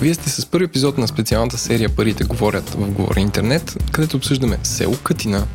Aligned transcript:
Вие 0.00 0.14
сте 0.14 0.30
с 0.30 0.46
първи 0.46 0.64
епизод 0.64 0.98
на 0.98 1.08
специалната 1.08 1.58
серия 1.58 1.88
Парите 1.96 2.24
говорят 2.24 2.70
в 2.70 2.92
Говори 2.92 3.20
Интернет, 3.20 3.76
където 3.92 4.16
обсъждаме 4.16 4.58
село 4.62 4.96
Кътина, 5.04 5.46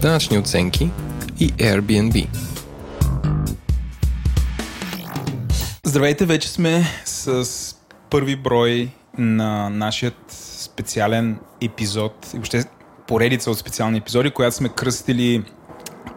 данъчни 0.00 0.38
оценки 0.38 0.90
и 1.40 1.52
Airbnb. 1.52 2.28
Здравейте, 5.84 6.26
вече 6.26 6.48
сме 6.48 6.84
с 7.04 7.46
първи 8.10 8.36
брой 8.36 8.90
на 9.18 9.70
нашия 9.70 10.12
специален 10.28 11.38
епизод 11.60 12.30
и 12.34 12.36
въобще 12.36 12.64
поредица 13.06 13.50
от 13.50 13.58
специални 13.58 13.98
епизоди, 13.98 14.30
която 14.30 14.56
сме 14.56 14.68
кръстили 14.68 15.44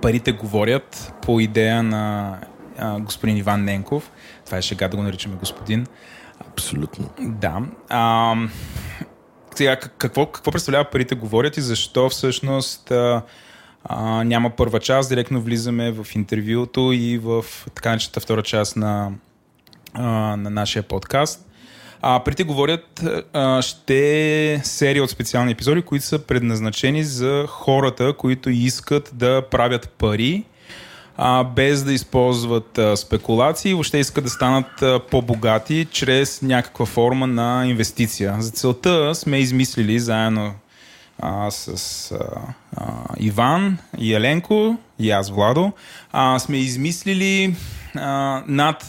Парите 0.01 0.31
говорят 0.31 1.13
по 1.21 1.39
идея 1.39 1.83
на 1.83 2.37
господин 2.99 3.37
Иван 3.37 3.63
Ненков. 3.63 4.11
Това 4.45 4.57
е 4.57 4.61
шега 4.61 4.87
да 4.87 4.97
го 4.97 5.03
наричаме 5.03 5.35
господин. 5.35 5.85
Абсолютно. 6.39 7.09
Да. 7.19 7.61
А, 7.89 8.35
сега, 9.55 9.75
какво, 9.75 10.25
какво 10.25 10.51
представлява 10.51 10.85
парите 10.85 11.15
говорят 11.15 11.57
и 11.57 11.61
защо 11.61 12.09
всъщност 12.09 12.91
а, 12.91 13.21
а, 13.83 14.23
няма 14.23 14.49
първа 14.49 14.79
част, 14.79 15.09
директно 15.09 15.41
влизаме 15.41 15.91
в 15.91 16.07
интервюто 16.15 16.91
и 16.93 17.17
в 17.17 17.45
така 17.75 17.91
начата 17.91 18.19
втора 18.19 18.43
част 18.43 18.75
на, 18.75 19.11
а, 19.93 20.03
на 20.35 20.49
нашия 20.49 20.83
подкаст. 20.83 21.45
А, 22.01 22.23
парите 22.23 22.43
говорят 22.43 23.03
а, 23.33 23.61
ще 23.61 24.61
серия 24.63 25.03
от 25.03 25.09
специални 25.09 25.51
епизоди, 25.51 25.81
които 25.81 26.05
са 26.05 26.19
предназначени 26.19 27.03
за 27.03 27.45
хората, 27.47 28.13
които 28.17 28.49
искат 28.49 29.11
да 29.13 29.41
правят 29.51 29.89
пари 29.89 30.43
а, 31.17 31.43
без 31.43 31.83
да 31.83 31.93
използват 31.93 32.77
а, 32.77 32.97
спекулации, 32.97 33.73
въобще 33.73 33.97
искат 33.97 34.23
да 34.23 34.29
станат 34.29 34.81
а, 34.81 34.99
по-богати 35.11 35.87
чрез 35.91 36.41
някаква 36.41 36.85
форма 36.85 37.27
на 37.27 37.65
инвестиция. 37.67 38.35
За 38.39 38.51
целта 38.51 39.15
сме 39.15 39.37
измислили 39.37 39.99
заедно 39.99 40.53
а, 41.19 41.51
с 41.51 42.11
а, 42.11 42.17
а, 42.77 42.85
Иван 43.19 43.77
и 43.97 44.13
Еленко 44.13 44.77
и 44.99 45.11
аз 45.11 45.29
Владо, 45.29 45.71
а, 46.11 46.39
сме 46.39 46.57
измислили 46.57 47.55
а, 47.95 48.43
над, 48.47 48.85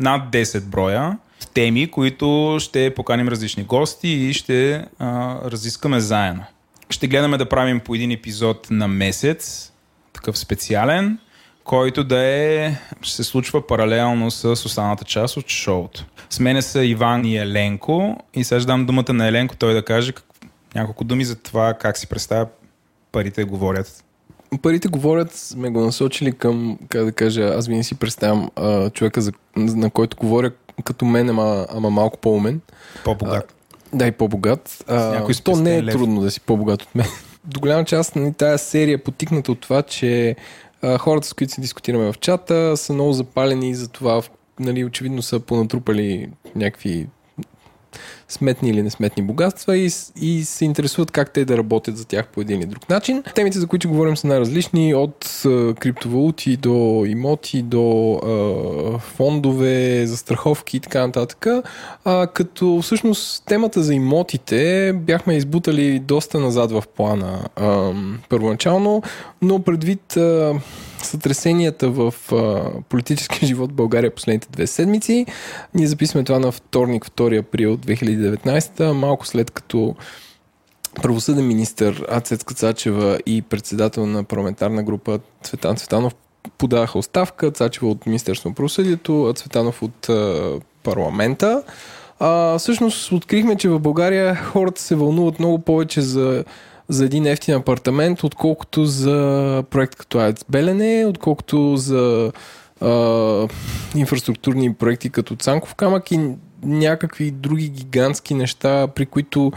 над 0.00 0.32
10 0.32 0.60
броя 0.60 1.18
теми, 1.54 1.90
които 1.90 2.56
ще 2.60 2.94
поканим 2.94 3.28
различни 3.28 3.62
гости 3.64 4.08
и 4.08 4.32
ще 4.32 4.86
а, 4.98 5.36
разискаме 5.50 6.00
заедно. 6.00 6.44
Ще 6.90 7.06
гледаме 7.06 7.38
да 7.38 7.48
правим 7.48 7.80
по 7.80 7.94
един 7.94 8.10
епизод 8.10 8.66
на 8.70 8.88
месец, 8.88 9.72
такъв 10.12 10.38
специален, 10.38 11.18
който 11.70 12.04
да 12.04 12.18
е, 12.18 12.76
се 13.02 13.24
случва 13.24 13.66
паралелно 13.66 14.30
с 14.30 14.44
останалата 14.44 15.04
част 15.04 15.36
от 15.36 15.48
шоуто. 15.48 16.06
С 16.30 16.40
мене 16.40 16.62
са 16.62 16.84
Иван 16.84 17.24
и 17.24 17.36
Еленко 17.36 18.16
и 18.34 18.44
сега 18.44 18.60
ще 18.60 18.66
дам 18.66 18.86
думата 18.86 19.12
на 19.12 19.28
Еленко 19.28 19.56
той 19.56 19.74
да 19.74 19.84
каже 19.84 20.12
как, 20.12 20.24
няколко 20.74 21.04
думи 21.04 21.24
за 21.24 21.36
това 21.36 21.74
как 21.74 21.98
си 21.98 22.06
представя 22.06 22.46
парите 23.12 23.44
говорят. 23.44 24.04
Парите 24.62 24.88
говорят, 24.88 25.32
сме 25.32 25.70
го 25.70 25.80
насочили 25.80 26.32
към, 26.32 26.78
как 26.88 27.04
да 27.04 27.12
кажа, 27.12 27.54
аз 27.56 27.66
винаги 27.66 27.84
си 27.84 27.94
представям 27.94 28.50
а, 28.56 28.90
човека, 28.90 29.20
за, 29.20 29.32
на 29.56 29.90
който 29.90 30.16
говоря 30.16 30.50
като 30.84 31.04
мен, 31.04 31.28
ама, 31.28 31.66
ама 31.70 31.90
малко 31.90 32.18
по-умен. 32.18 32.60
По-богат. 33.04 33.54
А, 33.92 33.96
да, 33.96 34.06
и 34.06 34.12
по-богат. 34.12 34.84
А, 34.88 35.26
то 35.44 35.56
не 35.56 35.76
е 35.76 35.82
лев. 35.82 35.94
трудно 35.94 36.20
да 36.20 36.30
си 36.30 36.40
по-богат 36.40 36.82
от 36.82 36.94
мен. 36.94 37.06
До 37.44 37.60
голяма 37.60 37.84
част 37.84 38.16
на 38.16 38.22
нали, 38.22 38.32
тази 38.34 38.64
серия 38.64 38.94
е 38.94 38.98
потикната 38.98 39.52
от 39.52 39.60
това, 39.60 39.82
че 39.82 40.36
хората, 40.98 41.26
с 41.26 41.34
които 41.34 41.52
се 41.52 41.60
дискутираме 41.60 42.12
в 42.12 42.18
чата, 42.18 42.76
са 42.76 42.92
много 42.92 43.12
запалени 43.12 43.74
за 43.74 43.88
това, 43.88 44.22
нали, 44.60 44.84
очевидно 44.84 45.22
са 45.22 45.40
понатрупали 45.40 46.28
някакви 46.56 47.06
сметни 48.30 48.70
или 48.70 48.82
несметни 48.82 49.22
богатства 49.22 49.76
и, 49.76 49.90
и 50.20 50.44
се 50.44 50.64
интересуват 50.64 51.10
как 51.10 51.32
те 51.32 51.44
да 51.44 51.58
работят 51.58 51.96
за 51.96 52.04
тях 52.04 52.26
по 52.28 52.40
един 52.40 52.60
или 52.60 52.66
друг 52.66 52.88
начин. 52.88 53.22
Темите, 53.34 53.58
за 53.58 53.66
които 53.66 53.88
говорим, 53.88 54.16
са 54.16 54.26
най-различни 54.26 54.94
от 54.94 55.42
криптовалути 55.78 56.56
до 56.56 57.04
имоти, 57.06 57.62
до 57.62 58.14
а, 58.14 58.98
фондове, 58.98 60.06
застраховки 60.06 60.76
и 60.76 60.80
така 60.80 61.06
нататък. 61.06 61.46
А, 62.04 62.26
като 62.26 62.80
всъщност 62.82 63.44
темата 63.46 63.82
за 63.82 63.94
имотите 63.94 64.92
бяхме 64.92 65.36
избутали 65.36 65.98
доста 65.98 66.40
назад 66.40 66.70
в 66.70 66.84
плана 66.96 67.48
а, 67.56 67.92
първоначално, 68.28 69.02
но 69.42 69.62
предвид 69.62 70.16
а, 70.16 70.54
сътресенията 71.02 71.90
в 71.90 72.14
а, 72.32 72.70
политическия 72.88 73.46
живот 73.48 73.70
в 73.70 73.74
България 73.74 74.14
последните 74.14 74.48
две 74.50 74.66
седмици. 74.66 75.26
Ние 75.74 75.86
записваме 75.86 76.24
това 76.24 76.38
на 76.38 76.52
вторник, 76.52 77.06
2 77.06 77.38
април 77.38 77.76
2019, 77.76 78.92
малко 78.92 79.26
след 79.26 79.50
като 79.50 79.94
правосъден 80.94 81.46
министр 81.46 81.94
Ацет 82.08 82.44
Кацачева 82.44 83.18
и 83.26 83.42
председател 83.42 84.06
на 84.06 84.24
парламентарна 84.24 84.82
група 84.82 85.20
Цветан 85.42 85.76
Цветанов 85.76 86.14
подаха 86.58 86.98
оставка, 86.98 87.50
Цачева 87.50 87.90
от 87.90 88.06
Министерство 88.06 88.48
на 88.48 88.54
правосъдието, 88.54 89.24
а 89.24 89.34
Цветанов 89.34 89.82
от 89.82 90.08
а, 90.08 90.52
парламента. 90.82 91.62
А, 92.18 92.58
всъщност 92.58 93.12
открихме, 93.12 93.56
че 93.56 93.68
в 93.68 93.80
България 93.80 94.34
хората 94.34 94.82
се 94.82 94.94
вълнуват 94.94 95.38
много 95.38 95.58
повече 95.58 96.00
за 96.00 96.44
за 96.90 97.04
един 97.04 97.26
ефтин 97.26 97.54
апартамент, 97.54 98.24
отколкото 98.24 98.84
за 98.84 99.64
проект 99.70 99.94
като 99.94 100.18
АЕЦ 100.18 100.44
Белене, 100.48 101.06
отколкото 101.06 101.76
за 101.76 102.32
а, 102.80 103.48
инфраструктурни 103.94 104.74
проекти 104.74 105.10
като 105.10 105.36
Цанков 105.36 105.74
камък 105.74 106.10
и 106.10 106.20
някакви 106.62 107.30
други 107.30 107.68
гигантски 107.68 108.34
неща, 108.34 108.86
при 108.86 109.06
които 109.06 109.52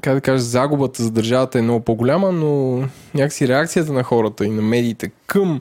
как 0.00 0.14
да 0.14 0.20
кажа, 0.20 0.42
загубата 0.42 1.02
за 1.02 1.10
държавата 1.10 1.58
е 1.58 1.62
много 1.62 1.80
по-голяма, 1.80 2.32
но 2.32 2.82
някакси 3.14 3.48
реакцията 3.48 3.92
на 3.92 4.02
хората 4.02 4.46
и 4.46 4.50
на 4.50 4.62
медиите 4.62 5.10
към 5.26 5.60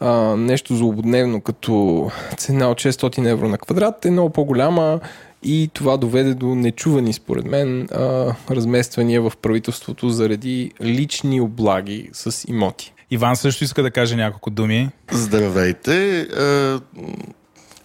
а, 0.00 0.36
нещо 0.36 0.76
злободневно 0.76 1.40
като 1.40 2.10
цена 2.36 2.70
от 2.70 2.78
600 2.78 3.30
евро 3.30 3.48
на 3.48 3.58
квадрат 3.58 4.04
е 4.04 4.10
много 4.10 4.30
по-голяма 4.30 5.00
и 5.44 5.70
това 5.72 5.96
доведе 5.96 6.34
до 6.34 6.54
нечувани, 6.54 7.12
според 7.12 7.44
мен, 7.44 7.88
а, 7.92 8.34
размествания 8.50 9.22
в 9.22 9.32
правителството 9.42 10.08
заради 10.08 10.70
лични 10.82 11.40
облаги 11.40 12.08
с 12.12 12.48
имоти. 12.48 12.92
Иван 13.10 13.36
също 13.36 13.64
иска 13.64 13.82
да 13.82 13.90
каже 13.90 14.16
няколко 14.16 14.50
думи. 14.50 14.88
Здравейте! 15.12 16.26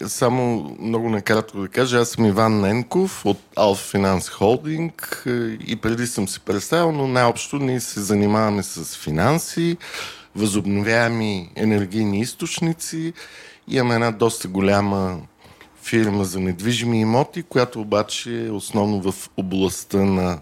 Само 0.06 0.70
много 0.80 1.08
накратко 1.08 1.60
да 1.60 1.68
кажа, 1.68 1.98
аз 1.98 2.08
съм 2.08 2.24
Иван 2.24 2.60
Ненков 2.60 3.26
от 3.26 3.38
Alpha 3.56 3.96
Finance 3.96 4.38
Holding 4.38 5.26
и 5.66 5.76
преди 5.76 6.06
съм 6.06 6.28
се 6.28 6.40
представил, 6.40 6.92
но 6.92 7.08
най-общо 7.08 7.56
ние 7.56 7.80
се 7.80 8.00
занимаваме 8.00 8.62
с 8.62 8.96
финанси, 8.96 9.76
възобновяеми 10.36 11.50
енергийни 11.56 12.20
източници. 12.20 13.12
Имаме 13.68 13.94
една 13.94 14.10
доста 14.10 14.48
голяма 14.48 15.18
фирма 15.90 16.24
за 16.24 16.40
недвижими 16.40 17.00
имоти, 17.00 17.42
която 17.42 17.80
обаче 17.80 18.46
е 18.46 18.50
основно 18.50 19.12
в 19.12 19.30
областта 19.36 19.98
на 19.98 20.38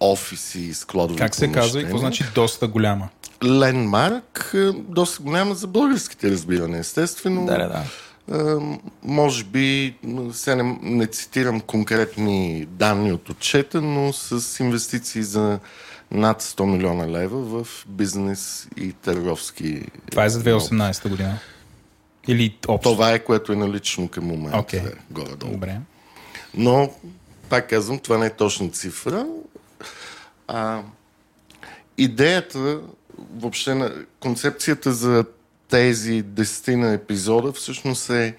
офиси 0.00 0.60
и 0.60 0.74
складови 0.74 1.18
Как 1.18 1.34
се 1.34 1.52
казва 1.52 1.80
и 1.80 1.82
какво 1.82 1.98
значи 1.98 2.24
доста 2.34 2.68
голяма? 2.68 3.08
Ленмарк, 3.44 4.50
е, 4.54 4.70
доста 4.72 5.22
голяма 5.22 5.54
за 5.54 5.66
българските 5.66 6.30
разбиране, 6.30 6.78
естествено. 6.78 7.46
Да, 7.46 7.58
да, 7.58 7.68
да. 7.68 7.82
Uh, 8.30 8.78
може 9.02 9.44
би, 9.44 9.94
сега 10.32 10.56
не, 10.56 10.78
не 10.82 11.06
цитирам 11.06 11.60
конкретни 11.60 12.66
данни 12.70 13.12
от 13.12 13.28
отчета, 13.28 13.82
но 13.82 14.12
с 14.12 14.60
инвестиции 14.60 15.22
за 15.22 15.58
над 16.10 16.42
100 16.42 16.64
милиона 16.64 17.08
лева 17.08 17.64
в 17.64 17.86
бизнес 17.88 18.68
и 18.76 18.92
търговски. 18.92 19.82
Това 20.10 20.24
е 20.24 20.28
за 20.28 20.42
2018 20.42 21.08
година. 21.08 21.38
Или 22.28 22.56
общо? 22.68 22.90
Това 22.90 23.12
е 23.12 23.18
което 23.18 23.52
е 23.52 23.56
налично 23.56 24.08
към 24.08 24.24
момента. 24.24 24.58
Okay. 24.58 24.94
Горе-долу. 25.10 25.52
Добре. 25.52 25.80
Но, 26.54 26.90
пак 27.48 27.70
казвам, 27.70 27.98
това 27.98 28.18
не 28.18 28.26
е 28.26 28.30
точна 28.30 28.70
цифра. 28.70 29.26
А, 30.48 30.82
идеята, 31.98 32.80
въобще 33.36 33.74
на 33.74 33.92
концепцията 34.20 34.92
за 34.92 35.24
тези 35.68 36.22
десетина 36.22 36.92
епизода 36.92 37.52
всъщност 37.52 38.10
е 38.10 38.36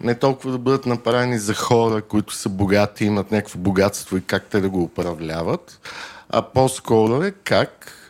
не 0.00 0.14
толкова 0.14 0.52
да 0.52 0.58
бъдат 0.58 0.86
направени 0.86 1.38
за 1.38 1.54
хора, 1.54 2.02
които 2.02 2.34
са 2.34 2.48
богати, 2.48 3.04
имат 3.04 3.30
някакво 3.30 3.58
богатство 3.58 4.16
и 4.16 4.22
как 4.22 4.46
те 4.46 4.60
да 4.60 4.68
го 4.68 4.82
управляват, 4.82 5.80
а 6.28 6.42
по-скоро 6.42 7.22
е 7.22 7.30
как 7.30 8.01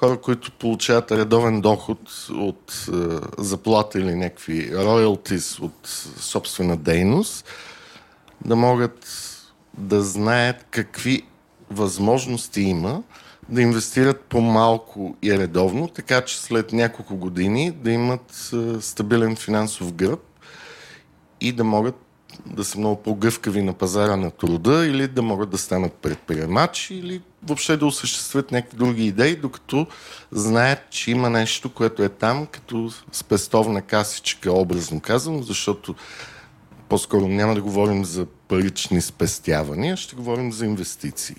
хора, 0.00 0.20
които 0.20 0.52
получават 0.52 1.12
редовен 1.12 1.60
доход 1.60 2.28
от 2.30 2.88
е, 2.88 2.92
заплата 3.38 3.98
или 3.98 4.14
някакви 4.14 4.76
роялтис 4.76 5.58
от 5.58 5.86
собствена 6.20 6.76
дейност, 6.76 7.44
да 8.44 8.56
могат 8.56 9.06
да 9.78 10.02
знаят 10.02 10.66
какви 10.70 11.22
възможности 11.70 12.60
има 12.60 13.02
да 13.48 13.62
инвестират 13.62 14.20
по-малко 14.20 15.16
и 15.22 15.38
редовно, 15.38 15.88
така 15.88 16.24
че 16.24 16.40
след 16.40 16.72
няколко 16.72 17.16
години 17.16 17.70
да 17.70 17.90
имат 17.90 18.50
е, 18.52 18.80
стабилен 18.80 19.36
финансов 19.36 19.92
гръб 19.92 20.20
и 21.40 21.52
да 21.52 21.64
могат 21.64 21.96
да 22.46 22.64
са 22.64 22.78
много 22.78 23.02
по-гъвкави 23.02 23.62
на 23.62 23.72
пазара 23.72 24.16
на 24.16 24.30
труда 24.30 24.86
или 24.86 25.08
да 25.08 25.22
могат 25.22 25.50
да 25.50 25.58
станат 25.58 25.92
предприемачи 25.92 26.94
или 26.94 27.20
въобще 27.42 27.76
да 27.76 27.86
осъществят 27.86 28.50
някакви 28.50 28.76
други 28.76 29.06
идеи, 29.06 29.36
докато 29.36 29.86
знаят, 30.32 30.78
че 30.90 31.10
има 31.10 31.30
нещо, 31.30 31.70
което 31.70 32.02
е 32.02 32.08
там 32.08 32.46
като 32.46 32.90
спестовна 33.12 33.82
касичка, 33.82 34.52
образно 34.52 35.00
казвам, 35.00 35.42
защото 35.42 35.94
по-скоро 36.88 37.28
няма 37.28 37.54
да 37.54 37.62
говорим 37.62 38.04
за 38.04 38.26
парични 38.26 39.00
спестявания, 39.00 39.96
ще 39.96 40.16
говорим 40.16 40.52
за 40.52 40.66
инвестиции. 40.66 41.36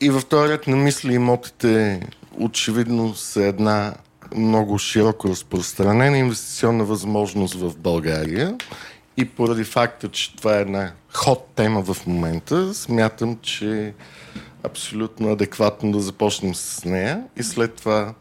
И 0.00 0.10
в 0.10 0.22
този 0.28 0.52
ред 0.52 0.66
на 0.66 0.76
мисли 0.76 1.14
имотите 1.14 2.00
очевидно 2.38 3.14
са 3.14 3.42
една 3.42 3.94
много 4.36 4.78
широко 4.78 5.28
разпространена 5.28 6.18
инвестиционна 6.18 6.84
възможност 6.84 7.54
в 7.54 7.76
България 7.78 8.56
и 9.16 9.24
поради 9.24 9.64
факта, 9.64 10.08
че 10.08 10.36
това 10.36 10.58
е 10.58 10.60
една 10.60 10.92
ход 11.12 11.48
тема 11.56 11.82
в 11.82 12.06
момента, 12.06 12.74
смятам, 12.74 13.38
че 13.42 13.86
е 13.86 13.92
абсолютно 14.62 15.32
адекватно 15.32 15.92
да 15.92 16.00
започнем 16.00 16.54
с 16.54 16.84
нея 16.84 17.22
и 17.36 17.42
след 17.42 17.74
това 17.74 18.14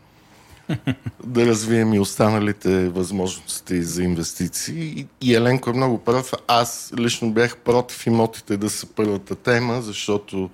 да 1.24 1.46
развием 1.46 1.94
и 1.94 2.00
останалите 2.00 2.90
възможности 2.90 3.84
за 3.84 4.04
инвестиции. 4.04 5.08
И 5.22 5.36
Еленко 5.36 5.70
е 5.70 5.74
много 5.74 5.98
прав. 5.98 6.34
Аз 6.48 6.94
лично 7.00 7.32
бях 7.32 7.58
против 7.58 8.08
имотите 8.08 8.58
да 8.58 8.70
са 8.70 8.88
първата 8.96 9.36
тема, 9.36 9.82
защото 9.82 10.50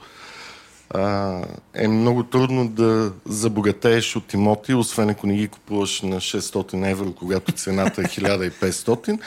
а, 0.90 1.42
е 1.74 1.88
много 1.88 2.24
трудно 2.24 2.68
да 2.68 3.14
забогатееш 3.26 4.16
от 4.16 4.34
имоти, 4.34 4.74
освен 4.74 5.10
ако 5.10 5.28
не 5.28 5.36
ги 5.36 5.48
купуваш 5.48 6.02
на 6.02 6.16
600 6.16 6.92
евро, 6.92 7.14
когато 7.14 7.52
цената 7.52 8.02
е 8.02 8.04
1500, 8.06 9.20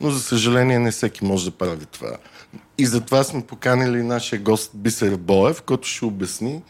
но 0.00 0.10
за 0.10 0.20
съжаление 0.20 0.78
не 0.78 0.90
всеки 0.90 1.24
може 1.24 1.44
да 1.44 1.56
прави 1.56 1.86
това. 1.86 2.16
И 2.78 2.86
затова 2.86 3.24
сме 3.24 3.46
поканили 3.46 4.02
нашия 4.02 4.38
гост 4.38 4.70
Бисер 4.74 5.16
Боев, 5.16 5.62
който 5.62 5.88
ще 5.88 6.04
обясни, 6.04 6.62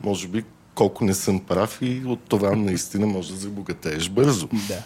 може 0.00 0.28
би, 0.28 0.44
колко 0.74 1.04
не 1.04 1.14
съм 1.14 1.40
прав 1.40 1.78
и 1.82 2.02
от 2.06 2.20
това 2.28 2.56
наистина 2.56 3.06
може 3.06 3.32
да 3.32 3.36
забогатееш 3.36 4.08
бързо. 4.08 4.48
Да. 4.68 4.82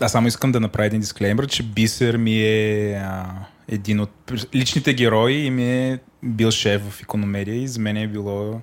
Аз 0.00 0.12
само 0.12 0.28
искам 0.28 0.52
да 0.52 0.60
направя 0.60 0.86
един 0.86 1.00
дисклеймер, 1.00 1.46
че 1.46 1.62
Бисер 1.62 2.16
ми 2.16 2.42
е 2.42 2.92
а, 2.92 3.26
един 3.68 4.00
от 4.00 4.32
личните 4.54 4.94
герои 4.94 5.34
и 5.34 5.50
ми 5.50 5.64
е 5.64 5.98
бил 6.22 6.50
шеф 6.50 6.82
в 6.90 7.02
економедия 7.02 7.62
и 7.62 7.68
за 7.68 7.80
мен 7.80 7.96
е 7.96 8.06
било 8.06 8.60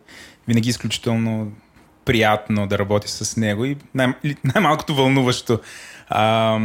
винаги 0.48 0.70
изключително 0.70 1.52
приятно 2.06 2.68
да 2.68 2.80
работя 2.80 3.08
с 3.08 3.38
него 3.38 3.66
и 3.66 3.78
най- 3.94 4.14
най-малкото 4.44 4.96
вълнуващо. 4.96 5.60
А, 6.10 6.60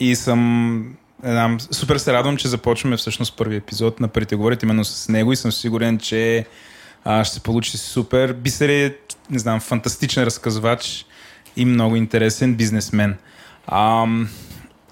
и 0.00 0.16
съм 0.16 0.96
знам, 1.22 1.60
супер 1.60 1.96
се 1.96 2.12
радвам, 2.12 2.36
че 2.36 2.48
започваме 2.48 2.96
всъщност 2.96 3.36
първи 3.36 3.56
епизод 3.56 4.00
на 4.00 4.08
Парите 4.08 4.36
говорят 4.36 4.62
именно 4.62 4.84
с 4.84 5.08
него 5.08 5.32
и 5.32 5.36
съм 5.36 5.52
сигурен, 5.52 5.98
че 5.98 6.46
а, 7.04 7.24
ще 7.24 7.34
се 7.34 7.40
получи 7.40 7.76
супер. 7.76 8.32
Бисер 8.32 8.68
е, 8.68 8.96
не 9.30 9.38
знам, 9.38 9.60
фантастичен 9.60 10.24
разказвач 10.24 11.06
и 11.56 11.64
много 11.64 11.96
интересен 11.96 12.54
бизнесмен. 12.54 13.16
А, 13.66 14.06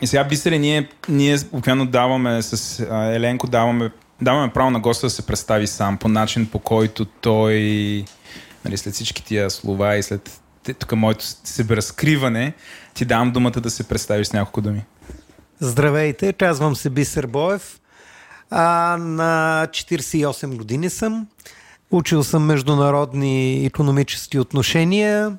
и 0.01 0.07
сега, 0.07 0.25
Бисере, 0.25 0.59
ние, 0.59 0.89
ние 1.09 1.39
обикновено 1.53 1.87
даваме 1.87 2.43
с 2.43 2.81
а, 2.91 3.15
Еленко, 3.15 3.47
даваме, 3.47 3.91
даваме 4.23 4.53
право 4.53 4.71
на 4.71 4.81
госта 4.81 5.07
да 5.07 5.11
се 5.11 5.27
представи 5.27 5.67
сам 5.67 5.99
по 5.99 6.09
начин, 6.09 6.47
по 6.47 6.59
който 6.59 7.05
той, 7.05 7.55
нали, 8.65 8.77
след 8.77 8.95
всички 8.95 9.25
тия 9.25 9.51
слова 9.51 9.97
и 9.97 10.03
след 10.03 10.41
тук 10.79 10.93
моето 10.93 11.25
разкриване, 11.71 12.53
ти 12.95 13.05
давам 13.05 13.33
думата 13.33 13.51
да 13.51 13.71
се 13.71 13.89
представиш 13.89 14.27
с 14.27 14.33
няколко 14.33 14.61
думи. 14.61 14.85
Здравейте, 15.61 16.33
казвам 16.33 16.77
се 16.77 16.91
Бисер 16.91 17.27
Боев. 17.27 17.81
А, 18.51 18.97
на 19.01 19.67
48 19.71 20.57
години 20.57 20.91
съм. 20.91 21.27
Учил 21.91 22.25
съм 22.25 22.45
международни 22.45 23.67
економически 23.67 24.39
отношения. 24.39 25.37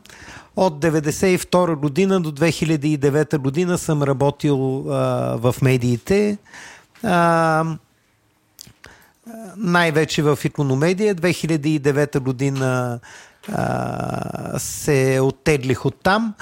От 0.55 0.79
1992 0.79 1.75
година 1.75 2.21
до 2.21 2.31
2009 2.31 3.37
година 3.37 3.77
съм 3.77 4.03
работил 4.03 4.85
а, 4.89 4.95
в 5.37 5.55
медиите. 5.61 6.37
А, 7.03 7.65
най-вече 9.57 10.21
в 10.21 10.39
економедия. 10.45 11.15
2009 11.15 12.19
година 12.19 12.99
а, 13.51 14.59
се 14.59 15.19
оттеглих 15.21 15.85
от 15.85 15.95
там. 16.03 16.33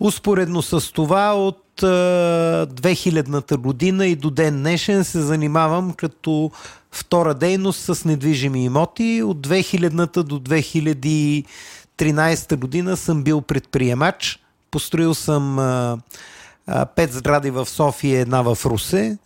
Успоредно 0.00 0.62
с 0.62 0.92
това 0.92 1.34
от 1.34 1.64
2000-та 1.80 3.56
година 3.56 4.06
и 4.06 4.16
до 4.16 4.30
ден 4.30 4.56
днешен 4.56 5.04
се 5.04 5.20
занимавам 5.20 5.92
като 5.92 6.50
втора 6.92 7.34
дейност 7.34 7.80
с 7.80 8.04
недвижими 8.04 8.64
имоти. 8.64 9.22
От 9.22 9.46
2000-та 9.46 10.22
до 10.22 10.40
2013 10.40 12.56
година 12.56 12.96
съм 12.96 13.22
бил 13.22 13.40
предприемач. 13.40 14.40
Построил 14.70 15.14
съм 15.14 15.58
а, 15.58 15.98
а, 16.66 16.86
пет 16.86 17.12
сгради 17.12 17.50
в 17.50 17.66
София, 17.66 18.20
една 18.20 18.42
в 18.42 18.58
Русе. 18.64 19.18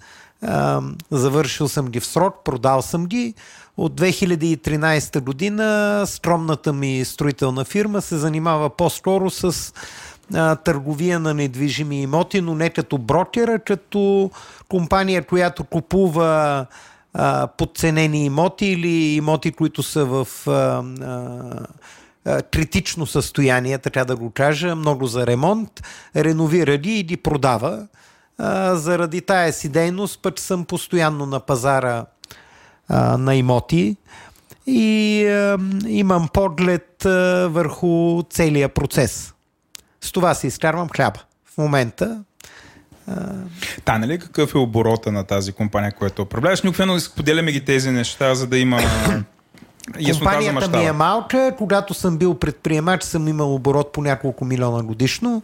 Завършил 1.10 1.68
съм 1.68 1.86
ги 1.86 2.00
в 2.00 2.06
срок, 2.06 2.34
продал 2.44 2.82
съм 2.82 3.06
ги. 3.06 3.34
От 3.76 4.00
2013 4.00 5.20
година 5.20 6.02
скромната 6.06 6.72
ми 6.72 7.04
строителна 7.04 7.64
фирма 7.64 8.02
се 8.02 8.16
занимава 8.16 8.70
по-скоро 8.70 9.30
с 9.30 9.72
а, 10.34 10.56
търговия 10.56 11.20
на 11.20 11.34
недвижими 11.34 12.02
имоти, 12.02 12.40
но 12.40 12.54
не 12.54 12.70
като 12.70 12.98
брокера, 12.98 13.58
като 13.58 14.30
компания, 14.68 15.22
която 15.22 15.64
купува 15.64 16.66
а, 17.14 17.46
подценени 17.46 18.24
имоти 18.24 18.66
или 18.66 19.14
имоти, 19.14 19.52
които 19.52 19.82
са 19.82 20.04
в 20.04 20.28
а, 20.46 20.82
а, 22.24 22.42
критично 22.42 23.06
състояние, 23.06 23.78
така 23.78 24.04
да 24.04 24.16
го 24.16 24.30
кажа, 24.30 24.76
много 24.76 25.06
за 25.06 25.26
ремонт, 25.26 25.82
реновира 26.16 26.76
ги 26.76 26.98
и 26.98 27.02
ги 27.02 27.16
продава. 27.16 27.86
А, 28.44 28.76
заради 28.76 29.20
тая 29.20 29.52
си 29.52 29.68
дейност 29.68 30.22
пък 30.22 30.38
съм 30.38 30.64
постоянно 30.64 31.26
на 31.26 31.40
пазара 31.40 32.04
а, 32.88 33.18
на 33.18 33.34
имоти 33.34 33.96
и 34.66 35.24
а, 35.26 35.58
имам 35.86 36.28
поглед 36.28 37.06
а, 37.06 37.48
върху 37.50 38.22
целия 38.30 38.68
процес. 38.68 39.34
С 40.00 40.12
това 40.12 40.34
си 40.34 40.46
изкарвам 40.46 40.88
хляба. 40.88 41.20
В 41.55 41.58
момента 41.58 42.24
Та, 43.84 43.98
нали 43.98 44.19
какъв 44.19 44.55
е 44.55 44.58
оборота 44.58 45.12
на 45.12 45.24
тази 45.24 45.52
компания, 45.52 45.93
която 45.93 46.22
управляваш? 46.22 46.62
Никакво 46.62 47.00
споделяме 47.00 47.52
ги 47.52 47.64
тези 47.64 47.90
неща, 47.90 48.34
за 48.34 48.46
да 48.46 48.58
има 48.58 48.81
Компанията 50.19 50.78
ми 50.78 50.84
е 50.84 50.93
малка. 50.93 51.55
Когато 51.58 51.94
съм 51.94 52.19
бил 52.19 52.34
предприемач, 52.34 53.02
съм 53.02 53.28
имал 53.28 53.55
оборот 53.55 53.93
по 53.93 54.02
няколко 54.02 54.44
милиона 54.44 54.82
годишно. 54.82 55.43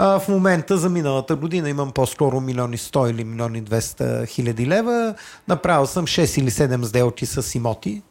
А, 0.00 0.18
в 0.18 0.28
момента 0.28 0.78
за 0.78 0.88
миналата 0.88 1.36
година 1.36 1.70
имам 1.70 1.92
по-скоро 1.92 2.40
милиони 2.40 2.78
100 2.78 3.10
или 3.10 3.24
милиони 3.24 3.62
200 3.62 4.26
хиляди 4.28 4.66
лева. 4.66 5.14
Направил 5.48 5.86
съм 5.86 6.06
6 6.06 6.40
или 6.40 6.50
7 6.50 6.82
сделки 6.82 7.26
с 7.26 7.54
имоти. 7.54 8.02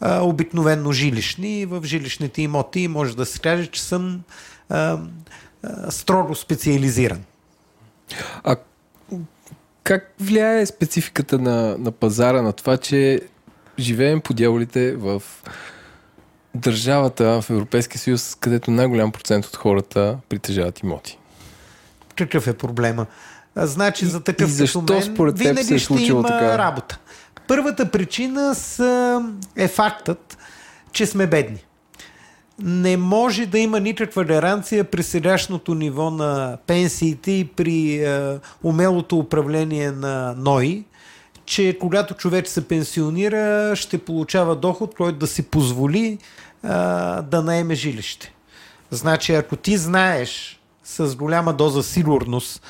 А, 0.00 0.20
обикновенно 0.20 0.92
жилищни. 0.92 1.66
В 1.66 1.84
жилищните 1.84 2.42
имоти 2.42 2.88
може 2.88 3.16
да 3.16 3.26
се 3.26 3.38
каже, 3.38 3.66
че 3.66 3.82
съм 3.82 4.20
а, 4.68 4.98
а, 5.62 5.90
строго 5.90 6.34
специализиран. 6.34 7.24
А 8.44 8.56
как 9.84 10.14
влияе 10.20 10.66
спецификата 10.66 11.38
на, 11.38 11.78
на 11.78 11.90
пазара 11.90 12.42
на 12.42 12.52
това, 12.52 12.76
че 12.76 13.20
живеем 13.78 14.20
по 14.20 14.34
дяволите 14.34 14.96
в 14.96 15.22
държавата 16.54 17.42
в 17.42 17.50
Европейския 17.50 17.98
съюз, 17.98 18.36
където 18.40 18.70
най-голям 18.70 19.12
процент 19.12 19.44
от 19.44 19.56
хората 19.56 20.18
притежават 20.28 20.80
имоти? 20.80 21.19
Какъв 22.24 22.46
е 22.46 22.52
проблема? 22.52 23.06
Значи 23.56 24.06
за 24.06 24.20
такъв 24.20 24.48
и 24.48 24.52
защо 24.52 24.82
мен, 24.90 25.02
според 25.02 25.36
теб 25.36 25.62
се 25.62 25.74
е 25.74 25.78
случило 25.78 26.22
така? 26.22 26.58
работа. 26.58 26.98
Първата 27.48 27.90
причина 27.90 28.54
са, 28.54 29.22
е 29.56 29.68
фактът, 29.68 30.38
че 30.92 31.06
сме 31.06 31.26
бедни 31.26 31.64
не 32.62 32.96
може 32.96 33.46
да 33.46 33.58
има 33.58 33.80
никаква 33.80 34.24
гаранция 34.24 34.84
при 34.84 35.02
сегашното 35.02 35.74
ниво 35.74 36.10
на 36.10 36.58
пенсиите 36.66 37.30
и 37.30 37.44
при 37.44 38.04
е, 38.04 38.38
умелото 38.62 39.18
управление 39.18 39.90
на 39.90 40.34
НОИ, 40.36 40.84
че 41.44 41.76
когато 41.80 42.14
човек 42.14 42.48
се 42.48 42.68
пенсионира, 42.68 43.72
ще 43.76 43.98
получава 43.98 44.56
доход, 44.56 44.94
който 44.94 45.18
да 45.18 45.26
си 45.26 45.42
позволи 45.42 46.06
е, 46.06 46.18
да 47.22 47.42
наеме 47.44 47.74
жилище. 47.74 48.32
Значи, 48.90 49.34
ако 49.34 49.56
ти 49.56 49.76
знаеш 49.76 50.59
с 50.90 51.16
голяма 51.16 51.52
доза 51.52 51.82
сигурност, 51.82 52.62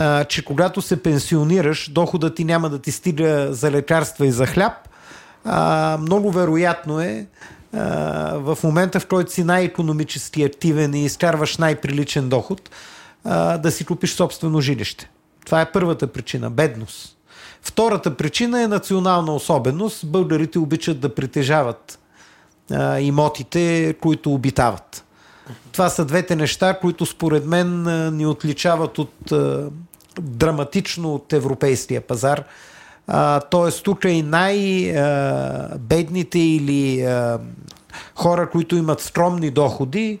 е, 0.00 0.24
че 0.24 0.44
когато 0.44 0.82
се 0.82 1.02
пенсионираш, 1.02 1.90
доходът 1.90 2.34
ти 2.34 2.44
няма 2.44 2.68
да 2.68 2.78
ти 2.78 2.92
стига 2.92 3.48
за 3.50 3.70
лекарства 3.70 4.26
и 4.26 4.32
за 4.32 4.46
хляб, 4.46 4.72
е, 5.46 5.50
много 5.96 6.30
вероятно 6.30 7.00
е 7.00 7.26
в 8.32 8.58
момента, 8.64 9.00
в 9.00 9.06
който 9.06 9.32
си 9.32 9.44
най-економически 9.44 10.42
активен 10.42 10.94
и 10.94 11.04
изкарваш 11.04 11.56
най-приличен 11.56 12.28
доход, 12.28 12.70
да 13.58 13.70
си 13.70 13.84
купиш 13.84 14.14
собствено 14.14 14.60
жилище. 14.60 15.10
Това 15.44 15.60
е 15.60 15.72
първата 15.72 16.06
причина 16.06 16.50
бедност. 16.50 17.16
Втората 17.62 18.16
причина 18.16 18.62
е 18.62 18.68
национална 18.68 19.34
особеност. 19.34 20.06
Българите 20.06 20.58
обичат 20.58 21.00
да 21.00 21.14
притежават 21.14 21.98
а, 22.70 23.00
имотите, 23.00 23.94
които 24.00 24.32
обитават. 24.32 25.04
Това 25.72 25.88
са 25.88 26.04
двете 26.04 26.36
неща, 26.36 26.78
които 26.80 27.06
според 27.06 27.46
мен 27.46 27.82
ни 28.16 28.26
отличават 28.26 28.98
от 28.98 29.32
драматично 30.20 31.14
от 31.14 31.32
европейския 31.32 32.00
пазар. 32.00 32.44
Тоест, 33.50 33.84
тук 33.84 34.04
и 34.04 34.22
най-бедните 34.22 34.98
или 36.38 37.08
хора, 38.14 38.50
които 38.50 38.76
имат 38.76 39.00
скромни 39.00 39.50
доходи, 39.50 40.18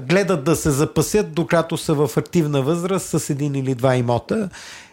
гледат 0.00 0.44
да 0.44 0.56
се 0.56 0.70
запасят, 0.70 1.32
докато 1.32 1.76
са 1.76 1.94
в 1.94 2.10
активна 2.16 2.62
възраст 2.62 3.20
с 3.20 3.30
един 3.30 3.54
или 3.54 3.74
два 3.74 3.96
имота. 3.96 4.48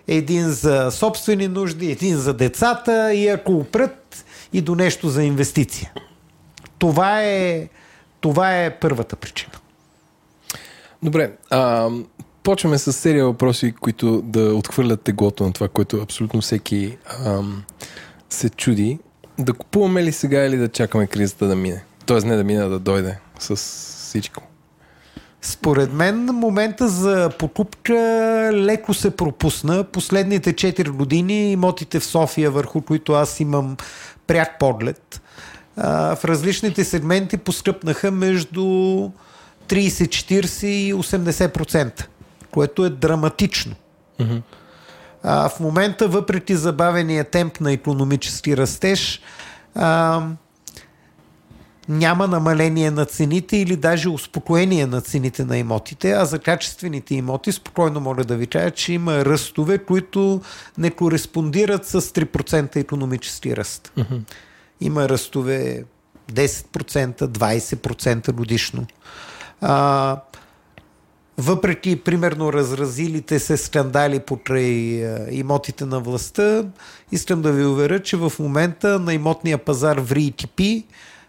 Един 0.07 0.49
за 0.49 0.91
собствени 0.91 1.47
нужди, 1.47 1.91
един 1.91 2.17
за 2.17 2.33
децата 2.33 3.13
и 3.13 3.27
ако 3.27 3.51
опрат 3.51 4.25
и 4.53 4.61
до 4.61 4.75
нещо 4.75 5.09
за 5.09 5.23
инвестиция. 5.23 5.91
Това 6.79 7.23
е, 7.23 7.67
това 8.23 8.63
е 8.63 8.79
първата 8.79 9.15
причина. 9.15 9.51
Добре, 11.03 11.31
а, 11.49 11.89
почваме 12.43 12.77
с 12.77 12.93
серия 12.93 13.25
въпроси, 13.25 13.73
които 13.81 14.21
да 14.21 14.55
отхвърлят 14.55 15.01
теглото 15.01 15.43
на 15.43 15.53
това, 15.53 15.67
което 15.67 16.01
абсолютно 16.01 16.41
всеки 16.41 16.97
ам, 17.25 17.63
се 18.29 18.49
чуди. 18.49 18.99
Да 19.39 19.53
купуваме 19.53 20.03
ли 20.03 20.11
сега 20.11 20.45
или 20.45 20.57
да 20.57 20.67
чакаме 20.67 21.07
кризата 21.07 21.47
да 21.47 21.55
мине? 21.55 21.83
Тоест 22.05 22.25
не 22.25 22.35
да 22.35 22.43
мине, 22.43 22.63
а 22.63 22.69
да 22.69 22.79
дойде 22.79 23.19
с 23.39 23.55
всичко. 23.55 24.43
Според 25.41 25.93
мен 25.93 26.25
момента 26.25 26.87
за 26.87 27.29
покупка 27.39 27.93
леко 28.53 28.93
се 28.93 29.15
пропусна. 29.15 29.83
Последните 29.83 30.53
4 30.53 30.89
години 30.89 31.51
имотите 31.51 31.99
в 31.99 32.05
София, 32.05 32.51
върху 32.51 32.81
които 32.81 33.13
аз 33.13 33.39
имам 33.39 33.77
пряк 34.27 34.59
поглед, 34.59 35.21
в 35.77 36.19
различните 36.25 36.83
сегменти 36.83 37.37
поскъпнаха 37.37 38.11
между 38.11 38.61
30, 38.61 39.11
40 39.67 40.65
и 40.65 40.93
80%, 40.93 42.05
което 42.51 42.85
е 42.85 42.89
драматично. 42.89 43.75
Mm-hmm. 44.19 44.41
А, 45.23 45.49
в 45.49 45.59
момента, 45.59 46.07
въпреки 46.07 46.55
забавения 46.55 47.23
темп 47.23 47.59
на 47.59 47.71
економически 47.71 48.57
растеж, 48.57 49.21
а, 49.75 50.21
няма 51.89 52.27
намаление 52.27 52.91
на 52.91 53.05
цените 53.05 53.57
или 53.57 53.75
даже 53.75 54.09
успокоение 54.09 54.85
на 54.85 55.01
цените 55.01 55.45
на 55.45 55.57
имотите, 55.57 56.11
а 56.11 56.25
за 56.25 56.39
качествените 56.39 57.15
имоти 57.15 57.51
спокойно 57.51 57.99
мога 57.99 58.23
да 58.23 58.35
ви 58.35 58.47
кажа, 58.47 58.71
че 58.71 58.93
има 58.93 59.25
ръстове, 59.25 59.77
които 59.77 60.41
не 60.77 60.91
кореспондират 60.91 61.85
с 61.85 62.01
3% 62.01 62.75
економически 62.75 63.55
ръст. 63.55 63.91
Mm-hmm. 63.97 64.21
Има 64.81 65.09
ръстове 65.09 65.83
10%, 66.31 67.27
20% 67.27 68.31
годишно. 68.31 68.85
А, 69.61 70.17
въпреки, 71.37 72.03
примерно, 72.03 72.53
разразилите 72.53 73.39
се 73.39 73.57
скандали 73.57 74.19
покрай 74.19 74.65
имотите 75.31 75.85
на 75.85 75.99
властта, 75.99 76.65
искам 77.11 77.41
да 77.41 77.51
ви 77.51 77.65
уверя, 77.65 77.99
че 77.99 78.17
в 78.17 78.33
момента 78.39 78.99
на 78.99 79.13
имотния 79.13 79.57
пазар 79.57 79.97
в 79.97 80.11
РИТП 80.11 80.61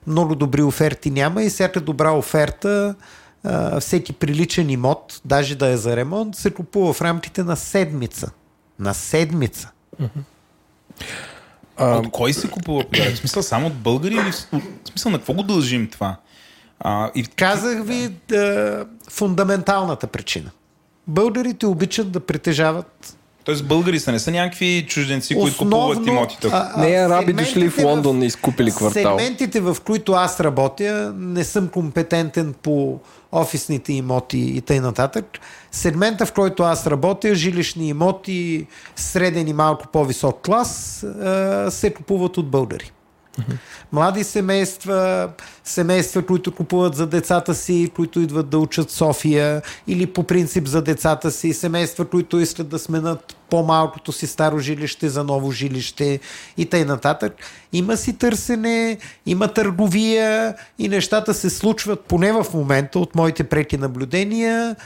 много 0.06 0.34
добри 0.34 0.62
оферти 0.62 1.10
няма 1.10 1.42
и 1.42 1.48
всяка 1.48 1.80
добра 1.80 2.12
оферта, 2.12 2.94
всеки 3.80 4.12
приличен 4.12 4.70
имот, 4.70 5.20
даже 5.24 5.54
да 5.56 5.68
е 5.68 5.76
за 5.76 5.96
ремонт, 5.96 6.36
се 6.36 6.50
купува 6.50 6.92
в 6.92 7.02
рамките 7.02 7.44
на 7.44 7.56
седмица. 7.56 8.30
На 8.78 8.94
седмица. 8.94 9.70
А, 11.76 11.96
от 11.98 12.10
кой 12.10 12.32
се 12.32 12.50
купува 12.50 12.84
В 13.14 13.16
смисъл 13.16 13.42
само 13.42 13.66
от 13.66 13.74
българи 13.74 14.14
или 14.14 14.32
в 14.32 14.88
смисъл 14.88 15.12
на 15.12 15.18
какво 15.18 15.34
го 15.34 15.42
дължим 15.42 15.88
това? 15.90 16.16
А, 16.80 17.10
и... 17.14 17.26
Казах 17.26 17.84
ви 17.84 18.08
да, 18.28 18.86
фундаменталната 19.10 20.06
причина. 20.06 20.50
Българите 21.06 21.66
обичат 21.66 22.12
да 22.12 22.20
притежават 22.20 23.16
Тоест 23.44 23.66
българи 23.66 24.00
са, 24.00 24.12
не 24.12 24.18
са 24.18 24.30
някакви 24.30 24.86
чужденци, 24.88 25.34
които 25.34 25.56
купуват 25.56 26.06
имотите. 26.06 26.50
Не 26.78 26.94
е 26.94 26.96
араби 26.96 27.32
дошли 27.32 27.70
в 27.70 27.78
Лондон 27.78 28.22
и 28.22 28.26
изкупили 28.26 28.70
квартал. 28.70 29.18
Сегментите, 29.18 29.60
в 29.60 29.76
които 29.84 30.12
аз 30.12 30.40
работя, 30.40 31.12
не 31.16 31.44
съм 31.44 31.68
компетентен 31.68 32.54
по 32.62 33.00
офисните 33.34 33.92
имоти 33.92 34.38
и 34.38 34.60
т.н. 34.60 34.80
нататък. 34.80 35.24
Сегмента, 35.72 36.26
в 36.26 36.32
който 36.32 36.62
аз 36.62 36.86
работя, 36.86 37.34
жилищни 37.34 37.88
имоти, 37.88 38.66
среден 38.96 39.48
и 39.48 39.52
малко 39.52 39.86
по-висок 39.92 40.40
клас, 40.44 41.04
се 41.68 41.94
купуват 41.94 42.36
от 42.36 42.50
българи. 42.50 42.90
Млади 43.92 44.24
семейства, 44.24 45.28
семейства, 45.64 46.26
които 46.26 46.54
купуват 46.54 46.94
за 46.94 47.06
децата 47.06 47.54
си, 47.54 47.90
които 47.96 48.20
идват 48.20 48.48
да 48.48 48.58
учат 48.58 48.90
София, 48.90 49.62
или 49.86 50.06
по 50.06 50.22
принцип 50.22 50.66
за 50.66 50.82
децата 50.82 51.30
си, 51.30 51.52
семейства, 51.52 52.04
които 52.04 52.38
искат 52.38 52.68
да 52.68 52.78
сменят 52.78 53.36
по-малкото 53.54 54.12
си 54.12 54.26
старо 54.26 54.58
жилище 54.58 55.08
за 55.08 55.24
ново 55.24 55.52
жилище 55.52 56.20
и 56.56 56.66
т.н. 56.66 56.84
нататък. 56.84 57.36
Има 57.72 57.96
си 57.96 58.18
търсене, 58.18 58.98
има 59.26 59.48
търговия 59.48 60.54
и 60.78 60.88
нещата 60.88 61.34
се 61.34 61.50
случват, 61.50 62.00
поне 62.00 62.32
в 62.32 62.46
момента, 62.54 62.98
от 62.98 63.14
моите 63.14 63.44
преки 63.44 63.76
наблюдения, 63.76 64.76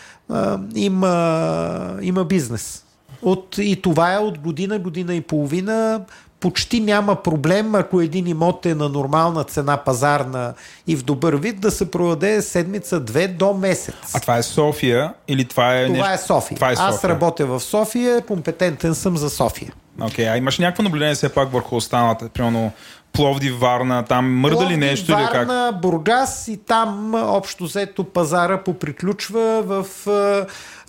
има, 0.75 1.97
има 2.03 2.25
бизнес. 2.25 2.85
От, 3.23 3.59
и 3.59 3.83
това 3.83 4.15
е 4.15 4.19
от 4.19 4.39
година, 4.39 4.79
година 4.79 5.15
и 5.15 5.21
половина 5.21 6.05
почти 6.41 6.81
няма 6.81 7.23
проблем, 7.23 7.75
ако 7.75 8.01
един 8.01 8.27
имот 8.27 8.67
е 8.67 8.75
на 8.75 8.89
нормална 8.89 9.45
цена 9.45 9.77
пазарна 9.77 10.55
и 10.87 10.97
в 10.97 11.03
добър 11.03 11.35
вид, 11.35 11.61
да 11.61 11.71
се 11.71 11.91
продаде 11.91 12.43
седмица-две 12.43 13.29
до 13.29 13.53
месец. 13.53 13.95
А 14.15 14.21
това 14.21 14.37
е 14.37 14.43
София 14.43 15.15
или 15.29 15.45
това 15.45 15.79
е 15.79 15.87
Това 15.87 16.09
нещо... 16.09 16.15
е 16.15 16.27
София. 16.27 16.57
Това 16.57 16.71
е 16.71 16.77
София. 16.77 16.89
Аз 16.89 17.05
работя 17.05 17.47
в 17.47 17.61
София, 17.61 18.21
компетентен 18.21 18.95
съм 18.95 19.17
за 19.17 19.31
София. 19.31 19.73
Окей, 20.03 20.25
okay, 20.25 20.33
а 20.33 20.37
имаш 20.37 20.59
някакво 20.59 20.83
наблюдение 20.83 21.15
все 21.15 21.29
пак 21.29 21.53
върху 21.53 21.77
останалата, 21.77 22.29
примерно 22.29 22.73
Пловдив, 23.13 23.59
Варна, 23.61 24.05
там 24.05 24.35
мърда 24.35 24.57
Пловдив, 24.57 24.77
ли 24.79 24.81
нещо 24.81 25.13
Варна, 25.13 25.25
или 25.25 25.33
как? 25.33 25.49
Варна, 25.49 25.79
Бургас 25.83 26.49
и 26.49 26.57
там 26.57 27.15
общо 27.15 27.65
взето 27.65 28.05
пазара 28.05 28.63
поприключва. 28.63 29.63
В 29.63 29.87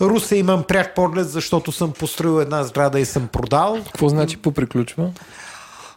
Русе 0.00 0.36
имам 0.36 0.62
пряк 0.62 0.94
поглед, 0.94 1.30
защото 1.30 1.72
съм 1.72 1.92
построил 1.92 2.40
една 2.40 2.62
сграда 2.62 3.00
и 3.00 3.04
съм 3.04 3.28
продал. 3.28 3.78
Какво 3.84 4.08
значи 4.08 4.36
поприключва? 4.36 5.10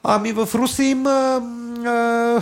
Ами 0.04 0.32
в 0.32 0.50
Русе 0.56 0.84
има 0.84 1.42
а, 1.86 2.42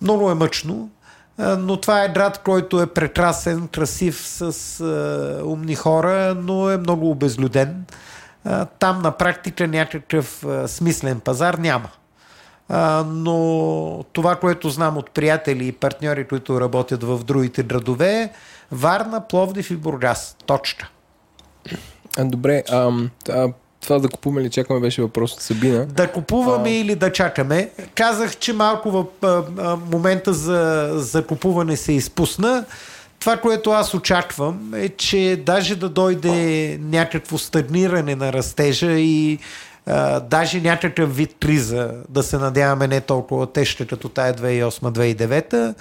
много 0.00 0.30
е 0.30 0.34
мъчно, 0.34 0.90
но 1.38 1.76
това 1.76 2.04
е 2.04 2.08
град, 2.08 2.40
който 2.44 2.80
е 2.80 2.86
прекрасен, 2.86 3.68
красив, 3.68 4.20
с 4.26 4.80
а, 4.80 5.42
умни 5.44 5.74
хора, 5.74 6.36
но 6.42 6.70
е 6.70 6.76
много 6.76 7.10
обезлюден. 7.10 7.84
А, 8.44 8.64
там 8.64 9.02
на 9.02 9.10
практика 9.10 9.68
някакъв 9.68 10.44
а, 10.44 10.68
смислен 10.68 11.20
пазар 11.20 11.54
няма. 11.54 11.88
А, 12.68 13.04
но 13.08 14.04
това, 14.12 14.36
което 14.36 14.70
знам 14.70 14.96
от 14.96 15.10
приятели 15.10 15.66
и 15.66 15.72
партньори, 15.72 16.28
които 16.28 16.60
работят 16.60 17.02
в 17.02 17.24
другите 17.24 17.62
градове, 17.62 18.32
Варна, 18.72 19.20
Пловдив 19.28 19.70
и 19.70 19.76
Бургас. 19.76 20.36
Точка. 20.46 20.88
Добре, 22.18 22.62
а, 22.70 22.92
а, 23.28 23.48
това 23.84 23.98
да 23.98 24.08
купуваме 24.08 24.40
или 24.40 24.50
чакаме 24.50 24.80
беше 24.80 25.02
въпрос 25.02 25.32
от 25.32 25.40
Сабина. 25.40 25.86
Да 25.86 26.12
купуваме 26.12 26.70
а... 26.70 26.72
или 26.72 26.94
да 26.94 27.12
чакаме. 27.12 27.70
Казах, 27.94 28.36
че 28.36 28.52
малко 28.52 28.90
в 28.90 29.04
а, 29.22 29.42
а, 29.58 29.76
момента 29.92 30.32
за, 30.32 30.90
за 30.94 31.26
купуване 31.26 31.76
се 31.76 31.92
изпусна. 31.92 32.64
Това, 33.20 33.36
което 33.36 33.70
аз 33.70 33.94
очаквам 33.94 34.74
е, 34.74 34.88
че 34.88 35.42
даже 35.46 35.76
да 35.76 35.88
дойде 35.88 36.78
някакво 36.82 37.38
стагниране 37.38 38.14
на 38.14 38.32
растежа 38.32 38.92
и 38.92 39.38
а, 39.86 40.20
даже 40.20 40.60
някакъв 40.60 41.16
вид 41.16 41.36
криза, 41.40 41.92
да 42.08 42.22
се 42.22 42.38
надяваме 42.38 42.88
не 42.88 43.00
толкова 43.00 43.52
тежка 43.52 43.86
като 43.86 44.08
тая 44.08 44.34
2008-2009, 44.34 45.74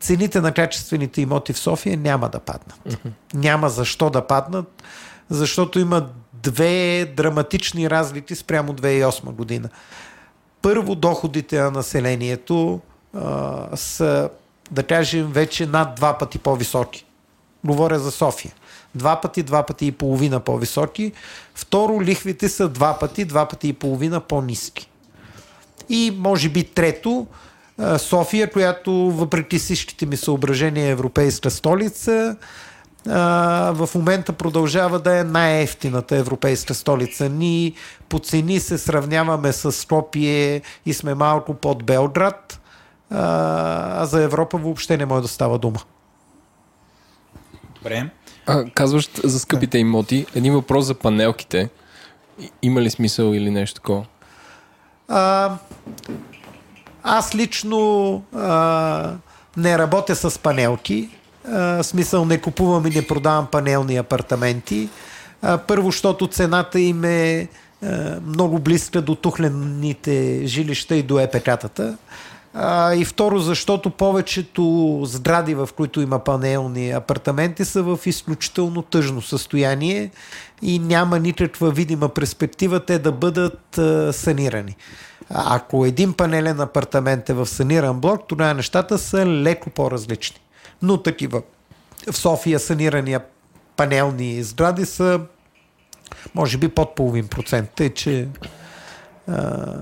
цените 0.00 0.40
на 0.40 0.52
качествените 0.52 1.20
имоти 1.20 1.52
в 1.52 1.58
София 1.58 1.96
няма 1.96 2.28
да 2.28 2.38
паднат. 2.38 2.80
Uh-huh. 2.88 3.10
Няма 3.34 3.68
защо 3.68 4.10
да 4.10 4.26
паднат, 4.26 4.82
защото 5.30 5.78
има 5.78 6.06
две 6.42 7.04
драматични 7.16 7.90
разлики 7.90 8.34
спрямо 8.34 8.72
2008 8.72 9.24
година. 9.24 9.68
Първо, 10.62 10.94
доходите 10.94 11.60
на 11.60 11.70
населението 11.70 12.80
а, 13.14 13.76
са, 13.76 14.30
да 14.70 14.82
кажем, 14.82 15.32
вече 15.32 15.66
над 15.66 15.94
два 15.94 16.18
пъти 16.18 16.38
по-високи. 16.38 17.04
Говоря 17.64 17.98
за 17.98 18.10
София. 18.10 18.52
Два 18.94 19.20
пъти, 19.20 19.42
два 19.42 19.62
пъти 19.62 19.86
и 19.86 19.92
половина 19.92 20.40
по-високи. 20.40 21.12
Второ, 21.54 22.02
лихвите 22.02 22.48
са 22.48 22.68
два 22.68 22.98
пъти, 22.98 23.24
два 23.24 23.48
пъти 23.48 23.68
и 23.68 23.72
половина 23.72 24.20
по-низки. 24.20 24.88
И 25.88 26.12
може 26.18 26.48
би 26.48 26.64
трето, 26.64 27.26
София, 27.98 28.50
която 28.50 28.92
въпреки 28.92 29.58
всичките 29.58 30.06
ми 30.06 30.16
съображения 30.16 30.86
е 30.86 30.90
европейска 30.90 31.50
столица, 31.50 32.36
в 33.06 33.88
момента 33.94 34.32
продължава 34.32 34.98
да 34.98 35.18
е 35.18 35.24
най-ефтината 35.24 36.16
европейска 36.16 36.74
столица. 36.74 37.28
Ние 37.28 37.72
по 38.08 38.18
цени 38.18 38.60
се 38.60 38.78
сравняваме 38.78 39.52
с 39.52 39.72
Скопие 39.72 40.62
и 40.86 40.94
сме 40.94 41.14
малко 41.14 41.54
под 41.54 41.84
Белград, 41.84 42.60
а 43.10 44.04
за 44.06 44.22
Европа 44.22 44.58
въобще 44.58 44.96
не 44.96 45.06
може 45.06 45.22
да 45.22 45.28
става 45.28 45.58
дума. 45.58 45.80
Добре. 47.74 48.10
А, 48.46 48.64
казваш 48.64 49.10
за 49.24 49.40
скъпите 49.40 49.78
имоти. 49.78 50.26
Един 50.34 50.54
въпрос 50.54 50.84
за 50.84 50.94
панелките. 50.94 51.68
Има 52.62 52.82
ли 52.82 52.90
смисъл 52.90 53.34
или 53.34 53.50
нещо 53.50 53.74
такова? 53.74 54.04
А, 55.08 55.56
аз 57.02 57.34
лично 57.34 58.22
а, 58.34 59.14
не 59.56 59.78
работя 59.78 60.16
с 60.16 60.38
панелки. 60.38 61.10
А, 61.48 61.82
смисъл 61.82 62.24
не 62.24 62.40
купувам 62.40 62.86
и 62.86 62.90
не 62.90 63.06
продавам 63.06 63.46
панелни 63.46 63.96
апартаменти. 63.96 64.88
А, 65.42 65.58
първо, 65.58 65.90
защото 65.90 66.26
цената 66.26 66.80
им 66.80 67.04
е 67.04 67.48
а, 67.82 68.20
много 68.26 68.58
близка 68.58 69.02
до 69.02 69.14
тухлените 69.14 70.42
жилища 70.46 70.96
и 70.96 71.02
до 71.02 71.14
ЕПК-тата. 71.14 71.96
А, 72.54 72.94
и 72.94 73.04
второ, 73.04 73.38
защото 73.38 73.90
повечето 73.90 75.00
сгради, 75.04 75.54
в 75.54 75.68
които 75.76 76.00
има 76.00 76.18
панелни 76.18 76.90
апартаменти, 76.90 77.64
са 77.64 77.82
в 77.82 77.98
изключително 78.06 78.82
тъжно 78.82 79.22
състояние 79.22 80.10
и 80.62 80.78
няма 80.78 81.18
никаква 81.18 81.70
видима 81.70 82.08
перспектива 82.08 82.80
те 82.80 82.98
да 82.98 83.12
бъдат 83.12 83.78
а, 83.78 84.12
санирани. 84.12 84.76
Ако 85.30 85.86
един 85.86 86.12
панелен 86.12 86.60
апартамент 86.60 87.28
е 87.28 87.32
в 87.32 87.46
саниран 87.46 88.00
блок, 88.00 88.20
тогава 88.28 88.54
нещата 88.54 88.98
са 88.98 89.26
леко 89.26 89.70
по-различни. 89.70 90.40
Но 90.82 91.02
такива 91.02 91.42
в 92.12 92.16
София 92.16 92.60
санирания 92.60 93.20
панелни 93.76 94.42
сгради 94.42 94.86
са 94.86 95.20
може 96.34 96.58
би 96.58 96.68
под 96.68 96.94
половин 96.94 97.28
процент. 97.28 97.70
Тъй, 97.70 97.94
че 97.94 98.28
а, 99.28 99.74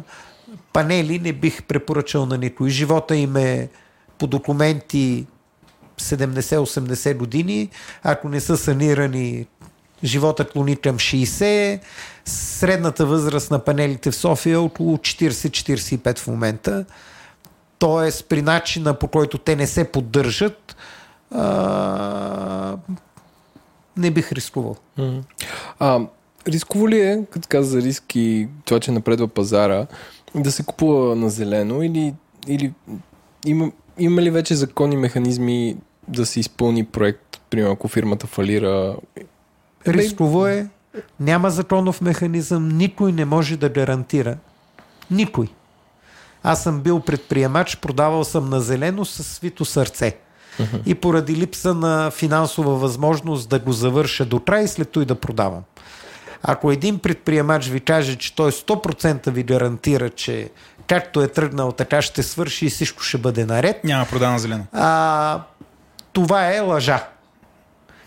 панели 0.73 1.19
не 1.19 1.33
бих 1.33 1.62
препоръчал 1.62 2.26
на 2.26 2.38
никой. 2.38 2.71
Живота 2.71 3.16
им 3.16 3.37
е 3.37 3.69
по 4.19 4.26
документи 4.26 5.26
70-80 6.00 7.16
години. 7.16 7.71
Ако 8.02 8.28
не 8.28 8.40
са 8.40 8.57
санирани, 8.57 9.47
живота 10.04 10.49
клони 10.49 10.76
към 10.76 10.97
60. 10.97 11.80
Средната 12.25 13.07
възраст 13.07 13.50
на 13.50 13.64
панелите 13.64 14.11
в 14.11 14.16
София 14.16 14.54
е 14.54 14.57
около 14.57 14.97
40-45 14.97 16.19
в 16.19 16.26
момента. 16.26 16.85
Тоест, 17.80 18.28
при 18.28 18.42
начина 18.42 18.94
по 18.94 19.08
който 19.08 19.38
те 19.38 19.56
не 19.56 19.66
се 19.66 19.84
поддържат, 19.84 20.76
а, 21.30 22.76
не 23.96 24.10
бих 24.10 24.32
рискувал. 24.32 24.76
А, 25.78 26.00
рисково 26.49 26.88
ли 26.88 27.00
е, 27.00 27.25
като 27.30 27.49
каза 27.50 27.70
за 27.70 27.82
риск 27.82 28.16
и 28.16 28.49
това, 28.64 28.80
че 28.80 28.92
напредва 28.92 29.28
пазара, 29.28 29.87
да 30.34 30.52
се 30.52 30.62
купува 30.62 31.16
на 31.16 31.30
зелено 31.30 31.82
или, 31.82 32.14
или 32.46 32.72
има, 33.46 33.72
има 33.99 34.22
ли 34.22 34.30
вече 34.30 34.54
законни 34.54 34.96
механизми 34.96 35.76
да 36.08 36.26
се 36.26 36.40
изпълни 36.40 36.84
проект, 36.84 37.40
примерно 37.50 37.72
ако 37.72 37.88
фирмата 37.88 38.26
фалира? 38.26 38.96
Рисково 39.87 40.46
е, 40.46 40.68
няма 41.20 41.50
законов 41.50 42.00
механизъм, 42.00 42.68
никой 42.68 43.12
не 43.12 43.25
може 43.25 43.56
да 43.56 43.68
гарантира. 43.68 44.37
Никой. 45.10 45.49
Аз 46.42 46.62
съм 46.62 46.80
бил 46.80 47.00
предприемач, 47.00 47.76
продавал 47.76 48.25
съм 48.25 48.50
на 48.50 48.61
зелено 48.61 49.04
с 49.04 49.25
свито 49.25 49.64
сърце. 49.64 50.16
Uh-huh. 50.59 50.82
И 50.87 50.94
поради 50.94 51.37
липса 51.37 51.75
на 51.75 52.11
финансова 52.11 52.75
възможност 52.75 53.49
да 53.49 53.59
го 53.59 53.73
завърша 53.73 54.25
до 54.25 54.40
край 54.40 54.69
след 54.69 54.91
това 54.91 55.02
и 55.02 55.06
да 55.06 55.15
продавам. 55.15 55.62
Ако 56.43 56.71
един 56.71 56.99
предприемач 56.99 57.67
ви 57.67 57.80
каже, 57.80 58.17
че 58.17 58.34
той 58.34 58.50
100% 58.50 59.30
ви 59.30 59.43
гарантира, 59.43 60.10
че 60.10 60.50
както 60.86 61.23
е 61.23 61.28
тръгнал, 61.28 61.73
така 61.73 62.02
ще 62.02 62.23
свърши 62.23 62.67
и 62.67 62.71
всичко 62.71 63.02
ще 63.02 63.19
бъде 63.19 63.45
наред. 63.45 63.84
Няма 63.84 64.06
продана 64.06 64.38
зелено. 64.38 64.65
А, 64.73 65.41
това 66.12 66.54
е 66.54 66.60
лъжа. 66.60 67.08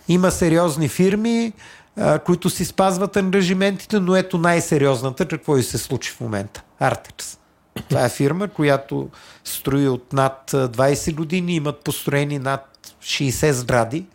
Има 0.08 0.32
сериозни 0.32 0.88
фирми, 0.88 1.54
а, 1.98 2.20
които 2.20 2.50
си 2.50 2.66
спазват 2.66 3.18
ангажиментите, 3.18 4.00
но 4.00 4.16
ето 4.16 4.38
най-сериозната, 4.38 5.28
какво 5.28 5.58
и 5.58 5.64
се 5.64 5.78
случи 5.78 6.12
в 6.12 6.20
момента. 6.20 6.64
Артекс. 6.80 7.38
Това 7.90 8.06
е 8.06 8.10
фирма, 8.10 8.48
която 8.48 9.10
строи 9.44 9.88
от 9.88 10.14
над 10.14 10.52
20 10.52 11.16
години, 11.16 11.56
имат 11.56 11.84
построени 11.84 12.40
над 12.40 12.94
60 13.02 13.52
сгради 13.52 14.06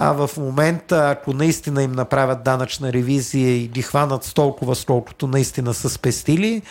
а 0.00 0.12
в 0.12 0.30
момента, 0.36 1.10
ако 1.10 1.32
наистина 1.32 1.82
им 1.82 1.92
направят 1.92 2.42
данъчна 2.42 2.92
ревизия 2.92 3.56
и 3.56 3.68
ги 3.68 3.82
хванат 3.82 4.24
с 4.24 4.34
толкова, 4.34 4.74
с 4.74 4.84
колкото 4.84 5.26
наистина 5.26 5.74
са 5.74 5.90
спестили, 5.90 6.62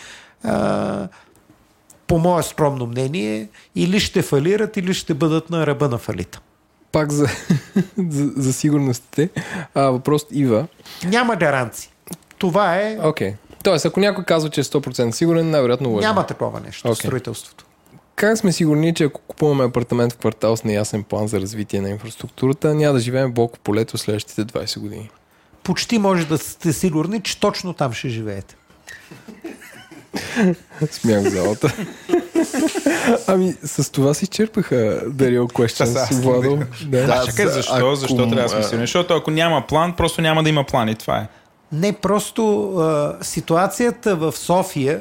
а, 0.44 1.08
по 2.06 2.18
мое 2.18 2.42
скромно 2.42 2.86
мнение, 2.86 3.48
или 3.74 4.00
ще 4.00 4.22
фалират, 4.22 4.76
или 4.76 4.94
ще 4.94 5.14
бъдат 5.14 5.50
на 5.50 5.66
ръба 5.66 5.88
на 5.88 5.98
фалита. 5.98 6.40
Пак 6.92 7.12
за, 7.12 7.26
за, 8.08 8.30
за 8.36 8.52
сигурностите. 8.52 9.30
А, 9.74 9.82
въпрос 9.82 10.26
Ива. 10.30 10.66
Няма 11.04 11.36
гаранции. 11.36 11.90
Това 12.38 12.76
е... 12.76 12.98
Okay. 12.98 13.34
Тоест, 13.64 13.86
ако 13.86 14.00
някой 14.00 14.24
казва, 14.24 14.50
че 14.50 14.60
е 14.60 14.64
100% 14.64 15.10
сигурен, 15.10 15.50
най-вероятно 15.50 15.90
лъжи. 15.90 16.06
Няма 16.06 16.26
такова 16.26 16.60
нещо 16.60 16.88
okay. 16.88 16.94
в 16.94 16.96
строителството 16.96 17.64
как 18.18 18.38
сме 18.38 18.52
сигурни, 18.52 18.94
че 18.94 19.04
ако 19.04 19.20
купуваме 19.20 19.64
апартамент 19.64 20.12
в 20.12 20.16
квартал 20.16 20.56
с 20.56 20.64
неясен 20.64 21.02
план 21.02 21.28
за 21.28 21.40
развитие 21.40 21.80
на 21.80 21.90
инфраструктурата, 21.90 22.74
няма 22.74 22.94
да 22.94 23.00
живеем 23.00 23.30
в 23.30 23.34
по 23.34 23.48
полето 23.64 23.98
следващите 23.98 24.44
20 24.44 24.78
години? 24.78 25.10
Почти 25.62 25.98
може 25.98 26.26
да 26.26 26.38
сте 26.38 26.72
сигурни, 26.72 27.20
че 27.20 27.40
точно 27.40 27.72
там 27.72 27.92
ще 27.92 28.08
живеете. 28.08 28.56
Смях 30.90 31.24
в 31.24 31.28
залата. 31.28 31.74
ами, 33.26 33.54
с 33.64 33.92
това 33.92 34.14
си 34.14 34.26
черпаха 34.26 35.02
Дарио 35.06 35.48
Questions, 35.48 36.22
Владо. 36.22 36.62
Да, 36.86 37.06
да, 37.06 37.22
чакай, 37.26 37.46
защо? 37.46 37.74
Ако... 37.74 37.94
Защо 37.94 38.16
трябва 38.16 38.42
да 38.42 38.48
сме 38.48 38.62
сигурни? 38.62 38.82
Защото 38.82 39.14
ако 39.14 39.30
няма 39.30 39.66
план, 39.66 39.96
просто 39.96 40.20
няма 40.20 40.42
да 40.42 40.48
има 40.48 40.64
план 40.64 40.88
и 40.88 40.94
това 40.94 41.18
е. 41.18 41.28
Не, 41.72 41.92
просто 41.92 42.72
а, 42.78 43.16
ситуацията 43.22 44.16
в 44.16 44.32
София, 44.32 45.00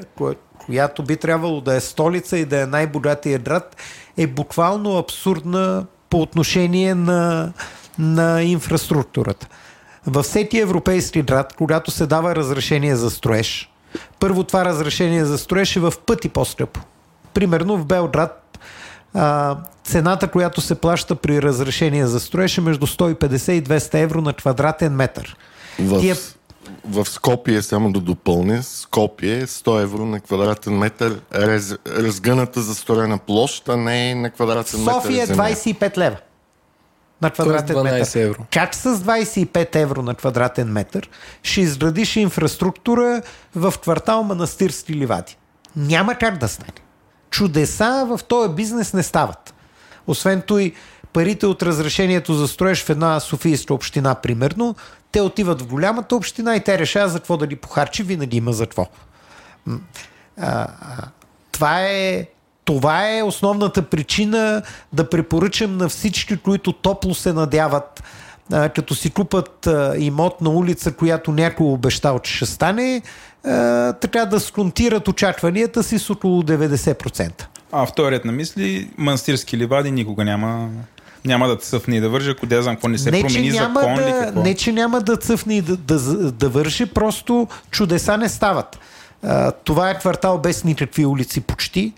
която 0.65 1.03
би 1.03 1.17
трябвало 1.17 1.61
да 1.61 1.75
е 1.75 1.79
столица 1.79 2.37
и 2.37 2.45
да 2.45 2.61
е 2.61 2.65
най-богатия 2.65 3.39
град, 3.39 3.75
е 4.17 4.27
буквално 4.27 4.97
абсурдна 4.97 5.85
по 6.09 6.21
отношение 6.21 6.95
на, 6.95 7.51
на 7.99 8.43
инфраструктурата. 8.43 9.47
Във 10.07 10.25
всеки 10.25 10.59
европейски 10.59 11.21
град, 11.21 11.53
когато 11.57 11.91
се 11.91 12.05
дава 12.05 12.35
разрешение 12.35 12.95
за 12.95 13.11
строеж, 13.11 13.71
първо 14.19 14.43
това 14.43 14.65
разрешение 14.65 15.25
за 15.25 15.37
строеж 15.37 15.75
е 15.75 15.79
в 15.79 15.93
пъти 16.05 16.29
по-скъпо. 16.29 16.79
Примерно 17.33 17.77
в 17.77 17.85
Белград 17.85 18.59
а, 19.13 19.57
цената, 19.83 20.27
която 20.27 20.61
се 20.61 20.75
плаща 20.75 21.15
при 21.15 21.41
разрешение 21.41 22.07
за 22.07 22.19
строеж 22.19 22.57
е 22.57 22.61
между 22.61 22.87
150 22.87 23.51
и 23.51 23.63
200 23.63 24.03
евро 24.03 24.21
на 24.21 24.33
квадратен 24.33 24.93
метър. 24.93 25.37
В... 25.79 25.99
Тия 25.99 26.15
в 26.85 27.05
Скопие, 27.05 27.61
само 27.61 27.91
да 27.91 27.99
допълня, 27.99 28.63
Скопие 28.63 29.37
е 29.37 29.47
100 29.47 29.83
евро 29.83 30.05
на 30.05 30.19
квадратен 30.19 30.77
метър 30.77 31.21
раз, 31.35 31.75
разгъната 31.87 32.61
застроена 32.61 33.17
площ, 33.17 33.69
а 33.69 33.77
не 33.77 34.15
на 34.15 34.29
квадратен 34.29 34.79
метър 34.79 34.93
София 34.93 35.23
е 35.23 35.27
25 35.27 35.97
лева 35.97 36.17
на 37.21 37.31
квадратен 37.31 37.81
метър. 37.81 38.19
Евро. 38.19 38.45
Как 38.53 38.75
с 38.75 38.95
25 38.95 39.75
евро 39.75 40.01
на 40.01 40.15
квадратен 40.15 40.67
метър 40.67 41.09
ще 41.43 41.61
изградиш 41.61 42.15
инфраструктура 42.15 43.21
в 43.55 43.73
квартал 43.81 44.23
Манастирски 44.23 44.93
ливади? 44.93 45.37
Няма 45.75 46.15
как 46.15 46.37
да 46.37 46.47
стане. 46.47 46.73
Чудеса 47.29 48.05
в 48.09 48.19
този 48.23 48.49
бизнес 48.49 48.93
не 48.93 49.03
стават. 49.03 49.53
Освен 50.07 50.41
той, 50.41 50.73
парите 51.17 51.45
от 51.45 51.63
разрешението 51.63 52.33
за 52.33 52.47
строеж 52.47 52.83
в 52.83 52.89
една 52.89 53.19
Софийска 53.19 53.73
община, 53.73 54.15
примерно, 54.15 54.75
те 55.11 55.21
отиват 55.21 55.61
в 55.61 55.67
голямата 55.67 56.15
община 56.15 56.55
и 56.55 56.63
те 56.63 56.79
решават 56.79 57.11
за 57.11 57.19
какво 57.19 57.37
да 57.37 57.47
ги 57.47 57.55
похарчи, 57.55 58.03
винаги 58.03 58.37
има 58.37 58.53
за 58.53 58.65
какво. 58.65 58.87
Това 61.51 61.81
е 61.81 62.27
това 62.65 63.17
е 63.17 63.23
основната 63.23 63.81
причина 63.81 64.61
да 64.93 65.09
препоръчам 65.09 65.77
на 65.77 65.89
всички, 65.89 66.37
които 66.37 66.73
топло 66.73 67.13
се 67.13 67.33
надяват, 67.33 68.03
като 68.51 68.95
си 68.95 69.09
купат 69.09 69.67
имот 69.97 70.41
на 70.41 70.49
улица, 70.49 70.91
която 70.91 71.31
някой 71.31 71.67
обещал, 71.67 72.19
че 72.19 72.35
ще 72.35 72.45
стане, 72.45 73.01
така 74.01 74.25
да 74.25 74.39
сконтират 74.39 75.07
очакванията 75.07 75.83
си 75.83 75.99
с 75.99 76.09
около 76.09 76.41
90%. 76.41 77.45
А 77.71 77.85
вторият 77.85 78.25
на 78.25 78.31
мисли, 78.31 78.89
манстирски 78.97 79.57
ливади 79.57 79.91
никога 79.91 80.25
няма 80.25 80.69
няма 81.25 81.47
да 81.47 81.55
цъфне 81.55 81.95
и 81.95 81.99
да 81.99 82.09
вържи, 82.09 82.29
ако 82.29 82.45
да 82.45 82.61
знам 82.63 82.75
какво 82.75 82.87
не 82.87 82.97
се 82.97 83.11
не, 83.11 83.21
промени 83.21 83.51
закон 83.51 83.95
да, 83.95 84.07
ли 84.07 84.25
какво? 84.25 84.43
Не, 84.43 84.53
че 84.53 84.71
няма 84.71 85.01
да 85.01 85.17
цъфне 85.17 85.57
и 85.57 85.61
да, 85.61 85.77
да, 85.77 85.99
да 86.31 86.49
върши, 86.49 86.85
просто 86.85 87.47
чудеса 87.71 88.17
не 88.17 88.29
стават. 88.29 88.79
А, 89.23 89.51
това 89.51 89.89
е 89.89 89.99
квартал 89.99 90.37
без 90.37 90.63
никакви 90.63 91.05
улици 91.05 91.41
почти. 91.41 91.93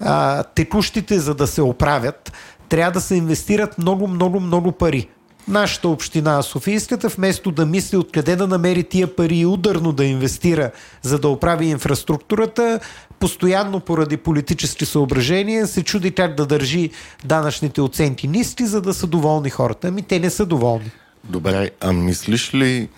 А, 0.00 0.42
текущите, 0.42 1.18
за 1.18 1.34
да 1.34 1.46
се 1.46 1.62
оправят, 1.62 2.32
трябва 2.68 2.92
да 2.92 3.00
се 3.00 3.14
инвестират 3.14 3.78
много, 3.78 4.08
много, 4.08 4.40
много 4.40 4.72
пари. 4.72 5.08
нашата 5.48 5.88
община, 5.88 6.42
Софийската, 6.42 7.08
вместо 7.08 7.50
да 7.50 7.66
мисли 7.66 7.96
откъде 7.96 8.36
да 8.36 8.46
намери 8.46 8.84
тия 8.84 9.16
пари 9.16 9.36
и 9.36 9.46
ударно 9.46 9.92
да 9.92 10.04
инвестира, 10.04 10.70
за 11.02 11.18
да 11.18 11.28
оправи 11.28 11.66
инфраструктурата, 11.66 12.80
постоянно 13.24 13.80
поради 13.80 14.16
политически 14.16 14.86
съображения 14.86 15.66
се 15.66 15.82
чуди 15.82 16.12
как 16.12 16.34
да 16.34 16.46
държи 16.46 16.90
данъчните 17.24 17.80
оценки 17.80 18.28
ниски, 18.28 18.66
за 18.66 18.80
да 18.80 18.94
са 18.94 19.06
доволни 19.06 19.50
хората. 19.50 19.88
Ами 19.88 20.02
те 20.02 20.20
не 20.20 20.30
са 20.30 20.46
доволни. 20.46 20.90
Добре, 21.24 21.70
а 21.80 21.92
мислиш 21.92 22.54
ли, 22.54 22.88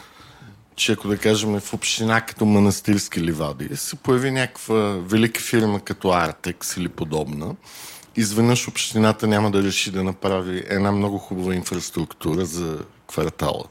че 0.76 0.92
ако 0.92 1.08
да 1.08 1.18
кажем 1.18 1.60
в 1.60 1.74
община 1.74 2.20
като 2.20 2.44
Манастирски 2.44 3.20
ливади 3.20 3.76
се 3.76 3.96
появи 3.96 4.30
някаква 4.30 4.98
велика 4.98 5.40
фирма 5.40 5.80
като 5.80 6.12
Артекс 6.12 6.76
или 6.76 6.88
подобна, 6.88 7.54
изведнъж 8.16 8.68
общината 8.68 9.26
няма 9.26 9.50
да 9.50 9.62
реши 9.62 9.90
да 9.90 10.04
направи 10.04 10.64
една 10.68 10.92
много 10.92 11.18
хубава 11.18 11.54
инфраструктура 11.54 12.44
за 12.44 12.78
квартала? 13.06 13.64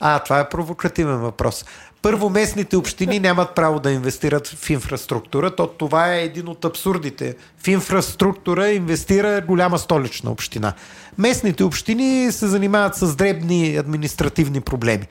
А, 0.00 0.18
това 0.18 0.40
е 0.40 0.48
провокативен 0.48 1.18
въпрос. 1.18 1.64
Първо, 2.02 2.30
местните 2.30 2.76
общини 2.76 3.20
нямат 3.20 3.54
право 3.54 3.80
да 3.80 3.90
инвестират 3.90 4.48
в 4.48 4.70
инфраструктура. 4.70 5.56
То 5.56 5.66
това 5.66 6.14
е 6.14 6.22
един 6.22 6.48
от 6.48 6.64
абсурдите. 6.64 7.36
В 7.58 7.68
инфраструктура 7.68 8.68
инвестира 8.68 9.40
голяма 9.40 9.78
столична 9.78 10.30
община. 10.30 10.72
Местните 11.18 11.64
общини 11.64 12.32
се 12.32 12.46
занимават 12.46 12.94
с 12.94 13.16
дребни 13.16 13.76
административни 13.76 14.60
проблеми. 14.60 15.06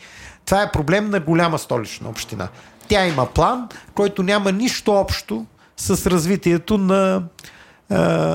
Това 0.46 0.62
е 0.62 0.72
проблем 0.72 1.10
на 1.10 1.20
голяма 1.20 1.60
столична 1.60 2.10
община. 2.10 2.48
Тя 2.88 3.08
има 3.08 3.26
план, 3.26 3.70
който 3.94 4.24
няма 4.24 4.52
нищо 4.52 4.92
общо 4.92 5.46
с 5.78 6.10
развитието 6.12 6.78
на, 6.78 7.24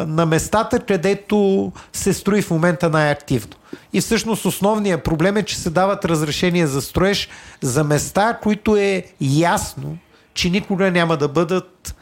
на 0.07 0.27
местата, 0.27 0.81
където 0.81 1.73
се 1.93 2.13
строи 2.13 2.43
в 2.43 2.51
момента 2.51 2.91
най-активно. 2.91 3.53
И 3.93 4.01
всъщност 4.01 4.45
основният 4.45 5.05
проблем 5.05 5.37
е, 5.37 5.43
че 5.43 5.59
се 5.59 5.71
дават 5.71 6.05
разрешения 6.05 6.67
за 6.67 6.83
строеж 6.83 7.29
за 7.61 7.85
места, 7.85 8.39
които 8.43 8.77
е 8.77 9.05
ясно, 9.21 9.99
че 10.35 10.51
никога 10.51 10.91
няма 10.91 11.17
да 11.17 11.29
бъдат 11.29 11.97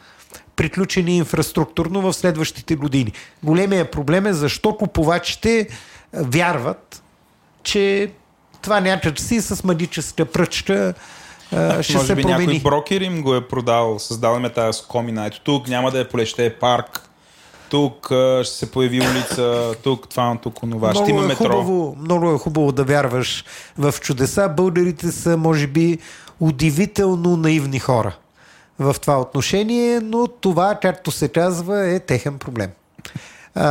приключени 0.55 1.17
инфраструктурно 1.17 2.01
в 2.01 2.13
следващите 2.13 2.75
години. 2.75 3.11
Големия 3.43 3.91
проблем 3.91 4.25
е 4.25 4.33
защо 4.33 4.77
купувачите 4.77 5.67
вярват, 6.13 7.03
че 7.63 8.11
това 8.61 8.79
някак 8.79 9.19
си 9.19 9.41
с 9.41 9.63
магическа 9.63 10.25
пръчка 10.25 10.93
а, 11.51 11.83
ще 11.83 11.93
Може 11.93 12.07
се 12.07 12.15
би 12.15 12.21
промени. 12.21 12.45
някой 12.45 12.59
брокер 12.59 13.01
им 13.01 13.21
го 13.21 13.35
е 13.35 13.47
продал, 13.47 13.99
създал 13.99 14.37
им 14.37 14.45
е 14.45 14.49
тази 14.49 14.79
скомина. 14.79 15.25
Ето 15.25 15.41
тук 15.43 15.67
няма 15.67 15.91
да 15.91 15.99
е 15.99 16.07
поле, 16.07 16.25
ще 16.25 16.45
е 16.45 16.53
парк. 16.53 17.09
Тук 17.69 18.05
ще 18.43 18.55
се 18.55 18.71
появи 18.71 19.01
улица, 19.01 19.73
тук 19.83 20.09
това, 20.09 20.37
тук 20.43 20.63
онова. 20.63 20.93
Ще 20.93 21.09
има 21.09 21.21
много, 21.21 21.25
е 21.25 21.27
метро. 21.27 21.43
хубаво, 21.43 21.97
много 21.99 22.31
е 22.31 22.37
хубаво 22.37 22.71
да 22.71 22.83
вярваш 22.83 23.45
в 23.77 23.93
чудеса. 24.01 24.49
Българите 24.49 25.11
са, 25.11 25.37
може 25.37 25.67
би, 25.67 25.97
удивително 26.39 27.37
наивни 27.37 27.79
хора 27.79 28.15
в 28.79 28.95
това 29.01 29.21
отношение, 29.21 29.99
но 29.99 30.27
това, 30.27 30.75
както 30.81 31.11
се 31.11 31.27
казва, 31.27 31.87
е 31.89 31.99
техен 31.99 32.37
проблем. 32.37 32.69
А, 33.55 33.69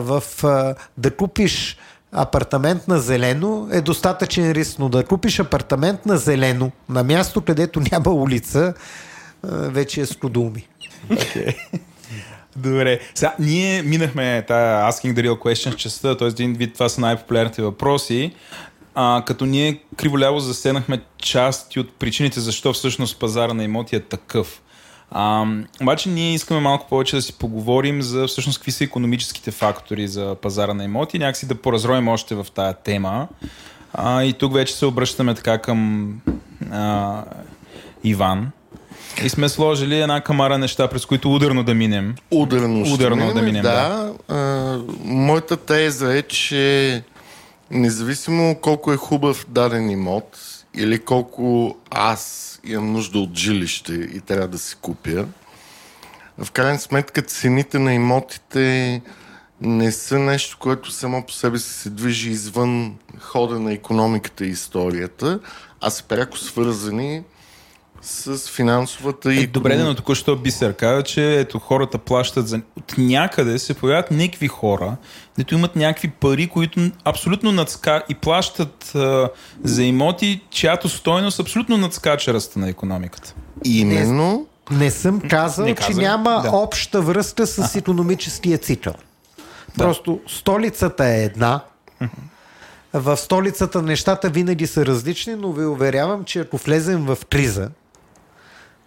в, 0.00 0.22
а, 0.44 0.74
да 0.98 1.16
купиш 1.16 1.76
апартамент 2.12 2.88
на 2.88 2.98
зелено 2.98 3.68
е 3.72 3.80
достатъчен 3.80 4.52
риск, 4.52 4.78
но 4.78 4.88
да 4.88 5.04
купиш 5.04 5.40
апартамент 5.40 6.06
на 6.06 6.16
зелено 6.16 6.70
на 6.88 7.04
място, 7.04 7.40
където 7.40 7.80
няма 7.92 8.10
улица, 8.10 8.74
а, 9.42 9.48
вече 9.50 10.00
е 10.00 10.06
скудуми. 10.06 10.68
Okay. 11.10 11.56
Добре. 12.62 13.00
Сега, 13.14 13.34
ние 13.38 13.82
минахме 13.82 14.44
тая 14.48 14.92
Asking 14.92 15.14
the 15.14 15.28
Real 15.28 15.38
Questions 15.38 15.76
частта, 15.76 16.16
т.е. 16.16 16.28
един 16.28 16.54
вид 16.54 16.72
това 16.74 16.88
са 16.88 17.00
най-популярните 17.00 17.62
въпроси, 17.62 18.32
а, 18.94 19.22
като 19.26 19.46
ние 19.46 19.80
криволяво 19.96 20.40
заседнахме 20.40 21.00
части 21.18 21.80
от 21.80 21.94
причините 21.94 22.40
защо 22.40 22.72
всъщност 22.72 23.18
пазара 23.18 23.54
на 23.54 23.64
имоти 23.64 23.96
е 23.96 24.00
такъв. 24.00 24.62
А, 25.10 25.46
обаче 25.82 26.08
ние 26.08 26.34
искаме 26.34 26.60
малко 26.60 26.88
повече 26.88 27.16
да 27.16 27.22
си 27.22 27.38
поговорим 27.38 28.02
за 28.02 28.26
всъщност 28.26 28.58
какви 28.58 28.72
са 28.72 28.84
економическите 28.84 29.50
фактори 29.50 30.08
за 30.08 30.34
пазара 30.42 30.74
на 30.74 30.84
имоти, 30.84 31.18
някакси 31.18 31.48
да 31.48 31.54
поразроим 31.54 32.08
още 32.08 32.34
в 32.34 32.46
тая 32.54 32.74
тема. 32.74 33.28
А, 33.92 34.24
и 34.24 34.32
тук 34.32 34.54
вече 34.54 34.74
се 34.74 34.86
обръщаме 34.86 35.34
така 35.34 35.58
към 35.58 36.12
а, 36.72 37.24
Иван. 38.04 38.50
И 39.24 39.28
сме 39.28 39.48
сложили 39.48 40.00
една 40.00 40.20
камара 40.20 40.58
неща, 40.58 40.88
през 40.88 41.06
които 41.06 41.34
ударно 41.34 41.64
да 41.64 41.74
минем. 41.74 42.14
Ударно, 42.30 42.94
Ударно 42.94 43.16
минем, 43.16 43.34
да 43.34 43.42
минем, 43.42 43.62
да. 43.62 44.12
А, 44.28 44.78
моята 45.04 45.56
теза 45.56 46.16
е, 46.16 46.22
че 46.22 47.02
независимо 47.70 48.58
колко 48.60 48.92
е 48.92 48.96
хубав 48.96 49.46
даден 49.48 49.90
имот 49.90 50.38
или 50.74 50.98
колко 50.98 51.76
аз 51.90 52.60
имам 52.64 52.92
нужда 52.92 53.18
от 53.18 53.38
жилище 53.38 53.92
и 53.92 54.20
трябва 54.20 54.48
да 54.48 54.58
си 54.58 54.76
купя, 54.80 55.26
в 56.38 56.50
крайна 56.50 56.78
сметка 56.78 57.22
цените 57.22 57.78
на 57.78 57.94
имотите 57.94 59.00
не 59.60 59.92
са 59.92 60.18
нещо, 60.18 60.56
което 60.60 60.90
само 60.90 61.22
по 61.26 61.32
себе 61.32 61.58
си 61.58 61.72
се 61.72 61.90
движи 61.90 62.30
извън 62.30 62.94
хода 63.18 63.60
на 63.60 63.72
економиката 63.72 64.44
и 64.44 64.50
историята, 64.50 65.40
а 65.80 65.90
са 65.90 66.04
пряко 66.04 66.38
свързани 66.38 67.22
с 68.02 68.50
финансовата 68.50 69.34
и... 69.34 69.42
Е, 69.42 69.46
добре, 69.46 69.76
но 69.76 69.94
току-що 69.94 70.36
Бисер 70.36 70.76
каза, 70.76 71.02
че 71.02 71.40
ето 71.40 71.58
хората 71.58 71.98
плащат 71.98 72.48
за... 72.48 72.60
От 72.76 72.94
някъде 72.98 73.58
се 73.58 73.74
появяват 73.74 74.10
някакви 74.10 74.48
хора, 74.48 74.96
дето 75.38 75.54
имат 75.54 75.76
някакви 75.76 76.10
пари, 76.10 76.46
които 76.46 76.90
абсолютно 77.04 77.52
надска... 77.52 78.02
и 78.08 78.14
плащат 78.14 78.94
а, 78.94 79.28
за 79.64 79.84
имоти, 79.84 80.40
чиято 80.50 80.88
стойност 80.88 81.40
абсолютно 81.40 81.76
надскача 81.76 82.34
ръста 82.34 82.58
на 82.58 82.68
економиката. 82.68 83.34
Именно... 83.64 84.46
Не, 84.70 84.78
не 84.78 84.90
съм 84.90 85.20
казал, 85.20 85.64
Не 85.64 85.74
че 85.74 85.86
казах, 85.86 85.96
няма 85.96 86.40
да. 86.44 86.56
обща 86.56 87.00
връзка 87.00 87.46
с 87.46 87.74
економическия 87.74 88.58
цикъл. 88.58 88.94
Просто 89.78 90.20
столицата 90.28 91.06
е 91.06 91.24
една. 91.24 91.60
В 92.92 93.16
столицата 93.16 93.82
нещата 93.82 94.28
винаги 94.28 94.66
са 94.66 94.86
различни, 94.86 95.34
но 95.34 95.52
ви 95.52 95.64
уверявам, 95.66 96.24
че 96.24 96.40
ако 96.40 96.56
влезем 96.56 97.06
в 97.06 97.18
криза, 97.30 97.70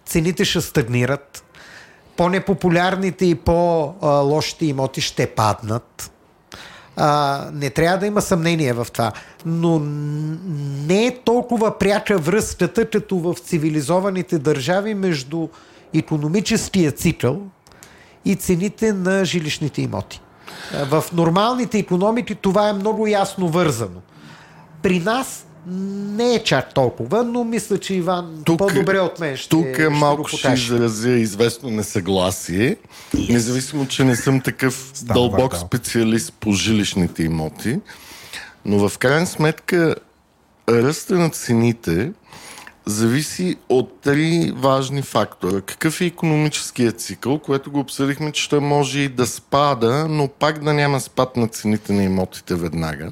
цените 0.06 0.44
ще 0.44 0.60
стагнират, 0.60 1.44
по-непопулярните 2.16 3.26
и 3.26 3.34
по-лошите 3.34 4.66
имоти 4.66 5.00
ще 5.00 5.26
паднат. 5.26 6.10
А, 6.96 7.40
не 7.52 7.70
трябва 7.70 7.98
да 7.98 8.06
има 8.06 8.22
съмнение 8.22 8.72
в 8.72 8.86
това. 8.92 9.12
Но 9.46 9.78
не 10.88 11.06
е 11.06 11.18
толкова 11.24 11.78
пряка 11.78 12.18
връзката, 12.18 12.90
като 12.90 13.18
в 13.18 13.34
цивилизованите 13.34 14.38
държави 14.38 14.94
между 14.94 15.48
економическия 15.94 16.92
цикъл 16.92 17.42
и 18.24 18.36
цените 18.36 18.92
на 18.92 19.24
жилищните 19.24 19.82
имоти. 19.82 20.20
В 20.72 21.04
нормалните 21.12 21.78
економики 21.78 22.34
това 22.34 22.68
е 22.68 22.72
много 22.72 23.06
ясно 23.06 23.48
вързано. 23.48 24.00
При 24.82 25.00
нас 25.00 25.46
не 25.66 26.34
е 26.34 26.44
чак 26.44 26.74
толкова, 26.74 27.24
но 27.24 27.44
мисля, 27.44 27.78
че 27.78 27.94
Иван 27.94 28.42
Тук- 28.44 28.58
по-добре 28.58 29.00
от 29.00 29.20
мен 29.20 29.36
ще, 29.36 29.48
Тук 29.48 29.74
ще 29.74 29.88
малко 29.88 30.28
ще 30.28 30.52
изразя 30.52 31.10
известно 31.10 31.70
несъгласие, 31.70 32.76
независимо, 33.28 33.86
че 33.86 34.04
не 34.04 34.16
съм 34.16 34.40
такъв 34.40 34.92
дълбок 35.02 35.40
вартал. 35.40 35.60
специалист 35.60 36.32
по 36.32 36.52
жилищните 36.52 37.22
имоти, 37.22 37.80
но 38.64 38.88
в 38.88 38.98
крайна 38.98 39.26
сметка 39.26 39.94
ръста 40.68 41.14
на 41.14 41.30
цените 41.30 42.12
зависи 42.86 43.56
от 43.68 44.00
три 44.00 44.52
важни 44.56 45.02
фактора. 45.02 45.60
Какъв 45.60 46.00
е 46.00 46.06
економическият 46.06 47.00
цикъл, 47.00 47.38
което 47.38 47.70
го 47.70 47.80
обсъдихме, 47.80 48.32
че 48.32 48.48
той 48.48 48.60
може 48.60 49.00
и 49.00 49.08
да 49.08 49.26
спада, 49.26 50.06
но 50.08 50.28
пак 50.28 50.64
да 50.64 50.74
няма 50.74 51.00
спад 51.00 51.36
на 51.36 51.48
цените 51.48 51.92
на 51.92 52.02
имотите 52.02 52.54
веднага. 52.54 53.10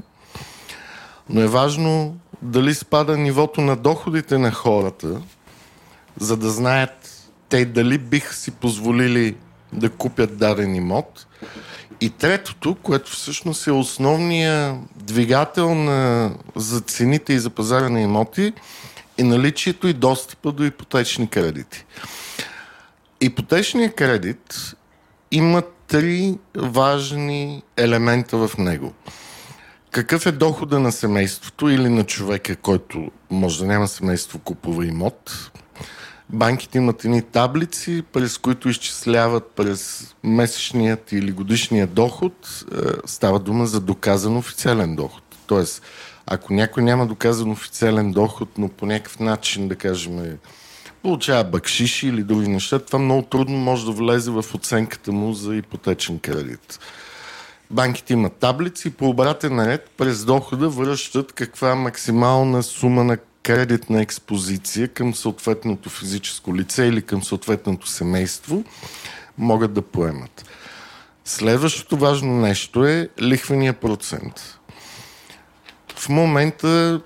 Но 1.28 1.40
е 1.40 1.46
важно 1.46 2.16
дали 2.42 2.74
спада 2.74 3.18
нивото 3.18 3.60
на 3.60 3.76
доходите 3.76 4.38
на 4.38 4.52
хората, 4.52 5.20
за 6.20 6.36
да 6.36 6.50
знаят 6.50 7.28
те 7.48 7.64
дали 7.64 7.98
биха 7.98 8.34
си 8.34 8.50
позволили 8.50 9.36
да 9.72 9.90
купят 9.90 10.38
даден 10.38 10.74
имот. 10.74 11.26
И 12.00 12.10
третото, 12.10 12.74
което 12.74 13.10
всъщност 13.10 13.66
е 13.66 13.72
основния 13.72 14.78
двигател 14.96 15.74
на, 15.74 16.30
за 16.56 16.80
цените 16.80 17.32
и 17.32 17.38
за 17.38 17.50
пазара 17.50 17.88
на 17.88 18.00
имоти, 18.00 18.52
е 19.18 19.24
наличието 19.24 19.88
и 19.88 19.92
достъпа 19.92 20.52
до 20.52 20.64
ипотечни 20.64 21.28
кредити. 21.28 21.84
Ипотечният 23.20 23.94
кредит 23.94 24.74
има 25.30 25.62
три 25.86 26.38
важни 26.56 27.62
елемента 27.76 28.36
в 28.36 28.58
него. 28.58 28.92
Какъв 29.92 30.26
е 30.26 30.32
дохода 30.32 30.80
на 30.80 30.92
семейството 30.92 31.68
или 31.68 31.88
на 31.88 32.04
човека, 32.04 32.56
който 32.56 33.10
може 33.30 33.58
да 33.58 33.66
няма 33.66 33.88
семейство, 33.88 34.38
купува 34.38 34.86
имот? 34.86 35.50
Банките 36.30 36.78
имат 36.78 37.04
едни 37.04 37.22
таблици, 37.22 38.02
през 38.12 38.38
които 38.38 38.68
изчисляват 38.68 39.50
през 39.56 40.14
месечният 40.24 41.12
или 41.12 41.32
годишният 41.32 41.94
доход. 41.94 42.64
Е, 42.72 42.76
Става 43.06 43.38
дума 43.38 43.66
за 43.66 43.80
доказан 43.80 44.36
официален 44.36 44.96
доход. 44.96 45.22
Тоест, 45.46 45.82
ако 46.26 46.52
някой 46.52 46.82
няма 46.82 47.06
доказан 47.06 47.50
официален 47.50 48.12
доход, 48.12 48.48
но 48.58 48.68
по 48.68 48.86
някакъв 48.86 49.20
начин, 49.20 49.68
да 49.68 49.76
кажем, 49.76 50.38
получава 51.02 51.44
бакшиши 51.44 52.08
или 52.08 52.22
други 52.22 52.48
неща, 52.48 52.78
това 52.78 52.98
много 52.98 53.22
трудно 53.22 53.58
може 53.58 53.86
да 53.86 53.92
влезе 53.92 54.30
в 54.30 54.44
оценката 54.54 55.12
му 55.12 55.32
за 55.32 55.56
ипотечен 55.56 56.18
кредит. 56.18 56.78
Банките 57.72 58.12
имат 58.12 58.32
таблици 58.32 58.88
и 58.88 58.90
по 58.90 59.08
обратен 59.08 59.56
наред 59.56 59.90
през 59.96 60.24
дохода 60.24 60.68
връщат 60.68 61.32
каква 61.32 61.74
максимална 61.74 62.62
сума 62.62 63.04
на 63.04 63.18
кредитна 63.42 64.02
експозиция 64.02 64.88
към 64.88 65.14
съответното 65.14 65.90
физическо 65.90 66.56
лице 66.56 66.84
или 66.84 67.02
към 67.02 67.22
съответното 67.22 67.88
семейство 67.88 68.64
могат 69.38 69.72
да 69.72 69.82
поемат. 69.82 70.44
Следващото 71.24 71.96
важно 71.96 72.40
нещо 72.40 72.84
е 72.84 73.08
лихвения 73.22 73.72
процент. 73.72 74.58
В 75.96 76.08
момента 76.08 77.00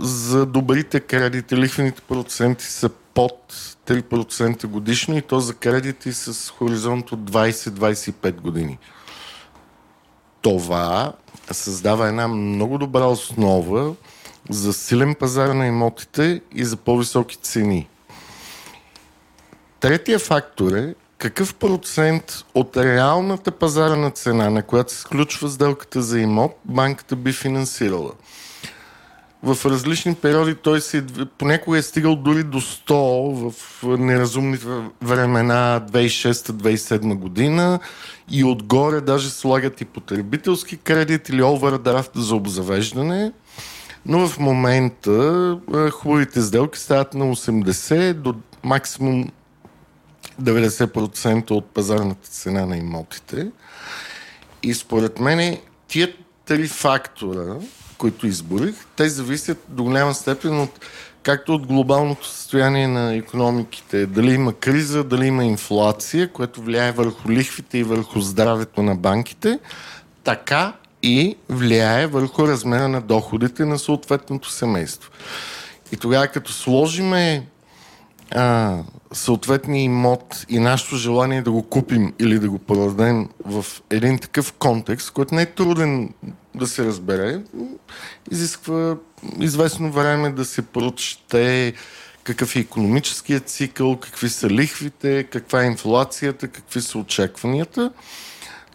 за 0.00 0.46
добрите 0.46 1.00
кредити 1.00 1.56
лихвените 1.56 2.02
проценти 2.02 2.64
са 2.64 2.88
под 2.88 3.54
3% 3.86 4.66
годишно 4.66 5.18
и 5.18 5.22
то 5.22 5.40
за 5.40 5.54
кредити 5.54 6.12
с 6.12 6.50
хоризонт 6.50 7.12
от 7.12 7.30
20-25 7.30 8.32
години. 8.32 8.78
Това 10.42 11.12
създава 11.50 12.08
една 12.08 12.28
много 12.28 12.78
добра 12.78 13.04
основа 13.04 13.94
за 14.50 14.72
силен 14.72 15.14
пазар 15.14 15.48
на 15.48 15.66
имотите 15.66 16.40
и 16.54 16.64
за 16.64 16.76
по-високи 16.76 17.36
цени. 17.36 17.88
Третия 19.80 20.18
фактор 20.18 20.72
е 20.72 20.94
какъв 21.18 21.54
процент 21.54 22.44
от 22.54 22.76
реалната 22.76 23.50
пазарна 23.50 24.10
цена, 24.10 24.50
на 24.50 24.62
която 24.62 24.92
се 24.92 25.00
сключва 25.00 25.48
сделката 25.48 26.02
за 26.02 26.20
имот, 26.20 26.58
банката 26.64 27.16
би 27.16 27.32
финансирала. 27.32 28.12
В 29.42 29.66
различни 29.66 30.14
периоди 30.14 30.54
той 30.54 30.80
се 30.80 31.04
понякога 31.38 31.78
е 31.78 31.82
стигал 31.82 32.16
дори 32.16 32.44
до 32.44 32.60
100 32.60 33.50
в 33.50 33.82
неразумни 33.98 34.58
времена 35.02 35.86
2006-2007 35.92 37.14
година 37.14 37.80
и 38.30 38.44
отгоре 38.44 39.00
даже 39.00 39.30
слагат 39.30 39.80
и 39.80 39.84
потребителски 39.84 40.76
кредит 40.76 41.28
или 41.28 41.42
овердрафт 41.42 42.10
за 42.14 42.34
обзавеждане. 42.34 43.32
Но 44.06 44.28
в 44.28 44.38
момента 44.38 45.58
хубавите 45.92 46.40
сделки 46.40 46.78
стават 46.78 47.14
на 47.14 47.24
80 47.24 48.12
до 48.12 48.34
максимум 48.62 49.30
90% 50.42 51.50
от 51.50 51.66
пазарната 51.66 52.28
цена 52.28 52.66
на 52.66 52.76
имотите. 52.76 53.50
И 54.62 54.74
според 54.74 55.20
мен 55.20 55.58
тия 55.88 56.14
три 56.44 56.68
фактора, 56.68 57.54
които 58.02 58.26
изборих, 58.26 58.74
те 58.96 59.08
зависят 59.08 59.58
до 59.68 59.84
голяма 59.84 60.14
степен 60.14 60.60
от 60.60 60.80
както 61.22 61.54
от 61.54 61.66
глобалното 61.66 62.26
състояние 62.26 62.88
на 62.88 63.14
економиките, 63.14 64.06
дали 64.06 64.34
има 64.34 64.52
криза, 64.52 65.04
дали 65.04 65.26
има 65.26 65.44
инфлация, 65.44 66.32
което 66.32 66.62
влияе 66.62 66.92
върху 66.92 67.30
лихвите 67.30 67.78
и 67.78 67.82
върху 67.82 68.20
здравето 68.20 68.82
на 68.82 68.94
банките, 68.94 69.58
така 70.24 70.72
и 71.02 71.36
влияе 71.48 72.06
върху 72.06 72.48
размера 72.48 72.88
на 72.88 73.00
доходите 73.00 73.64
на 73.64 73.78
съответното 73.78 74.50
семейство. 74.50 75.10
И 75.92 75.96
тогава, 75.96 76.26
като 76.26 76.52
сложиме 76.52 77.46
а, 78.30 78.78
съответния 79.12 79.82
имот 79.82 80.46
и 80.48 80.58
нашето 80.58 80.96
желание 80.96 81.42
да 81.42 81.50
го 81.50 81.62
купим 81.62 82.12
или 82.18 82.38
да 82.38 82.50
го 82.50 82.58
продадем 82.58 83.28
в 83.44 83.66
един 83.90 84.18
такъв 84.18 84.52
контекст, 84.52 85.10
който 85.10 85.34
не 85.34 85.42
е 85.42 85.46
труден 85.46 86.14
да 86.54 86.66
се 86.66 86.84
разбере, 86.84 87.40
изисква 88.30 88.96
известно 89.40 89.92
време 89.92 90.30
да 90.30 90.44
се 90.44 90.62
прочете 90.62 91.74
какъв 92.24 92.56
е 92.56 92.58
економическият 92.58 93.48
цикъл, 93.48 93.96
какви 93.96 94.28
са 94.28 94.50
лихвите, 94.50 95.24
каква 95.24 95.62
е 95.62 95.66
инфлацията, 95.66 96.48
какви 96.48 96.80
са 96.80 96.98
очакванията. 96.98 97.92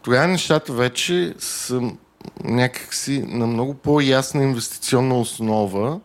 Тогава 0.02 0.28
нещата 0.28 0.74
вече 0.74 1.34
са 1.40 1.82
някакси 2.44 3.24
на 3.28 3.48
много 3.48 3.74
по-ясна 3.74 4.44
инвестиционна 4.44 5.20
основа, 5.20 6.00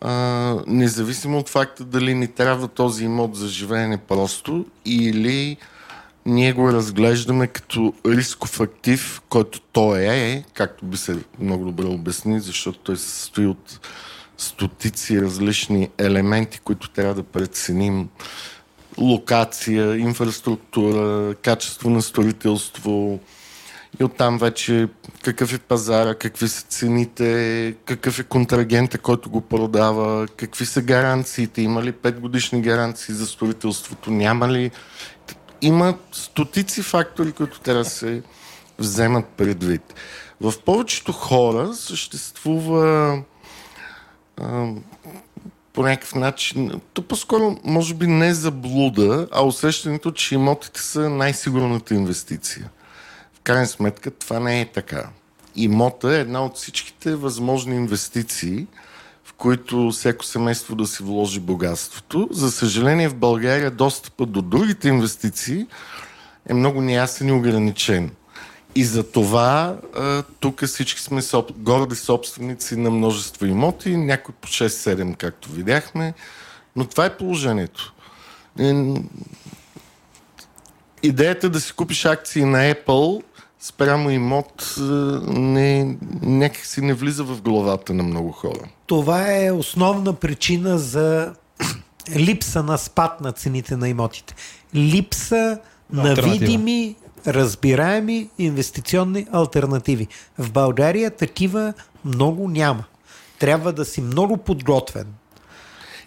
а, 0.00 0.56
независимо 0.66 1.38
от 1.38 1.48
факта 1.48 1.84
дали 1.84 2.14
ни 2.14 2.28
трябва 2.28 2.68
този 2.68 3.04
имот 3.04 3.36
за 3.36 3.48
живеене 3.48 3.96
просто 3.96 4.66
или 4.84 5.56
ние 6.26 6.52
го 6.52 6.72
разглеждаме 6.72 7.46
като 7.46 7.94
рисков 8.06 8.60
актив, 8.60 9.22
който 9.28 9.60
той 9.60 10.00
е, 10.00 10.44
както 10.54 10.84
би 10.84 10.96
се 10.96 11.18
много 11.40 11.64
добре 11.64 11.86
обясни, 11.86 12.40
защото 12.40 12.78
той 12.78 12.96
се 12.96 13.10
състои 13.10 13.46
от 13.46 13.80
стотици 14.38 15.22
различни 15.22 15.88
елементи, 15.98 16.60
които 16.60 16.90
трябва 16.90 17.14
да 17.14 17.22
преценим. 17.22 18.08
Локация, 18.98 19.96
инфраструктура, 19.96 21.34
качество 21.34 21.90
на 21.90 22.02
строителство, 22.02 23.20
и 24.00 24.04
оттам 24.04 24.38
вече 24.38 24.88
какъв 25.22 25.52
е 25.52 25.58
пазара, 25.58 26.14
какви 26.14 26.48
са 26.48 26.62
цените, 26.62 27.74
какъв 27.84 28.18
е 28.18 28.22
контрагента, 28.22 28.98
който 28.98 29.30
го 29.30 29.40
продава, 29.40 30.26
какви 30.36 30.66
са 30.66 30.82
гаранциите, 30.82 31.62
има 31.62 31.82
ли 31.82 31.92
5 31.92 32.18
годишни 32.18 32.62
гаранции 32.62 33.14
за 33.14 33.26
строителството, 33.26 34.10
няма 34.10 34.48
ли. 34.48 34.70
Има 35.62 35.94
стотици 36.12 36.82
фактори, 36.82 37.32
които 37.32 37.60
трябва 37.60 37.82
да 37.82 37.90
се 37.90 38.22
вземат 38.78 39.26
предвид. 39.26 39.94
В 40.40 40.54
повечето 40.64 41.12
хора 41.12 41.74
съществува 41.74 43.22
а, 44.40 44.66
по 45.72 45.82
някакъв 45.82 46.14
начин, 46.14 46.80
то 46.92 47.02
по-скоро 47.02 47.56
може 47.64 47.94
би 47.94 48.06
не 48.06 48.34
заблуда, 48.34 49.28
а 49.32 49.44
усещането, 49.44 50.10
че 50.10 50.34
имотите 50.34 50.80
са 50.80 51.10
най-сигурната 51.10 51.94
инвестиция 51.94 52.70
крайна 53.50 53.66
сметка 53.66 54.10
това 54.10 54.40
не 54.40 54.60
е 54.60 54.66
така. 54.66 55.08
Имота 55.56 56.16
е 56.16 56.20
една 56.20 56.44
от 56.44 56.56
всичките 56.56 57.16
възможни 57.16 57.76
инвестиции, 57.76 58.66
в 59.24 59.32
които 59.32 59.90
всяко 59.90 60.24
семейство 60.24 60.76
да 60.76 60.86
си 60.86 61.02
вложи 61.02 61.40
богатството. 61.40 62.28
За 62.30 62.50
съжаление 62.50 63.08
в 63.08 63.14
България 63.14 63.70
достъпа 63.70 64.26
до 64.26 64.42
другите 64.42 64.88
инвестиции 64.88 65.66
е 66.48 66.54
много 66.54 66.80
неясен 66.80 67.28
и 67.28 67.32
ограничен. 67.32 68.10
И 68.74 68.84
за 68.84 69.10
това 69.10 69.76
тук 70.40 70.64
всички 70.64 71.00
сме 71.00 71.22
соб... 71.22 71.52
горди 71.52 71.96
собственици 71.96 72.76
на 72.76 72.90
множество 72.90 73.46
имоти, 73.46 73.96
някои 73.96 74.34
по 74.40 74.48
6-7, 74.48 75.16
както 75.16 75.52
видяхме. 75.52 76.14
Но 76.76 76.84
това 76.84 77.04
е 77.04 77.16
положението. 77.16 77.94
Идеята 81.02 81.50
да 81.50 81.60
си 81.60 81.72
купиш 81.72 82.04
акции 82.04 82.44
на 82.44 82.74
Apple 82.74 83.22
спрямо 83.60 84.10
имот 84.10 84.76
е, 84.78 84.82
не, 85.32 85.96
някак 86.22 86.64
си 86.64 86.80
не 86.80 86.94
влиза 86.94 87.24
в 87.24 87.42
главата 87.42 87.94
на 87.94 88.02
много 88.02 88.32
хора. 88.32 88.68
Това 88.86 89.36
е 89.36 89.52
основна 89.52 90.12
причина 90.12 90.78
за 90.78 91.34
липса 92.16 92.62
на 92.62 92.78
спад 92.78 93.20
на 93.20 93.32
цените 93.32 93.76
на 93.76 93.88
имотите. 93.88 94.34
Липса 94.74 95.58
на 95.92 96.14
видими, 96.14 96.96
разбираеми 97.26 98.28
инвестиционни 98.38 99.26
альтернативи. 99.32 100.08
В 100.38 100.52
България 100.52 101.10
такива 101.10 101.72
много 102.04 102.48
няма. 102.48 102.84
Трябва 103.38 103.72
да 103.72 103.84
си 103.84 104.00
много 104.00 104.36
подготвен 104.36 105.06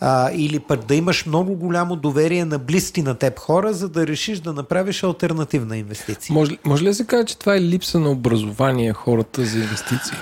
а, 0.06 0.32
или 0.34 0.60
пък 0.60 0.86
да 0.86 0.96
имаш 0.96 1.26
много 1.26 1.56
голямо 1.56 1.96
доверие 1.96 2.46
на 2.46 2.60
близки 2.60 3.02
на 3.02 3.16
теб 3.16 3.40
хора, 3.40 3.74
за 3.74 3.90
да 3.90 4.08
решиш 4.08 4.40
да 4.40 4.54
направиш 4.54 5.04
альтернативна 5.04 5.78
инвестиция. 5.78 6.34
Може, 6.34 6.58
може 6.66 6.84
ли 6.84 6.88
да 6.88 6.94
се 6.94 7.06
каже, 7.06 7.26
че 7.26 7.38
това 7.38 7.56
е 7.56 7.62
липса 7.62 8.00
на 8.00 8.12
образование 8.12 8.94
хората 8.94 9.46
за 9.46 9.58
инвестиции? 9.58 10.18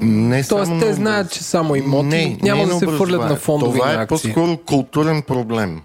Не 0.00 0.44
Тоест, 0.44 0.72
те 0.80 0.92
знаят, 0.92 1.32
че 1.32 1.42
само 1.44 1.76
имоти 1.76 2.06
не, 2.06 2.38
няма 2.42 2.66
не 2.66 2.72
да 2.72 2.78
се 2.78 2.86
фърлят 2.86 3.20
на 3.20 3.36
фондови 3.36 3.78
Това 3.78 4.02
е 4.02 4.06
по-скоро 4.06 4.56
културен 4.56 5.22
проблем. 5.22 5.80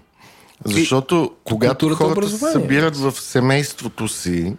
Защото 0.64 1.30
и, 1.32 1.36
когато 1.44 1.94
хората 1.94 2.28
се 2.28 2.52
събират 2.52 2.96
в 2.96 3.12
семейството 3.12 4.08
си, 4.08 4.56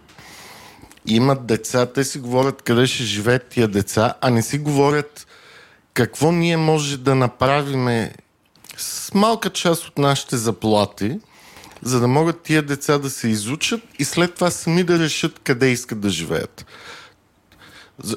имат 1.06 1.46
деца, 1.46 1.86
те 1.86 2.04
си 2.04 2.18
говорят 2.18 2.62
къде 2.62 2.86
ще 2.86 3.02
живеят 3.02 3.46
тия 3.46 3.68
деца, 3.68 4.14
а 4.20 4.30
не 4.30 4.42
си 4.42 4.58
говорят 4.58 5.26
какво 5.94 6.32
ние 6.32 6.56
може 6.56 6.98
да 6.98 7.14
направиме 7.14 8.12
с 8.76 9.14
малка 9.14 9.50
част 9.50 9.84
от 9.84 9.98
нашите 9.98 10.36
заплати, 10.36 11.18
за 11.82 12.00
да 12.00 12.08
могат 12.08 12.42
тия 12.42 12.62
деца 12.62 12.98
да 12.98 13.10
се 13.10 13.28
изучат 13.28 13.82
и 13.98 14.04
след 14.04 14.34
това 14.34 14.50
сами 14.50 14.84
да 14.84 14.98
решат 14.98 15.38
къде 15.38 15.70
искат 15.70 16.00
да 16.00 16.10
живеят. 16.10 16.66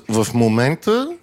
В 0.10 0.28
момента 0.34 1.18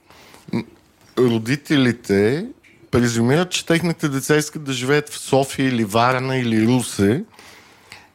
родителите 1.19 2.47
презумират, 2.91 3.51
че 3.51 3.67
техните 3.67 4.09
деца 4.09 4.37
искат 4.37 4.65
да 4.65 4.73
живеят 4.73 5.09
в 5.09 5.19
София 5.19 5.69
или 5.69 5.85
Варна 5.85 6.37
или 6.37 6.67
Русе 6.67 7.25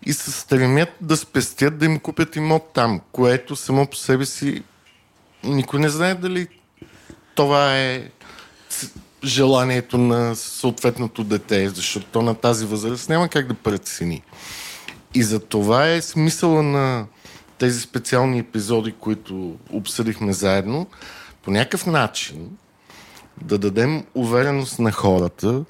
и 0.05 0.13
се 0.13 0.31
стремят 0.31 0.89
да 1.01 1.17
спестят 1.17 1.77
да 1.77 1.85
им 1.85 1.99
купят 1.99 2.35
имот 2.35 2.71
там, 2.73 3.01
което 3.11 3.55
само 3.55 3.87
по 3.87 3.95
себе 3.95 4.25
си 4.25 4.63
никой 5.43 5.79
не 5.79 5.89
знае 5.89 6.15
дали 6.15 6.47
това 7.35 7.77
е 7.77 8.09
желанието 9.23 9.97
на 9.97 10.35
съответното 10.35 11.23
дете, 11.23 11.69
защото 11.69 12.21
на 12.21 12.35
тази 12.35 12.65
възраст 12.65 13.09
няма 13.09 13.29
как 13.29 13.47
да 13.47 13.53
прецени. 13.53 14.21
И 15.13 15.23
за 15.23 15.39
това 15.39 15.89
е 15.89 16.01
смисъла 16.01 16.63
на 16.63 17.05
тези 17.57 17.81
специални 17.81 18.39
епизоди, 18.39 18.91
които 18.99 19.55
обсъдихме 19.69 20.33
заедно, 20.33 20.87
по 21.43 21.51
някакъв 21.51 21.85
начин 21.85 22.49
да 23.41 23.57
дадем 23.57 24.03
увереност 24.13 24.79
на 24.79 24.91
хората, 24.91 25.63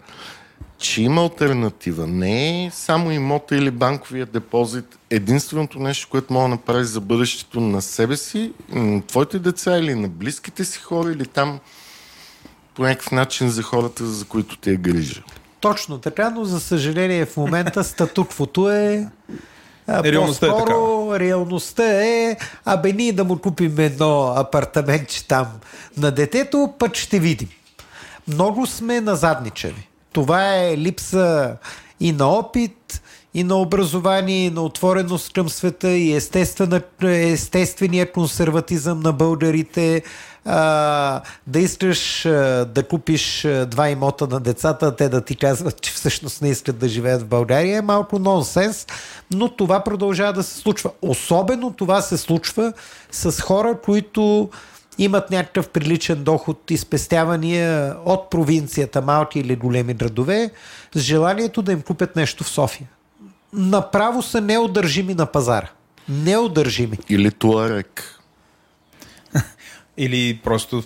че 0.78 1.02
има 1.04 1.22
альтернатива. 1.22 2.08
Не 2.08 2.66
е 2.66 2.72
само 2.72 3.12
имота 3.12 3.56
или 3.56 3.72
банковия 3.72 4.26
депозит 4.26 4.98
единственото 5.10 5.80
нещо, 5.80 6.08
което 6.12 6.34
мога 6.34 6.44
да 6.44 6.50
направиш 6.50 6.88
за 6.88 7.02
бъдещето 7.02 7.60
на 7.60 7.82
себе 7.82 8.18
си, 8.18 8.54
на 8.70 9.02
твоите 9.02 9.40
деца 9.40 9.78
или 9.78 9.96
на 9.96 10.08
близките 10.08 10.66
си 10.66 10.80
хора 10.80 11.12
или 11.12 11.26
там 11.26 11.60
по 12.76 12.82
някакъв 12.82 13.12
начин 13.12 13.50
за 13.50 13.64
хората, 13.64 14.06
за 14.06 14.26
които 14.26 14.58
ти 14.58 14.70
е 14.70 14.76
грижа. 14.76 15.24
Точно 15.60 15.98
така, 15.98 16.30
но 16.30 16.46
за 16.46 16.60
съжаление 16.60 17.26
в 17.26 17.38
момента 17.38 17.84
статуквото 17.84 18.72
е 18.72 19.08
Реалността 19.90 20.48
е 20.48 20.50
така. 20.50 20.74
реалността 21.20 22.04
е, 22.04 22.38
абе 22.66 22.94
ние 22.94 23.14
да 23.14 23.24
му 23.24 23.38
купим 23.38 23.80
едно 23.80 24.34
апартаментче 24.38 25.28
там 25.28 25.48
на 25.98 26.12
детето, 26.12 26.74
път 26.80 26.96
ще 26.96 27.20
видим. 27.20 27.50
Много 28.28 28.66
сме 28.66 29.02
назадничави. 29.02 29.88
Това 30.14 30.58
е 30.58 30.78
липса 30.78 31.56
и 32.00 32.12
на 32.12 32.28
опит, 32.28 33.01
и 33.34 33.44
на 33.44 33.56
образование, 33.56 34.46
и 34.46 34.50
на 34.50 34.62
отвореност 34.62 35.34
към 35.34 35.50
света, 35.50 35.90
и 35.90 36.14
естествения 37.32 38.12
консерватизъм 38.12 39.00
на 39.00 39.14
българите, 39.14 40.04
а, 40.46 41.22
да 41.48 41.60
искаш 41.60 42.26
а, 42.26 42.66
да 42.66 42.84
купиш 42.88 43.46
а, 43.46 43.66
два 43.66 43.90
имота 43.90 44.28
на 44.28 44.40
децата, 44.40 44.96
те 44.96 45.10
да 45.10 45.22
ти 45.22 45.36
казват, 45.36 45.82
че 45.82 45.94
всъщност 45.94 46.42
не 46.42 46.50
искат 46.50 46.78
да 46.78 46.88
живеят 46.88 47.22
в 47.22 47.28
България, 47.28 47.78
е 47.78 47.82
малко 47.82 48.20
нонсенс, 48.20 48.88
но 49.32 49.50
това 49.50 49.84
продължава 49.84 50.34
да 50.34 50.44
се 50.44 50.60
случва. 50.60 50.92
Особено 51.02 51.74
това 51.74 52.02
се 52.02 52.18
случва 52.18 52.74
с 53.12 53.42
хора, 53.42 53.78
които 53.86 54.50
имат 54.98 55.32
някакъв 55.32 55.70
приличен 55.70 56.24
доход 56.24 56.72
и 56.72 56.78
спестявания 56.78 57.96
от 58.06 58.30
провинцията, 58.30 59.02
малки 59.02 59.40
или 59.40 59.56
големи 59.56 59.94
градове, 59.94 60.52
с 60.96 61.00
желанието 61.00 61.62
да 61.62 61.72
им 61.72 61.82
купят 61.82 62.16
нещо 62.16 62.44
в 62.44 62.50
София. 62.50 62.88
Направо 63.54 64.22
са 64.22 64.42
неудържими 64.42 65.14
на 65.14 65.26
пазара. 65.26 65.70
Неудържими. 66.10 66.98
Или 67.10 67.32
Туарек. 67.32 68.20
Или 69.98 70.40
просто 70.44 70.84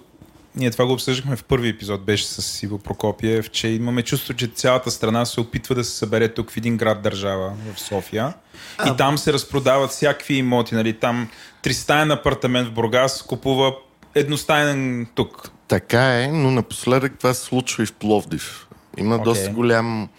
ние 0.56 0.72
това 0.72 0.86
го 0.86 0.94
обсъждахме 0.94 1.36
в 1.36 1.44
първи 1.44 1.70
епизод, 1.70 2.06
беше 2.06 2.26
с 2.26 2.42
Сиво 2.42 2.78
Прокопиев, 2.78 3.52
че 3.52 3.68
имаме 3.68 4.02
чувство, 4.02 4.34
че 4.34 4.48
цялата 4.48 4.92
страна 4.92 5.26
се 5.26 5.40
опитва 5.40 5.76
да 5.76 5.84
се 5.84 5.98
събере 5.98 6.34
тук 6.34 6.52
в 6.52 6.58
един 6.58 6.78
град 6.78 7.02
държава, 7.02 7.54
в 7.76 7.80
София. 7.80 8.34
А... 8.78 8.90
И 8.90 8.98
там 8.98 9.18
се 9.18 9.34
разпродават 9.34 9.92
всякакви 9.92 10.36
имоти. 10.36 10.76
Нали? 10.76 10.94
Там 10.94 11.30
тристаен 11.62 12.12
апартамент 12.12 12.68
в 12.68 12.72
Бургас 12.72 13.22
купува 13.22 13.74
едностайен 14.16 15.08
тук. 15.16 15.52
Така 15.68 16.22
е, 16.22 16.28
но 16.28 16.52
напоследък 16.52 17.18
това 17.18 17.34
се 17.34 17.46
случва 17.46 17.84
и 17.84 17.86
в 17.86 17.94
Пловдив. 17.94 18.68
Има 18.98 19.20
okay. 19.20 19.24
доста 19.24 19.50
голям 19.50 20.10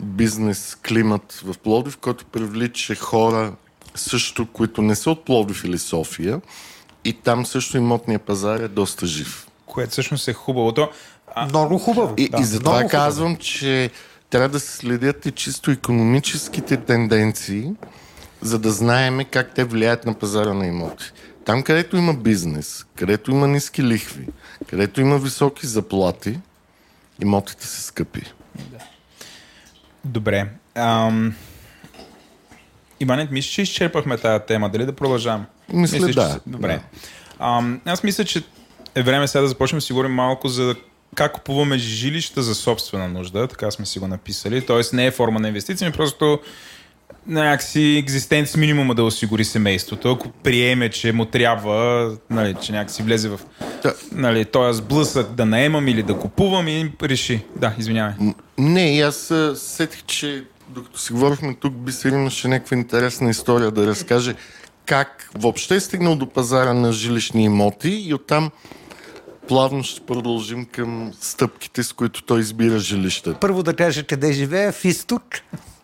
бизнес 0.00 0.76
климат 0.88 1.42
в 1.44 1.58
Пловдив, 1.58 1.96
който 1.96 2.24
привлича 2.24 2.94
хора 2.94 3.52
също, 3.94 4.46
които 4.46 4.82
не 4.82 4.94
са 4.94 5.10
от 5.10 5.24
Пловдив 5.24 5.64
или 5.64 5.78
София, 5.78 6.40
и 7.04 7.12
там 7.12 7.46
също 7.46 7.76
имотния 7.76 8.18
пазар 8.18 8.60
е 8.60 8.68
доста 8.68 9.06
жив. 9.06 9.48
Което 9.66 9.90
всъщност 9.90 10.28
е 10.28 10.32
хубавото. 10.32 10.88
А... 11.34 11.46
Много 11.46 11.78
хубаво. 11.78 12.14
И, 12.16 12.28
да, 12.28 12.40
и 12.40 12.44
затова 12.44 12.76
много 12.76 12.90
казвам, 12.90 13.28
хубаво. 13.28 13.42
че 13.42 13.90
трябва 14.30 14.48
да 14.48 14.60
се 14.60 14.76
следят 14.76 15.26
и 15.26 15.30
чисто 15.30 15.70
економическите 15.70 16.76
тенденции, 16.76 17.70
за 18.40 18.58
да 18.58 18.70
знаеме 18.70 19.24
как 19.24 19.54
те 19.54 19.64
влияят 19.64 20.06
на 20.06 20.14
пазара 20.14 20.54
на 20.54 20.66
имоти. 20.66 21.12
Там, 21.44 21.62
където 21.62 21.96
има 21.96 22.14
бизнес, 22.14 22.86
където 22.96 23.30
има 23.30 23.48
ниски 23.48 23.82
лихви, 23.82 24.28
където 24.66 25.00
има 25.00 25.18
високи 25.18 25.66
заплати, 25.66 26.38
имотите 27.22 27.66
са 27.66 27.82
скъпи. 27.82 28.22
Да. 28.70 28.78
Добре. 30.04 30.46
Ам... 30.74 31.34
Иванет, 33.00 33.30
мисля, 33.30 33.50
че 33.50 33.62
изчерпахме 33.62 34.18
тази 34.18 34.44
тема. 34.46 34.68
Дали 34.70 34.86
да 34.86 34.92
продължавам? 34.92 35.46
Мисля, 35.72 36.06
мисля 36.06 36.22
да. 36.22 36.34
Че... 36.34 36.40
Добре. 36.46 36.68
Да. 36.68 36.82
Ам, 37.46 37.80
аз 37.84 38.02
мисля, 38.02 38.24
че 38.24 38.42
е 38.94 39.02
време 39.02 39.28
сега 39.28 39.42
да 39.42 39.48
започнем 39.48 39.76
да 39.76 39.82
си 39.82 39.92
говорим 39.92 40.12
малко 40.12 40.48
за 40.48 40.74
как 41.14 41.32
купуваме 41.32 41.78
жилища 41.78 42.42
за 42.42 42.54
собствена 42.54 43.08
нужда, 43.08 43.48
така 43.48 43.70
сме 43.70 43.86
си 43.86 43.98
го 43.98 44.06
написали. 44.06 44.66
Тоест 44.66 44.92
не 44.92 45.06
е 45.06 45.10
форма 45.10 45.40
на 45.40 45.48
инвестиция, 45.48 45.92
просто 45.92 46.40
някакси 47.26 47.96
екзистенц 47.98 48.56
минимума 48.56 48.94
да 48.94 49.04
осигури 49.04 49.44
семейството, 49.44 50.10
ако 50.10 50.28
приеме, 50.28 50.90
че 50.90 51.12
му 51.12 51.24
трябва, 51.24 52.10
нали, 52.30 52.54
че 52.62 52.72
някакси 52.72 53.02
влезе 53.02 53.28
в 53.28 53.40
да. 53.82 53.94
нали, 54.12 54.44
този 54.44 54.78
сблъсък 54.78 55.30
да 55.34 55.46
наемам 55.46 55.88
или 55.88 56.02
да 56.02 56.18
купувам 56.18 56.68
и 56.68 56.92
реши. 57.02 57.44
Да, 57.56 57.74
извинявай. 57.78 58.14
Не, 58.58 59.00
аз 59.00 59.32
сетих, 59.54 60.02
че 60.02 60.44
докато 60.68 60.98
си 60.98 61.12
говорихме 61.12 61.54
тук, 61.54 61.74
би 61.74 61.92
се 61.92 62.08
имаше 62.08 62.48
някаква 62.48 62.76
интересна 62.76 63.30
история 63.30 63.70
да 63.70 63.86
разкаже 63.86 64.34
как 64.86 65.30
въобще 65.34 65.74
е 65.74 65.80
стигнал 65.80 66.16
до 66.16 66.26
пазара 66.26 66.74
на 66.74 66.92
жилищни 66.92 67.44
имоти 67.44 67.90
и 67.90 68.14
оттам 68.14 68.50
плавно 69.48 69.82
ще 69.82 70.00
продължим 70.00 70.64
към 70.64 71.12
стъпките, 71.20 71.82
с 71.82 71.92
които 71.92 72.22
той 72.22 72.40
избира 72.40 72.78
жилища. 72.78 73.36
Първо 73.40 73.62
да 73.62 73.74
кажа 73.74 74.04
къде 74.06 74.32
живея, 74.32 74.72
в 74.72 74.84
изток, 74.84 75.24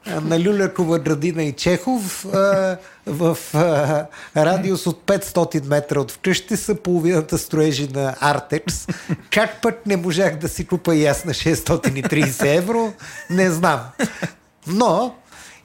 на 0.06 0.40
Люлякова 0.40 0.98
градина 0.98 1.42
и 1.42 1.52
Чехов, 1.52 2.26
в 3.06 3.38
радиус 4.36 4.86
от 4.86 5.02
500 5.06 5.66
метра 5.68 6.00
от 6.00 6.10
вкъщи 6.10 6.56
са 6.56 6.74
половината 6.74 7.38
строежи 7.38 7.88
на 7.94 8.16
Артекс. 8.20 8.86
Как 9.30 9.62
пък 9.62 9.86
не 9.86 9.96
можах 9.96 10.36
да 10.36 10.48
си 10.48 10.66
купа 10.66 10.94
и 10.94 11.06
аз 11.06 11.24
на 11.24 11.34
630 11.34 12.56
евро, 12.56 12.92
не 13.30 13.50
знам. 13.50 13.80
Но, 14.66 15.14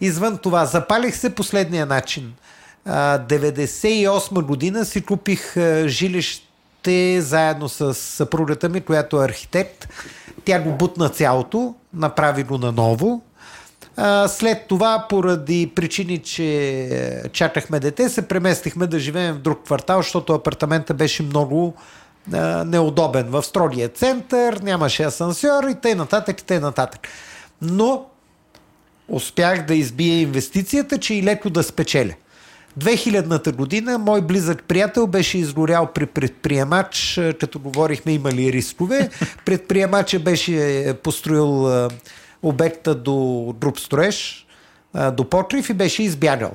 извън 0.02 0.38
това, 0.38 0.66
запалих 0.66 1.16
се 1.16 1.36
последния 1.36 1.86
начин– 1.86 2.34
98 2.88 4.42
година 4.42 4.86
си 4.86 5.02
купих 5.02 5.56
жилище 5.86 7.22
заедно 7.22 7.70
с 7.70 7.94
съпругата 7.94 8.70
ми, 8.70 8.82
която 8.82 9.22
е 9.22 9.26
архитект. 9.26 9.88
Тя 10.46 10.60
го 10.60 10.72
бутна 10.72 11.10
цялото, 11.10 11.76
направи 11.94 12.44
го 12.44 12.58
наново. 12.58 13.24
След 14.28 14.68
това, 14.68 15.06
поради 15.10 15.72
причини, 15.76 16.18
че 16.18 16.46
е, 16.92 17.30
чакахме 17.30 17.80
дете, 17.80 18.10
се 18.10 18.28
преместихме 18.28 18.88
да 18.88 19.00
живеем 19.00 19.34
в 19.36 19.40
друг 19.40 19.64
квартал, 19.66 20.00
защото 20.00 20.34
апартамента 20.34 20.94
беше 20.94 21.24
много 21.24 21.74
неудобен. 22.66 23.28
В 23.30 23.44
строгия 23.44 23.90
център, 23.90 24.60
нямаше 24.64 25.04
асансьор 25.04 25.64
и 25.70 25.76
т.н. 25.76 25.96
нататък, 25.96 26.42
и 26.42 26.44
т.н. 26.44 26.60
нататък. 26.60 27.08
Но 27.62 28.06
успях 29.08 29.66
да 29.66 29.76
избия 29.76 30.22
инвестицията, 30.22 30.98
че 30.98 31.14
и 31.14 31.24
леко 31.24 31.50
да 31.50 31.64
спечеля. 31.64 32.14
2000-та 32.80 33.52
година 33.52 33.98
мой 33.98 34.22
близък 34.22 34.64
приятел 34.68 35.08
беше 35.08 35.38
изгорял 35.38 35.88
при 35.94 36.06
предприемач, 36.06 37.20
като 37.40 37.60
говорихме 37.60 38.12
има 38.12 38.32
ли 38.32 38.54
рискове. 38.54 39.10
Предприемача 39.46 40.20
беше 40.20 40.94
построил 41.04 41.90
обекта 42.46 42.96
до 42.96 43.54
груп 43.60 43.80
строеж, 43.80 44.48
до 45.14 45.30
Потрив 45.30 45.70
и 45.70 45.74
беше 45.74 46.04
избягал. 46.04 46.52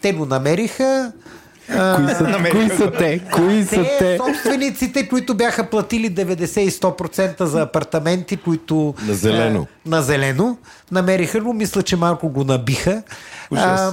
Те 0.00 0.12
го 0.12 0.26
намериха, 0.26 1.12
Кои 1.70 2.08
са, 2.08 2.48
кои 2.50 2.68
са 2.68 2.90
те? 2.90 3.20
Кои 3.32 3.64
са 3.64 3.82
те? 3.82 3.98
те? 3.98 4.18
Собствениците, 4.18 5.08
които 5.08 5.34
бяха 5.34 5.70
платили 5.70 6.14
90 6.14 6.60
и 6.60 6.70
100% 6.70 7.44
за 7.44 7.62
апартаменти, 7.62 8.36
които... 8.36 8.94
На 9.06 9.14
зелено. 9.14 9.66
А, 9.86 9.90
на 9.90 10.02
зелено. 10.02 10.58
Намериха 10.90 11.40
го, 11.40 11.52
мисля, 11.52 11.82
че 11.82 11.96
малко 11.96 12.28
го 12.28 12.44
набиха. 12.44 13.02
А, 13.56 13.92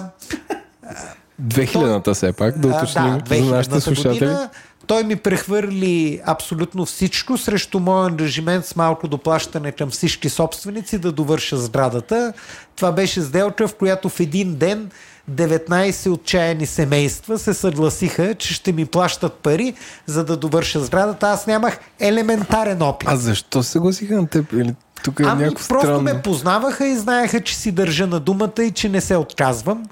2000-та 1.44 2.14
все 2.14 2.34
пак, 2.34 2.58
да 2.60 2.68
уточним 2.68 3.18
да, 3.30 3.36
за 3.36 3.56
нашите 3.56 3.82
слушатели. 3.82 4.14
Година, 4.14 4.50
той 4.88 5.04
ми 5.04 5.16
прехвърли 5.16 6.22
абсолютно 6.26 6.86
всичко 6.86 7.38
срещу 7.38 7.80
моят 7.80 8.10
ангажимент 8.12 8.66
с 8.66 8.76
малко 8.76 9.08
доплащане 9.08 9.72
към 9.72 9.90
всички 9.90 10.30
собственици 10.30 10.98
да 10.98 11.12
довърша 11.12 11.58
сградата. 11.58 12.34
Това 12.76 12.92
беше 12.92 13.22
сделка, 13.22 13.68
в 13.68 13.76
която 13.76 14.10
в 14.10 14.20
един 14.20 14.56
ден 14.56 14.90
19 15.32 16.12
отчаяни 16.12 16.66
семейства 16.66 17.40
се 17.40 17.54
съгласиха, 17.54 18.36
че 18.36 18.54
ще 18.54 18.72
ми 18.72 18.86
плащат 18.86 19.34
пари, 19.34 19.74
за 20.06 20.26
да 20.26 20.38
довърша 20.38 20.80
сградата. 20.80 21.28
Аз 21.28 21.48
нямах 21.48 21.80
елементарен 22.00 22.82
опит. 22.82 23.10
А 23.12 23.16
защо 23.16 23.64
се 23.64 23.72
съгласиха 23.72 24.16
на 24.16 24.28
теб? 24.28 24.54
Или 24.54 24.74
Тук 25.04 25.20
е 25.20 25.24
ами, 25.24 25.44
просто 25.54 25.64
странно. 25.64 26.02
ме 26.02 26.22
познаваха 26.22 26.86
и 26.86 26.96
знаеха, 26.96 27.42
че 27.42 27.56
си 27.56 27.72
държа 27.72 28.08
на 28.08 28.20
думата 28.20 28.64
и 28.64 28.72
че 28.72 28.90
не 28.90 29.02
се 29.02 29.16
отказвам. 29.16 29.84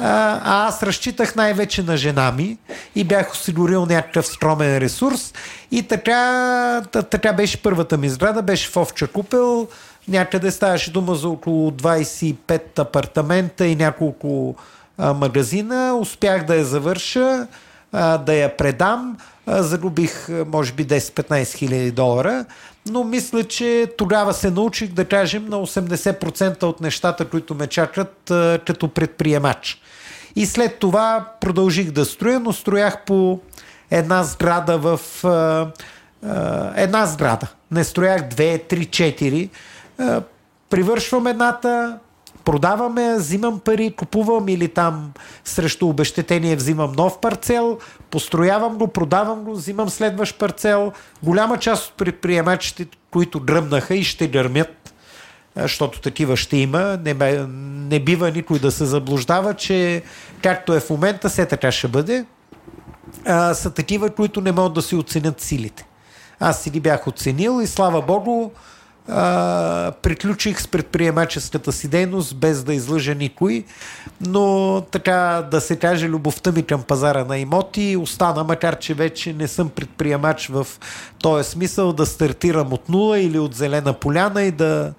А, 0.00 0.40
а 0.44 0.66
аз 0.68 0.82
разчитах 0.82 1.36
най-вече 1.36 1.82
на 1.82 1.96
жена 1.96 2.32
ми 2.32 2.58
и 2.94 3.04
бях 3.04 3.32
осигурил 3.32 3.86
някакъв 3.86 4.26
скромен 4.26 4.78
ресурс. 4.78 5.34
И 5.70 5.82
така, 5.82 6.82
така 7.10 7.32
беше 7.32 7.62
първата 7.62 7.98
ми 7.98 8.08
сграда, 8.08 8.42
беше 8.42 8.70
в 8.70 8.76
Овча 8.76 9.06
купел. 9.06 9.68
Някъде 10.08 10.50
ставаше 10.50 10.92
дума 10.92 11.14
за 11.14 11.28
около 11.28 11.70
25 11.70 12.78
апартамента 12.78 13.66
и 13.66 13.76
няколко 13.76 14.54
а, 14.98 15.12
магазина. 15.12 15.98
Успях 16.00 16.44
да 16.44 16.56
я 16.56 16.64
завърша, 16.64 17.46
а, 17.92 18.18
да 18.18 18.34
я 18.34 18.56
предам. 18.56 19.16
Загубих, 19.46 20.28
може 20.46 20.72
би, 20.72 20.86
10-15 20.86 21.54
хиляди 21.54 21.90
долара 21.90 22.44
но 22.90 23.04
мисля, 23.04 23.44
че 23.44 23.86
тогава 23.98 24.34
се 24.34 24.50
научих 24.50 24.92
да 24.92 25.04
кажем 25.04 25.46
на 25.48 25.56
80% 25.56 26.62
от 26.62 26.80
нещата, 26.80 27.24
които 27.24 27.54
ме 27.54 27.66
чакат 27.66 28.22
като 28.66 28.88
предприемач. 28.88 29.80
И 30.36 30.46
след 30.46 30.78
това 30.78 31.32
продължих 31.40 31.90
да 31.90 32.04
строя, 32.04 32.40
но 32.40 32.52
строях 32.52 33.04
по 33.06 33.40
една 33.90 34.24
сграда 34.24 34.78
в 34.78 35.00
една 36.76 37.06
сграда. 37.06 37.48
Не 37.70 37.84
строях 37.84 38.28
две, 38.28 38.58
три, 38.58 38.84
четири. 38.86 39.50
Привършвам 40.70 41.26
едната, 41.26 41.98
продаваме, 42.46 43.16
взимам 43.16 43.58
пари, 43.58 43.94
купувам 43.96 44.48
или 44.48 44.68
там 44.68 45.12
срещу 45.44 45.88
обещетение 45.88 46.56
взимам 46.56 46.92
нов 46.92 47.20
парцел, 47.20 47.78
построявам 48.10 48.78
го, 48.78 48.88
продавам 48.88 49.44
го, 49.44 49.52
взимам 49.52 49.90
следващ 49.90 50.38
парцел. 50.38 50.92
Голяма 51.22 51.58
част 51.58 51.90
от 51.90 51.96
предприемачите, 51.96 52.86
които 53.10 53.40
дръмнаха 53.40 53.94
и 53.94 54.04
ще 54.04 54.26
гърмят, 54.26 54.94
защото 55.56 56.00
такива 56.00 56.36
ще 56.36 56.56
има, 56.56 56.98
не, 57.04 57.46
не 57.90 58.00
бива 58.00 58.30
никой 58.30 58.58
да 58.58 58.70
се 58.70 58.84
заблуждава, 58.84 59.54
че 59.54 60.02
както 60.42 60.74
е 60.74 60.80
в 60.80 60.90
момента, 60.90 61.28
все 61.28 61.46
така 61.46 61.72
ще 61.72 61.88
бъде, 61.88 62.24
а, 63.24 63.54
са 63.54 63.70
такива, 63.70 64.10
които 64.10 64.40
не 64.40 64.52
могат 64.52 64.74
да 64.74 64.82
си 64.82 64.96
оценят 64.96 65.40
силите. 65.40 65.86
Аз 66.40 66.62
си 66.62 66.70
ги 66.70 66.80
бях 66.80 67.06
оценил 67.06 67.60
и 67.62 67.66
слава 67.66 68.02
Богу, 68.02 68.50
а, 69.08 69.92
приключих 70.02 70.60
с 70.60 70.68
предприемаческата 70.68 71.72
си 71.72 71.88
дейност, 71.88 72.36
без 72.36 72.64
да 72.64 72.74
излъжа 72.74 73.14
никой, 73.14 73.64
но 74.20 74.80
така 74.90 75.48
да 75.50 75.60
се 75.60 75.76
каже, 75.76 76.08
любовта 76.08 76.52
ми 76.52 76.62
към 76.62 76.82
пазара 76.82 77.24
на 77.24 77.38
имоти 77.38 77.96
остана, 77.96 78.44
макар 78.44 78.78
че 78.78 78.94
вече 78.94 79.32
не 79.32 79.48
съм 79.48 79.68
предприемач 79.68 80.48
в 80.48 80.66
този 81.18 81.50
смисъл 81.50 81.92
да 81.92 82.06
стартирам 82.06 82.72
от 82.72 82.88
нула 82.88 83.18
или 83.18 83.38
от 83.38 83.54
зелена 83.54 83.92
поляна 83.92 84.42
и 84.42 84.50
да 84.50 84.92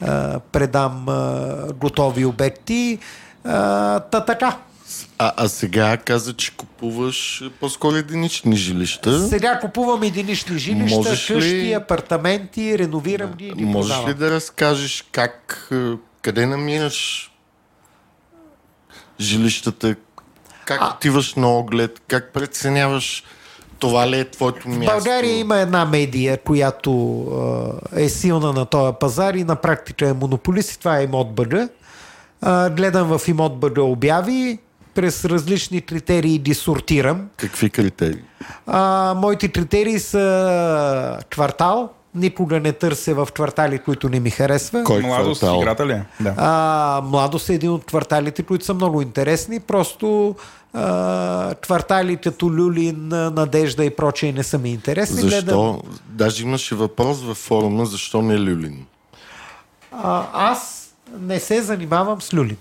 а, 0.00 0.40
предам 0.52 1.08
а, 1.08 1.56
готови 1.72 2.24
обекти. 2.24 2.98
А, 3.44 4.00
та 4.00 4.24
така, 4.24 4.56
а, 5.18 5.32
а 5.36 5.48
сега 5.48 5.96
каза, 5.96 6.32
че 6.32 6.56
купуваш 6.56 7.44
по-скоро 7.60 7.96
единични 7.96 8.56
жилища. 8.56 9.28
Сега 9.28 9.60
купувам 9.60 10.02
единични 10.02 10.58
жилища, 10.58 10.96
Можеш 10.96 11.26
къщи, 11.26 11.50
ли... 11.50 11.72
апартаменти, 11.72 12.78
реновирам 12.78 13.32
ги 13.32 13.52
и 13.56 13.64
Можеш 13.64 13.90
продавам. 13.90 14.10
ли 14.10 14.14
да 14.14 14.30
разкажеш 14.30 15.04
как, 15.12 15.68
е, 15.72 15.92
къде 16.22 16.46
намираш 16.46 17.30
жилищата, 19.20 19.96
как 20.64 20.80
а... 20.82 20.94
отиваш 20.96 21.34
на 21.34 21.48
оглед, 21.58 22.02
как 22.08 22.32
преценяваш 22.32 23.24
това 23.78 24.10
ли 24.10 24.18
е 24.18 24.24
твоето 24.24 24.68
място? 24.68 24.82
В 24.82 24.86
България 24.86 25.38
има 25.38 25.58
една 25.58 25.84
медия, 25.84 26.38
която 26.38 26.90
е 27.96 28.08
силна 28.08 28.52
на 28.52 28.66
този 28.66 28.92
пазар 29.00 29.34
и 29.34 29.44
на 29.44 29.56
практика 29.56 30.08
е 30.08 30.12
монополист 30.12 30.72
и 30.72 30.78
това 30.78 30.98
е 30.98 31.04
имот 31.04 31.34
БГ. 31.34 31.54
Гледам 32.76 33.18
в 33.18 33.28
имот 33.28 33.60
БГ 33.60 33.78
обяви, 33.78 34.58
през 34.94 35.24
различни 35.24 35.80
критерии 35.80 36.38
ги 36.38 36.54
сортирам. 36.54 37.28
Какви 37.36 37.70
критерии? 37.70 38.22
А, 38.66 39.14
моите 39.16 39.48
критерии 39.48 39.98
са 39.98 41.18
квартал, 41.30 41.90
никога 42.14 42.60
не 42.60 42.72
търся 42.72 43.14
в 43.14 43.28
квартали, 43.34 43.78
които 43.78 44.08
не 44.08 44.20
ми 44.20 44.30
харесва. 44.30 44.84
Кой 44.84 45.00
младост 45.00 45.40
квартал? 45.40 45.60
играта 45.60 45.86
ли? 45.86 45.92
Е? 45.92 46.04
Да. 46.20 46.34
А, 46.36 47.00
младост 47.04 47.48
е 47.48 47.54
един 47.54 47.70
от 47.70 47.84
кварталите, 47.84 48.42
които 48.42 48.64
са 48.64 48.74
много 48.74 49.02
интересни. 49.02 49.60
Просто 49.60 50.36
а, 50.74 51.54
квартали 51.54 52.16
като 52.16 52.46
Люлин, 52.46 53.08
Надежда 53.08 53.84
и 53.84 53.90
прочее 53.96 54.32
не 54.32 54.42
са 54.42 54.58
ми 54.58 54.70
интересни. 54.70 55.20
Защо? 55.20 55.42
Гледам... 55.42 55.80
Даже 56.08 56.42
имаше 56.42 56.74
въпрос 56.74 57.22
във 57.22 57.36
форума, 57.36 57.86
защо 57.86 58.22
не 58.22 58.38
Люлин? 58.40 58.86
А, 59.92 60.26
аз 60.32 60.88
не 61.20 61.40
се 61.40 61.62
занимавам 61.62 62.22
с 62.22 62.34
Люлин. 62.34 62.56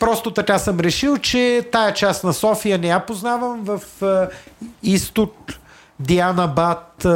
Просто 0.00 0.30
така 0.30 0.58
съм 0.58 0.80
решил, 0.80 1.18
че 1.18 1.68
тая 1.72 1.94
част 1.94 2.24
на 2.24 2.32
София 2.32 2.78
не 2.78 2.88
я 2.88 3.06
познавам 3.06 3.64
в 3.64 3.80
е, 4.02 4.34
изток, 4.82 5.34
Диана 6.00 6.48
Бат, 6.48 7.06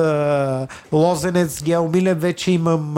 Лозенец, 0.92 1.62
Геомилен 1.62 2.18
вече 2.18 2.50
имам 2.50 2.94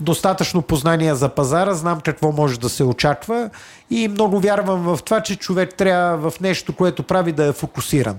достатъчно 0.00 0.62
познания 0.62 1.16
за 1.16 1.28
пазара, 1.28 1.74
знам 1.74 2.00
какво 2.00 2.32
може 2.32 2.60
да 2.60 2.68
се 2.68 2.84
очаква 2.84 3.50
и 3.90 4.08
много 4.08 4.40
вярвам 4.40 4.82
в 4.82 4.98
това, 5.04 5.20
че 5.20 5.36
човек 5.36 5.74
трябва 5.74 6.30
в 6.30 6.40
нещо, 6.40 6.72
което 6.72 7.02
прави 7.02 7.32
да 7.32 7.44
е 7.44 7.52
фокусиран. 7.52 8.18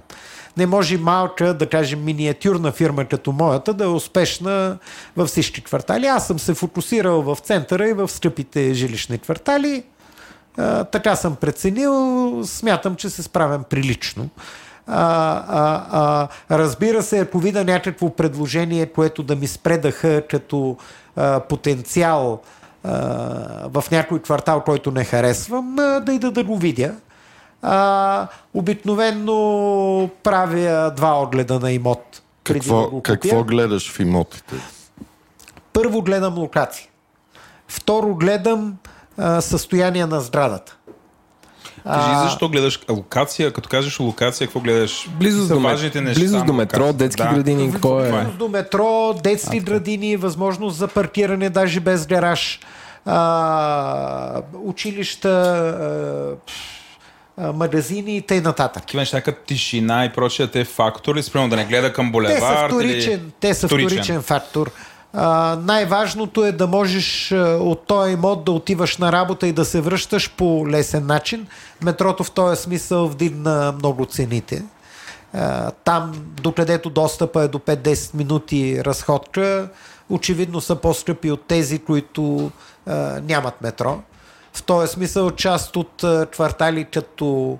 Не 0.57 0.65
може 0.65 0.97
малка, 0.97 1.53
да 1.53 1.69
кажем, 1.69 2.03
миниатюрна 2.03 2.71
фирма 2.71 3.05
като 3.05 3.31
моята 3.31 3.73
да 3.73 3.83
е 3.83 3.87
успешна 3.87 4.77
във 5.17 5.27
всички 5.27 5.63
квартали. 5.63 6.05
Аз 6.05 6.27
съм 6.27 6.39
се 6.39 6.53
фокусирал 6.53 7.21
в 7.21 7.37
центъра 7.43 7.89
и 7.89 7.93
в 7.93 8.07
скъпите 8.07 8.73
жилищни 8.73 9.17
квартали 9.17 9.83
така 10.91 11.15
съм 11.15 11.35
преценил, 11.35 12.41
смятам, 12.45 12.95
че 12.95 13.09
се 13.09 13.23
справям 13.23 13.63
прилично. 13.63 14.29
А, 14.87 15.43
а, 15.47 16.27
а, 16.49 16.57
разбира 16.57 17.03
се, 17.03 17.19
ако 17.19 17.39
видя 17.39 17.63
някакво 17.63 18.09
предложение, 18.09 18.85
което 18.85 19.23
да 19.23 19.35
ми 19.35 19.47
спредаха 19.47 20.23
като 20.29 20.77
а, 21.15 21.39
потенциал 21.39 22.41
а, 22.83 22.91
в 23.69 23.83
някой 23.91 24.21
квартал, 24.21 24.63
който 24.63 24.91
не 24.91 25.03
харесвам, 25.03 25.79
а, 25.79 25.99
да 25.99 26.13
ида 26.13 26.31
да 26.31 26.43
го 26.43 26.57
видя. 26.57 26.95
А, 27.61 28.27
обикновенно 28.53 30.09
правя 30.23 30.93
два 30.95 31.21
огледа 31.21 31.59
на 31.59 31.71
имот. 31.71 32.21
Какво, 32.43 32.89
да 32.89 33.01
какво 33.01 33.43
гледаш 33.43 33.91
в 33.91 33.99
имотите? 33.99 34.55
Първо 35.73 36.01
гледам 36.01 36.37
локация. 36.37 36.87
Второ 37.67 38.15
гледам 38.15 38.77
състояние 39.41 40.05
на 40.05 40.21
сградата. 40.21 40.75
Кажи, 41.83 42.29
защо 42.29 42.49
гледаш 42.49 42.79
локация? 42.89 43.53
Като 43.53 43.69
кажеш 43.69 43.99
локация, 43.99 44.47
какво 44.47 44.59
гледаш? 44.59 45.09
Близо 45.09 45.47
до, 45.47 45.59
важните 45.59 46.01
неща 46.01 46.19
близо 46.19 46.43
до 46.43 46.53
метро, 46.53 46.93
детски 46.93 47.23
да. 47.23 47.29
градини, 47.29 47.71
какво 47.71 48.01
е? 48.01 48.11
Близо 48.11 48.37
до 48.37 48.47
метро, 48.47 49.13
детски 49.23 49.57
а, 49.57 49.61
градини, 49.61 50.17
възможност 50.17 50.77
за 50.77 50.87
паркиране 50.87 51.49
даже 51.49 51.79
без 51.79 52.07
гараж, 52.07 52.59
а, 53.05 54.41
училища, 54.63 55.29
а, 57.37 57.53
магазини 57.53 58.17
и 58.17 58.21
т.н. 58.21 58.53
Такива 58.53 59.01
неща 59.01 59.21
като 59.21 59.45
тишина 59.45 60.05
и 60.05 60.09
прочее, 60.09 60.47
те 60.47 60.65
фактор 60.65 61.15
ли 61.15 61.23
спрямо 61.23 61.49
да 61.49 61.55
не 61.55 61.65
гледа 61.65 61.93
към 61.93 62.11
булевар? 62.11 62.35
Те 62.35 62.41
са 62.41 62.67
вторичен, 62.67 63.13
или... 63.13 63.21
те 63.39 63.53
са 63.53 63.67
вторичен. 63.67 63.89
вторичен 63.89 64.21
фактор. 64.21 64.71
Най-важното 65.13 66.45
е 66.45 66.51
да 66.51 66.67
можеш 66.67 67.31
от 67.59 67.87
този 67.87 68.13
имот 68.13 68.43
да 68.43 68.51
отиваш 68.51 68.97
на 68.97 69.11
работа 69.11 69.47
и 69.47 69.53
да 69.53 69.65
се 69.65 69.81
връщаш 69.81 70.31
по 70.31 70.69
лесен 70.69 71.05
начин. 71.05 71.47
Метрото 71.83 72.23
в 72.23 72.31
този 72.31 72.61
смисъл 72.61 73.07
вдигна 73.07 73.71
много 73.71 74.05
цените. 74.05 74.63
Там, 75.83 76.13
докъдето 76.41 76.89
достъпа 76.89 77.41
е 77.41 77.47
до 77.47 77.59
5-10 77.59 78.15
минути 78.15 78.83
разходка, 78.85 79.69
очевидно 80.09 80.61
са 80.61 80.75
по-скъпи 80.75 81.31
от 81.31 81.47
тези, 81.47 81.79
които 81.79 82.51
нямат 83.21 83.61
метро. 83.61 83.99
В 84.53 84.63
този 84.63 84.93
смисъл 84.93 85.31
част 85.31 85.75
от 85.75 86.03
квартали 86.31 86.85
като 86.85 87.57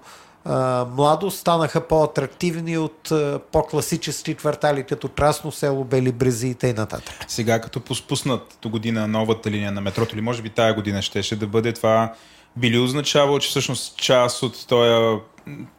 младо 0.96 1.32
станаха 1.32 1.88
по-атрактивни 1.88 2.78
от 2.78 3.12
по-класически 3.52 4.36
квартали, 4.36 4.84
като 4.84 5.10
Красно 5.40 5.52
село, 5.52 5.84
Бели 5.84 6.12
Брези 6.12 6.48
и 6.48 6.56
т.н. 6.56 6.88
Сега, 7.28 7.62
като 7.62 7.82
пуснат 8.08 8.58
до 8.62 8.70
година 8.70 9.08
новата 9.08 9.52
линия 9.52 9.72
на 9.72 9.82
метрото, 9.82 10.16
или 10.16 10.22
може 10.22 10.42
би 10.42 10.50
тая 10.50 10.74
година 10.74 11.02
щеше 11.02 11.36
да 11.36 11.48
бъде 11.48 11.74
това, 11.74 12.14
би 12.56 12.72
ли 12.72 12.80
означавало, 12.80 13.40
че 13.40 13.50
всъщност 13.50 13.98
част 13.98 14.44
от 14.44 14.68
този 14.68 15.20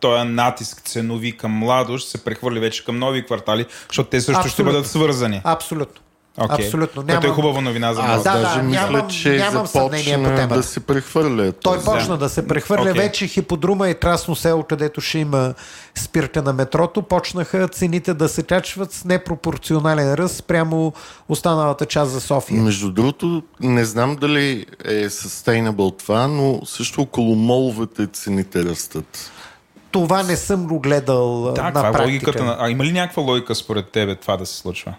този 0.00 0.28
натиск 0.28 0.80
ценови 0.82 1.36
към 1.36 1.52
младост 1.52 2.08
се 2.08 2.24
прехвърли 2.24 2.60
вече 2.60 2.84
към 2.84 2.98
нови 2.98 3.26
квартали, 3.26 3.66
защото 3.88 4.10
те 4.10 4.20
също 4.20 4.30
Абсолютно. 4.30 4.52
ще 4.52 4.62
бъдат 4.62 4.86
свързани. 4.86 5.40
Абсолютно. 5.44 6.02
Okay. 6.38 6.64
Абсолютно. 6.64 7.02
Нямам... 7.02 7.22
Това 7.22 7.32
е 7.32 7.36
хубава 7.36 7.60
новина 7.60 7.94
за 7.94 8.02
Аз 8.02 8.22
да, 8.22 8.40
даже 8.40 8.56
да, 8.56 8.62
мисля, 8.62 8.90
нямам, 8.90 9.08
че 9.08 9.36
нямам 9.36 9.66
започна 9.66 10.48
да 10.48 10.62
се 10.62 10.80
прехвърля. 10.80 11.52
Той 11.52 11.80
почна 11.84 12.16
да, 12.16 12.24
да 12.24 12.28
се 12.28 12.46
прехвърля. 12.46 12.90
Okay. 12.90 12.96
Вече 12.96 13.26
хиподрума 13.26 13.88
и 13.88 13.94
Трасно 13.94 14.36
село, 14.36 14.62
където 14.62 15.00
ще 15.00 15.18
има 15.18 15.54
спирка 15.94 16.42
на 16.42 16.52
метрото, 16.52 17.02
почнаха 17.02 17.68
цените 17.68 18.14
да 18.14 18.28
се 18.28 18.42
качват 18.42 18.92
с 18.92 19.04
непропорционален 19.04 20.14
ръст 20.14 20.44
прямо 20.44 20.92
останалата 21.28 21.86
част 21.86 22.10
за 22.10 22.20
София. 22.20 22.62
Между 22.62 22.90
другото, 22.92 23.42
не 23.60 23.84
знам 23.84 24.16
дали 24.16 24.66
е 24.84 25.08
sustainable 25.08 25.98
това, 25.98 26.26
но 26.26 26.60
също 26.64 27.00
около 27.00 27.34
моловете 27.34 28.06
цените 28.06 28.64
растат. 28.64 29.30
Това 29.90 30.22
не 30.22 30.36
съм 30.36 30.66
го 30.66 30.80
гледал 30.80 31.52
да, 31.54 31.62
на 31.62 31.72
практика. 31.72 32.02
Е 32.02 32.06
логиката 32.06 32.44
на... 32.44 32.56
А 32.60 32.70
има 32.70 32.84
ли 32.84 32.92
някаква 32.92 33.22
логика 33.22 33.54
според 33.54 33.90
тебе 33.90 34.14
това 34.14 34.36
да 34.36 34.46
се 34.46 34.56
случва? 34.56 34.94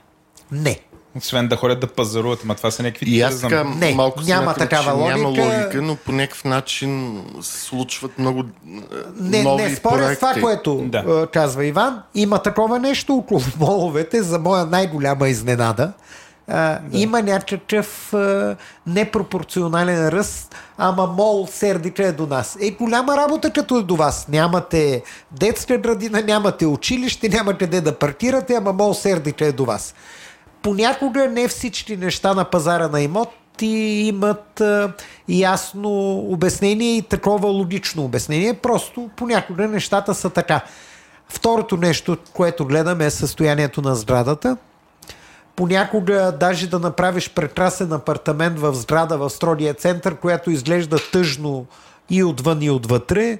Не. 0.51 0.79
Освен 1.17 1.47
да 1.47 1.55
ходят 1.55 1.79
да 1.79 1.87
пазаруват, 1.87 2.39
ама 2.43 2.55
това 2.55 2.71
са 2.71 2.83
някакви... 2.83 3.05
И 3.09 3.21
аз 3.21 3.41
така 3.41 3.63
не, 3.63 3.93
малко 3.95 4.21
няма 4.21 4.43
смятам, 4.43 4.67
такава 4.67 4.93
логика. 4.93 5.17
Няма 5.17 5.29
логика, 5.29 5.81
но 5.81 5.95
по 5.95 6.11
някакъв 6.11 6.45
начин 6.45 7.21
се 7.41 7.61
случват 7.61 8.19
много 8.19 8.43
не, 9.19 9.43
нови 9.43 9.63
Не 9.63 9.75
споря 9.75 10.15
с 10.15 10.19
това, 10.19 10.33
което 10.41 10.75
да. 10.75 11.27
казва 11.33 11.65
Иван. 11.65 12.01
Има 12.15 12.39
такова 12.39 12.79
нещо 12.79 13.15
около 13.15 13.41
моловете, 13.59 14.23
за 14.23 14.39
моя 14.39 14.65
най-голяма 14.65 15.29
изненада. 15.29 15.93
А, 16.47 16.79
да. 16.79 16.99
Има 16.99 17.21
някакъв 17.21 18.13
а, 18.13 18.55
непропорционален 18.87 20.09
ръст, 20.09 20.55
ама 20.77 21.07
мол 21.07 21.47
сердика 21.51 22.03
е 22.07 22.11
до 22.11 22.27
нас. 22.27 22.57
Е, 22.61 22.71
голяма 22.71 23.17
работа 23.17 23.51
като 23.51 23.77
е 23.77 23.83
до 23.83 23.95
вас. 23.95 24.27
Нямате 24.27 25.03
детска 25.31 25.77
градина, 25.77 26.21
нямате 26.21 26.65
училище, 26.65 27.29
няма 27.29 27.57
къде 27.57 27.81
да 27.81 27.95
паркирате, 27.95 28.55
ама 28.55 28.73
мол 28.73 28.93
сердика 28.93 29.45
е 29.45 29.51
до 29.51 29.65
вас 29.65 29.93
понякога 30.61 31.27
не 31.29 31.47
всички 31.47 31.97
неща 31.97 32.33
на 32.33 32.45
пазара 32.45 32.87
на 32.87 33.01
имот 33.01 33.29
и 33.61 34.07
имат 34.07 34.61
а, 34.61 34.93
ясно 35.29 36.19
обяснение 36.19 36.97
и 36.97 37.01
такова 37.01 37.47
логично 37.47 38.05
обяснение. 38.05 38.53
Просто 38.53 39.09
понякога 39.15 39.67
нещата 39.67 40.13
са 40.13 40.29
така. 40.29 40.61
Второто 41.29 41.77
нещо, 41.77 42.17
което 42.33 42.65
гледаме 42.65 43.05
е 43.05 43.09
състоянието 43.09 43.81
на 43.81 43.95
сградата. 43.95 44.57
Понякога 45.55 46.37
даже 46.39 46.67
да 46.67 46.79
направиш 46.79 47.29
прекрасен 47.29 47.93
апартамент 47.93 48.59
в 48.59 48.73
сграда 48.73 49.17
в 49.17 49.29
строгия 49.29 49.73
център, 49.73 50.15
която 50.15 50.51
изглежда 50.51 50.97
тъжно 51.11 51.65
и 52.09 52.23
отвън 52.23 52.61
и 52.61 52.69
отвътре, 52.69 53.39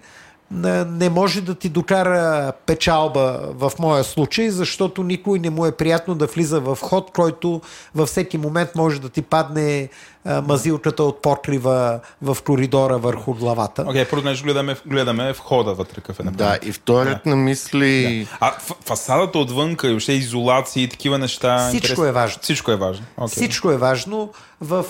не 0.52 1.10
може 1.10 1.42
да 1.42 1.56
ти 1.56 1.70
докара 1.70 2.52
печалба 2.66 3.40
в 3.54 3.72
моя 3.80 4.04
случай, 4.04 4.50
защото 4.50 5.04
никой 5.04 5.40
не 5.40 5.50
му 5.50 5.66
е 5.66 5.72
приятно 5.72 6.16
да 6.16 6.26
влиза 6.26 6.60
в 6.60 6.78
ход, 6.82 7.12
който 7.14 7.62
във 7.96 8.10
всеки 8.10 8.38
момент 8.38 8.70
може 8.76 9.02
да 9.02 9.10
ти 9.10 9.22
падне 9.22 9.90
мазилката 10.26 11.04
от 11.04 11.22
покрива 11.22 12.00
в 12.22 12.38
коридора 12.46 12.98
върху 12.98 13.34
главата. 13.34 13.86
Окей, 13.88 14.04
okay, 14.04 14.10
първо 14.10 14.44
гледаме, 14.44 14.76
гледаме 14.86 15.34
входа 15.34 15.74
вътре 15.74 15.96
какъв 15.96 16.20
е 16.20 16.24
Да, 16.24 16.58
и 16.64 16.72
вторият 16.72 17.20
да. 17.24 17.30
на 17.30 17.36
мисли... 17.36 18.28
Да. 18.32 18.38
А 18.40 18.54
фасадата 18.86 19.40
отвънка 19.40 19.88
и 19.88 19.90
въобще 19.90 20.14
изолации 20.14 20.84
и 20.84 20.90
такива 20.90 21.18
неща... 21.18 21.68
Всичко 21.68 21.92
интерес... 21.92 22.10
е 22.10 22.12
важно. 22.12 22.40
Всичко 22.42 22.72
е 22.72 22.76
важно. 22.76 23.06
Okay. 23.18 23.28
Всичко 23.28 23.72
е 23.72 23.78
важно. 23.78 24.34
В 24.62 24.86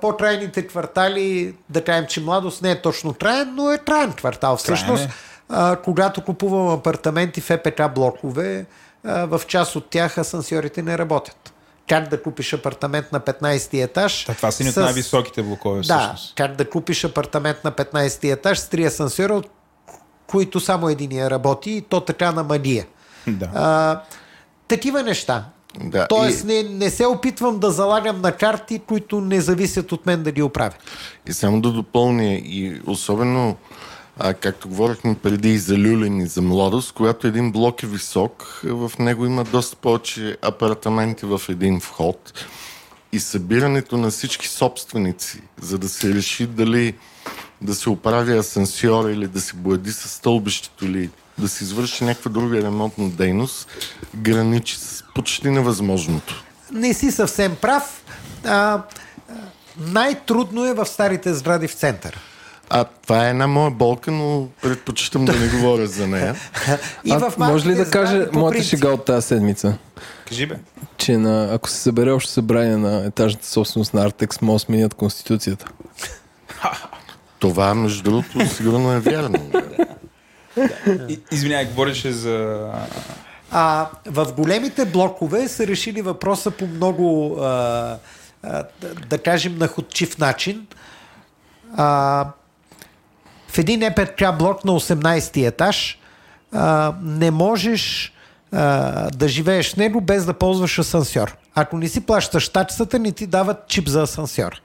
по-трайните 0.00 0.66
квартали, 0.66 1.54
да 1.68 1.84
кажем, 1.84 2.06
че 2.08 2.20
младост 2.20 2.62
не 2.62 2.70
е 2.70 2.82
точно 2.82 3.12
траен, 3.12 3.54
но 3.54 3.72
е 3.72 3.78
траен 3.78 4.12
квартал. 4.12 4.56
Всъщност, 4.56 5.04
е. 5.04 5.10
а, 5.48 5.76
когато 5.76 6.24
купувам 6.24 6.68
апартаменти 6.68 7.40
в 7.40 7.50
ЕПК 7.50 7.82
блокове, 7.94 8.66
а, 9.04 9.26
в 9.26 9.40
част 9.46 9.76
от 9.76 9.90
тях 9.90 10.18
асансьорите 10.18 10.82
не 10.82 10.98
работят 10.98 11.52
как 11.88 12.08
да 12.08 12.22
купиш 12.22 12.52
апартамент 12.52 13.12
на 13.12 13.20
15 13.20 13.84
етаж. 13.84 14.24
Да, 14.24 14.34
това 14.34 14.50
са 14.50 14.64
ни 14.64 14.70
от 14.70 14.76
най-високите 14.76 15.42
блокове. 15.42 15.80
Да, 15.80 16.14
как 16.36 16.56
да 16.56 16.70
купиш 16.70 17.04
апартамент 17.04 17.64
на 17.64 17.72
15 17.72 18.32
етаж 18.32 18.58
с 18.58 18.68
три 18.68 18.84
асансьора, 18.84 19.34
от 19.34 19.50
които 20.26 20.60
само 20.60 20.88
единия 20.88 21.30
работи 21.30 21.70
и 21.70 21.82
то 21.82 22.00
така 22.00 22.32
на 22.32 22.42
мания. 22.42 22.86
Да. 23.26 23.50
А, 23.54 24.00
такива 24.68 25.02
неща. 25.02 25.44
Да, 25.80 26.06
Тоест, 26.08 26.44
и... 26.44 26.46
не, 26.46 26.62
не 26.62 26.90
се 26.90 27.06
опитвам 27.06 27.58
да 27.58 27.70
залагам 27.70 28.20
на 28.20 28.32
карти, 28.32 28.78
които 28.78 29.20
не 29.20 29.40
зависят 29.40 29.92
от 29.92 30.06
мен 30.06 30.22
да 30.22 30.32
ги 30.32 30.42
оправя. 30.42 30.74
И 31.26 31.32
само 31.32 31.60
да 31.60 31.70
допълня, 31.70 32.34
и 32.34 32.80
особено 32.86 33.56
а, 34.18 34.34
както 34.34 34.68
говорихме 34.68 35.14
преди 35.14 35.52
и 35.52 35.58
за 35.58 35.78
люлен 35.78 36.20
и 36.20 36.26
за 36.26 36.42
младост, 36.42 36.92
когато 36.92 37.26
един 37.26 37.52
блок 37.52 37.82
е 37.82 37.86
висок, 37.86 38.60
в 38.64 38.92
него 38.98 39.26
има 39.26 39.44
доста 39.44 39.76
повече 39.76 40.36
апартаменти 40.42 41.26
в 41.26 41.40
един 41.48 41.80
вход 41.80 42.46
и 43.12 43.20
събирането 43.20 43.96
на 43.96 44.10
всички 44.10 44.48
собственици, 44.48 45.42
за 45.60 45.78
да 45.78 45.88
се 45.88 46.14
реши 46.14 46.46
дали 46.46 46.94
да 47.60 47.74
се 47.74 47.90
оправи 47.90 48.32
асансьор 48.32 49.10
или 49.10 49.26
да 49.26 49.40
се 49.40 49.56
бояди 49.56 49.92
с 49.92 50.08
стълбището 50.08 50.84
или 50.84 51.10
да 51.38 51.48
се 51.48 51.64
извърши 51.64 52.04
някаква 52.04 52.30
друга 52.30 52.62
ремонтна 52.62 53.08
дейност, 53.08 53.68
граничи 54.16 54.76
с 54.76 55.04
почти 55.14 55.50
невъзможното. 55.50 56.44
Не 56.72 56.94
си 56.94 57.10
съвсем 57.10 57.56
прав. 57.56 58.04
А, 58.44 58.82
най-трудно 59.76 60.64
е 60.64 60.74
в 60.74 60.86
старите 60.86 61.34
сгради 61.34 61.68
в 61.68 61.74
центъра. 61.74 62.18
А 62.70 62.84
това 62.84 63.26
е 63.26 63.30
една 63.30 63.46
моя 63.46 63.70
болка, 63.70 64.10
но 64.10 64.48
предпочитам 64.62 65.24
да 65.24 65.32
не 65.32 65.48
говоря 65.58 65.86
за 65.86 66.06
нея. 66.06 66.34
И 67.04 67.10
в 67.10 67.32
може 67.38 67.68
ли 67.68 67.74
да 67.74 67.90
кажа 67.90 68.28
моята 68.32 68.62
шега 68.62 68.88
от 68.88 69.04
тази 69.04 69.26
седмица? 69.26 69.78
Кажи 70.28 70.46
бе. 70.46 70.54
Че 70.96 71.16
на, 71.16 71.54
ако 71.54 71.68
се 71.68 71.76
събере 71.76 72.10
още 72.10 72.32
събрание 72.32 72.76
на 72.76 73.04
етажната 73.06 73.46
собственост 73.46 73.94
на 73.94 74.04
Артекс, 74.04 74.40
може 74.40 74.54
да 74.54 74.66
сменят 74.66 74.94
Конституцията. 74.94 75.66
Това, 77.38 77.74
между 77.74 78.02
другото, 78.02 78.46
сигурно 78.46 78.92
е 78.92 79.00
вярно. 79.00 79.50
Извинявай, 81.32 81.66
говореше 81.66 82.12
за... 82.12 82.66
А, 83.50 83.88
в 84.06 84.32
големите 84.32 84.84
блокове 84.84 85.48
са 85.48 85.66
решили 85.66 86.02
въпроса 86.02 86.50
по 86.50 86.66
много, 86.66 87.36
а, 87.40 87.98
а, 88.42 88.64
да, 88.80 88.94
да 89.08 89.18
кажем, 89.18 89.58
находчив 89.58 90.18
начин. 90.18 90.66
А, 91.76 92.26
в 93.48 93.58
един 93.58 93.82
ЕПК 93.82 94.22
блок 94.38 94.64
на 94.64 94.72
18 94.72 95.46
етаж 95.46 95.98
а, 96.52 96.94
не 97.02 97.30
можеш 97.30 98.12
а, 98.52 99.10
да 99.10 99.28
живееш 99.28 99.72
в 99.72 99.76
него 99.76 100.00
без 100.00 100.24
да 100.24 100.34
ползваш 100.34 100.78
асансьор. 100.78 101.36
Ако 101.54 101.78
не 101.78 101.88
си 101.88 102.00
плащаш 102.00 102.48
таксата, 102.48 102.98
не 102.98 103.12
ти 103.12 103.26
дават 103.26 103.68
чип 103.68 103.88
за 103.88 104.02
асансьор. 104.02 104.62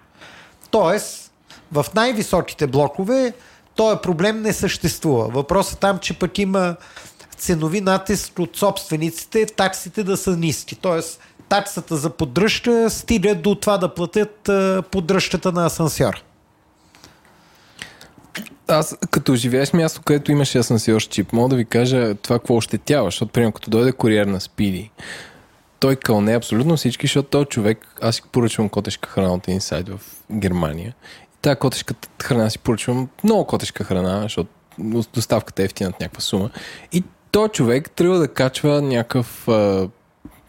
Тоест, 0.72 1.32
в 1.72 1.86
най-високите 1.96 2.68
блокове 2.68 3.34
този 3.76 3.98
проблем 4.04 4.42
не 4.42 4.54
съществува. 4.54 5.28
Въпросът 5.28 5.80
там, 5.80 6.00
че 6.00 6.20
пък 6.20 6.38
има 6.38 6.76
ценови 7.38 7.82
натиск 7.82 8.40
от 8.40 8.58
собствениците, 8.58 9.46
таксите 9.46 10.04
да 10.04 10.18
са 10.18 10.38
ниски. 10.38 10.76
Тоест, 10.76 11.20
таксата 11.50 11.98
за 11.98 12.10
поддръжка 12.10 12.90
стига 12.90 13.36
до 13.36 13.56
това 13.56 13.78
да 13.78 13.94
платят 13.94 14.50
поддръжката 14.92 15.52
на 15.52 15.66
асансьор 15.66 16.24
аз 18.68 18.98
като 19.12 19.36
живееш 19.36 19.74
място, 19.74 20.02
където 20.06 20.32
имаше 20.32 20.58
асансьор 20.58 21.02
с 21.02 21.06
чип, 21.06 21.34
мога 21.34 21.50
да 21.50 21.56
ви 21.56 21.66
кажа 21.66 22.16
това 22.16 22.40
какво 22.40 22.56
ощетява, 22.56 23.08
защото 23.08 23.32
примерно 23.32 23.52
като 23.52 23.70
дойде 23.70 23.92
куриер 23.92 24.26
на 24.26 24.42
Спиди, 24.42 24.92
той 25.80 25.96
кълне 25.96 26.36
абсолютно 26.36 26.78
всички, 26.78 27.08
защото 27.08 27.30
този 27.30 27.46
човек, 27.46 27.88
аз 28.02 28.16
си 28.16 28.22
поръчвам 28.32 28.70
котешка 28.70 29.10
храна 29.10 29.34
от 29.34 29.48
Inside 29.48 29.98
в 29.98 30.02
Германия. 30.32 30.96
И 31.24 31.42
тази 31.42 31.56
котешка 31.56 31.94
храна 32.24 32.50
си 32.50 32.60
поръчвам 32.60 33.10
много 33.24 33.48
котешка 33.48 33.84
храна, 33.84 34.22
защото 34.22 34.50
доставката 35.14 35.62
е 35.62 35.66
ефтина 35.66 35.90
от 35.90 36.00
някаква 36.00 36.22
сума. 36.22 36.50
И 36.92 37.04
този 37.32 37.52
човек 37.52 37.92
трябва 37.92 38.20
да 38.20 38.28
качва 38.28 38.82
някакъв 38.82 39.48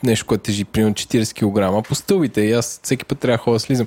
нещо, 0.04 0.26
което 0.26 0.42
тежи 0.42 0.64
примерно 0.64 0.94
40 0.94 1.80
кг 1.80 1.88
по 1.88 1.94
стълбите 1.94 2.40
и 2.40 2.52
аз 2.52 2.80
всеки 2.82 3.04
път 3.04 3.18
трябва 3.18 3.52
да 3.52 3.60
слизам. 3.60 3.86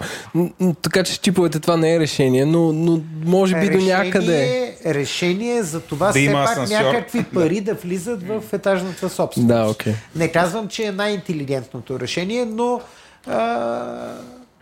Така 0.82 1.04
че 1.04 1.20
чиповете 1.20 1.60
това 1.60 1.78
не 1.78 1.96
е 1.96 2.00
решение, 2.00 2.46
но, 2.46 2.74
но 2.74 3.02
може 3.26 3.56
би 3.56 3.62
решение, 3.62 3.78
до 3.78 3.86
някъде. 3.86 4.76
Решение 4.86 5.64
за 5.64 5.80
това 5.80 6.08
да 6.08 6.14
все 6.14 6.32
пак 6.32 6.50
асансьор. 6.50 6.76
някакви 6.76 7.24
пари 7.24 7.62
да. 7.62 7.74
да 7.74 7.80
влизат 7.80 8.24
в 8.28 8.44
етажната 8.54 9.10
собственост. 9.10 9.48
Да, 9.48 9.74
okay. 9.74 9.94
Не 10.16 10.32
казвам, 10.32 10.68
че 10.68 10.84
е 10.84 10.92
най-интелигентното 10.92 12.00
решение, 12.00 12.46
но 12.46 12.82
а, 13.28 14.16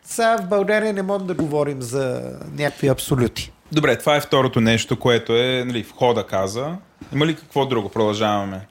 сега 0.03 0.37
в 0.37 0.47
България 0.47 0.93
не 0.93 1.01
можем 1.01 1.27
да 1.27 1.33
говорим 1.33 1.81
за 1.81 2.21
някакви 2.57 2.87
абсолюти. 2.87 3.51
Добре, 3.71 3.97
това 3.97 4.15
е 4.15 4.21
второто 4.21 4.61
нещо, 4.61 4.99
което 4.99 5.35
е 5.35 5.63
нали, 5.67 5.83
входа 5.83 6.23
каза. 6.23 6.75
Има 7.13 7.25
ли 7.25 7.35
какво 7.35 7.65
друго? 7.65 7.89
Продължаваме. 7.89 8.67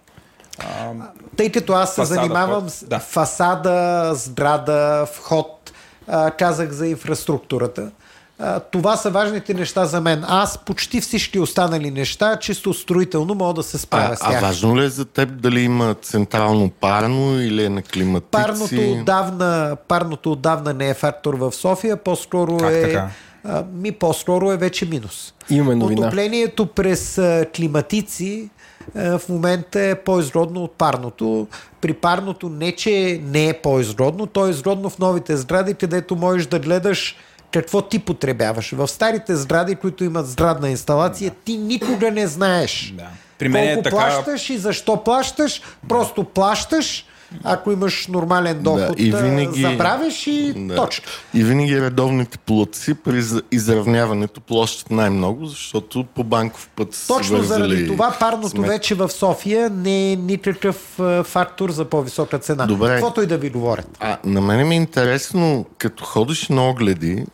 А, 0.58 0.92
Тъй 1.36 1.52
като 1.52 1.72
аз 1.72 1.94
се 1.94 2.04
занимавам 2.04 2.70
с 2.70 2.84
да. 2.84 2.98
фасада, 2.98 4.10
сграда, 4.14 5.06
вход, 5.12 5.72
а, 6.08 6.30
казах 6.30 6.70
за 6.70 6.86
инфраструктурата. 6.86 7.90
а, 8.38 8.60
това 8.60 8.96
са 8.96 9.10
важните 9.10 9.54
неща 9.54 9.84
за 9.84 10.00
мен. 10.00 10.24
Аз 10.28 10.58
почти 10.58 11.00
всички 11.00 11.38
останали 11.38 11.90
неща, 11.90 12.36
чисто 12.36 12.74
строително, 12.74 13.34
мога 13.34 13.54
да 13.54 13.62
се 13.62 13.78
справя 13.78 14.12
а, 14.12 14.16
с 14.16 14.20
тях. 14.20 14.42
А 14.42 14.46
важно 14.46 14.78
ли 14.78 14.84
е 14.84 14.88
за 14.88 15.04
теб 15.04 15.40
дали 15.40 15.60
има 15.60 15.94
централно 16.02 16.70
парно 16.70 17.40
или 17.40 17.64
е 17.64 17.68
на 17.68 17.82
климатици? 17.82 18.30
Парното 18.30 18.92
отдавна, 18.92 19.76
парното 19.88 20.32
отдавна 20.32 20.74
не 20.74 20.88
е 20.88 20.94
фактор 20.94 21.34
в 21.34 21.52
София, 21.52 21.96
по-скоро 21.96 22.56
как 22.56 22.72
е... 22.72 22.82
Така? 22.82 23.08
А, 23.44 23.64
ми 23.72 23.92
по-скоро 23.92 24.52
е 24.52 24.56
вече 24.56 24.86
минус. 24.86 25.34
Имаме 25.50 25.74
новина. 25.74 26.00
Отоплението 26.00 26.66
през 26.66 27.20
климатици 27.56 28.50
а, 28.50 28.63
в 28.94 29.20
момента 29.28 29.80
е 29.80 29.94
по-изродно 29.94 30.64
от 30.64 30.72
парното. 30.72 31.46
При 31.80 31.92
парното 31.92 32.48
не, 32.48 32.72
че 32.72 33.20
не 33.24 33.48
е 33.48 33.52
по-изродно, 33.52 34.26
то 34.26 34.46
е 34.46 34.50
изродно 34.50 34.90
в 34.90 34.98
новите 34.98 35.36
сгради, 35.36 35.74
където 35.74 36.16
можеш 36.16 36.46
да 36.46 36.58
гледаш 36.58 37.16
какво 37.52 37.82
ти 37.82 37.98
потребяваш. 37.98 38.72
В 38.72 38.88
старите 38.88 39.36
сгради, 39.36 39.74
които 39.74 40.04
имат 40.04 40.26
здрадна 40.28 40.70
инсталация, 40.70 41.30
да. 41.30 41.36
ти 41.44 41.56
никога 41.56 42.10
не 42.10 42.26
знаеш. 42.26 42.94
Да. 42.96 43.06
При 43.38 43.48
мен 43.48 43.66
колко 43.66 43.80
е 43.80 43.82
така... 43.82 43.96
плащаш 43.96 44.50
и 44.50 44.58
защо 44.58 45.04
плащаш. 45.04 45.62
Просто 45.88 46.24
плащаш, 46.24 47.06
ако 47.44 47.72
имаш 47.72 48.06
нормален 48.06 48.62
доход, 48.62 48.96
да, 48.96 49.02
и 49.02 49.10
винаги, 49.10 49.62
забравяш 49.62 50.26
и 50.26 50.52
да. 50.56 50.74
точка. 50.74 51.10
И 51.34 51.44
винаги 51.44 51.80
редовните 51.80 52.38
платци 52.38 52.94
при 52.94 53.22
изравняването 53.52 54.40
плащат 54.40 54.90
най-много, 54.90 55.46
защото 55.46 56.04
по 56.14 56.24
банков 56.24 56.68
път 56.76 57.04
Точно 57.08 57.42
заради 57.42 57.86
това 57.86 58.16
парното 58.20 58.48
смет. 58.48 58.68
вече 58.68 58.94
в 58.94 59.08
София 59.08 59.70
не 59.70 60.12
е 60.12 60.16
никакъв 60.16 60.76
фактор 61.24 61.70
за 61.70 61.84
по-висока 61.84 62.38
цена. 62.38 62.66
Добре. 62.66 62.88
Каквото 62.88 63.22
и 63.22 63.26
да 63.26 63.38
ви 63.38 63.50
говорят. 63.50 63.88
А, 64.00 64.18
на 64.24 64.40
мен 64.40 64.68
ми 64.68 64.74
е 64.74 64.78
интересно, 64.78 65.66
като 65.78 66.04
ходиш 66.04 66.48
на 66.48 66.68
огледи, 66.68 67.24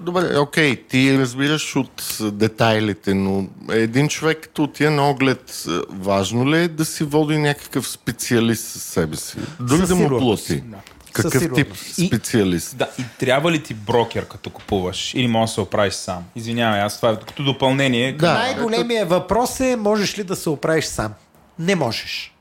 Добре, 0.00 0.38
окей, 0.38 0.76
ти 0.76 1.18
разбираш 1.18 1.76
от 1.76 2.18
детайлите, 2.32 3.14
но 3.14 3.46
един 3.70 4.08
човек 4.08 4.38
като 4.42 4.62
отиде 4.62 4.90
на 4.90 5.10
оглед, 5.10 5.64
важно 5.88 6.50
ли 6.50 6.58
е 6.58 6.68
да 6.68 6.84
си 6.84 7.04
води 7.04 7.38
някакъв 7.38 7.88
специалист 7.88 8.64
със 8.64 8.82
себе 8.82 9.16
си? 9.16 9.36
Дори 9.60 9.86
да 9.86 9.94
му 9.94 10.08
плати. 10.08 10.60
Да. 10.60 10.76
Какъв 11.12 11.54
тип 11.54 11.76
специалист? 12.06 12.72
И, 12.72 12.76
да, 12.76 12.88
и 12.98 13.04
трябва 13.18 13.52
ли 13.52 13.62
ти 13.62 13.74
брокер 13.74 14.28
като 14.28 14.50
купуваш? 14.50 15.14
Или 15.14 15.28
можеш 15.28 15.50
да 15.50 15.54
се 15.54 15.60
оправиш 15.60 15.94
сам? 15.94 16.24
Извинявай, 16.36 16.80
аз 16.80 16.96
това 16.96 17.10
е 17.10 17.16
като 17.16 17.44
допълнение. 17.44 18.12
Да. 18.12 18.34
Най-големия 18.34 19.06
въпрос 19.06 19.60
е, 19.60 19.76
можеш 19.76 20.18
ли 20.18 20.24
да 20.24 20.36
се 20.36 20.50
оправиш 20.50 20.84
сам? 20.84 21.12
Не 21.58 21.74
можеш. 21.74 22.33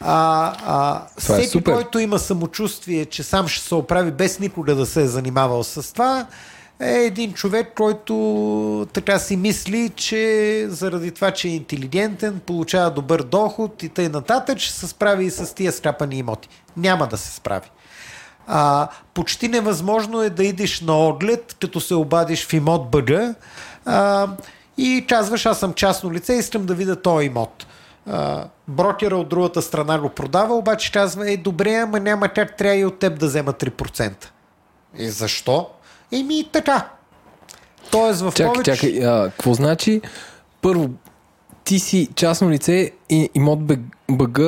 А, 0.00 0.54
а, 0.66 1.02
е 1.16 1.20
всеки, 1.20 1.58
е 1.58 1.62
който 1.62 1.98
има 1.98 2.18
самочувствие, 2.18 3.04
че 3.04 3.22
сам 3.22 3.48
ще 3.48 3.66
се 3.66 3.74
оправи 3.74 4.10
без 4.10 4.40
никога 4.40 4.74
да 4.74 4.86
се 4.86 5.02
е 5.02 5.06
занимавал 5.06 5.64
с 5.64 5.92
това, 5.92 6.26
е 6.80 6.92
един 6.92 7.32
човек, 7.32 7.72
който 7.76 8.86
така 8.92 9.18
си 9.18 9.36
мисли, 9.36 9.90
че 9.96 10.66
заради 10.68 11.10
това, 11.10 11.30
че 11.30 11.48
е 11.48 11.50
интелигентен, 11.50 12.40
получава 12.46 12.90
добър 12.90 13.22
доход 13.22 13.82
и 13.82 13.88
тъй 13.88 14.08
нататък, 14.08 14.58
ще 14.58 14.72
се 14.72 14.86
справи 14.86 15.24
и 15.24 15.30
с 15.30 15.54
тия 15.54 15.72
скапани 15.72 16.18
имоти. 16.18 16.48
Няма 16.76 17.06
да 17.06 17.16
се 17.16 17.34
справи. 17.34 17.70
А, 18.46 18.88
почти 19.14 19.48
невъзможно 19.48 20.22
е 20.22 20.30
да 20.30 20.44
идеш 20.44 20.80
на 20.80 20.92
оглед, 20.92 21.56
като 21.60 21.80
се 21.80 21.94
обадиш 21.94 22.46
в 22.46 22.52
имот 22.52 22.90
БГ 22.90 23.10
а, 23.86 24.28
и 24.78 25.04
казваш, 25.08 25.46
аз 25.46 25.58
съм 25.58 25.74
частно 25.74 26.12
лице, 26.12 26.34
искам 26.34 26.66
да 26.66 26.74
видя 26.74 26.96
този 26.96 27.26
имот 27.26 27.66
брокера 28.68 29.16
от 29.16 29.28
другата 29.28 29.62
страна 29.62 29.98
го 29.98 30.08
продава, 30.08 30.54
обаче 30.54 30.92
казва, 30.92 31.30
е 31.30 31.36
добре, 31.36 31.74
ама 31.74 32.00
няма 32.00 32.28
как 32.28 32.56
трябва 32.56 32.76
и 32.76 32.84
от 32.84 32.98
теб 32.98 33.18
да 33.18 33.26
взема 33.26 33.52
3%. 33.52 34.26
И 34.98 35.08
защо? 35.08 35.68
Еми 36.12 36.48
така. 36.52 36.88
Тоест 37.90 38.20
в 38.20 38.32
чакай, 38.36 38.52
повече... 38.52 38.74
Чакай, 38.74 39.06
а, 39.06 39.24
какво 39.24 39.54
значи? 39.54 40.00
Първо, 40.62 40.90
ти 41.64 41.78
си 41.78 42.08
частно 42.14 42.50
лице 42.50 42.90
и 43.10 43.30
имот 43.34 43.58
БГ 44.10 44.38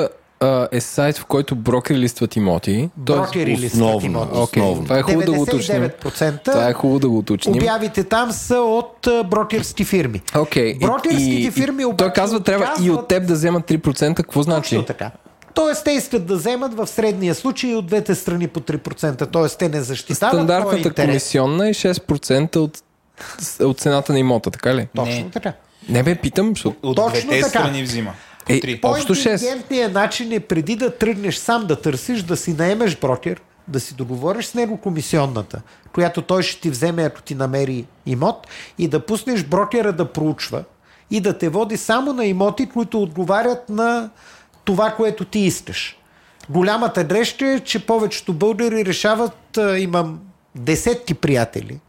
е 0.73 0.81
сайт, 0.81 1.19
в 1.19 1.25
който 1.25 1.57
брокери 1.57 1.99
листват 1.99 2.37
имоти. 2.37 2.91
Брокери 2.97 3.57
листват 3.57 4.05
имоти. 4.05 4.35
Okay. 4.35 4.85
Това 4.85 4.99
е 4.99 5.03
хубаво 5.03 5.27
да 5.27 5.33
го 5.33 5.43
уточним. 5.43 5.91
Това 6.45 6.69
е 6.69 6.73
хубаво 6.73 6.99
да 6.99 7.09
го 7.09 7.19
уточним. 7.19 7.55
Обявите 7.55 8.05
там 8.05 8.33
са 8.33 8.57
от 8.57 9.09
брокерски 9.25 9.85
фирми. 9.85 10.21
Okay. 10.21 10.81
Брокерските 10.81 11.31
и, 11.31 11.51
фирми 11.51 11.85
обаче 11.85 11.97
Той 12.05 12.13
казва, 12.13 12.41
трябва 12.41 12.67
казват... 12.67 12.87
и 12.87 12.91
от 12.91 13.09
теб 13.09 13.27
да 13.27 13.35
вземат 13.35 13.71
3%. 13.71 14.15
Какво 14.15 14.43
значи? 14.43 14.75
Точно 14.75 14.87
така. 14.87 15.11
Тоест, 15.55 15.85
те 15.85 15.91
искат 15.91 16.27
да 16.27 16.37
вземат 16.37 16.75
в 16.75 16.87
средния 16.87 17.35
случай 17.35 17.75
от 17.75 17.87
двете 17.87 18.15
страни 18.15 18.49
по 18.49 18.61
3%. 18.61 19.31
Тоест, 19.33 19.59
те 19.59 19.69
не 19.69 19.83
защитават 19.83 20.35
Стандартната 20.35 20.95
комисионна 20.95 21.69
е 21.69 21.75
6% 21.75 22.57
от, 22.57 22.79
от 23.61 23.79
цената 23.79 24.13
на 24.13 24.19
имота, 24.19 24.51
така 24.51 24.75
ли? 24.75 24.89
Точно 24.97 25.25
не. 25.25 25.31
така. 25.31 25.53
Не 25.89 26.03
бе, 26.03 26.15
питам. 26.15 26.51
Защото... 26.51 26.77
От, 26.83 26.99
от 26.99 27.13
двете 27.13 27.29
така. 27.29 27.49
страни 27.49 27.83
взима. 27.83 28.13
Е, 28.49 28.81
общо 28.83 29.15
6. 29.15 29.93
начин 29.93 30.33
е 30.33 30.41
преди 30.41 30.77
да 30.77 30.97
тръгнеш 30.97 31.37
сам 31.37 31.67
да 31.67 31.81
търсиш, 31.81 32.23
да 32.23 32.37
си 32.37 32.53
наемеш 32.53 32.97
брокер, 32.97 33.41
да 33.69 33.81
си 33.81 33.95
договориш 33.95 34.47
с 34.47 34.55
него 34.55 34.77
комисионната, 34.77 35.63
която 35.93 36.23
той 36.23 36.43
ще 36.43 36.61
ти 36.61 36.71
вземе, 36.71 37.03
ако 37.03 37.23
ти 37.23 37.35
намери 37.35 37.87
имот, 38.07 38.47
и 38.79 38.89
да 38.89 39.07
пуснеш 39.07 39.45
брокера 39.45 39.93
да 39.93 40.13
проучва 40.13 40.65
и 41.11 41.21
да 41.21 41.39
те 41.39 41.49
води 41.49 41.77
само 41.77 42.13
на 42.13 42.25
имоти, 42.25 42.67
които 42.67 43.03
отговарят 43.03 43.69
на 43.69 44.11
това, 44.65 44.91
което 44.91 45.25
ти 45.25 45.39
искаш. 45.39 45.97
Голямата 46.51 47.05
грешка 47.05 47.47
е, 47.47 47.61
че 47.61 47.87
повечето 47.87 48.33
българи 48.33 48.85
решават, 48.85 49.59
имам 49.79 50.21
десетки 50.55 51.15
приятели, 51.15 51.81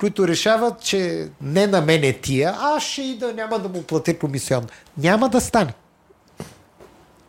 които 0.00 0.28
решават, 0.28 0.80
че 0.80 1.28
не 1.40 1.66
на 1.66 1.80
мен 1.80 2.04
е 2.04 2.12
тия, 2.12 2.54
аз 2.58 2.82
ще 2.82 3.02
и 3.02 3.18
да 3.18 3.32
няма 3.32 3.58
да 3.58 3.68
му 3.68 3.82
платя 3.82 4.18
комисион. 4.18 4.66
Няма 4.98 5.28
да 5.28 5.40
стане. 5.40 5.72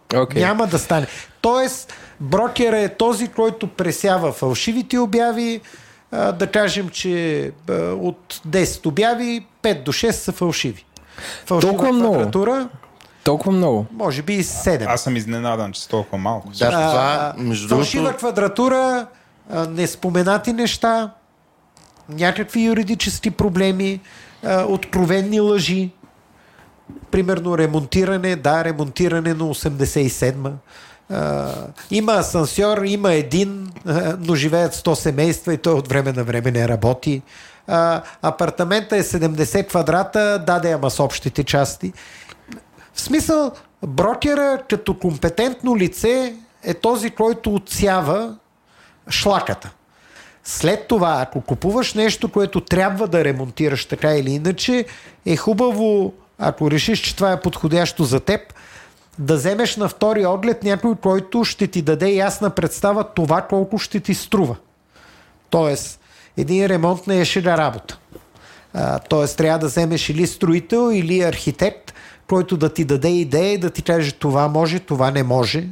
Okay. 0.10 0.40
Няма 0.40 0.68
да 0.68 0.80
стане. 0.80 1.08
Тоест, 1.42 1.94
брокера 2.20 2.80
е 2.80 2.90
този, 2.90 3.28
който 3.28 3.68
пресява 3.68 4.32
фалшивите 4.32 5.00
обяви. 5.00 5.62
А, 6.12 6.32
да 6.32 6.48
кажем, 6.48 6.90
че 6.90 7.46
а, 7.70 7.74
от 7.82 8.42
10 8.48 8.86
обяви 8.86 9.46
5 9.64 9.84
до 9.84 9.94
6 9.94 10.12
са 10.12 10.32
фалшиви. 10.32 10.86
Фалшива 11.46 11.72
Толкова 11.72 12.00
квадратура, 12.00 12.52
много. 12.52 12.70
Толкова 13.24 13.52
много. 13.52 13.86
Може 13.92 14.22
би 14.22 14.34
и 14.34 14.44
7. 14.44 14.86
Аз 14.88 15.02
съм 15.02 15.16
изненадан, 15.16 15.72
че 15.72 15.82
са 15.82 15.90
толкова 15.90 16.18
малко. 16.18 16.50
Да, 16.60 16.70
това, 16.70 17.34
между 17.38 17.68
фалшива 17.68 18.04
другото... 18.04 18.18
квадратура, 18.18 19.08
а, 19.50 19.68
неспоменати 19.68 20.54
неща, 20.54 21.12
някакви 22.10 22.62
юридически 22.62 23.32
проблеми, 23.32 24.00
а, 24.46 24.64
откровенни 24.64 25.40
лъжи 25.40 25.92
примерно 27.12 27.58
ремонтиране, 27.58 28.36
да, 28.36 28.64
ремонтиране 28.64 29.34
на 29.34 29.44
87-ма. 29.44 30.52
Uh, 31.12 31.68
има 31.92 32.14
асансьор, 32.14 32.78
има 32.86 33.14
един, 33.14 33.68
uh, 33.88 34.16
но 34.20 34.36
живеят 34.36 34.76
100 34.76 34.94
семейства 34.94 35.54
и 35.54 35.58
той 35.58 35.74
от 35.74 35.88
време 35.88 36.12
на 36.12 36.24
време 36.24 36.52
не 36.52 36.68
работи. 36.68 37.22
Uh, 37.70 38.02
апартамента 38.22 38.98
е 38.98 39.04
70 39.04 39.68
квадрата, 39.68 40.44
даде 40.48 40.72
ама 40.72 40.90
с 40.90 41.00
общите 41.00 41.44
части. 41.44 41.94
В 42.94 43.02
смисъл, 43.02 43.52
брокера 43.88 44.60
като 44.70 45.00
компетентно 45.00 45.78
лице 45.78 46.36
е 46.64 46.74
този, 46.74 47.10
който 47.10 47.56
отсява 47.56 48.36
шлаката. 49.10 49.72
След 50.44 50.88
това, 50.88 51.20
ако 51.22 51.42
купуваш 51.42 51.94
нещо, 51.94 52.32
което 52.32 52.62
трябва 52.62 53.08
да 53.08 53.24
ремонтираш 53.24 53.86
така 53.86 54.16
или 54.16 54.32
иначе, 54.32 54.86
е 55.26 55.36
хубаво 55.36 56.14
ако 56.40 56.72
решиш, 56.72 57.00
че 57.00 57.16
това 57.16 57.32
е 57.32 57.42
подходящо 57.42 58.04
за 58.04 58.20
теб, 58.20 58.42
да 59.20 59.36
вземеш 59.36 59.76
на 59.76 59.90
втори 59.90 60.26
оглед 60.26 60.64
някой, 60.64 60.96
който 60.96 61.44
ще 61.44 61.68
ти 61.68 61.82
даде 61.82 62.10
ясна 62.10 62.50
представа 62.50 63.04
това 63.04 63.42
колко 63.42 63.78
ще 63.78 64.00
ти 64.00 64.14
струва. 64.14 64.56
Тоест, 65.50 66.00
един 66.38 66.66
ремонт 66.66 67.08
не 67.08 67.22
е 67.22 67.26
шега 67.26 67.58
работа. 67.58 68.00
А, 68.74 69.00
тоест, 69.00 69.38
трябва 69.38 69.60
да 69.60 69.68
вземеш 69.68 70.10
или 70.10 70.28
строител, 70.28 70.92
или 70.94 71.22
архитект, 71.22 71.94
който 72.28 72.58
да 72.58 72.74
ти 72.74 72.86
даде 72.86 73.10
идея 73.10 73.54
и 73.54 73.58
да 73.58 73.70
ти 73.70 73.82
каже 73.82 74.12
това 74.12 74.48
може, 74.48 74.80
това 74.80 75.12
не 75.12 75.24
може. 75.24 75.68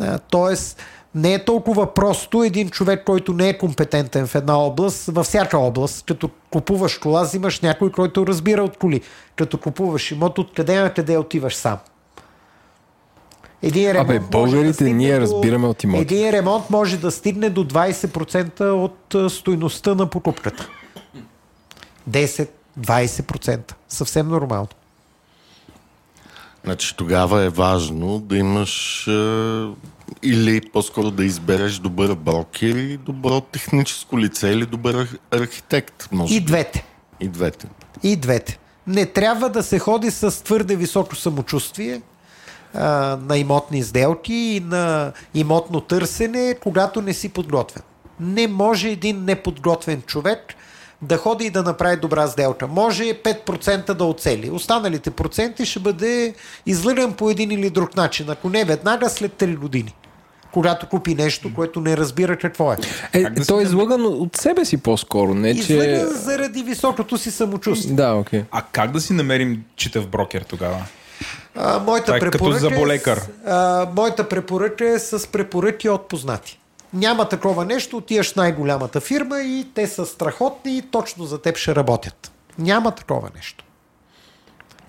А, 0.00 0.18
тоест, 0.18 0.82
не 1.14 1.34
е 1.34 1.44
толкова 1.44 1.94
просто 1.94 2.42
един 2.42 2.70
човек, 2.70 3.04
който 3.04 3.32
не 3.32 3.48
е 3.48 3.58
компетентен 3.58 4.26
в 4.26 4.34
една 4.34 4.58
област, 4.58 5.06
във 5.06 5.26
всяка 5.26 5.58
област, 5.58 6.04
като 6.06 6.30
купуваш 6.50 6.98
кола, 6.98 7.22
взимаш 7.22 7.60
някой, 7.60 7.92
който 7.92 8.26
разбира 8.26 8.62
от 8.62 8.76
коли. 8.76 9.00
Като 9.36 9.58
купуваш 9.58 10.10
имот, 10.10 10.38
откъде 10.38 10.80
на 10.80 10.94
къде 10.94 11.18
отиваш 11.18 11.54
сам. 11.54 11.78
Един 13.62 13.92
ремонт 13.92 14.10
Абе, 14.10 14.20
българите 14.20 14.84
да 14.84 14.90
ние 14.90 15.14
до, 15.14 15.20
разбираме 15.20 15.66
от 15.66 15.84
имоти. 15.84 16.02
Един 16.02 16.30
ремонт 16.30 16.70
може 16.70 16.96
да 16.96 17.10
стигне 17.10 17.50
до 17.50 17.64
20% 17.64 18.60
от 18.60 19.32
стойността 19.32 19.94
на 19.94 20.06
покупката. 20.06 20.68
10-20%. 22.10 23.72
Съвсем 23.88 24.28
нормално. 24.28 24.68
Значи 26.64 26.96
тогава 26.96 27.42
е 27.42 27.48
важно 27.48 28.18
да 28.18 28.36
имаш 28.36 29.04
Или 30.22 30.60
по-скоро 30.60 31.10
да 31.10 31.24
избереш 31.24 31.78
добър 31.78 32.14
брокер 32.14 32.74
и 32.76 32.96
добро 32.96 33.40
техническо 33.40 34.18
лице 34.18 34.48
или 34.48 34.66
добър 34.66 35.18
архитект. 35.30 36.08
Може 36.12 36.34
и 36.34 36.40
двете. 36.40 36.84
И 37.20 37.28
двете. 37.28 37.66
И 38.02 38.16
двете. 38.16 38.58
Не 38.86 39.06
трябва 39.06 39.48
да 39.48 39.62
се 39.62 39.78
ходи 39.78 40.10
с 40.10 40.44
твърде 40.44 40.76
високо 40.76 41.16
самочувствие 41.16 42.02
а, 42.74 43.18
на 43.28 43.38
имотни 43.38 43.82
сделки 43.82 44.34
и 44.34 44.60
на 44.60 45.12
имотно 45.34 45.80
търсене, 45.80 46.56
когато 46.62 47.02
не 47.02 47.14
си 47.14 47.28
подготвен. 47.28 47.82
Не 48.20 48.48
може 48.48 48.88
един 48.88 49.24
неподготвен 49.24 50.02
човек 50.02 50.54
да 51.04 51.16
ходи 51.16 51.44
и 51.44 51.50
да 51.50 51.62
направи 51.62 51.96
добра 51.96 52.26
сделка. 52.26 52.66
Може 52.66 53.04
5% 53.04 53.94
да 53.94 54.04
оцели. 54.04 54.50
Останалите 54.50 55.10
проценти 55.10 55.66
ще 55.66 55.80
бъде 55.80 56.34
излъган 56.66 57.12
по 57.12 57.30
един 57.30 57.50
или 57.50 57.70
друг 57.70 57.96
начин. 57.96 58.30
Ако 58.30 58.48
не 58.48 58.64
веднага, 58.64 59.08
след 59.10 59.32
3 59.32 59.56
години 59.56 59.94
когато 60.52 60.88
купи 60.88 61.14
нещо, 61.14 61.54
което 61.54 61.80
не 61.80 61.96
разбира 61.96 62.36
какво 62.36 62.72
е. 62.72 62.76
е 63.12 63.30
да 63.30 63.46
той 63.46 63.60
е 63.60 63.62
излъган 63.62 64.06
от 64.06 64.36
себе 64.36 64.64
си 64.64 64.76
по-скоро, 64.76 65.34
не 65.34 65.50
излъган 65.50 66.00
че... 66.00 66.06
заради 66.06 66.62
високото 66.62 67.18
си 67.18 67.30
самочувствие. 67.30 67.94
Да, 67.94 68.14
окей. 68.14 68.40
Okay. 68.40 68.44
А 68.50 68.62
как 68.72 68.90
да 68.90 69.00
си 69.00 69.12
намерим 69.12 69.64
читав 69.76 70.08
брокер 70.08 70.42
тогава? 70.42 70.82
А, 71.54 71.78
моята, 71.78 72.04
Това 72.04 72.16
е 72.16 72.20
препоръка 72.20 72.58
като 72.58 72.58
заболекар. 72.58 73.16
Е, 73.16 73.50
а, 73.50 73.88
моята 73.96 74.28
препоръка 74.28 74.88
е 74.88 74.98
с 74.98 75.26
препоръки 75.32 75.88
от 75.88 76.08
познати. 76.08 76.60
Няма 76.94 77.28
такова 77.28 77.64
нещо, 77.64 77.96
отиваш 77.96 78.34
най-голямата 78.34 79.00
фирма 79.00 79.40
и 79.40 79.66
те 79.74 79.86
са 79.86 80.06
страхотни 80.06 80.78
и 80.78 80.82
точно 80.82 81.24
за 81.24 81.42
теб 81.42 81.56
ще 81.56 81.74
работят. 81.74 82.32
Няма 82.58 82.90
такова 82.90 83.30
нещо. 83.34 83.64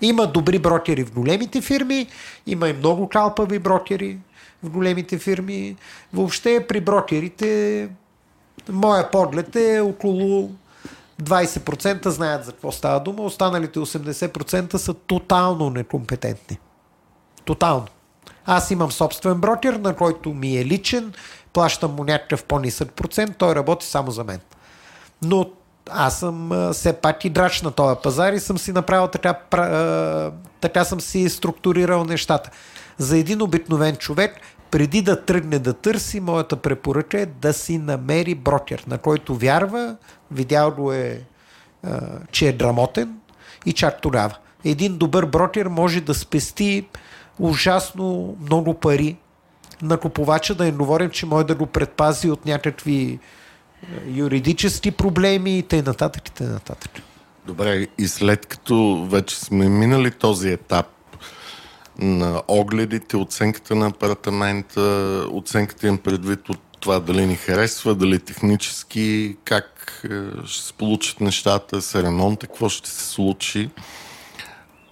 Има 0.00 0.26
добри 0.26 0.58
брокери 0.58 1.04
в 1.04 1.12
големите 1.12 1.60
фирми, 1.60 2.06
има 2.46 2.68
и 2.68 2.72
много 2.72 3.08
калпави 3.08 3.58
брокери 3.58 4.18
в 4.62 4.70
големите 4.70 5.18
фирми. 5.18 5.76
Въобще 6.12 6.66
при 6.68 6.80
брокерите, 6.80 7.88
моя 8.68 9.10
поглед 9.10 9.56
е 9.56 9.80
около 9.80 10.50
20% 11.22 12.08
знаят 12.08 12.44
за 12.44 12.52
какво 12.52 12.72
става 12.72 13.00
дума, 13.00 13.22
останалите 13.22 13.78
80% 13.78 14.76
са 14.76 14.94
тотално 14.94 15.70
некомпетентни. 15.70 16.58
Тотално. 17.44 17.86
Аз 18.46 18.70
имам 18.70 18.92
собствен 18.92 19.40
брокер, 19.40 19.72
на 19.72 19.96
който 19.96 20.34
ми 20.34 20.56
е 20.56 20.64
личен, 20.64 21.12
плащам 21.56 21.94
му 21.94 22.04
някакъв 22.04 22.44
по-нисък 22.44 22.92
процент, 22.92 23.36
той 23.38 23.54
работи 23.54 23.86
само 23.86 24.10
за 24.10 24.24
мен. 24.24 24.40
Но 25.22 25.50
аз 25.90 26.18
съм 26.18 26.50
все 26.72 26.92
пак 26.92 27.24
и 27.24 27.30
драч 27.30 27.62
на 27.62 27.70
този 27.70 27.96
пазар 28.02 28.32
и 28.32 28.40
съм 28.40 28.58
си 28.58 28.72
направил 28.72 29.08
така, 29.08 29.34
така 30.60 30.84
съм 30.84 31.00
си 31.00 31.28
структурирал 31.28 32.04
нещата. 32.04 32.50
За 32.98 33.18
един 33.18 33.42
обикновен 33.42 33.96
човек, 33.96 34.40
преди 34.70 35.02
да 35.02 35.24
тръгне 35.24 35.58
да 35.58 35.72
търси, 35.72 36.20
моята 36.20 36.56
препоръка 36.56 37.20
е 37.20 37.26
да 37.26 37.52
си 37.52 37.78
намери 37.78 38.34
брокер, 38.34 38.84
на 38.86 38.98
който 38.98 39.34
вярва, 39.34 39.96
видял 40.30 40.70
го 40.70 40.92
е, 40.92 41.20
че 42.32 42.48
е 42.48 42.52
грамотен 42.52 43.18
и 43.66 43.72
чак 43.72 44.00
тогава. 44.00 44.36
Един 44.64 44.98
добър 44.98 45.26
брокер 45.26 45.66
може 45.66 46.00
да 46.00 46.14
спести 46.14 46.88
ужасно 47.38 48.36
много 48.40 48.74
пари 48.74 49.16
на 49.82 49.96
купувача, 49.96 50.54
да 50.54 50.64
не 50.64 50.72
говорим, 50.72 51.10
че 51.10 51.26
може 51.26 51.46
да 51.46 51.54
го 51.54 51.66
предпази 51.66 52.30
от 52.30 52.46
някакви 52.46 53.18
юридически 54.06 54.90
проблеми 54.90 55.58
и 55.58 55.62
т.н. 55.62 55.80
и 55.80 56.30
т.н. 56.30 56.76
Добре, 57.46 57.86
и 57.98 58.08
след 58.08 58.46
като 58.46 59.06
вече 59.10 59.36
сме 59.36 59.68
минали 59.68 60.10
този 60.10 60.50
етап 60.52 60.86
на 61.98 62.42
огледите, 62.48 63.16
оценката 63.16 63.74
на 63.74 63.86
апартамента, 63.86 64.80
оценката 65.32 65.88
им 65.88 65.98
предвид 65.98 66.48
от 66.48 66.58
това 66.80 67.00
дали 67.00 67.26
ни 67.26 67.36
харесва, 67.36 67.94
дали 67.94 68.18
технически, 68.18 69.36
как 69.44 70.02
е, 70.10 70.46
ще 70.46 70.66
се 70.66 70.72
получат 70.72 71.20
нещата 71.20 71.82
с 71.82 72.02
ремонта, 72.02 72.46
какво 72.46 72.68
ще 72.68 72.90
се 72.90 73.04
случи. 73.04 73.70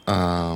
А, 0.07 0.55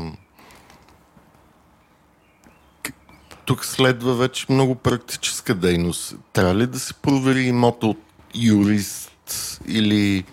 тук 3.48 3.64
следва 3.64 4.14
вече 4.14 4.46
много 4.48 4.74
практическа 4.74 5.54
дейност. 5.54 6.14
Трябва 6.32 6.54
ли 6.54 6.66
да 6.66 6.78
се 6.78 6.94
провери 6.94 7.40
имота 7.40 7.86
от 7.86 7.98
юрист 8.34 9.60
или 9.68 10.24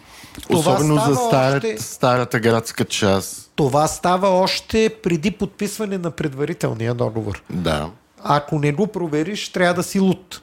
това 0.41 0.59
особено 0.59 0.95
за 0.95 1.15
старата, 1.15 1.67
още... 1.67 1.83
старата 1.83 2.39
градска 2.39 2.85
част? 2.85 3.51
Това 3.55 3.87
става 3.87 4.29
още 4.29 4.95
преди 5.03 5.31
подписване 5.31 5.97
на 5.97 6.11
предварителния 6.11 6.93
договор. 6.93 7.43
Да. 7.49 7.89
Ако 8.23 8.59
не 8.59 8.71
го 8.71 8.87
провериш, 8.87 9.49
трябва 9.49 9.73
да 9.73 9.83
си 9.83 9.99
лут. 9.99 10.41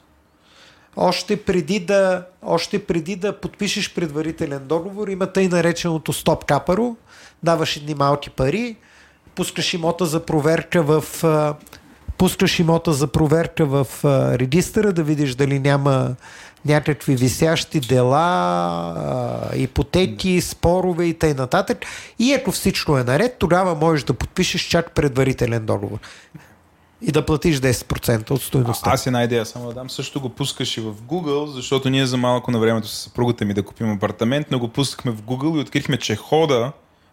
Още 0.95 1.43
преди 1.43 1.79
да, 1.79 2.25
още 2.41 2.85
преди 2.85 3.15
да 3.15 3.39
подпишеш 3.39 3.93
предварителен 3.93 4.67
договор, 4.67 5.07
има 5.07 5.27
тъй 5.27 5.47
нареченото 5.47 6.13
стоп 6.13 6.45
капаро, 6.45 6.95
даваш 7.43 7.77
едни 7.77 7.95
малки 7.95 8.29
пари, 8.29 8.75
пускаш 9.35 9.73
имота 9.73 10.05
за 10.05 10.25
проверка 10.25 10.83
в 10.83 11.03
пускаш 12.23 12.59
имота 12.59 12.93
за 12.93 13.07
проверка 13.07 13.65
в 13.65 13.87
а, 14.03 14.39
регистъра, 14.39 14.93
да 14.93 15.03
видиш 15.03 15.35
дали 15.35 15.59
няма 15.59 16.15
някакви 16.65 17.15
висящи 17.15 17.79
дела, 17.79 18.19
а, 18.97 19.55
ипотеки, 19.55 20.41
спорове 20.41 21.05
и 21.05 21.13
т.н. 21.13 21.65
И 22.19 22.33
ако 22.33 22.51
всичко 22.51 22.97
е 22.97 23.03
наред, 23.03 23.35
тогава 23.39 23.75
можеш 23.75 24.03
да 24.03 24.13
подпишеш 24.13 24.61
чак 24.61 24.91
предварителен 24.91 25.65
договор 25.65 25.99
и 27.01 27.11
да 27.11 27.25
платиш 27.25 27.59
10% 27.59 28.31
от 28.31 28.41
стоеността. 28.41 28.91
аз 28.91 29.07
една 29.07 29.23
идея 29.23 29.45
само 29.45 29.67
да 29.67 29.73
дам. 29.73 29.89
Също 29.89 30.21
го 30.21 30.29
пускаш 30.29 30.77
и 30.77 30.81
в 30.81 30.93
Google, 30.93 31.45
защото 31.45 31.89
ние 31.89 32.05
за 32.05 32.17
малко 32.17 32.51
на 32.51 32.59
времето 32.59 32.87
с 32.87 32.99
съпругата 32.99 33.45
ми 33.45 33.53
да 33.53 33.63
купим 33.63 33.91
апартамент, 33.91 34.47
но 34.51 34.59
го 34.59 34.67
пускахме 34.67 35.11
в 35.11 35.21
Google 35.21 35.57
и 35.57 35.59
открихме, 35.59 35.97
че 35.97 36.15
хода, 36.15 36.71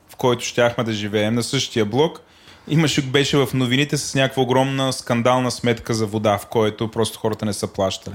в 0.08 0.16
който 0.16 0.44
щяхме 0.44 0.84
да 0.84 0.92
живеем 0.92 1.34
на 1.34 1.42
същия 1.42 1.84
блок, 1.84 2.20
имаше, 2.68 3.02
беше 3.02 3.36
в 3.36 3.48
новините 3.54 3.96
с 3.96 4.14
някаква 4.14 4.42
огромна 4.42 4.92
скандална 4.92 5.50
сметка 5.50 5.94
за 5.94 6.06
вода, 6.06 6.38
в 6.38 6.46
който 6.46 6.90
просто 6.90 7.18
хората 7.18 7.44
не 7.44 7.52
са 7.52 7.66
плащали. 7.66 8.14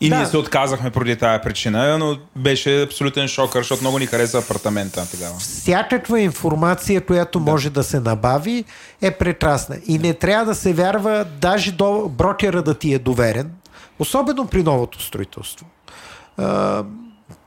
И 0.00 0.08
да. 0.08 0.16
ние 0.16 0.26
се 0.26 0.36
отказахме 0.36 0.90
поради 0.90 1.16
тази 1.16 1.42
причина, 1.42 1.98
но 1.98 2.18
беше 2.36 2.82
абсолютен 2.82 3.28
шокър, 3.28 3.60
защото 3.60 3.82
много 3.82 3.98
ни 3.98 4.06
хареса 4.06 4.38
апартамента 4.38 5.06
тогава. 5.10 5.38
Всякаква 5.38 6.20
информация, 6.20 7.06
която 7.06 7.38
да. 7.38 7.50
може 7.50 7.70
да 7.70 7.84
се 7.84 8.00
набави, 8.00 8.64
е 9.02 9.10
прекрасна. 9.10 9.76
И 9.86 9.98
не 9.98 10.14
трябва 10.14 10.44
да 10.44 10.54
се 10.54 10.72
вярва 10.72 11.26
даже 11.40 11.72
до 11.72 12.08
брокера 12.08 12.62
да 12.62 12.74
ти 12.74 12.94
е 12.94 12.98
доверен, 12.98 13.50
особено 13.98 14.46
при 14.46 14.62
новото 14.62 15.02
строителство 15.02 15.66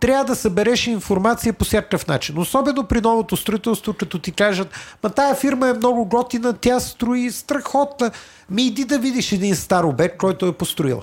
трябва 0.06 0.26
да 0.26 0.36
събереш 0.36 0.88
информация 0.88 1.53
по 1.53 1.66
всякакъв 1.66 2.08
начин. 2.08 2.38
Особено 2.38 2.84
при 2.84 3.01
новото 3.01 3.38
строителство, 3.38 3.93
като 3.93 4.20
ти 4.20 4.32
кажат, 4.32 4.70
ма 5.03 5.10
тая 5.10 5.36
фирма 5.36 5.70
е 5.70 5.74
много 5.74 6.06
готина, 6.06 6.53
тя 6.53 6.80
строи 6.80 7.32
страхотна. 7.32 8.12
Ми 8.49 8.64
иди 8.64 8.86
да 8.86 8.99
видиш 8.99 9.32
един 9.32 9.56
стар 9.56 9.84
обект, 9.84 10.18
който 10.18 10.45
е 10.45 10.51
построил. 10.51 11.01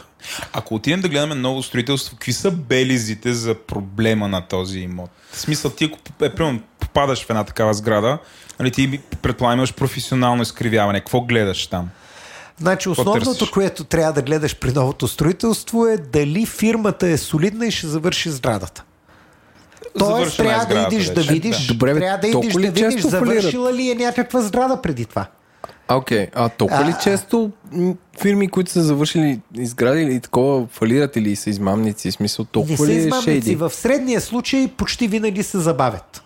Ако 0.52 0.74
отидем 0.74 1.00
да 1.00 1.08
гледаме 1.08 1.34
ново 1.34 1.62
строителство, 1.62 2.16
какви 2.16 2.32
са 2.32 2.50
белизите 2.50 3.32
за 3.32 3.54
проблема 3.54 4.28
на 4.28 4.46
този 4.46 4.80
имот? 4.80 5.10
В 5.32 5.40
смисъл, 5.40 5.70
ти 5.70 5.84
ако 5.84 6.24
е, 6.24 6.34
примерно, 6.34 6.60
попадаш 6.80 7.24
в 7.24 7.30
една 7.30 7.44
такава 7.44 7.74
сграда, 7.74 8.18
нали, 8.60 8.70
ти 8.70 9.00
предполагам 9.22 9.58
имаш 9.58 9.74
професионално 9.74 10.42
изкривяване. 10.42 11.00
Какво 11.00 11.20
гледаш 11.20 11.66
там? 11.66 11.88
Значи 12.60 12.88
основното, 12.88 13.50
което 13.52 13.84
трябва 13.84 14.12
да 14.12 14.22
гледаш 14.22 14.56
при 14.56 14.72
новото 14.72 15.08
строителство 15.08 15.86
е 15.86 15.96
дали 15.96 16.46
фирмата 16.46 17.08
е 17.08 17.16
солидна 17.16 17.66
и 17.66 17.70
ще 17.70 17.86
завърши 17.86 18.30
сградата. 18.30 18.84
Тоест 19.98 20.36
трябва 20.36 20.66
да 20.74 20.80
идиш 20.80 21.10
да 21.10 21.20
видиш. 21.20 21.66
Добре, 21.66 21.94
трябва 22.00 22.18
да 22.18 22.28
идиш 22.28 22.54
да 22.54 22.70
видиш, 22.70 23.02
завършила 23.02 23.72
ли 23.72 23.90
е 23.90 23.94
някаква 23.94 24.40
сграда 24.40 24.82
преди 24.82 25.04
това. 25.04 25.26
Окей, 25.88 26.26
okay. 26.26 26.30
а 26.34 26.48
толкова 26.48 26.84
ли 26.84 26.94
често 27.02 27.50
фирми, 28.20 28.48
които 28.48 28.70
са 28.70 28.82
завършили 28.82 29.40
изградили 29.54 30.20
такова 30.20 30.66
фалират 30.66 31.16
или 31.16 31.36
са 31.36 31.50
измамници? 31.50 32.10
В 32.10 32.14
смисъл, 32.14 32.44
толкова 32.44 32.72
не 32.72 32.76
са 32.76 32.86
ли 32.86 32.92
е 32.92 32.96
измамници. 32.96 33.24
Шейди? 33.24 33.54
В 33.54 33.70
средния 33.70 34.20
случай 34.20 34.68
почти 34.76 35.08
винаги 35.08 35.42
се 35.42 35.58
забавят. 35.58 36.22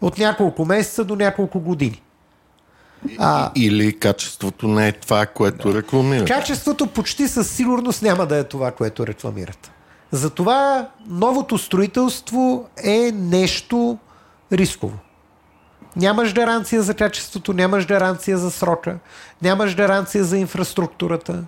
От 0.00 0.18
няколко 0.18 0.64
месеца 0.64 1.04
до 1.04 1.16
няколко 1.16 1.60
години. 1.60 2.02
А, 3.18 3.50
Или 3.54 3.98
качеството 3.98 4.68
не 4.68 4.88
е 4.88 4.92
това, 4.92 5.26
което 5.26 5.72
да. 5.72 5.78
рекламират. 5.78 6.28
Качеството 6.28 6.86
почти 6.86 7.28
със 7.28 7.50
сигурност 7.50 8.02
няма 8.02 8.26
да 8.26 8.36
е 8.36 8.44
това, 8.44 8.70
което 8.70 9.06
рекламират. 9.06 9.70
Затова 10.12 10.88
новото 11.08 11.58
строителство 11.58 12.68
е 12.84 13.12
нещо 13.14 13.98
рисково. 14.52 14.98
Нямаш 15.96 16.34
гаранция 16.34 16.82
за 16.82 16.94
качеството, 16.94 17.52
нямаш 17.52 17.86
гаранция 17.86 18.38
за 18.38 18.50
срока, 18.50 18.98
нямаш 19.42 19.76
гаранция 19.76 20.24
за 20.24 20.38
инфраструктурата. 20.38 21.44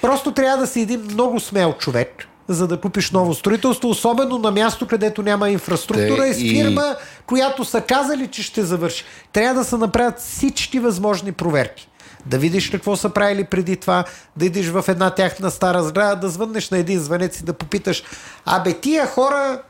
Просто 0.00 0.32
трябва 0.32 0.56
да 0.58 0.66
си 0.66 0.80
един 0.80 1.00
много 1.00 1.40
смел 1.40 1.72
човек, 1.72 2.24
за 2.48 2.68
да 2.68 2.80
купиш 2.80 3.10
ново 3.10 3.34
строителство, 3.34 3.88
особено 3.88 4.38
на 4.38 4.50
място, 4.50 4.86
където 4.86 5.22
няма 5.22 5.50
инфраструктура 5.50 6.22
Те, 6.22 6.28
и 6.28 6.34
с 6.34 6.38
фирма, 6.38 6.96
и... 7.00 7.22
която 7.26 7.64
са 7.64 7.80
казали, 7.80 8.28
че 8.28 8.42
ще 8.42 8.62
завърши. 8.62 9.04
Трябва 9.32 9.54
да 9.54 9.64
се 9.64 9.76
направят 9.76 10.18
всички 10.18 10.78
възможни 10.78 11.32
проверки. 11.32 11.88
Да 12.26 12.38
видиш 12.38 12.70
какво 12.70 12.96
са 12.96 13.10
правили 13.10 13.44
преди 13.44 13.76
това, 13.76 14.04
да 14.36 14.46
идиш 14.46 14.68
в 14.68 14.84
една 14.88 15.10
тяхна 15.10 15.50
стара 15.50 15.82
сграда, 15.82 16.16
да 16.16 16.28
звъннеш 16.28 16.70
на 16.70 16.78
един 16.78 17.00
звънец 17.00 17.40
и 17.40 17.44
да 17.44 17.52
попиташ, 17.52 18.02
абе 18.44 18.74
тия 18.74 19.06
хора 19.06 19.62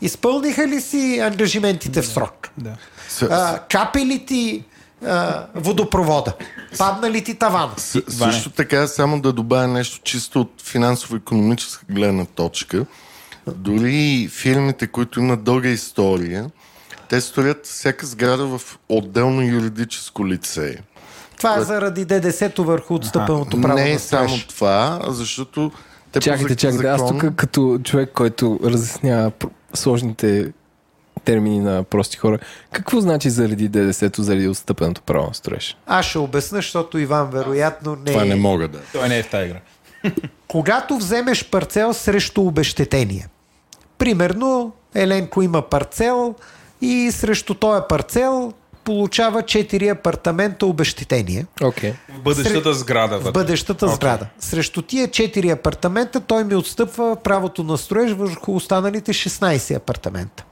изпълниха 0.00 0.66
ли 0.66 0.80
си 0.80 1.18
ангажиментите 1.18 2.02
в 2.02 2.06
срок? 2.06 2.48
Да. 2.58 2.76
А, 3.30 3.58
капи 3.58 4.06
ли 4.06 4.26
ти 4.26 4.64
а, 5.06 5.46
водопровода? 5.54 6.32
Падна 6.78 7.10
ли 7.10 7.24
ти 7.24 7.34
таван? 7.34 7.70
С, 7.76 8.02
също 8.08 8.50
така, 8.50 8.86
само 8.86 9.20
да 9.20 9.32
добавя 9.32 9.68
нещо 9.68 10.00
чисто 10.04 10.40
от 10.40 10.62
финансово-економическа 10.62 11.84
гледна 11.90 12.24
точка. 12.24 12.86
Дори 13.46 14.28
фирмите, 14.32 14.86
които 14.86 15.20
имат 15.20 15.44
дълга 15.44 15.68
история, 15.68 16.50
те 17.08 17.20
строят 17.20 17.66
всяка 17.66 18.06
сграда 18.06 18.46
в 18.46 18.78
отделно 18.88 19.42
юридическо 19.42 20.26
лице. 20.26 20.78
Това 21.36 21.56
е 21.56 21.62
заради 21.62 22.04
ДДС-то 22.04 22.64
върху 22.64 22.94
отстъпеното 22.94 23.60
право 23.60 23.74
Не 23.78 23.84
на 23.84 23.90
е 23.90 23.98
само 23.98 24.38
това, 24.48 25.00
защото 25.08 25.72
те 26.12 26.20
Чакайте, 26.20 26.56
чакайте. 26.56 26.86
Аз 26.86 27.00
закон- 27.00 27.20
тук 27.20 27.34
като 27.36 27.78
човек, 27.84 28.10
който 28.14 28.60
разяснява 28.64 29.32
сложните 29.74 30.52
термини 31.24 31.58
на 31.60 31.82
прости 31.82 32.16
хора, 32.16 32.38
какво 32.72 33.00
значи 33.00 33.30
заради 33.30 33.68
ДДС-то, 33.68 34.22
заради 34.22 34.48
отстъпеното 34.48 35.02
право 35.02 35.26
на 35.28 35.34
строеж? 35.34 35.76
Аз 35.86 36.06
ще 36.06 36.18
обясна, 36.18 36.58
защото 36.58 36.98
Иван 36.98 37.30
вероятно 37.30 37.96
не 37.96 38.04
Това 38.04 38.22
е. 38.22 38.28
не 38.28 38.34
мога 38.36 38.68
да. 38.68 38.78
Той 38.92 39.08
не 39.08 39.18
е 39.18 39.22
в 39.22 39.30
тази 39.30 39.46
игра. 39.46 39.60
Когато 40.48 40.96
вземеш 40.96 41.50
парцел 41.50 41.92
срещу 41.92 42.42
обещетение. 42.42 43.28
Примерно, 43.98 44.72
Еленко 44.94 45.42
има 45.42 45.62
парцел 45.62 46.34
и 46.80 47.10
срещу 47.12 47.54
този 47.54 47.82
парцел 47.88 48.52
получава 48.84 49.42
4 49.42 49.90
апартамента 49.90 50.66
обещетение. 50.66 51.46
Okay. 51.60 51.94
В 52.08 52.20
бъдещата 52.20 52.74
сграда. 52.74 53.18
в 53.18 53.22
вътре. 53.22 53.32
бъдещата 53.32 53.86
Окей. 53.86 53.96
сграда. 53.96 54.26
Срещу 54.38 54.82
тия 54.82 55.08
4 55.08 55.52
апартамента 55.52 56.20
той 56.20 56.44
ми 56.44 56.54
отстъпва 56.54 57.16
правото 57.24 57.64
на 57.64 57.78
строеж 57.78 58.12
върху 58.12 58.56
останалите 58.56 59.12
16 59.12 59.76
апартамента. 59.76 60.44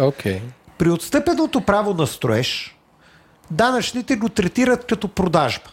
Окей. 0.00 0.40
При 0.78 0.90
отстъпеното 0.90 1.60
право 1.60 1.94
на 1.94 2.06
строеж, 2.06 2.76
данъчните 3.50 4.16
го 4.16 4.28
третират 4.28 4.84
като 4.84 5.08
продажба. 5.08 5.70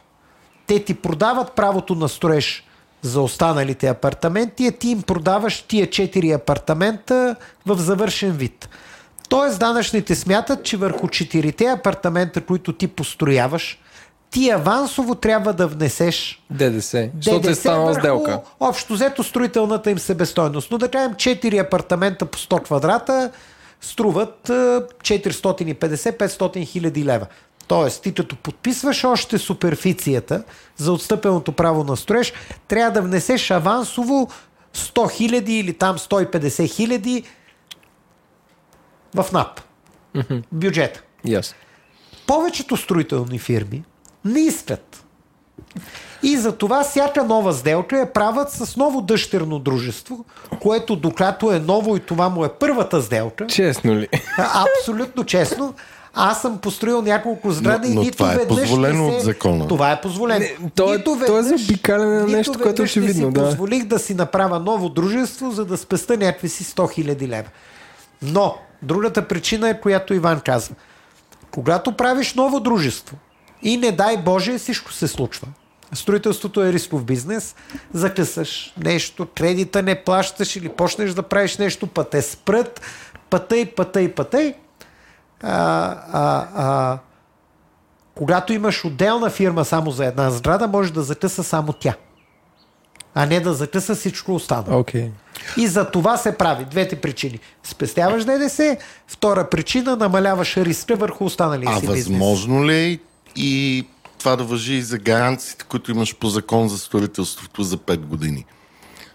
Те 0.67 0.83
ти 0.83 0.93
продават 0.93 1.51
правото 1.51 1.95
на 1.95 2.09
строеж 2.09 2.63
за 3.01 3.21
останалите 3.21 3.87
апартаменти, 3.87 4.67
а 4.67 4.71
ти 4.71 4.89
им 4.89 5.01
продаваш 5.01 5.61
тия 5.61 5.87
4 5.87 6.35
апартамента 6.35 7.35
в 7.65 7.77
завършен 7.77 8.31
вид. 8.31 8.69
Тоест 9.29 9.59
данъчните 9.59 10.15
смятат, 10.15 10.63
че 10.63 10.77
върху 10.77 11.07
4 11.07 11.73
апартамента, 11.73 12.41
които 12.41 12.73
ти 12.73 12.87
построяваш, 12.87 13.79
ти 14.31 14.49
авансово 14.49 15.15
трябва 15.15 15.53
да 15.53 15.67
внесеш 15.67 16.43
ДДС. 16.49 17.09
Защото 17.21 17.49
е 17.49 17.55
станала 17.55 17.93
сделка. 17.93 18.41
Общо 18.59 18.93
взето 18.93 19.23
строителната 19.23 19.91
им 19.91 19.99
себестойност. 19.99 20.71
Но 20.71 20.77
да 20.77 20.91
кажем 20.91 21.13
4 21.13 21.65
апартамента 21.65 22.25
по 22.25 22.37
100 22.37 22.63
квадрата 22.63 23.31
струват 23.81 24.49
е, 24.49 24.53
450-500 24.53 26.65
хиляди 26.65 27.05
лева. 27.05 27.27
Тоест, 27.67 28.03
ти 28.03 28.13
като 28.13 28.35
подписваш 28.35 29.03
още 29.03 29.37
суперфицията 29.37 30.43
за 30.77 30.91
отстъпеното 30.91 31.51
право 31.51 31.83
на 31.83 31.97
строеж, 31.97 32.33
трябва 32.67 32.91
да 32.91 33.01
внесеш 33.01 33.51
авансово 33.51 34.29
100 34.75 35.11
хиляди 35.11 35.59
или 35.59 35.73
там 35.73 35.97
150 35.97 36.69
хиляди 36.69 37.23
в 39.15 39.31
НАП. 39.33 39.61
Бюджета. 40.51 41.01
Ясно. 41.25 41.55
Повечето 42.27 42.77
строителни 42.77 43.39
фирми 43.39 43.83
не 44.25 44.39
искат. 44.39 45.01
И 46.23 46.37
за 46.37 46.51
това 46.51 46.83
всяка 46.83 47.23
нова 47.23 47.53
сделка 47.53 47.97
я 47.97 48.13
правят 48.13 48.51
с 48.51 48.77
ново 48.77 49.01
дъщерно 49.01 49.59
дружество, 49.59 50.25
което 50.61 50.95
докато 50.95 51.51
е 51.51 51.59
ново 51.59 51.97
и 51.97 51.99
това 51.99 52.29
му 52.29 52.45
е 52.45 52.49
първата 52.49 53.01
сделка, 53.01 53.47
Честно 53.47 53.95
ли? 53.95 54.07
абсолютно 54.37 55.23
честно, 55.23 55.73
аз 56.13 56.41
съм 56.41 56.57
построил 56.57 57.01
няколко 57.01 57.51
сгради 57.51 57.87
Но- 57.87 57.91
и 57.91 57.95
но 57.95 58.01
нито 58.01 58.17
това 58.17 58.33
е 58.33 58.37
веднъж 58.37 58.59
позволено 58.59 59.09
се... 59.09 59.15
от 59.15 59.23
закона. 59.23 59.67
Това 59.67 59.91
е 59.91 60.01
позволено. 60.01 60.39
Не, 60.39 60.69
то 60.69 60.93
е- 60.93 60.97
Нито 60.97 61.17
то 61.17 61.37
е 61.37 61.41
веднъж- 61.41 61.61
заобикаляне 61.61 62.15
на 62.15 62.27
нещо, 62.27 62.53
което 62.53 62.67
веднъж 62.67 62.91
очевидно, 62.91 63.21
не 63.21 63.27
си 63.27 63.33
да. 63.33 63.43
позволих 63.43 63.83
да 63.83 63.99
си 63.99 64.13
направя 64.13 64.59
ново 64.59 64.89
дружество, 64.89 65.51
за 65.51 65.65
да 65.65 65.77
спеста 65.77 66.17
някакви 66.17 66.49
си 66.49 66.63
100 66.65 66.91
хиляди 66.91 67.27
лева. 67.27 67.49
Но, 68.21 68.55
другата 68.85 69.27
причина 69.27 69.69
е, 69.69 69.81
която 69.81 70.13
Иван 70.13 70.39
казва. 70.39 70.75
Когато 71.51 71.91
правиш 71.91 72.33
ново 72.33 72.59
дружество 72.59 73.17
и 73.61 73.77
не 73.77 73.91
дай 73.91 74.17
Боже, 74.17 74.57
всичко 74.57 74.93
се 74.93 75.07
случва. 75.07 75.47
Строителството 75.93 76.63
е 76.63 76.73
рисков 76.73 77.05
бизнес, 77.05 77.55
закъсаш 77.93 78.73
нещо, 78.77 79.27
кредита 79.35 79.83
не 79.83 80.03
плащаш 80.03 80.55
или 80.55 80.69
почнеш 80.69 81.11
да 81.11 81.23
правиш 81.23 81.57
нещо, 81.57 81.87
па 81.87 82.03
те 82.03 82.21
спрат, 82.21 82.81
пътъй, 83.29 83.65
пътъй, 83.65 84.11
пътъй. 84.13 84.53
А, 85.43 85.51
а, 86.13 86.47
а, 86.55 86.97
когато 88.15 88.53
имаш 88.53 88.85
отделна 88.85 89.29
фирма 89.29 89.65
само 89.65 89.91
за 89.91 90.05
една 90.05 90.31
сграда, 90.31 90.67
може 90.67 90.93
да 90.93 91.03
закъса 91.03 91.43
само 91.43 91.73
тя. 91.73 91.95
А 93.15 93.25
не 93.25 93.39
да 93.39 93.53
закъса 93.53 93.95
всичко 93.95 94.35
останало. 94.35 94.79
Окей. 94.79 95.11
И 95.57 95.67
за 95.67 95.91
това 95.91 96.17
се 96.17 96.37
прави. 96.37 96.65
Двете 96.65 96.95
причини. 96.95 97.39
Спестяваш 97.63 98.25
ДДС, 98.25 98.77
втора 99.07 99.49
причина 99.49 99.95
намаляваш 99.95 100.57
риска 100.57 100.95
върху 100.95 101.25
останалия 101.25 101.69
А 101.69 101.75
си 101.75 101.81
бизнес. 101.81 102.07
възможно 102.07 102.67
ли 102.67 102.75
е 102.75 102.99
и 103.35 103.85
това 104.19 104.35
да 104.35 104.43
въжи 104.43 104.73
и 104.73 104.81
за 104.81 104.97
гаранциите, 104.97 105.65
които 105.65 105.91
имаш 105.91 106.15
по 106.15 106.29
закон 106.29 106.69
за 106.69 106.77
строителството 106.77 107.63
за 107.63 107.77
5 107.77 107.97
години? 107.97 108.45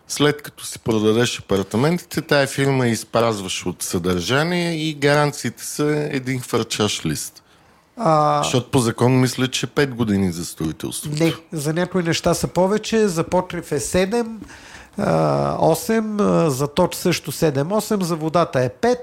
След 0.08 0.42
като 0.42 0.66
си 0.66 0.78
продадеш 0.78 1.38
апартаментите, 1.38 2.22
тая 2.22 2.46
фирма 2.46 2.88
изпразваш 2.88 3.66
от 3.66 3.82
съдържание 3.82 4.88
и 4.88 4.94
гаранциите 4.94 5.64
са 5.64 6.08
един 6.10 6.40
хвърчаш 6.40 7.06
лист. 7.06 7.42
А, 7.96 8.38
Защото 8.38 8.70
по 8.70 8.78
закон 8.78 9.20
мисля, 9.20 9.48
че 9.48 9.66
5 9.66 9.86
години 9.88 10.32
за 10.32 10.44
строителството. 10.44 11.24
не, 11.24 11.32
за 11.52 11.72
някои 11.72 12.02
неща 12.02 12.34
са 12.34 12.48
повече. 12.48 13.08
За 13.08 13.24
покрив 13.24 13.72
е 13.72 13.80
7, 13.80 14.26
а, 14.98 15.12
8, 15.58 16.20
а, 16.20 16.50
за 16.50 16.68
точ 16.68 16.94
също 16.94 17.32
7-8, 17.32 17.70
за 18.00 18.16
водата 18.16 18.60
е 18.60 18.68
5, 18.70 18.96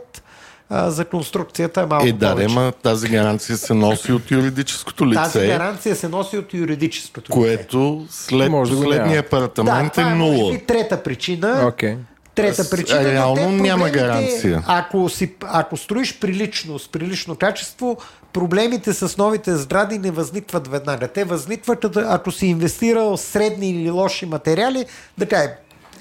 а, 0.69 0.91
за 0.91 1.05
конструкцията 1.05 1.81
е 1.81 1.85
малко 1.85 2.07
Е, 2.07 2.11
да, 2.11 2.31
повече. 2.31 2.55
ма 2.55 2.71
тази 2.73 3.09
гаранция 3.09 3.57
се 3.57 3.73
носи 3.73 4.11
от 4.11 4.31
юридическото 4.31 5.11
Тази 5.11 5.39
лице, 5.39 5.47
гаранция 5.47 5.95
се 5.95 6.07
носи 6.07 6.37
от 6.37 6.53
юридическото 6.53 7.31
лице. 7.31 7.39
което 7.57 8.05
след 8.09 8.51
Може 8.51 8.71
да 8.71 8.77
последния 8.77 9.05
няма. 9.05 9.17
апартамент 9.17 9.85
да, 9.85 9.89
това 9.91 10.09
е 10.09 10.11
е 10.11 10.15
нула. 10.15 10.51
би 10.51 10.59
трета 10.59 11.03
причина. 11.03 11.65
Окей. 11.67 11.97
Трета 12.37 12.69
причина. 12.69 13.01
но 13.01 13.09
реално 13.11 13.35
те 13.35 13.47
няма 13.51 13.89
гаранция. 13.89 14.63
Ако, 14.67 15.09
си, 15.09 15.33
ако 15.41 15.77
строиш 15.77 16.19
прилично, 16.19 16.79
с 16.79 16.87
прилично 16.87 17.35
качество, 17.35 17.97
проблемите 18.33 18.93
с 18.93 19.17
новите 19.17 19.55
сгради 19.55 19.99
не 19.99 20.11
възникват 20.11 20.67
веднага. 20.67 21.07
Те 21.07 21.23
възникват, 21.23 21.97
ако 21.97 22.31
си 22.31 22.47
инвестирал 22.47 23.17
средни 23.17 23.69
или 23.69 23.89
лоши 23.91 24.25
материали, 24.25 24.85
да 25.17 25.25
кажем, 25.25 25.51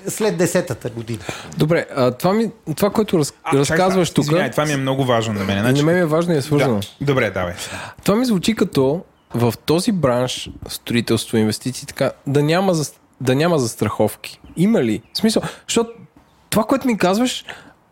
след 0.08 0.36
десетата 0.36 0.90
година. 0.90 1.24
Добре, 1.56 1.86
а, 1.96 2.10
това, 2.10 2.32
ми, 2.32 2.50
това, 2.76 2.90
което 2.90 3.18
раз, 3.18 3.32
А, 3.44 3.58
разказваш 3.58 4.10
тук, 4.10 4.26
това 4.52 4.64
ми 4.64 4.72
е 4.72 4.76
много 4.76 5.04
важно 5.04 5.34
на 5.34 5.44
мен. 5.44 5.56
на 5.56 5.62
Значи, 5.62 5.82
мен 5.84 5.96
е 5.96 6.06
важно 6.06 6.34
и 6.34 6.36
е 6.36 6.42
свързано. 6.42 6.80
да. 6.80 7.04
Добре, 7.06 7.30
давай. 7.30 7.54
Това 8.04 8.18
ми 8.18 8.24
звучи 8.26 8.54
като 8.54 9.02
в 9.34 9.54
този 9.66 9.92
бранш, 9.92 10.50
строителство, 10.68 11.36
инвестиции, 11.36 11.86
така, 11.86 12.12
да 12.26 12.42
няма, 12.42 12.74
за, 12.74 12.92
да 13.20 13.34
няма 13.34 13.58
застраховки. 13.58 14.40
Има 14.56 14.82
ли? 14.82 15.02
В 15.12 15.18
смисъл, 15.18 15.42
защото 15.68 15.90
това, 16.50 16.64
което 16.64 16.86
ми 16.86 16.98
казваш, 16.98 17.44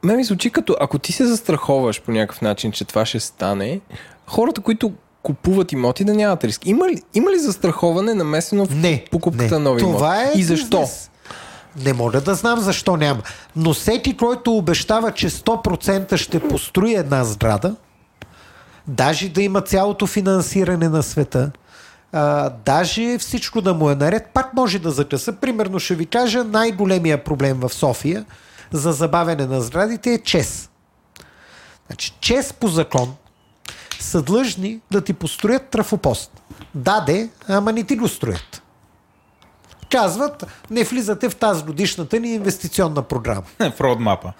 мен 0.02 0.16
ми 0.16 0.24
звучи 0.24 0.50
като 0.50 0.76
ако 0.80 0.98
ти 0.98 1.12
се 1.12 1.26
застраховаш 1.26 2.02
по 2.02 2.12
някакъв 2.12 2.42
начин, 2.42 2.72
че 2.72 2.84
това 2.84 3.06
ще 3.06 3.20
стане, 3.20 3.80
хората, 4.26 4.60
които 4.60 4.92
купуват 5.22 5.72
имоти, 5.72 6.04
да 6.04 6.14
нямат 6.14 6.44
риск. 6.44 6.66
Има 6.66 6.88
ли, 6.88 7.02
има 7.14 7.30
ли 7.30 7.38
застраховане 7.38 8.14
намесено 8.14 8.66
в 8.66 8.70
Не. 8.70 9.04
покупката 9.10 9.44
не. 9.44 9.50
на 9.50 9.58
нови 9.60 9.80
Това 9.80 10.16
имоти? 10.16 10.38
е 10.38 10.40
И 10.40 10.44
защо? 10.44 10.80
бизнес. 10.80 11.10
Не 11.76 11.92
мога 11.92 12.20
да 12.20 12.34
знам 12.34 12.60
защо 12.60 12.96
няма. 12.96 13.22
Но 13.56 13.72
всеки, 13.74 14.16
който 14.16 14.52
обещава, 14.52 15.10
че 15.12 15.30
100% 15.30 16.16
ще 16.16 16.40
построи 16.40 16.94
една 16.94 17.24
сграда, 17.24 17.76
даже 18.86 19.28
да 19.28 19.42
има 19.42 19.60
цялото 19.60 20.06
финансиране 20.06 20.88
на 20.88 21.02
света, 21.02 21.50
а, 22.14 22.50
даже 22.64 23.18
всичко 23.18 23.60
да 23.60 23.74
му 23.74 23.90
е 23.90 23.94
наред, 23.94 24.30
пак 24.34 24.54
може 24.54 24.78
да 24.78 24.90
закъса. 24.90 25.32
Примерно 25.32 25.78
ще 25.78 25.94
ви 25.94 26.06
кажа, 26.06 26.44
най-големия 26.44 27.24
проблем 27.24 27.60
в 27.60 27.74
София 27.74 28.24
за 28.72 28.92
забавяне 28.92 29.46
на 29.46 29.60
сградите 29.60 30.12
е 30.12 30.18
ЧЕС. 30.18 30.70
Значи, 31.86 32.14
ЧЕС 32.20 32.52
по 32.52 32.68
закон 32.68 33.14
са 34.00 34.22
длъжни 34.22 34.80
да 34.90 35.00
ти 35.00 35.12
построят 35.12 35.68
трафопост. 35.68 36.42
Даде, 36.74 37.28
ама 37.48 37.72
не 37.72 37.84
ти 37.84 37.96
го 37.96 38.08
строят. 38.08 38.62
Казват, 39.94 40.46
не 40.70 40.84
влизате 40.84 41.28
в 41.28 41.36
тази 41.36 41.64
годишната 41.64 42.20
ни 42.20 42.34
инвестиционна 42.34 43.02
програма. 43.02 43.42
в 43.60 43.80
родмапа. 43.80 44.32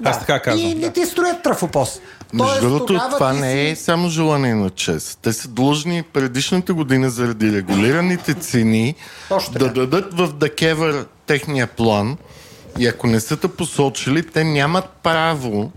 Да. 0.00 0.10
Аз 0.10 0.20
така 0.20 0.40
казвам. 0.40 0.70
И 0.70 0.74
не 0.74 0.92
ти 0.92 1.06
строят 1.06 1.42
трафопост. 1.42 2.02
Между 2.32 2.60
другото, 2.60 3.00
това 3.10 3.32
не 3.32 3.70
е 3.70 3.76
само 3.76 4.08
желание 4.08 4.54
на 4.54 4.70
ЧЕС. 4.70 5.18
Те 5.22 5.32
са 5.32 5.48
длъжни 5.48 6.02
предишната 6.02 6.74
година 6.74 7.10
заради 7.10 7.52
регулираните 7.52 8.34
цени 8.34 8.94
да 9.52 9.72
дадат 9.72 10.14
в 10.14 10.32
Декевър 10.32 11.06
техния 11.26 11.66
план 11.66 12.16
и 12.78 12.86
ако 12.86 13.06
не 13.06 13.20
са 13.20 13.36
те 13.36 13.48
посочили, 13.48 14.26
те 14.26 14.44
нямат 14.44 14.88
право 15.02 15.72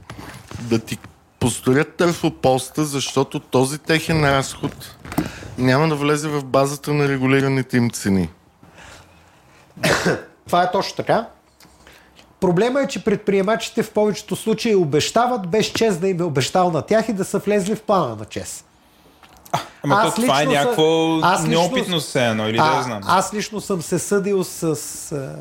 да 0.62 0.80
ти 0.80 0.98
построят 1.40 1.96
търфопоста, 1.96 2.86
защото 2.86 3.40
този 3.40 3.78
техен 3.78 4.26
разход 4.26 4.96
няма 5.58 5.88
да 5.88 5.96
влезе 5.96 6.28
в 6.28 6.44
базата 6.44 6.94
на 6.94 7.08
регулираните 7.08 7.78
им 7.78 7.90
цени. 7.90 8.30
Това 10.48 10.64
е 10.64 10.72
точно 10.72 10.96
така. 10.96 11.28
Проблема 12.40 12.82
е, 12.82 12.88
че 12.88 13.04
предприемачите 13.04 13.84
в 13.84 13.92
повечето 13.92 14.36
случаи 14.36 14.76
обещават 14.76 15.48
без 15.48 15.66
чест 15.66 16.02
да 16.02 16.08
им 16.08 16.20
е 16.20 16.24
обещал 16.24 16.72
на 16.72 16.82
тях 16.82 17.10
и 17.10 17.14
да 17.14 17.26
са 17.26 17.40
влезли 17.40 17.76
в 17.76 17.82
плана 17.82 18.16
на 18.16 18.26
чест. 18.26 18.66
Ама 19.84 20.02
то, 20.16 20.22
това 20.22 20.42
е 20.42 20.46
някакво 20.46 21.20
аз 21.22 21.48
неопитно 21.48 22.00
се 22.00 22.26
едно, 22.26 22.50
или 22.50 22.58
а, 22.62 22.76
да 22.78 22.84
знам. 22.84 23.02
Аз 23.06 23.34
лично 23.34 23.62
съм 23.62 23.82
се 23.82 24.00
съдил 24.00 24.44
с 24.44 24.64
а, 25.12 25.36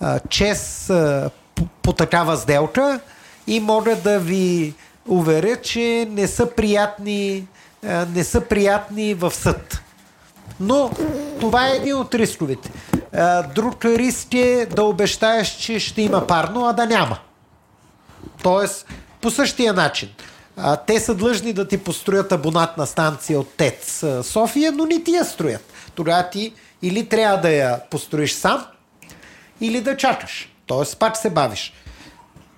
а, 0.00 0.20
чест 0.28 0.90
а, 0.90 1.30
по, 1.54 1.66
по 1.82 1.92
такава 1.92 2.36
сделка 2.36 3.00
и 3.46 3.60
мога 3.60 3.96
да 3.96 4.20
ви 4.20 4.74
уверя, 5.08 5.56
че 5.56 6.08
не 6.10 6.26
са 6.26 6.50
приятни, 6.50 7.46
а, 7.86 8.06
не 8.14 8.24
са 8.24 8.40
приятни 8.40 9.14
в 9.14 9.30
съд. 9.30 9.80
Но 10.60 10.90
това 11.40 11.68
е 11.68 11.76
един 11.76 11.96
от 11.96 12.14
рисковете. 12.14 12.70
Друг 13.54 13.84
риск 13.84 14.34
е 14.34 14.66
да 14.66 14.84
обещаеш, 14.84 15.48
че 15.48 15.78
ще 15.78 16.02
има 16.02 16.26
парно, 16.26 16.64
а 16.64 16.72
да 16.72 16.86
няма. 16.86 17.18
Тоест, 18.42 18.86
по 19.20 19.30
същия 19.30 19.72
начин. 19.72 20.08
Те 20.86 21.00
са 21.00 21.14
длъжни 21.14 21.52
да 21.52 21.68
ти 21.68 21.78
построят 21.78 22.32
абонатна 22.32 22.86
станция 22.86 23.40
от 23.40 23.48
ТЕЦ 23.56 24.04
София, 24.22 24.72
но 24.72 24.86
не 24.86 25.02
ти 25.02 25.10
я 25.10 25.24
строят. 25.24 25.72
Тогава 25.94 26.28
ти 26.30 26.52
или 26.82 27.08
трябва 27.08 27.36
да 27.40 27.50
я 27.50 27.80
построиш 27.90 28.32
сам, 28.32 28.64
или 29.60 29.80
да 29.80 29.96
чакаш. 29.96 30.52
Тоест, 30.66 30.98
пак 30.98 31.16
се 31.16 31.30
бавиш. 31.30 31.72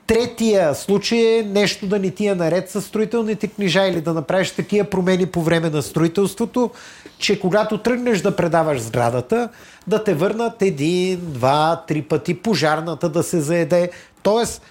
Третия 0.06 0.74
случай 0.74 1.38
е 1.38 1.42
нещо 1.42 1.86
да 1.86 1.98
не 1.98 2.10
ти 2.10 2.26
е 2.26 2.34
наред 2.34 2.70
с 2.70 2.82
строителните 2.82 3.48
книжа 3.48 3.86
или 3.86 4.00
да 4.00 4.14
направиш 4.14 4.50
такива 4.50 4.90
промени 4.90 5.26
по 5.26 5.42
време 5.42 5.70
на 5.70 5.82
строителството, 5.82 6.70
че 7.18 7.40
когато 7.40 7.78
тръгнеш 7.78 8.20
да 8.20 8.36
предаваш 8.36 8.80
сградата, 8.80 9.48
да 9.86 10.04
те 10.04 10.14
върнат 10.14 10.62
един, 10.62 11.20
два, 11.22 11.84
три 11.88 12.02
пъти 12.02 12.34
пожарната 12.34 13.08
да 13.08 13.22
се 13.22 13.40
заеде. 13.40 13.90
Тоест, 14.22 14.62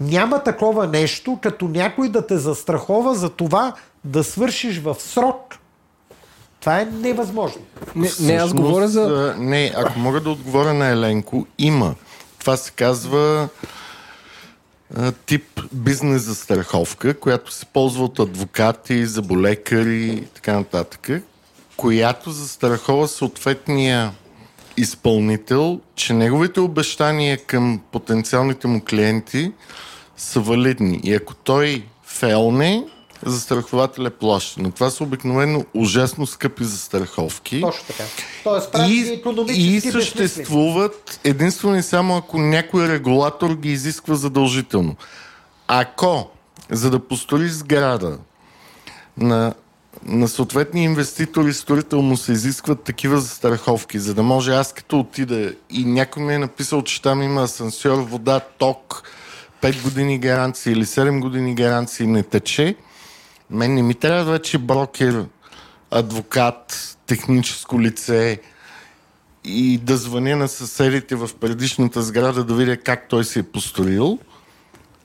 няма 0.00 0.42
такова 0.42 0.86
нещо, 0.86 1.38
като 1.42 1.68
някой 1.68 2.08
да 2.08 2.26
те 2.26 2.38
застрахова 2.38 3.14
за 3.14 3.30
това 3.30 3.72
да 4.04 4.24
свършиш 4.24 4.80
в 4.80 4.96
срок. 4.98 5.56
Това 6.60 6.80
е 6.80 6.84
невъзможно. 6.84 7.62
Не, 7.96 8.10
не 8.20 8.32
аз 8.32 8.54
говоря 8.54 8.88
за... 8.88 9.34
Не, 9.38 9.72
ако 9.76 9.98
мога 9.98 10.20
да 10.20 10.30
отговоря 10.30 10.74
на 10.74 10.86
Еленко, 10.86 11.46
има. 11.58 11.94
Това 12.38 12.56
се 12.56 12.70
казва 12.70 13.48
тип 15.26 15.60
бизнес 15.72 16.22
за 16.22 16.34
страховка, 16.34 17.14
която 17.14 17.52
се 17.52 17.66
ползва 17.66 18.04
от 18.04 18.18
адвокати, 18.18 19.06
заболекари 19.06 20.06
и 20.06 20.24
така 20.24 20.52
нататък, 20.52 21.10
която 21.76 22.30
застрахова 22.30 23.08
съответния 23.08 24.12
изпълнител, 24.80 25.80
че 25.94 26.12
неговите 26.12 26.60
обещания 26.60 27.38
към 27.38 27.80
потенциалните 27.92 28.66
му 28.66 28.80
клиенти 28.88 29.52
са 30.16 30.40
валидни. 30.40 31.00
И 31.04 31.14
ако 31.14 31.34
той 31.34 31.84
фелне, 32.04 32.84
застрахователя 33.26 34.10
плаща. 34.10 34.62
Но 34.62 34.70
това 34.70 34.90
са 34.90 35.04
обикновено 35.04 35.64
ужасно 35.74 36.26
скъпи 36.26 36.64
застраховки. 36.64 37.60
Точно 37.60 37.84
така. 37.86 38.04
Тоест, 38.44 38.76
и, 38.88 39.76
и 39.76 39.80
съществуват 39.80 41.20
единствено 41.24 41.76
и 41.76 41.82
само 41.82 42.16
ако 42.16 42.38
някой 42.38 42.88
регулатор 42.88 43.54
ги 43.54 43.72
изисква 43.72 44.14
задължително. 44.14 44.96
Ако, 45.68 46.30
за 46.70 46.90
да 46.90 46.98
построиш 46.98 47.50
сграда 47.50 48.18
на, 49.16 49.54
на 50.06 50.28
съответния 50.28 50.84
инвеститор 50.84 51.44
и 51.44 51.54
строител 51.54 52.02
му 52.02 52.16
се 52.16 52.32
изискват 52.32 52.82
такива 52.82 53.20
застраховки, 53.20 53.98
за 53.98 54.14
да 54.14 54.22
може 54.22 54.52
аз 54.52 54.72
като 54.72 55.00
отида 55.00 55.54
и 55.70 55.84
някой 55.84 56.22
ми 56.22 56.34
е 56.34 56.38
написал, 56.38 56.82
че 56.82 57.02
там 57.02 57.22
има 57.22 57.42
асансьор, 57.42 57.98
вода, 57.98 58.40
ток, 58.40 59.02
5 59.62 59.82
години 59.82 60.18
гаранции 60.18 60.72
или 60.72 60.84
7 60.84 61.20
години 61.20 61.54
гаранции 61.54 62.06
не 62.06 62.22
тече, 62.22 62.76
мен 63.50 63.74
не 63.74 63.82
ми 63.82 63.94
трябва 63.94 64.32
вече 64.32 64.58
брокер, 64.58 65.24
адвокат, 65.90 66.96
техническо 67.06 67.80
лице 67.80 68.40
и 69.44 69.78
да 69.78 69.96
звъня 69.96 70.36
на 70.36 70.48
съседите 70.48 71.16
в 71.16 71.30
предишната 71.40 72.02
сграда 72.02 72.44
да 72.44 72.54
видя 72.54 72.76
как 72.76 73.08
той 73.08 73.24
се 73.24 73.38
е 73.38 73.42
построил, 73.42 74.18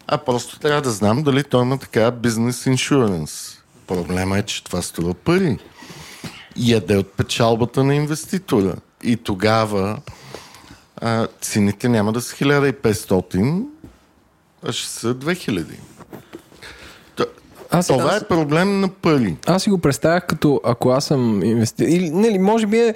а 0.08 0.18
просто 0.18 0.60
трябва 0.60 0.82
да 0.82 0.92
знам 0.92 1.24
дали 1.24 1.44
той 1.44 1.62
има 1.62 1.78
така 1.78 2.12
бизнес 2.12 2.66
иншуренс. 2.66 3.55
Проблема 3.88 4.38
е, 4.38 4.44
че 4.44 4.64
това 4.64 4.82
струва 4.82 5.14
пари. 5.14 5.58
Яде 6.56 6.98
от 6.98 7.12
печалбата 7.12 7.84
на 7.84 7.96
инвеститора. 7.96 8.76
И 9.04 9.18
тогава 9.18 9.98
а, 10.98 11.28
цените 11.42 11.90
няма 11.90 12.14
да 12.14 12.22
са 12.22 12.36
1500, 12.36 13.66
а 14.64 14.72
ще 14.72 14.90
са 14.90 15.16
2000. 15.16 15.66
Аз, 17.72 17.88
Това 17.88 18.04
аз, 18.04 18.22
е 18.22 18.28
проблем 18.28 18.80
на 18.80 18.90
пари. 18.90 19.38
Аз 19.46 19.64
си 19.64 19.70
го 19.70 19.78
представях 19.78 20.26
като 20.28 20.62
ако 20.64 20.90
аз 20.90 21.06
съм 21.06 21.44
инвеститор. 21.44 21.90
Или, 21.90 22.10
нали, 22.10 22.40
може 22.40 22.68
би 22.68 22.78
е 22.80 22.94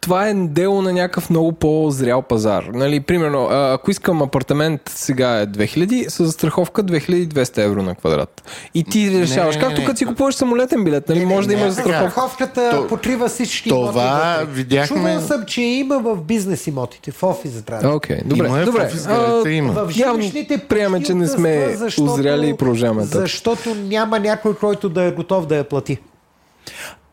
това 0.00 0.28
е 0.28 0.34
дело 0.34 0.82
на 0.82 0.92
някакъв 0.92 1.30
много 1.30 1.52
по-зрял 1.52 2.22
пазар. 2.22 2.64
Нали, 2.74 3.00
примерно, 3.00 3.48
ако 3.50 3.90
искам 3.90 4.22
апартамент 4.22 4.80
сега 4.88 5.40
е 5.40 5.46
2000, 5.46 6.08
с 6.08 6.24
застраховка 6.24 6.84
2200 6.84 7.58
евро 7.58 7.82
на 7.82 7.94
квадрат. 7.94 8.42
И 8.74 8.84
ти 8.84 9.20
решаваш, 9.20 9.54
не, 9.54 9.60
както 9.60 9.84
като 9.84 9.98
си 9.98 10.04
купуваш 10.04 10.34
самолетен 10.34 10.84
билет, 10.84 11.08
нали, 11.08 11.18
не, 11.18 11.26
може 11.26 11.48
не, 11.48 11.54
да 11.54 11.60
имаш 11.60 11.72
застраховка. 11.72 12.04
Застраховката 12.04 12.70
То, 12.70 12.86
покрива 12.86 13.28
всички 13.28 13.68
Това 13.68 14.36
имоти. 14.36 14.52
видяхме... 14.56 14.96
Чувал 14.96 15.20
съм, 15.20 15.44
че 15.46 15.62
има 15.62 15.98
в 15.98 16.16
бизнес 16.22 16.66
имотите, 16.66 17.10
в 17.10 17.22
офис. 17.22 17.62
Окей, 17.84 18.16
okay, 18.16 18.24
добре. 18.24 18.46
Има 18.46 18.64
добре. 18.64 18.90
В 19.06 19.50
има. 19.50 19.72
В 19.72 19.90
жилищните 19.90 20.58
приемаме, 20.58 21.04
че 21.04 21.14
не 21.14 21.28
сме 21.28 21.76
защото, 21.76 22.12
озряли 22.12 22.48
и 22.48 22.56
продължаваме. 22.56 23.02
Защото 23.02 23.74
няма 23.74 24.20
някой, 24.20 24.54
който 24.54 24.88
да 24.88 25.02
е 25.02 25.10
готов 25.10 25.46
да 25.46 25.56
я 25.56 25.64
плати. 25.64 25.98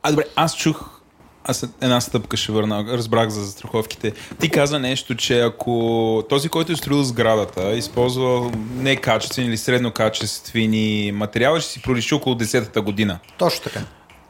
А 0.04 0.10
добре, 0.10 0.24
аз 0.36 0.58
чух 0.58 0.97
аз 1.48 1.66
една 1.82 2.02
стъпка 2.02 2.38
ще 2.38 2.52
върна, 2.52 2.86
разбрах 2.90 3.30
за 3.30 3.44
застраховките. 3.44 4.14
Ти 4.40 4.50
каза 4.50 4.80
нещо, 4.80 5.16
че 5.16 5.42
ако 5.42 6.24
този, 6.30 6.50
който 6.50 6.72
е 6.72 6.76
строил 6.76 7.04
сградата, 7.04 7.74
използва 7.74 8.52
некачествени 8.78 9.48
или 9.48 9.58
среднокачествени 9.58 11.12
материали, 11.16 11.62
ще 11.62 11.72
си 11.72 11.82
пролиши 11.82 12.14
около 12.14 12.36
10-та 12.36 12.82
година. 12.82 13.20
Точно 13.38 13.64
така. 13.64 13.80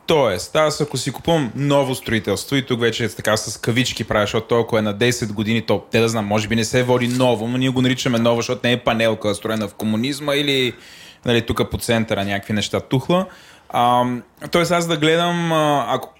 Тоест, 0.08 0.56
аз 0.56 0.82
ако 0.82 0.98
си 0.98 1.12
купувам 1.12 1.52
ново 1.56 1.96
строителство 1.96 2.56
и 2.56 2.66
тук 2.66 2.82
вече 2.82 3.06
е 3.06 3.10
така 3.10 3.38
с 3.38 3.58
кавички 3.58 4.04
правя, 4.04 4.24
защото 4.24 4.48
то 4.48 4.60
ако 4.60 4.78
е 4.78 4.82
на 4.82 4.96
10 4.96 5.34
години, 5.34 5.62
то 5.62 5.84
те 5.92 6.00
да 6.00 6.10
знам, 6.10 6.26
може 6.26 6.48
би 6.48 6.56
не 6.56 6.66
се 6.66 6.84
води 6.84 7.08
ново, 7.08 7.48
но 7.48 7.58
ние 7.58 7.70
го 7.70 7.82
наричаме 7.82 8.20
ново, 8.20 8.36
защото 8.42 8.62
не 8.64 8.72
е 8.72 8.78
панелка, 8.78 9.36
строена 9.36 9.68
в 9.68 9.74
комунизма 9.74 10.36
или 10.36 10.74
нали, 11.26 11.46
тук 11.46 11.72
по 11.72 11.78
центъра 11.78 12.26
някакви 12.26 12.54
неща 12.54 12.80
тухла. 12.80 13.26
А, 13.70 14.06
тоест 14.52 14.72
аз 14.72 14.88
да 14.88 14.98
гледам, 14.98 15.52
ако 15.88 16.14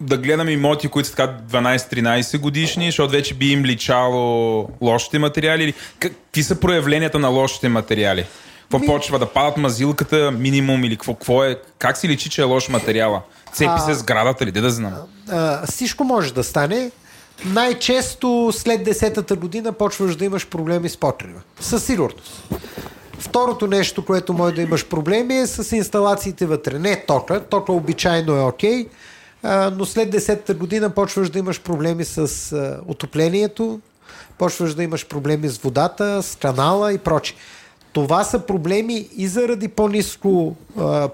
да 0.00 0.18
гледам 0.18 0.48
имоти, 0.48 0.88
които 0.88 1.08
са 1.08 1.14
така 1.14 1.36
12-13 1.50 2.38
годишни, 2.38 2.86
защото 2.86 3.12
вече 3.12 3.34
би 3.34 3.52
им 3.52 3.64
личало 3.64 4.68
лошите 4.80 5.18
материали. 5.18 5.74
Какви 5.98 6.42
са 6.42 6.60
проявленията 6.60 7.18
на 7.18 7.28
лошите 7.28 7.68
материали? 7.68 8.26
Какво 8.62 8.78
Ми... 8.78 8.86
почва 8.86 9.18
да 9.18 9.26
падат 9.26 9.56
мазилката, 9.56 10.30
минимум 10.30 10.84
или 10.84 10.96
какво, 10.96 11.14
какво 11.14 11.44
е? 11.44 11.56
Как 11.78 11.98
си 11.98 12.08
личи, 12.08 12.30
че 12.30 12.40
е 12.40 12.44
лош 12.44 12.68
материала? 12.68 13.22
Цепи 13.52 13.70
а, 13.74 13.78
се 13.78 13.94
сградата 13.94 14.46
ли? 14.46 14.52
Де 14.52 14.60
да 14.60 14.70
знам? 14.70 14.92
А, 15.30 15.60
а, 15.62 15.66
всичко 15.66 16.04
може 16.04 16.34
да 16.34 16.44
стане. 16.44 16.90
Най-често 17.44 18.52
след 18.52 18.86
10-та 18.88 19.36
година 19.36 19.72
почваш 19.72 20.16
да 20.16 20.24
имаш 20.24 20.46
проблеми 20.46 20.88
с 20.88 20.96
покрива. 20.96 21.40
Със 21.60 21.84
сигурност. 21.84 22.48
Второто 23.18 23.66
нещо, 23.66 24.04
което 24.04 24.32
може 24.32 24.54
да 24.54 24.62
имаш 24.62 24.86
проблеми 24.86 25.38
е 25.38 25.46
с 25.46 25.76
инсталациите 25.76 26.46
вътре. 26.46 26.78
Не 26.78 27.04
тока. 27.06 27.44
Тока 27.44 27.72
обичайно 27.72 28.36
е 28.36 28.40
окей. 28.40 28.84
Okay 28.84 28.88
но 29.44 29.84
след 29.84 30.14
10-та 30.14 30.54
година 30.54 30.90
почваш 30.90 31.30
да 31.30 31.38
имаш 31.38 31.60
проблеми 31.60 32.04
с 32.04 32.80
отоплението, 32.86 33.80
почваш 34.38 34.74
да 34.74 34.82
имаш 34.82 35.06
проблеми 35.06 35.48
с 35.48 35.58
водата, 35.58 36.22
с 36.22 36.36
канала 36.36 36.92
и 36.92 36.98
прочи. 36.98 37.34
Това 37.92 38.24
са 38.24 38.38
проблеми 38.38 39.08
и 39.16 39.28
заради 39.28 39.68
по-низко, 39.68 40.56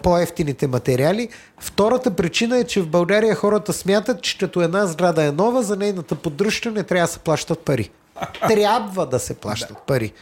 по-ефтините 0.02 0.66
материали. 0.66 1.28
Втората 1.58 2.10
причина 2.10 2.58
е, 2.58 2.64
че 2.64 2.80
в 2.80 2.88
България 2.88 3.34
хората 3.34 3.72
смятат, 3.72 4.22
че 4.22 4.38
като 4.38 4.62
една 4.62 4.86
сграда 4.86 5.24
е 5.24 5.32
нова, 5.32 5.62
за 5.62 5.76
нейната 5.76 6.14
поддръжка 6.14 6.70
не 6.70 6.82
трябва 6.82 7.06
да 7.06 7.12
се 7.12 7.18
плащат 7.18 7.58
пари. 7.58 7.90
Трябва 8.48 9.06
да 9.06 9.18
се 9.18 9.34
плащат 9.34 9.78
пари. 9.86 10.12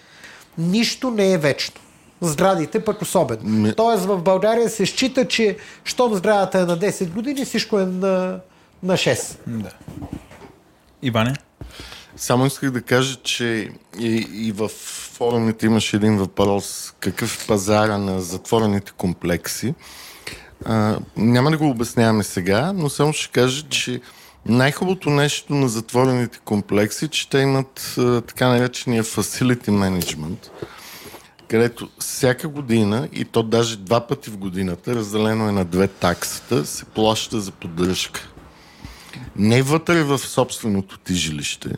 Нищо 0.58 1.10
не 1.10 1.32
е 1.32 1.38
вечно. 1.38 1.80
Сградите 2.26 2.84
пък 2.84 3.02
особено. 3.02 3.50
Ми... 3.50 3.74
Тоест 3.74 4.04
в 4.04 4.22
България 4.22 4.68
се 4.68 4.86
счита, 4.86 5.28
че 5.28 5.56
щом 5.84 6.14
сградата 6.14 6.58
е 6.58 6.64
на 6.64 6.78
10 6.78 7.10
години, 7.10 7.44
всичко 7.44 7.80
е 7.80 7.86
на, 7.86 8.40
на 8.82 8.94
6. 8.94 9.36
Да. 9.46 9.70
Иване? 11.02 11.34
Само 12.16 12.46
исках 12.46 12.70
да 12.70 12.82
кажа, 12.82 13.16
че 13.22 13.70
и, 13.98 14.28
и 14.32 14.52
в 14.52 14.68
форумите 15.12 15.66
имаше 15.66 15.96
един 15.96 16.16
въпрос 16.16 16.94
какъв 17.00 17.42
е 17.42 17.46
пазара 17.46 17.98
на 17.98 18.20
затворените 18.20 18.92
комплекси. 18.96 19.74
А, 20.64 20.98
няма 21.16 21.50
да 21.50 21.58
го 21.58 21.70
обясняваме 21.70 22.24
сега, 22.24 22.72
но 22.72 22.88
само 22.88 23.12
ще 23.12 23.32
кажа, 23.32 23.62
че 23.68 24.00
най-хубавото 24.46 25.10
нещо 25.10 25.54
на 25.54 25.68
затворените 25.68 26.38
комплекси, 26.44 27.08
че 27.08 27.28
те 27.28 27.38
имат 27.38 27.94
а, 27.98 28.20
така 28.20 28.48
наречения 28.48 29.04
facility 29.04 29.68
management, 29.68 30.48
където 31.48 31.88
всяка 31.98 32.48
година, 32.48 33.08
и 33.12 33.24
то 33.24 33.42
даже 33.42 33.76
два 33.76 34.06
пъти 34.06 34.30
в 34.30 34.36
годината, 34.36 34.94
разделено 34.94 35.48
е 35.48 35.52
на 35.52 35.64
две 35.64 35.88
таксата, 35.88 36.66
се 36.66 36.84
плаща 36.84 37.40
за 37.40 37.52
поддръжка. 37.52 38.28
Не 39.36 39.62
вътре 39.62 40.02
в 40.02 40.18
собственото 40.18 40.98
ти 40.98 41.14
жилище, 41.14 41.70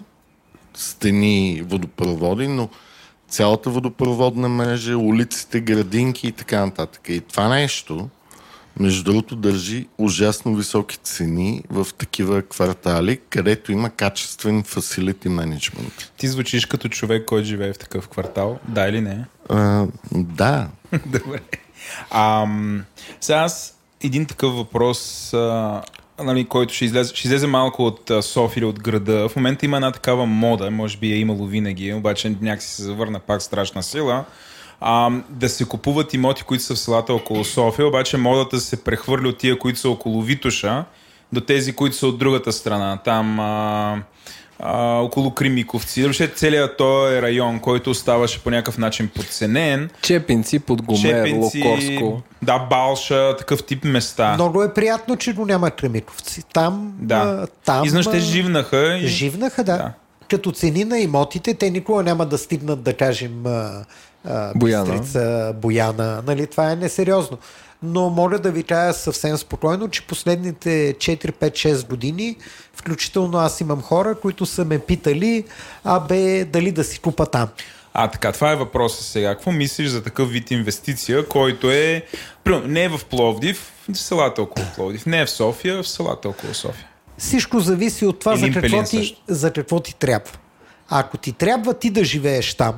стени, 0.75 1.63
водопроводи, 1.67 2.49
но 2.49 2.69
цялата 3.29 3.71
водопроводна 3.71 4.49
мрежа, 4.49 4.99
улиците, 4.99 5.61
градинки 5.61 6.27
и 6.27 6.33
така 6.33 6.67
нататък. 6.67 7.09
И 7.09 7.21
това 7.21 7.49
нещо, 7.49 8.09
между 8.81 9.05
другото, 9.05 9.37
държи 9.37 9.87
ужасно 9.99 10.55
високи 10.55 10.97
цени 10.97 11.63
в 11.71 11.87
такива 11.99 12.43
квартали, 12.43 13.21
където 13.31 13.73
има 13.73 13.91
качествен 13.91 14.63
facility 14.63 15.29
management. 15.29 16.11
Ти 16.17 16.29
звучиш 16.29 16.67
като 16.67 16.89
човек, 16.89 17.25
който 17.25 17.47
живее 17.47 17.73
в 17.73 17.79
такъв 17.79 18.09
квартал. 18.09 18.59
Да 18.69 18.89
или 18.89 19.01
не? 19.01 19.25
А, 19.49 19.87
да. 20.13 20.69
Добре. 21.07 21.41
А, 22.11 22.47
сега 23.21 23.39
аз 23.39 23.79
един 24.01 24.27
такъв 24.27 24.55
въпрос 24.55 25.33
а, 25.35 25.83
нали, 26.25 26.45
който 26.45 26.75
ще 26.75 26.85
излезе, 26.85 27.15
ще 27.15 27.29
излезе 27.29 27.47
малко 27.47 27.87
от 27.87 28.11
София 28.21 28.61
или 28.61 28.67
от 28.67 28.81
града. 28.81 29.29
В 29.29 29.37
момента 29.37 29.65
има 29.65 29.77
една 29.77 29.93
такава 29.93 30.27
мода, 30.27 30.71
може 30.71 30.99
би 30.99 31.13
е 31.13 31.19
имало 31.19 31.47
винаги, 31.47 31.95
обаче 31.95 32.37
някакси 32.41 32.69
се 32.69 32.83
завърна 32.83 33.21
пак 33.21 33.43
страшна 33.43 33.83
сила. 33.83 34.25
А, 34.81 35.11
да 35.31 35.49
се 35.49 35.65
купуват 35.65 36.15
имоти, 36.15 36.43
които 36.43 36.65
са 36.65 36.75
в 36.75 36.79
селата 36.79 37.15
около 37.15 37.45
София, 37.45 37.87
обаче 37.87 38.17
модата 38.17 38.61
се 38.61 38.85
прехвърли 38.85 39.29
от 39.29 39.39
тия, 39.39 39.59
които 39.59 39.79
са 39.79 39.91
около 39.91 40.23
Витуша, 40.23 40.85
до 41.33 41.41
тези, 41.41 41.73
които 41.73 41.97
са 41.97 42.07
от 42.07 42.19
другата 42.19 42.53
страна. 42.53 42.99
Там 43.05 43.41
а, 43.41 44.03
а, 44.59 44.99
около 44.99 45.31
Кримиковци. 45.31 46.03
Въобще 46.03 46.29
целият 46.29 46.77
този 46.77 47.23
район, 47.23 47.61
който 47.61 47.91
оставаше 47.91 48.43
по 48.43 48.51
някакъв 48.51 48.79
начин 48.79 49.09
подценен. 49.15 49.91
Чепинци, 50.03 50.59
Подгомер, 50.59 51.27
Чепинци, 51.27 51.63
Локорско. 51.63 52.23
Да, 52.43 52.59
Балша, 52.59 53.37
такъв 53.37 53.65
тип 53.65 53.85
места. 53.85 54.35
Много 54.35 54.63
е 54.63 54.75
приятно, 54.75 55.17
че 55.17 55.33
го 55.33 55.47
няма 55.47 55.71
Кремиковци. 55.71 56.43
Там, 56.53 56.93
да. 56.99 57.17
а, 57.17 57.47
там 57.65 57.85
Изнъж 57.85 58.07
те 58.07 58.21
живнаха. 58.21 58.99
И... 59.03 59.07
Живнаха, 59.07 59.65
да. 59.65 59.77
да. 59.77 59.93
Като 60.31 60.53
цени 60.53 60.85
на 60.85 60.99
имотите, 60.99 61.55
те 61.55 61.71
никога 61.71 62.03
няма 62.03 62.27
да 62.27 62.39
стигнат, 62.39 62.83
да 62.83 62.95
кажем, 62.95 63.45
а, 64.27 64.53
Бояна. 64.55 64.85
Бистрица, 64.85 65.55
Бояна. 65.63 66.23
Нали, 66.27 66.47
това 66.47 66.71
е 66.71 66.77
несериозно 66.77 67.39
но 67.83 68.11
моля 68.11 68.39
да 68.39 68.51
ви 68.51 68.63
кажа 68.63 68.93
съвсем 68.93 69.37
спокойно, 69.37 69.89
че 69.89 70.07
последните 70.07 70.95
4, 70.95 71.33
5, 71.33 71.51
6 71.51 71.89
години, 71.89 72.37
включително 72.75 73.39
аз 73.39 73.61
имам 73.61 73.83
хора, 73.83 74.15
които 74.15 74.47
са 74.47 74.65
ме 74.65 74.79
питали, 74.79 75.45
а 75.85 76.01
бе, 76.01 76.45
дали 76.45 76.73
да 76.73 76.85
си 76.85 76.99
купа 76.99 77.27
там. 77.27 77.49
А, 77.95 78.09
така, 78.09 78.33
това 78.33 78.53
е 78.53 78.57
въпросът 78.57 79.05
сега. 79.05 79.35
Какво 79.35 79.53
мислиш 79.53 79.89
за 79.89 80.03
такъв 80.03 80.31
вид 80.31 80.51
инвестиция, 80.51 81.29
който 81.29 81.71
е, 81.71 82.03
не 82.65 82.85
е 82.85 82.89
в 82.89 83.01
Пловдив, 83.11 83.73
в 83.93 83.99
селата 83.99 84.43
около 84.43 84.67
Пловдив, 84.75 85.07
не 85.07 85.21
е 85.21 85.27
в 85.27 85.31
София, 85.31 85.83
в 85.83 85.89
селата 85.89 86.29
около 86.29 86.55
София? 86.55 86.87
Всичко 87.19 87.61
зависи 87.61 88.07
от 88.07 88.19
това, 88.21 88.37
за 88.37 88.51
какво, 88.51 88.83
ти, 88.83 89.17
за 89.29 89.53
какво 89.53 89.81
ти 89.81 89.95
трябва. 89.95 90.31
Ако 90.89 91.17
ти 91.17 91.33
трябва 91.33 91.75
ти 91.75 91.91
да 91.91 92.05
живееш 92.05 92.55
там, 92.55 92.75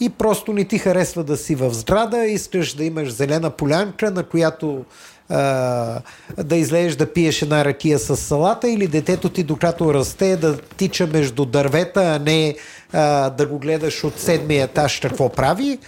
и 0.00 0.08
просто 0.08 0.52
не 0.52 0.64
ти 0.64 0.78
харесва 0.78 1.24
да 1.24 1.36
си 1.36 1.54
в 1.54 1.74
сграда, 1.74 2.26
искаш 2.26 2.74
да 2.74 2.84
имаш 2.84 3.12
зелена 3.12 3.50
полянка, 3.50 4.10
на 4.10 4.22
която 4.22 4.84
а, 5.28 6.00
да 6.38 6.56
излезеш 6.56 6.96
да 6.96 7.12
пиеш 7.12 7.42
една 7.42 7.64
ракия 7.64 7.98
с 7.98 8.16
салата 8.16 8.68
или 8.68 8.86
детето 8.86 9.28
ти 9.28 9.42
докато 9.42 9.94
расте 9.94 10.36
да 10.36 10.60
тича 10.60 11.06
между 11.06 11.44
дървета, 11.44 12.14
а 12.14 12.18
не 12.18 12.54
а, 12.92 13.30
да 13.30 13.46
го 13.46 13.58
гледаш 13.58 14.04
от 14.04 14.20
седмия 14.20 14.64
етаж 14.64 15.00
какво 15.00 15.28
прави. 15.28 15.78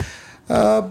А, 0.48 0.84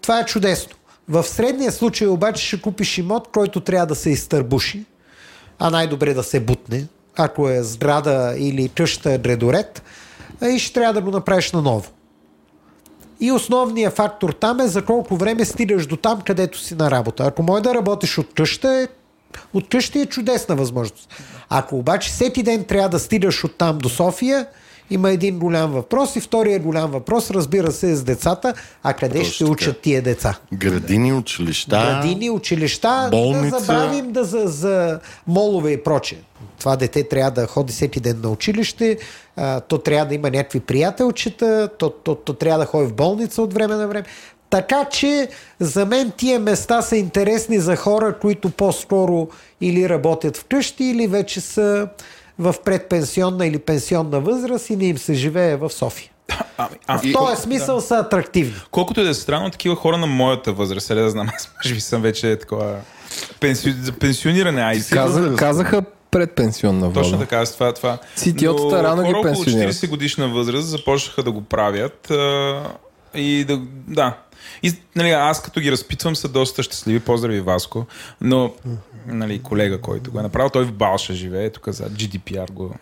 това 0.00 0.20
е 0.20 0.24
чудесно. 0.24 0.74
В 1.08 1.24
средния 1.24 1.72
случай 1.72 2.08
обаче 2.08 2.46
ще 2.46 2.60
купиш 2.60 2.98
имот, 2.98 3.28
който 3.32 3.60
трябва 3.60 3.86
да 3.86 3.94
се 3.94 4.10
изтърбуши, 4.10 4.84
а 5.58 5.70
най-добре 5.70 6.14
да 6.14 6.22
се 6.22 6.40
бутне, 6.40 6.86
ако 7.16 7.48
е 7.48 7.62
сграда 7.62 8.34
или 8.38 8.68
къща 8.68 9.18
дредоред, 9.18 9.82
и 10.42 10.58
ще 10.58 10.72
трябва 10.72 10.92
да 10.92 11.00
го 11.00 11.10
направиш 11.10 11.52
наново. 11.52 11.90
И 13.20 13.32
основният 13.32 13.96
фактор 13.96 14.30
там 14.30 14.60
е 14.60 14.66
за 14.66 14.84
колко 14.84 15.16
време 15.16 15.44
стигаш 15.44 15.86
до 15.86 15.96
там, 15.96 16.20
където 16.20 16.58
си 16.58 16.74
на 16.74 16.90
работа. 16.90 17.24
Ако 17.24 17.42
може 17.42 17.62
да 17.62 17.74
работиш 17.74 18.18
от 18.18 18.34
къща, 18.34 18.74
е, 18.74 18.88
от 19.54 19.68
къща 19.68 19.98
е 19.98 20.06
чудесна 20.06 20.56
възможност. 20.56 21.14
Ако 21.48 21.78
обаче 21.78 22.10
всеки 22.10 22.42
ден 22.42 22.64
трябва 22.64 22.88
да 22.88 22.98
стигаш 22.98 23.44
от 23.44 23.58
там 23.58 23.78
до 23.78 23.88
София, 23.88 24.46
има 24.90 25.10
един 25.10 25.38
голям 25.38 25.72
въпрос 25.72 26.16
и 26.16 26.20
втория 26.20 26.60
голям 26.60 26.90
въпрос, 26.90 27.30
разбира 27.30 27.72
се, 27.72 27.90
е 27.90 27.94
с 27.94 28.02
децата. 28.02 28.54
А 28.82 28.92
къде 28.92 29.18
Точно 29.18 29.32
ще 29.32 29.44
учат 29.44 29.80
тия 29.80 30.02
деца? 30.02 30.38
Градини, 30.52 31.12
училища. 31.12 31.76
Градини, 31.76 32.30
училища. 32.30 33.08
Болница. 33.10 33.56
Да 33.56 33.64
забравим 33.64 34.12
да 34.12 34.24
за, 34.24 34.42
за 34.46 35.00
молове 35.26 35.70
и 35.70 35.82
прочее. 35.82 36.18
Това 36.58 36.76
дете 36.76 37.08
трябва 37.08 37.30
да 37.30 37.46
ходи 37.46 37.72
всеки 37.72 38.00
ден 38.00 38.20
на 38.22 38.30
училище, 38.30 38.98
а, 39.36 39.60
то 39.60 39.78
трябва 39.78 40.06
да 40.06 40.14
има 40.14 40.30
някакви 40.30 40.60
приятелчета, 40.60 41.68
то, 41.78 41.90
то, 41.90 42.14
то 42.14 42.32
трябва 42.32 42.58
да 42.58 42.66
ходи 42.66 42.86
в 42.86 42.94
болница 42.94 43.42
от 43.42 43.54
време 43.54 43.74
на 43.74 43.88
време. 43.88 44.04
Така 44.50 44.84
че 44.84 45.28
за 45.60 45.86
мен 45.86 46.12
тия 46.16 46.40
места 46.40 46.82
са 46.82 46.96
интересни 46.96 47.58
за 47.58 47.76
хора, 47.76 48.18
които 48.20 48.50
по-скоро 48.50 49.28
или 49.60 49.88
работят 49.88 50.36
вкъщи, 50.36 50.84
или 50.84 51.06
вече 51.06 51.40
са 51.40 51.88
в 52.38 52.54
предпенсионна 52.64 53.46
или 53.46 53.58
пенсионна 53.58 54.20
възраст 54.20 54.70
и 54.70 54.76
не 54.76 54.84
им 54.84 54.98
се 54.98 55.14
живее 55.14 55.56
в 55.56 55.70
София. 55.70 56.10
Ами, 56.58 56.76
а, 56.86 56.98
в 56.98 57.02
този 57.12 57.42
смисъл 57.42 57.76
да. 57.76 57.82
са 57.82 57.96
атрактивни. 57.96 58.54
Колкото 58.70 59.00
и 59.00 59.04
да 59.04 59.10
е 59.10 59.14
странно, 59.14 59.50
такива 59.50 59.76
хора 59.76 59.96
на 59.96 60.06
моята 60.06 60.52
възраст, 60.52 60.88
да 60.88 61.10
знам, 61.10 61.28
аз 61.34 61.50
може 61.56 61.74
би 61.74 61.80
съм 61.80 62.02
вече 62.02 62.36
такова 62.36 62.76
пенсио... 63.40 63.72
пенсиониране. 64.00 64.62
Ай, 64.62 64.80
Каза, 64.90 65.36
казаха 65.36 65.82
предпенсионна 66.10 66.86
вода. 66.86 67.00
Точно 67.00 67.18
така, 67.18 67.46
с 67.46 67.52
това. 67.52 67.72
това. 67.72 67.98
Ситиотата 68.16 68.82
рано 68.82 69.02
ги 69.02 69.14
пенсионират. 69.22 69.74
40 69.74 69.88
годишна 69.88 70.28
възраст 70.28 70.68
започнаха 70.68 71.22
да 71.22 71.32
го 71.32 71.42
правят 71.42 72.10
а, 72.10 72.62
и 73.14 73.44
да, 73.44 73.60
да. 73.88 74.16
И, 74.62 74.74
нали, 74.96 75.10
аз 75.10 75.42
като 75.42 75.60
ги 75.60 75.72
разпитвам 75.72 76.16
са 76.16 76.28
доста 76.28 76.62
щастливи. 76.62 77.00
Поздрави 77.00 77.40
Васко. 77.40 77.86
Но 78.20 78.52
нали, 79.06 79.42
колега, 79.42 79.80
който 79.80 80.12
го 80.12 80.18
е 80.18 80.22
направил, 80.22 80.50
той 80.50 80.64
в 80.64 80.72
Балша 80.72 81.14
живее, 81.14 81.50
тук 81.50 81.68
за 81.68 81.84
GDPR 81.84 82.52
го 82.52 82.74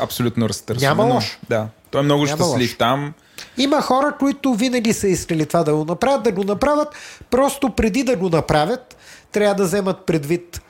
абсолютно 0.00 0.48
разтърсва. 0.48 0.88
Няма 0.88 1.04
лош. 1.04 1.38
Да, 1.48 1.68
той 1.90 2.00
е 2.00 2.04
много 2.04 2.24
Няма 2.24 2.36
щастлив 2.36 2.70
лош. 2.70 2.76
там. 2.78 3.12
Има 3.58 3.82
хора, 3.82 4.14
които 4.18 4.54
винаги 4.54 4.92
са 4.92 5.08
искали 5.08 5.46
това 5.46 5.64
да 5.64 5.74
го 5.74 5.84
направят, 5.84 6.22
да 6.22 6.32
го 6.32 6.44
направят, 6.44 6.88
просто 7.30 7.70
преди 7.70 8.02
да 8.02 8.16
го 8.16 8.28
направят, 8.28 8.96
трябва 9.32 9.54
да 9.54 9.64
вземат 9.64 10.06
предвид 10.06 10.60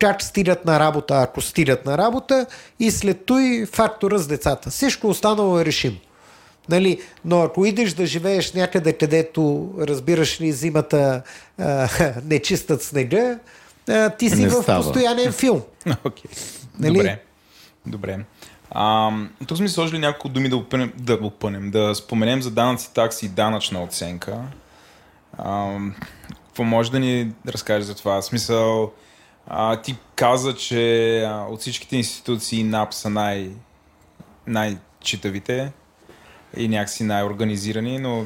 как 0.00 0.22
стилят 0.22 0.64
на 0.64 0.80
работа, 0.80 1.22
ако 1.22 1.40
стилят 1.40 1.86
на 1.86 1.98
работа 1.98 2.46
и 2.78 2.90
след 2.90 3.24
той 3.26 3.66
фактора 3.72 4.18
с 4.18 4.26
децата. 4.26 4.70
Всичко 4.70 5.08
останало 5.08 5.60
е 5.60 5.64
решимо. 5.64 5.96
Нали? 6.70 7.00
Но 7.24 7.42
ако 7.42 7.66
идеш 7.66 7.92
да 7.92 8.06
живееш 8.06 8.52
някъде, 8.52 8.92
където, 8.92 9.72
разбираш 9.78 10.40
ли, 10.40 10.52
зимата 10.52 11.22
а, 11.58 11.88
не 12.24 12.38
чистат 12.38 12.82
снега, 12.82 13.38
а, 13.88 14.10
ти 14.10 14.30
си 14.30 14.42
не 14.42 14.48
в 14.48 14.62
става. 14.62 14.82
постоянен 14.84 15.32
филм. 15.32 15.62
Okay. 15.86 16.24
Нали? 16.78 16.94
Добре. 16.94 17.22
Добре. 17.86 18.18
А, 18.70 19.10
тук 19.46 19.56
сме 19.58 19.68
сложили 19.68 19.98
няколко 19.98 20.28
думи 20.28 20.48
да 20.48 20.56
опънем, 20.56 20.92
да 20.96 21.18
опънем, 21.22 21.70
да 21.70 21.94
споменем 21.94 22.42
за 22.42 22.50
данъци, 22.50 22.94
такси 22.94 23.26
и 23.26 23.28
данъчна 23.28 23.82
оценка. 23.82 24.38
А, 25.38 25.78
какво 26.46 26.64
може 26.64 26.90
да 26.90 26.98
ни 26.98 27.32
разкажеш 27.48 27.86
за 27.86 27.94
това? 27.94 28.22
Смисъл, 28.22 28.92
а, 29.46 29.82
ти 29.82 29.96
каза, 30.14 30.54
че 30.54 31.22
а, 31.22 31.46
от 31.50 31.60
всичките 31.60 31.96
институции 31.96 32.64
НАП 32.64 32.94
са 32.94 33.10
най, 33.10 33.50
най-читавите. 34.46 35.72
И 36.56 36.68
някакси 36.68 37.04
най-организирани, 37.04 37.98
но... 37.98 38.24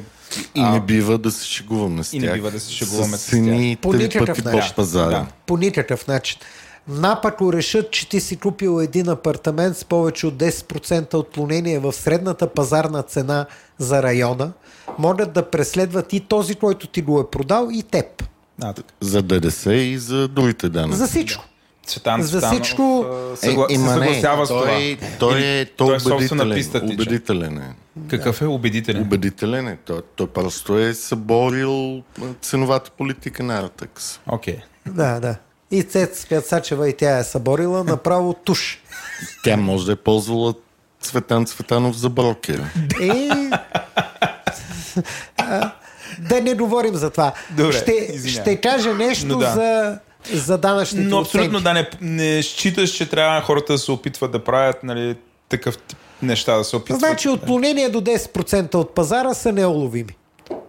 И 0.55 0.61
не 0.63 0.79
бива 0.79 1.17
да 1.17 1.31
се 1.31 1.45
шегуваме 1.45 2.03
с 2.03 2.11
тях. 2.11 2.23
И 2.23 2.25
не 2.25 2.33
бива 2.33 2.51
да 2.51 2.59
се 2.59 2.71
шегуваме 2.71 3.17
с, 3.17 3.21
с 3.21 3.29
тях. 3.29 3.77
По 3.81 3.93
никакъв 3.93 4.43
начин. 4.43 4.73
Да. 4.93 5.25
По 5.45 5.57
никакъв 5.57 6.07
начин. 6.07 6.39
НАП, 6.87 7.25
ако 7.25 7.53
решат, 7.53 7.91
че 7.91 8.09
ти 8.09 8.19
си 8.19 8.35
купил 8.35 8.81
един 8.81 9.09
апартамент 9.09 9.77
с 9.77 9.85
повече 9.85 10.27
от 10.27 10.33
10% 10.33 11.13
отклонение 11.13 11.79
в 11.79 11.93
средната 11.93 12.47
пазарна 12.47 13.03
цена 13.03 13.45
за 13.77 14.03
района, 14.03 14.51
могат 14.97 15.33
да 15.33 15.49
преследват 15.49 16.13
и 16.13 16.19
този, 16.19 16.55
който 16.55 16.87
ти 16.87 17.01
го 17.01 17.19
е 17.19 17.29
продал, 17.29 17.69
и 17.71 17.83
теб. 17.83 18.23
А, 18.61 18.73
За 19.01 19.21
ДДС 19.21 19.73
и 19.73 19.97
за 19.97 20.27
другите 20.27 20.69
данъци. 20.69 20.97
За 20.97 21.07
всичко. 21.07 21.45
Цветан 21.85 22.21
за 22.21 22.41
всичко 22.41 23.05
съгла... 23.35 23.67
е, 23.69 23.75
се 23.75 23.85
съгласява 23.85 24.39
не, 24.39 24.45
с 24.45 24.49
това. 24.49 24.61
Той, 24.61 24.97
той, 25.19 25.41
е, 25.41 25.65
той, 25.65 25.97
той 25.97 26.11
е 26.11 26.15
убедителен. 26.15 26.55
Писта, 26.55 26.81
убедителен 26.83 27.57
е. 27.57 27.75
Какъв 28.09 28.41
е 28.41 28.45
убедителен? 28.45 29.01
Убедителен 29.01 29.67
е. 29.67 29.77
Той, 29.85 30.01
той 30.15 30.27
просто 30.27 30.79
е 30.79 30.93
съборил 30.93 32.03
ценовата 32.41 32.91
политика 32.91 33.43
на 33.43 33.59
Артекс. 33.59 34.19
Окей. 34.27 34.55
Okay. 34.55 34.91
Да, 34.91 35.19
да. 35.19 35.35
И 35.71 35.83
Цец 35.83 36.25
Пяцачева 36.29 36.89
и 36.89 36.93
тя 36.93 37.17
е 37.17 37.23
съборила 37.23 37.83
направо 37.83 38.33
туш. 38.33 38.81
Тя 39.43 39.57
може 39.57 39.85
да 39.85 39.91
е 39.91 39.95
ползвала 39.95 40.53
Цветан 41.01 41.45
Цветанов 41.45 41.97
за 41.97 42.09
брокер. 42.09 42.63
Е, 43.01 43.29
да 46.19 46.41
не 46.41 46.53
говорим 46.53 46.95
за 46.95 47.09
това. 47.09 47.33
Добре, 47.49 47.73
ще, 47.73 48.19
ще 48.27 48.61
кажа 48.61 48.93
нещо 48.93 49.37
да. 49.37 49.51
за 49.51 49.99
за 50.33 50.57
данъчните 50.57 51.03
Но 51.03 51.19
абсолютно 51.19 51.59
да 51.59 51.73
не, 51.73 51.89
не 52.01 52.43
считаш, 52.43 52.89
че 52.89 53.09
трябва 53.09 53.41
хората 53.41 53.73
да 53.73 53.79
се 53.79 53.91
опитват 53.91 54.31
да 54.31 54.43
правят 54.43 54.83
нали, 54.83 55.15
такъв 55.49 55.77
тип 55.77 55.97
неща, 56.21 56.57
да 56.57 56.63
се 56.63 56.75
опитват. 56.75 56.99
Значи 56.99 57.29
отклонения 57.29 57.89
до 57.89 58.01
10% 58.01 58.75
от 58.75 58.95
пазара 58.95 59.33
са 59.33 59.51
неуловими. 59.51 60.15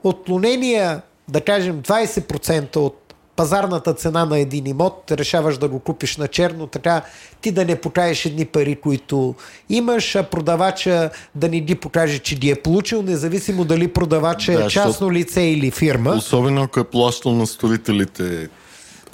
Отклонения, 0.05 1.03
да 1.29 1.41
кажем 1.41 1.83
20% 1.83 2.77
от 2.77 3.07
пазарната 3.37 3.95
цена 3.95 4.25
на 4.25 4.39
един 4.39 4.67
имот, 4.67 5.05
решаваш 5.11 5.59
да 5.59 5.69
го 5.69 5.81
купиш 5.81 6.17
на 6.17 6.29
черно, 6.29 6.67
така 6.67 7.03
ти 7.41 7.53
да 7.53 7.65
не 7.65 7.77
покажеш 7.77 8.27
едни 8.27 8.45
пари, 8.45 8.77
които 8.77 9.35
имаш, 9.69 10.17
а 10.17 10.23
продавача 10.23 11.11
да 11.35 11.49
не 11.49 11.61
ги 11.61 11.75
покаже, 11.75 12.19
че 12.19 12.37
ги 12.37 12.51
е 12.51 12.55
получил, 12.55 13.03
независимо 13.03 13.65
дали 13.65 13.89
продавача 13.89 14.53
е 14.53 14.57
да, 14.57 14.65
е 14.65 14.69
частно 14.69 15.13
лице 15.13 15.43
или 15.43 15.71
фирма. 15.71 16.11
Особено 16.11 16.63
ако 16.63 16.81
е 16.81 16.85
плащал 16.85 17.33
на 17.33 17.47
строителите 17.47 18.49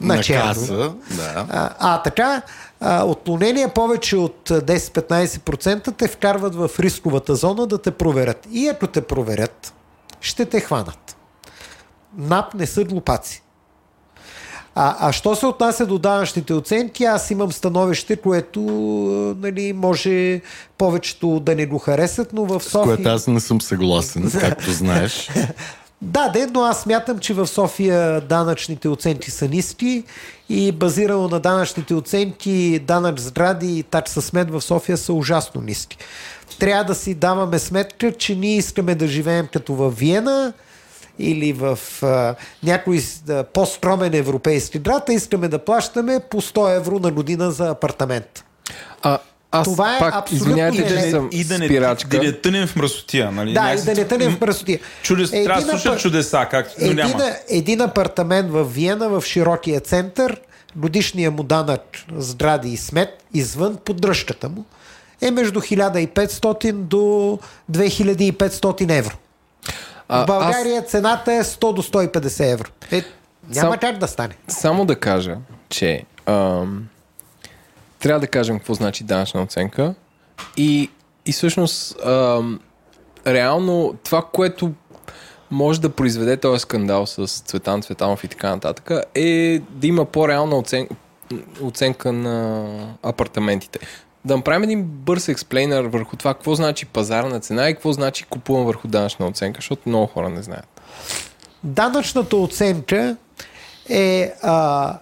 на, 0.00 0.14
на 0.14 0.22
каса. 0.22 0.92
Да. 1.10 1.46
А, 1.50 1.70
а 1.78 2.02
така, 2.02 2.42
а, 2.84 3.04
отклонения 3.04 3.68
повече 3.68 4.16
от 4.16 4.48
10-15% 4.48 5.96
те 5.96 6.08
вкарват 6.08 6.54
в 6.54 6.70
рисковата 6.78 7.34
зона 7.34 7.66
да 7.66 7.78
те 7.78 7.90
проверят. 7.90 8.48
И 8.52 8.68
ако 8.68 8.86
те 8.86 9.00
проверят, 9.00 9.74
ще 10.20 10.44
те 10.44 10.60
хванат. 10.60 11.16
НАП 12.18 12.54
не 12.54 12.66
са 12.66 12.84
глупаци. 12.84 13.42
А, 14.74 15.08
а 15.08 15.12
що 15.12 15.34
се 15.34 15.46
отнася 15.46 15.86
до 15.86 15.98
данъчните 15.98 16.54
оценки, 16.54 17.04
аз 17.04 17.30
имам 17.30 17.52
становище, 17.52 18.16
което 18.16 18.60
нали, 19.38 19.72
може 19.72 20.40
повечето 20.78 21.40
да 21.40 21.54
не 21.54 21.66
го 21.66 21.78
харесат, 21.78 22.32
но 22.32 22.44
в 22.44 22.60
София... 22.60 22.94
С 22.94 22.96
което 22.96 23.08
аз 23.08 23.26
не 23.26 23.40
съм 23.40 23.60
съгласен, 23.60 24.30
както 24.40 24.72
знаеш. 24.72 25.30
Да, 26.04 26.28
де, 26.28 26.46
но 26.46 26.62
аз 26.62 26.82
смятам, 26.82 27.18
че 27.18 27.34
в 27.34 27.46
София 27.46 28.20
данъчните 28.20 28.88
оценки 28.88 29.30
са 29.30 29.48
ниски 29.48 30.04
и 30.48 30.72
базирано 30.72 31.28
на 31.28 31.40
данъчните 31.40 31.94
оценки, 31.94 32.78
данъч 32.78 33.18
здради 33.18 33.78
и 33.78 33.82
такса 33.82 34.22
смет 34.22 34.50
в 34.50 34.60
София 34.60 34.96
са 34.96 35.12
ужасно 35.12 35.60
ниски. 35.60 35.98
Трябва 36.58 36.84
да 36.84 36.94
си 36.94 37.14
даваме 37.14 37.58
сметка, 37.58 38.12
че 38.12 38.36
ние 38.36 38.56
искаме 38.56 38.94
да 38.94 39.06
живеем 39.06 39.48
като 39.52 39.74
в 39.74 39.90
Виена 39.90 40.52
или 41.18 41.52
в 41.52 41.78
а, 42.02 42.34
някой 42.62 43.02
по-скромен 43.52 44.14
европейски 44.14 44.78
град, 44.78 45.08
а 45.08 45.12
искаме 45.12 45.48
да 45.48 45.58
плащаме 45.58 46.20
по 46.30 46.40
100 46.40 46.76
евро 46.76 46.98
на 46.98 47.10
година 47.10 47.50
за 47.50 47.68
апартамент. 47.68 48.44
А, 49.02 49.18
аз 49.52 49.72
това 49.72 49.96
е 49.96 49.98
пак, 49.98 50.14
абсолютно 50.14 50.48
извинявайте, 50.48 50.88
че 50.88 51.10
съм 51.10 51.28
и 51.32 51.44
да 51.44 51.58
не, 51.58 51.66
спирачка. 51.66 52.08
Да 52.08 52.22
не 52.22 52.32
тънем 52.32 52.66
в 52.66 52.76
мръсотия. 52.76 53.30
Нали? 53.32 53.52
Да, 53.52 53.74
и 53.74 53.84
да 53.84 53.94
не 53.94 54.04
тънем 54.04 54.36
в 54.36 54.40
мръсотия. 54.40 54.80
Чудес, 55.02 55.30
трябва 55.30 55.62
да 55.62 55.68
слушат 55.68 56.00
чудеса, 56.00 56.46
както 56.50 56.74
един, 56.78 56.96
няма. 56.96 57.30
Един 57.48 57.80
апартамент 57.80 58.50
в 58.50 58.64
Виена, 58.64 59.08
в 59.08 59.22
широкия 59.26 59.80
център, 59.80 60.40
годишния 60.76 61.30
му 61.30 61.42
данък 61.42 61.82
здради 62.16 62.68
и 62.68 62.76
смет, 62.76 63.24
извън 63.34 63.76
поддръжката 63.84 64.48
му, 64.48 64.64
е 65.20 65.30
между 65.30 65.60
1500 65.60 66.72
до 66.72 67.38
2500 67.72 68.98
евро. 68.98 69.16
А, 70.08 70.22
в 70.22 70.26
България 70.26 70.80
аз... 70.80 70.86
цената 70.86 71.32
е 71.32 71.44
100 71.44 71.74
до 71.74 71.82
150 71.82 72.52
евро. 72.52 72.70
Е, 72.90 73.04
няма 73.48 73.70
Сам... 73.72 73.78
как 73.80 73.98
да 73.98 74.08
стане. 74.08 74.34
Само 74.48 74.84
да 74.84 74.96
кажа, 74.96 75.36
че 75.68 76.04
ам, 76.26 76.88
трябва 78.02 78.20
да 78.20 78.26
кажем 78.26 78.58
какво 78.58 78.74
значи 78.74 79.04
данъчна 79.04 79.42
оценка 79.42 79.94
и, 80.56 80.90
и 81.26 81.32
всъщност 81.32 81.96
ам, 82.04 82.60
реално 83.26 83.94
това, 84.04 84.22
което 84.32 84.72
може 85.50 85.80
да 85.80 85.88
произведе 85.88 86.36
този 86.36 86.60
скандал 86.60 87.06
с 87.06 87.26
Цветан 87.26 87.82
Цветанов 87.82 88.24
и 88.24 88.28
така 88.28 88.48
нататък 88.48 88.90
е 89.14 89.60
да 89.70 89.86
има 89.86 90.04
по-реална 90.04 90.56
оценка, 90.56 90.94
оценка 91.62 92.12
на 92.12 92.66
апартаментите. 93.02 93.78
Да 94.24 94.36
направим 94.36 94.62
един 94.62 94.84
бърз 94.84 95.28
експлейнер 95.28 95.84
върху 95.84 96.16
това 96.16 96.34
какво 96.34 96.54
значи 96.54 96.86
пазарна 96.86 97.40
цена 97.40 97.68
и 97.68 97.74
какво 97.74 97.92
значи 97.92 98.24
купувам 98.24 98.64
върху 98.64 98.88
данъчна 98.88 99.26
оценка, 99.26 99.58
защото 99.58 99.88
много 99.88 100.06
хора 100.06 100.28
не 100.28 100.42
знаят. 100.42 100.80
Данъчната 101.64 102.36
оценка 102.36 103.16
е 103.88 104.32
а, 104.42 104.98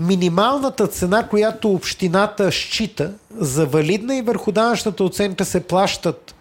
минималната 0.00 0.86
цена, 0.86 1.28
която 1.28 1.70
общината 1.70 2.52
счита 2.52 3.10
за 3.38 3.66
валидна 3.66 4.16
и 4.16 4.22
върху 4.22 4.52
данъчната 4.52 5.04
оценка 5.04 5.44
се 5.44 5.60
плащат 5.60 6.34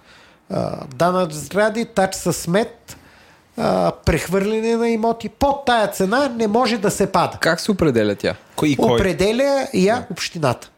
данъч 0.96 1.34
сгради, 1.34 1.86
такса 1.86 2.34
смет, 2.34 2.98
а, 3.58 3.92
прехвърляне 4.06 4.76
на 4.76 4.90
имоти. 4.90 5.30
Под 5.30 5.66
тая 5.66 5.88
цена 5.88 6.30
не 6.30 6.48
може 6.48 6.78
да 6.78 6.92
се 6.92 7.12
пада. 7.12 7.38
Как 7.42 7.60
се 7.60 7.72
определя 7.72 8.16
тя? 8.16 8.36
Кой 8.56 8.70
и 8.70 8.76
кой? 8.76 8.96
Определя 8.96 9.68
я 9.74 10.06
общината. 10.12 10.70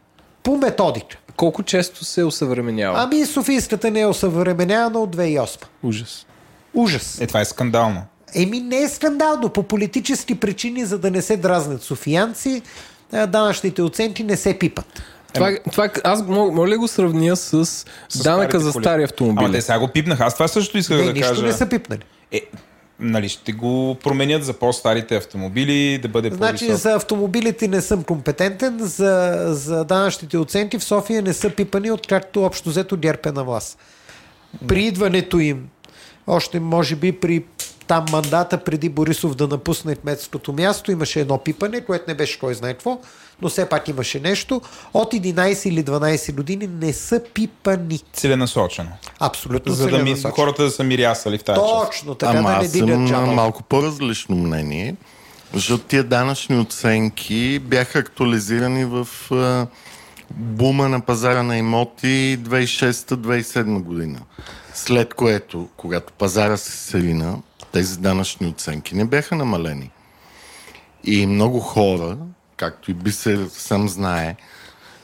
По 0.42 0.56
методика. 0.56 1.16
Колко 1.36 1.62
често 1.62 2.04
се 2.04 2.24
осъвременява? 2.24 3.02
Ами 3.02 3.26
Софийската 3.26 3.90
не 3.90 4.00
е 4.00 4.06
осъвременявана 4.06 4.98
от 4.98 5.16
2008. 5.16 5.64
Ужас. 5.82 6.26
Ужас. 6.74 7.20
Е, 7.20 7.26
това 7.26 7.40
е 7.40 7.44
скандално. 7.44 8.02
Еми 8.34 8.60
не 8.60 8.82
е 8.82 8.88
скандално. 8.88 9.48
По 9.48 9.62
политически 9.62 10.34
причини, 10.34 10.84
за 10.84 10.98
да 10.98 11.10
не 11.10 11.22
се 11.22 11.36
дразнят 11.36 11.82
софиянци, 11.82 12.62
данъчните 13.28 13.82
оценки 13.82 14.24
не 14.24 14.36
се 14.36 14.58
пипат. 14.58 15.02
Това, 15.34 15.58
това, 15.72 15.90
аз 16.04 16.26
мога 16.26 16.68
ли 16.68 16.76
го 16.76 16.88
сравня 16.88 17.36
с, 17.36 17.66
с 18.08 18.22
данъка 18.22 18.60
за 18.60 18.72
стари 18.72 19.02
автомобили? 19.02 19.44
Ама 19.44 19.54
те 19.54 19.62
сега 19.62 19.78
го 19.78 19.88
пипнах. 19.88 20.20
Аз 20.20 20.34
това 20.34 20.48
също 20.48 20.78
исках 20.78 20.98
не, 20.98 21.04
да 21.04 21.12
нищо 21.12 21.28
кажа. 21.28 21.46
не 21.46 21.52
са 21.52 21.66
пипнали. 21.66 22.00
Е, 22.32 22.40
нали, 23.00 23.28
ще 23.28 23.52
го 23.52 23.96
променят 24.02 24.44
за 24.44 24.52
по-старите 24.52 25.16
автомобили, 25.16 25.98
да 25.98 26.08
бъде 26.08 26.30
Значи 26.30 26.66
по-висок. 26.66 26.82
за 26.82 26.92
автомобилите 26.94 27.68
не 27.68 27.80
съм 27.80 28.02
компетентен, 28.02 28.78
за, 28.78 29.44
за 29.48 29.84
данъчните 29.84 30.38
оценки 30.38 30.78
в 30.78 30.84
София 30.84 31.22
не 31.22 31.32
са 31.32 31.50
пипани, 31.50 31.90
откакто 31.90 32.42
общо 32.44 32.68
взето 32.68 32.96
дерпе 32.96 33.32
на 33.32 33.44
власт. 33.44 33.78
При 34.66 34.84
идването 34.84 35.38
им, 35.38 35.68
още 36.26 36.60
може 36.60 36.96
би 36.96 37.12
при 37.12 37.44
там 37.86 38.04
мандата 38.12 38.64
преди 38.64 38.88
Борисов 38.88 39.34
да 39.34 39.46
напусне 39.46 39.96
кметското 39.96 40.52
място 40.52 40.92
имаше 40.92 41.20
едно 41.20 41.38
пипане, 41.38 41.80
което 41.80 42.04
не 42.08 42.14
беше 42.14 42.38
кой 42.38 42.54
знае 42.54 42.72
какво, 42.72 42.98
но 43.42 43.48
все 43.48 43.68
пак 43.68 43.88
имаше 43.88 44.20
нещо. 44.20 44.60
От 44.94 45.12
11 45.12 45.68
или 45.68 45.84
12 45.84 46.34
години 46.34 46.66
не 46.66 46.92
са 46.92 47.20
пипани. 47.34 48.00
Целенасочено. 48.12 48.90
Абсолютно 49.20 49.72
За 49.72 49.88
да 49.88 49.98
ми, 49.98 50.22
хората 50.22 50.62
да 50.62 50.70
са 50.70 50.84
мирясали 50.84 51.38
в 51.38 51.44
тази 51.44 51.60
Точно, 51.60 52.08
част. 52.08 52.18
така 52.18 52.38
Ама 52.38 52.48
да 52.48 52.86
не 52.86 52.92
аз 53.04 53.08
съм 53.08 53.34
малко 53.34 53.62
по-различно 53.62 54.36
мнение, 54.36 54.96
защото 55.54 55.84
тия 55.84 56.04
данъчни 56.04 56.58
оценки 56.58 57.58
бяха 57.58 57.98
актуализирани 57.98 58.84
в 58.84 59.08
а, 59.30 59.66
бума 60.30 60.88
на 60.88 61.00
пазара 61.00 61.42
на 61.42 61.56
имоти 61.58 62.38
2006-2007 62.42 63.82
година. 63.82 64.18
След 64.74 65.14
което, 65.14 65.68
когато 65.76 66.12
пазара 66.12 66.56
се 66.56 66.72
селина, 66.72 67.38
тези 67.76 67.98
данъчни 67.98 68.46
оценки 68.46 68.94
не 68.94 69.04
бяха 69.04 69.36
намалени. 69.36 69.90
И 71.04 71.26
много 71.26 71.60
хора, 71.60 72.16
както 72.56 72.90
и 72.90 72.94
би 72.94 73.12
се 73.12 73.48
сам 73.48 73.88
знае, 73.88 74.36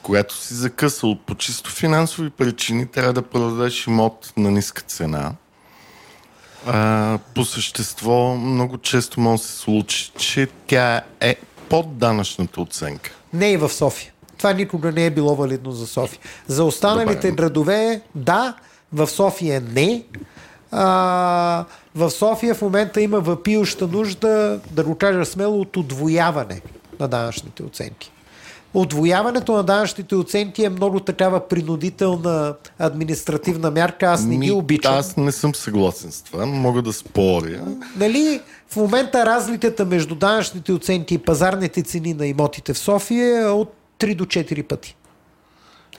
когато 0.02 0.34
си 0.36 0.54
закъсал 0.54 1.18
по 1.26 1.34
чисто 1.34 1.70
финансови 1.70 2.30
причини, 2.30 2.86
трябва 2.86 3.12
да 3.12 3.22
продадеш 3.22 3.86
имот 3.86 4.32
на 4.36 4.50
ниска 4.50 4.82
цена. 4.82 5.32
А, 6.66 7.18
по 7.34 7.44
същество 7.44 8.34
много 8.34 8.78
често 8.78 9.20
може 9.20 9.42
да 9.42 9.48
се 9.48 9.56
случи, 9.58 10.12
че 10.18 10.48
тя 10.66 11.02
е 11.20 11.36
под 11.68 11.98
данъчната 11.98 12.60
оценка. 12.60 13.10
Не 13.32 13.52
и 13.52 13.56
в 13.56 13.68
София. 13.68 14.12
Това 14.38 14.52
никога 14.52 14.92
не 14.92 15.06
е 15.06 15.10
било 15.10 15.36
валидно 15.36 15.72
за 15.72 15.86
София. 15.86 16.20
За 16.46 16.64
останалите 16.64 17.30
Добре. 17.30 17.30
градове, 17.30 18.00
да, 18.14 18.54
В 18.92 19.08
София 19.08 19.60
не. 19.60 20.04
А, 20.70 21.64
в 21.94 22.10
София 22.10 22.54
в 22.54 22.62
момента 22.62 23.00
има 23.00 23.20
въпиюща 23.20 23.86
нужда, 23.86 24.60
да 24.70 24.84
го 24.84 24.94
кажа 24.94 25.24
смело, 25.24 25.60
от 25.60 25.76
отвояване 25.76 26.60
на 27.00 27.08
данъчните 27.08 27.62
оценки. 27.62 28.12
Отвояването 28.74 29.52
на 29.52 29.62
данъчните 29.62 30.14
оценки 30.14 30.64
е 30.64 30.68
много 30.68 31.00
такава 31.00 31.48
принудителна 31.48 32.54
административна 32.78 33.70
мярка. 33.70 34.06
Аз 34.06 34.24
не 34.24 34.36
ги 34.36 34.50
обичам. 34.50 34.94
Аз 34.94 35.16
не 35.16 35.32
съм 35.32 35.54
съгласен 35.54 36.12
с 36.12 36.22
това. 36.22 36.46
Мога 36.46 36.82
да 36.82 36.92
споря. 36.92 37.64
Нали, 37.96 38.40
в 38.68 38.76
момента 38.76 39.26
разликата 39.26 39.84
между 39.84 40.14
данъчните 40.14 40.72
оценки 40.72 41.14
и 41.14 41.18
пазарните 41.18 41.82
цени 41.82 42.14
на 42.14 42.26
имотите 42.26 42.74
в 42.74 42.78
София 42.78 43.40
е 43.40 43.46
от 43.46 43.74
3 43.98 44.14
до 44.14 44.24
4 44.24 44.62
пъти. 44.62 44.96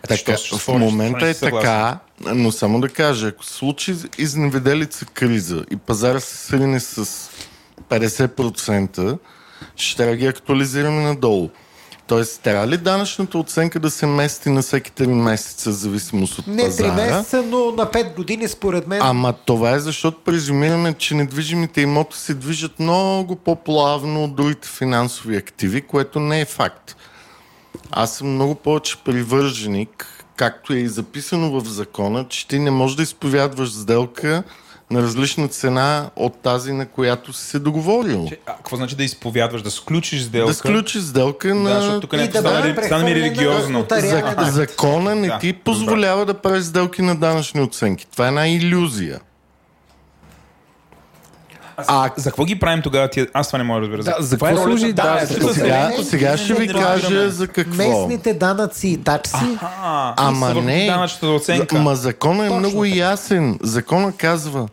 Така, 0.08 0.38
Що- 0.38 0.58
в 0.58 0.68
момента 0.68 1.26
не 1.26 1.32
е 1.32 1.34
така, 1.34 2.00
но 2.22 2.52
само 2.52 2.82
да 2.82 2.90
кажа, 2.90 3.28
ако 3.28 3.46
се 3.46 3.54
случи 3.54 3.96
изневиделица 4.18 5.06
криза 5.06 5.66
и 5.72 5.76
пазара 5.76 6.20
се 6.20 6.38
срине 6.38 6.80
с 6.80 7.06
50%, 7.90 9.18
ще 9.76 9.98
трябва 9.98 10.12
да 10.14 10.18
ги 10.18 10.28
актуализираме 10.28 11.02
надолу. 11.02 11.50
Тоест, 12.08 12.42
трябва 12.42 12.68
ли 12.68 12.78
данъчната 12.78 13.38
оценка 13.38 13.80
да 13.80 13.90
се 13.92 14.06
мести 14.06 14.50
на 14.50 14.62
всеки 14.62 14.92
3 14.92 15.06
месеца, 15.08 15.70
в 15.70 15.74
зависимост 15.74 16.40
от 16.40 16.48
Не 16.48 16.64
3 16.64 16.66
пазара? 16.66 16.94
месеца, 16.94 17.44
но 17.44 17.58
на 17.72 17.86
5 17.86 18.16
години 18.16 18.48
според 18.48 18.88
мен. 18.88 19.00
Ама 19.02 19.34
това 19.34 19.72
е 19.72 19.80
защото 19.80 20.18
презюмираме, 20.26 20.94
че 20.94 21.16
недвижимите 21.16 21.82
имоти 21.82 22.18
се 22.18 22.34
движат 22.34 22.80
много 22.80 23.36
по-плавно 23.36 24.24
от 24.24 24.36
другите 24.36 24.68
финансови 24.68 25.38
активи, 25.38 25.82
което 25.82 26.20
не 26.20 26.42
е 26.42 26.46
факт. 26.46 26.96
Аз 27.92 28.16
съм 28.16 28.28
много 28.28 28.56
повече 28.56 28.98
привърженик, 28.98 30.24
както 30.36 30.74
е 30.74 30.78
и 30.78 30.88
записано 30.88 31.52
в 31.52 31.66
закона, 31.66 32.26
че 32.30 32.48
ти 32.48 32.60
не 32.60 32.72
можеш 32.72 32.98
да 32.98 33.04
изповядваш 33.04 33.72
сделка 33.72 34.44
на 34.92 35.02
различна 35.02 35.48
цена 35.48 36.10
от 36.16 36.36
тази, 36.36 36.74
на 36.74 36.86
която 36.86 37.34
си 37.34 37.46
се 37.46 37.60
договорил. 37.60 38.26
Че- 38.30 38.40
А, 38.46 38.56
какво 38.56 38.76
значи 38.76 38.96
да 38.96 39.04
изповядваш, 39.04 39.62
да 39.62 39.72
сключиш 39.72 40.22
сделка? 40.22 40.48
Да 40.48 40.54
сключиш 40.54 41.02
сделка 41.02 41.48
Да, 41.48 41.56
на... 41.56 41.76
защото 41.76 42.00
тук 42.02 42.14
не 42.14 42.28
да 42.28 42.40
стана, 42.40 42.62
бъде 42.62 42.82
ли- 42.82 42.86
стана 42.86 43.04
ми 43.04 43.16
религиозно. 43.16 43.86
За, 43.92 44.24
закона 44.42 45.16
не 45.16 45.28
Да, 45.28 45.40
ти 45.40 45.54
позволява 45.54 46.26
да 46.26 46.34
правиш 46.34 46.64
сделки 46.64 47.02
на 47.02 47.16
данъчни 47.16 47.62
оценки. 47.62 48.06
Това 48.06 48.26
е 48.26 48.28
една 48.28 48.48
иллюзия. 48.48 49.20
А 51.78 52.10
за 52.18 52.30
какво 52.30 52.46
ги 52.46 52.60
правим 52.60 52.82
тогава? 52.82 53.08
Тия... 53.08 53.28
Аз 53.34 53.48
това 53.48 53.58
не 53.58 53.64
мога 53.64 53.88
да 53.88 53.98
разбера. 53.98 54.16
Да, 54.18 54.24
за 54.24 54.36
е 54.36 54.40
какво 54.40 54.64
служи 54.64 54.94
Да, 54.94 55.04
данъчната 55.04 55.34
ето, 55.46 55.54
Сега, 55.54 55.90
не, 55.90 56.04
сега 56.04 56.38
ще 56.38 56.54
ви 56.54 56.68
кажа 56.68 57.30
за 57.30 57.48
какво. 57.48 57.76
Местните 57.76 58.34
данъци 58.34 58.88
и 58.88 58.98
такси. 58.98 59.58
Ама 60.18 60.54
не. 60.54 60.86
Данъчната 60.86 61.28
оценка. 61.28 61.76
Ма 61.76 61.96
закона 61.96 62.46
е 62.46 62.48
Точно 62.48 62.60
много 62.60 62.84
така. 62.84 62.96
ясен. 62.96 63.60
Закона 63.62 64.12
казва, 64.18 64.68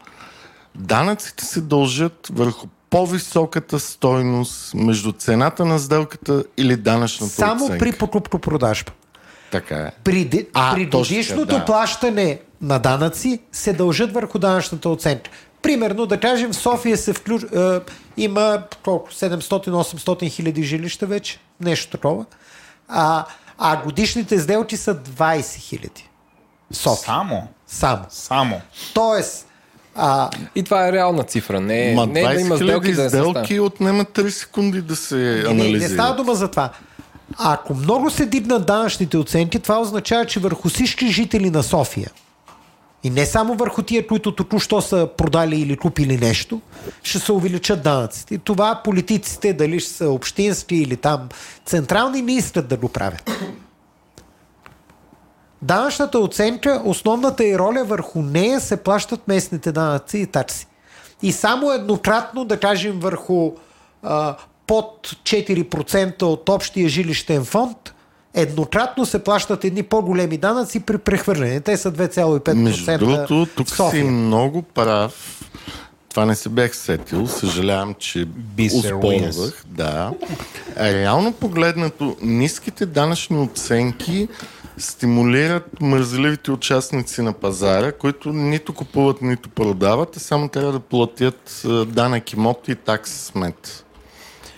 данъците 0.74 1.44
се 1.44 1.60
дължат 1.60 2.28
върху 2.32 2.66
по-високата 2.90 3.78
стойност 3.80 4.74
между 4.74 5.12
цената 5.12 5.64
на 5.64 5.78
сделката 5.78 6.44
или 6.56 6.76
данъчната 6.76 7.32
Само 7.32 7.64
оценка. 7.64 7.78
при 7.78 7.92
покупко-продажба. 7.92 8.92
Така 9.50 9.76
е. 9.76 9.90
При, 10.04 10.46
А, 10.54 10.74
при 10.74 10.86
годишното 10.86 11.58
да. 11.58 11.64
плащане 11.64 12.40
на 12.60 12.78
данъци 12.78 13.40
се 13.52 13.72
дължат 13.72 14.12
върху 14.12 14.38
данъчната 14.38 14.88
оценка. 14.88 15.30
Примерно, 15.62 16.06
да 16.06 16.20
кажем, 16.20 16.52
в 16.52 16.56
София 16.56 16.96
се 16.96 17.12
включ... 17.12 17.42
е, 17.42 17.80
има 18.16 18.62
колко? 18.84 19.10
700-800 19.10 20.30
хиляди 20.30 20.62
жилища 20.62 21.06
вече. 21.06 21.38
Нещо 21.60 21.90
такова. 21.90 22.24
А, 22.88 23.24
а 23.58 23.82
годишните 23.82 24.38
сделки 24.38 24.76
са 24.76 24.94
20 24.94 25.54
хиляди. 25.54 26.08
София. 26.72 27.04
Само. 27.04 27.48
Само. 27.66 28.04
Само. 28.08 28.60
Тоест, 28.94 29.46
а, 29.94 30.30
И 30.54 30.62
това 30.62 30.88
е 30.88 30.92
реална 30.92 31.22
цифра. 31.22 31.60
Не, 31.60 31.92
Ма 31.96 32.06
не 32.06 32.20
е 32.20 32.24
да 32.24 32.28
20 32.30 32.40
има 32.40 32.56
сделки 32.56 32.92
да 32.92 33.02
не 33.02 33.10
се 33.10 33.16
сделки 33.16 33.44
стане. 33.46 33.60
отнемат 33.60 34.08
3 34.08 34.28
секунди 34.28 34.82
да 34.82 34.96
се 34.96 35.16
не, 35.16 35.42
не 35.42 35.48
анализират. 35.48 35.92
става 35.92 36.16
дума 36.16 36.34
за 36.34 36.48
това. 36.48 36.70
Ако 37.38 37.74
много 37.74 38.10
се 38.10 38.26
дигнат 38.26 38.66
данъчните 38.66 39.18
оценки, 39.18 39.60
това 39.60 39.80
означава, 39.80 40.26
че 40.26 40.40
върху 40.40 40.68
всички 40.68 41.08
жители 41.08 41.50
на 41.50 41.62
София 41.62 42.10
и 43.04 43.10
не 43.10 43.26
само 43.26 43.54
върху 43.54 43.82
тия, 43.82 44.06
които 44.06 44.34
току-що 44.34 44.80
са 44.80 45.08
продали 45.16 45.60
или 45.60 45.76
купили 45.76 46.16
нещо, 46.18 46.60
ще 47.02 47.18
се 47.18 47.32
увеличат 47.32 47.82
данъците. 47.82 48.38
Това 48.38 48.80
политиците, 48.84 49.52
дали 49.52 49.80
ще 49.80 49.92
са 49.92 50.10
общински 50.10 50.76
или 50.76 50.96
там 50.96 51.28
централни, 51.66 52.22
не 52.22 52.32
искат 52.32 52.68
да 52.68 52.76
го 52.76 52.88
правят. 52.88 53.30
Данъчната 55.62 56.18
оценка, 56.18 56.82
основната 56.84 57.44
и 57.44 57.58
роля 57.58 57.84
върху 57.84 58.22
нея 58.22 58.60
се 58.60 58.76
плащат 58.76 59.28
местните 59.28 59.72
данъци 59.72 60.18
и 60.18 60.26
такси. 60.26 60.66
И 61.22 61.32
само 61.32 61.72
еднократно, 61.72 62.44
да 62.44 62.60
кажем, 62.60 63.00
върху 63.00 63.52
а, 64.02 64.36
под 64.66 65.16
4% 65.22 66.22
от 66.22 66.48
общия 66.48 66.88
жилищен 66.88 67.44
фонд, 67.44 67.94
еднократно 68.34 69.06
се 69.06 69.24
плащат 69.24 69.64
едни 69.64 69.82
по-големи 69.82 70.38
данъци 70.38 70.80
при 70.80 70.98
прехвърляне. 70.98 71.60
Те 71.60 71.76
са 71.76 71.92
2,5% 71.92 72.54
Между 72.54 72.98
другото, 72.98 73.46
тук 73.56 73.68
София. 73.68 74.02
си 74.02 74.08
много 74.10 74.62
прав. 74.62 75.36
Това 76.10 76.24
не 76.24 76.34
се 76.34 76.48
бях 76.48 76.76
сетил. 76.76 77.26
Съжалявам, 77.26 77.94
че 77.98 78.26
успорвах. 78.76 79.64
Да. 79.66 80.12
Реално 80.78 81.32
погледнато, 81.32 82.16
ниските 82.22 82.86
данъчни 82.86 83.38
оценки 83.38 84.28
стимулират 84.78 85.80
мързеливите 85.80 86.50
участници 86.50 87.22
на 87.22 87.32
пазара, 87.32 87.92
които 87.92 88.32
нито 88.32 88.72
купуват, 88.72 89.22
нито 89.22 89.48
продават, 89.48 90.16
а 90.16 90.20
само 90.20 90.48
трябва 90.48 90.72
да 90.72 90.80
платят 90.80 91.62
данък 91.86 92.32
имот 92.32 92.68
и 92.68 92.74
такси 92.74 93.18
смет. 93.18 93.84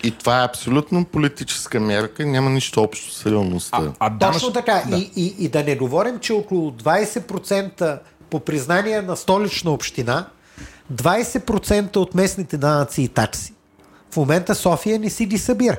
И 0.02 0.10
това 0.10 0.42
е 0.42 0.44
абсолютно 0.44 1.04
политическа 1.04 1.80
мярка 1.80 2.22
и 2.22 2.26
няма 2.26 2.50
нищо 2.50 2.82
общо 2.82 3.14
с 3.14 3.26
реалността. 3.26 3.78
А, 3.98 4.06
а 4.06 4.10
данъч... 4.10 4.34
Точно 4.34 4.52
така. 4.52 4.82
И, 4.96 5.10
и, 5.16 5.34
и 5.38 5.48
да 5.48 5.64
не 5.64 5.76
говорим, 5.76 6.18
че 6.18 6.32
около 6.32 6.70
20% 6.70 7.98
по 8.30 8.40
признание 8.40 9.02
на 9.02 9.16
столична 9.16 9.70
община, 9.70 10.26
20% 10.92 11.96
от 11.96 12.14
местните 12.14 12.56
данъци 12.56 13.02
и 13.02 13.08
такси. 13.08 13.52
В 14.10 14.16
момента 14.16 14.54
София 14.54 14.98
не 14.98 15.10
си 15.10 15.26
ги 15.26 15.38
събира. 15.38 15.76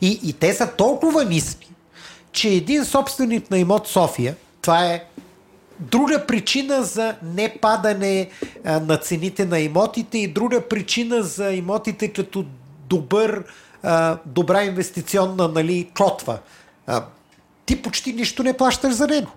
И, 0.00 0.20
и 0.22 0.32
те 0.32 0.54
са 0.54 0.72
толкова 0.76 1.24
ниски, 1.24 1.70
че 2.32 2.48
един 2.48 2.84
собственик 2.84 3.50
на 3.50 3.58
имот 3.58 3.88
София, 3.88 4.36
това 4.62 4.86
е 4.86 5.04
друга 5.80 6.26
причина 6.26 6.82
за 6.82 7.14
непадане 7.22 8.30
а, 8.64 8.80
на 8.80 8.96
цените 8.96 9.44
на 9.44 9.60
имотите 9.60 10.18
и 10.18 10.28
друга 10.28 10.68
причина 10.68 11.22
за 11.22 11.52
имотите 11.52 12.08
като 12.08 12.44
добър, 12.88 13.44
а, 13.82 14.18
добра 14.26 14.64
инвестиционна 14.64 15.48
нали, 15.48 15.90
клотва. 15.96 16.38
А, 16.86 17.04
ти 17.66 17.82
почти 17.82 18.12
нищо 18.12 18.42
не 18.42 18.52
плащаш 18.56 18.92
за 18.92 19.06
него. 19.06 19.30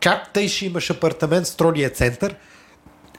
Как 0.00 0.32
тъй 0.32 0.48
ще 0.48 0.66
имаш 0.66 0.90
апартамент 0.90 1.46
в 1.46 1.48
строгия 1.48 1.90
център, 1.90 2.34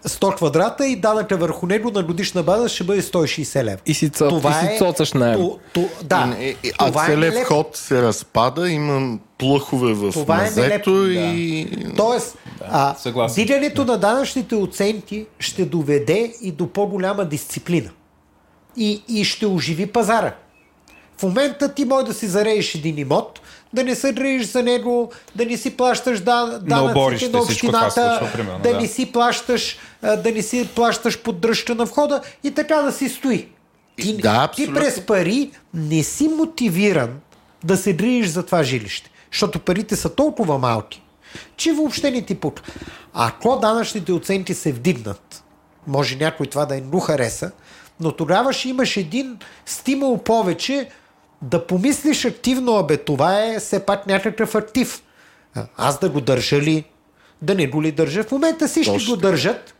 100 0.05 0.35
квадрата 0.35 0.87
и 0.87 0.95
данъка 0.95 1.37
върху 1.37 1.65
него 1.67 1.91
на 1.91 2.03
годишна 2.03 2.43
база 2.43 2.69
ще 2.69 2.83
бъде 2.83 3.01
160 3.01 3.63
лева. 3.63 3.77
И 3.85 3.93
си, 3.93 4.09
цо... 4.09 4.41
и 4.49 4.67
си 4.69 4.77
цоцаш 4.77 5.13
наем. 5.13 5.39
То, 5.39 5.59
то, 5.73 5.89
да, 6.03 6.35
И- 6.39 6.55
и- 6.63 6.71
а 6.77 6.87
това 6.87 7.03
е 7.03 7.07
целият 7.07 7.33
нелепо. 7.33 7.53
вход 7.53 7.75
се 7.75 8.01
разпада, 8.01 8.69
има 8.69 9.17
плъхове 9.37 9.93
в 9.93 10.11
Това 10.11 10.37
е 10.37 10.41
мазето 10.41 10.89
нелепо, 10.89 10.89
и... 10.89 11.93
Тоест, 11.97 12.37
а, 12.61 12.95
съгласен. 12.95 13.43
дигането 13.45 13.85
на 13.85 13.97
данъчните 13.97 14.55
оценки 14.55 15.25
ще 15.39 15.65
доведе 15.65 16.33
и 16.41 16.51
до 16.51 16.67
по-голяма 16.67 17.25
дисциплина. 17.25 17.89
И, 18.77 19.03
и 19.07 19.23
ще 19.23 19.45
оживи 19.45 19.85
пазара. 19.85 20.35
В 21.17 21.23
момента 21.23 21.73
ти 21.73 21.85
може 21.85 22.05
да 22.05 22.13
си 22.13 22.27
зарееш 22.27 22.75
един 22.75 22.97
имот, 22.97 23.39
да 23.73 23.83
не 23.83 23.95
се 23.95 24.13
грееш 24.13 24.43
за 24.43 24.63
него, 24.63 25.11
да 25.35 25.45
не 25.45 25.57
си 25.57 25.77
плащаш 25.77 26.19
да, 26.19 26.59
данъците 26.61 27.29
на 27.29 27.41
общината, 27.41 28.17
случва, 28.19 28.29
примерно, 28.33 28.59
да, 28.59 28.73
да. 28.73 28.81
не 28.81 28.87
си 28.87 29.11
плащаш, 29.11 29.77
да 30.01 30.31
не 30.35 30.41
си 30.41 30.69
плащаш 30.75 31.21
поддръжка 31.21 31.75
на 31.75 31.85
входа 31.85 32.21
и 32.43 32.51
така 32.51 32.75
да 32.75 32.91
си 32.91 33.09
стои. 33.09 33.47
Ти, 34.01 34.17
Да, 34.17 34.47
ти 34.55 34.73
през 34.73 35.05
пари 35.05 35.51
не 35.73 36.03
си 36.03 36.27
мотивиран 36.27 37.19
да 37.63 37.77
се 37.77 37.93
грижиш 37.93 38.27
за 38.31 38.45
това 38.45 38.63
жилище, 38.63 39.09
защото 39.31 39.59
парите 39.59 39.95
са 39.95 40.15
толкова 40.15 40.57
малки, 40.57 41.03
че 41.55 41.73
въобще 41.73 42.11
не 42.11 42.21
ти 42.21 42.35
пука. 42.35 42.63
Ако 43.13 43.59
данъчните 43.59 44.11
оценки 44.11 44.53
се 44.53 44.71
вдигнат, 44.71 45.43
може 45.87 46.15
някой 46.15 46.45
това 46.45 46.65
да 46.65 46.77
е 46.77 46.81
му 46.81 46.99
хареса, 46.99 47.51
но 47.99 48.11
тогава 48.11 48.53
ще 48.53 48.69
имаш 48.69 48.97
един 48.97 49.37
стимул 49.65 50.17
повече 50.17 50.89
да 51.41 51.67
помислиш 51.67 52.25
активно, 52.25 52.73
абе 52.73 52.97
това 52.97 53.43
е 53.43 53.59
все 53.59 53.79
пак 53.79 54.07
някакъв 54.07 54.55
актив. 54.55 55.01
А, 55.55 55.65
Аз 55.77 55.99
да 55.99 56.09
го 56.09 56.21
държа 56.21 56.61
ли, 56.61 56.83
да 57.41 57.55
не 57.55 57.67
го 57.67 57.83
ли 57.83 57.91
държа. 57.91 58.23
В 58.23 58.31
момента 58.31 58.67
всички 58.67 58.93
Точно 58.93 59.09
го 59.09 59.17
държат, 59.17 59.73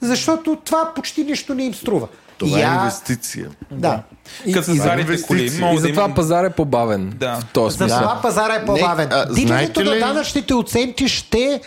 защото 0.00 0.56
това 0.56 0.92
почти 0.94 1.24
нищо 1.24 1.54
не 1.54 1.64
им 1.64 1.74
струва. 1.74 2.08
Това 2.38 2.60
е 2.60 2.62
а- 2.62 2.74
инвестиция. 2.74 3.50
Да. 3.70 4.02
И, 4.46 4.52
Като 4.52 4.70
и, 4.70 4.74
инвестиции. 4.74 5.26
коли. 5.26 5.44
и 5.44 5.78
затова 5.78 6.04
има... 6.04 6.14
пазар 6.14 6.44
е 6.44 6.50
по-бавен. 6.50 7.12
Да. 7.16 7.34
В 7.36 7.44
този 7.44 7.72
За 7.72 7.78
смисъл. 7.78 8.00
това 8.00 8.20
пазара 8.22 8.54
е 8.54 8.64
по-бавен. 8.64 9.08
а, 9.12 9.26
Дигането 9.26 9.46
знаете 9.46 9.84
на 9.84 9.96
ли- 9.96 10.00
данъчните 10.00 10.54
оценки 10.54 11.08
ще 11.08 11.60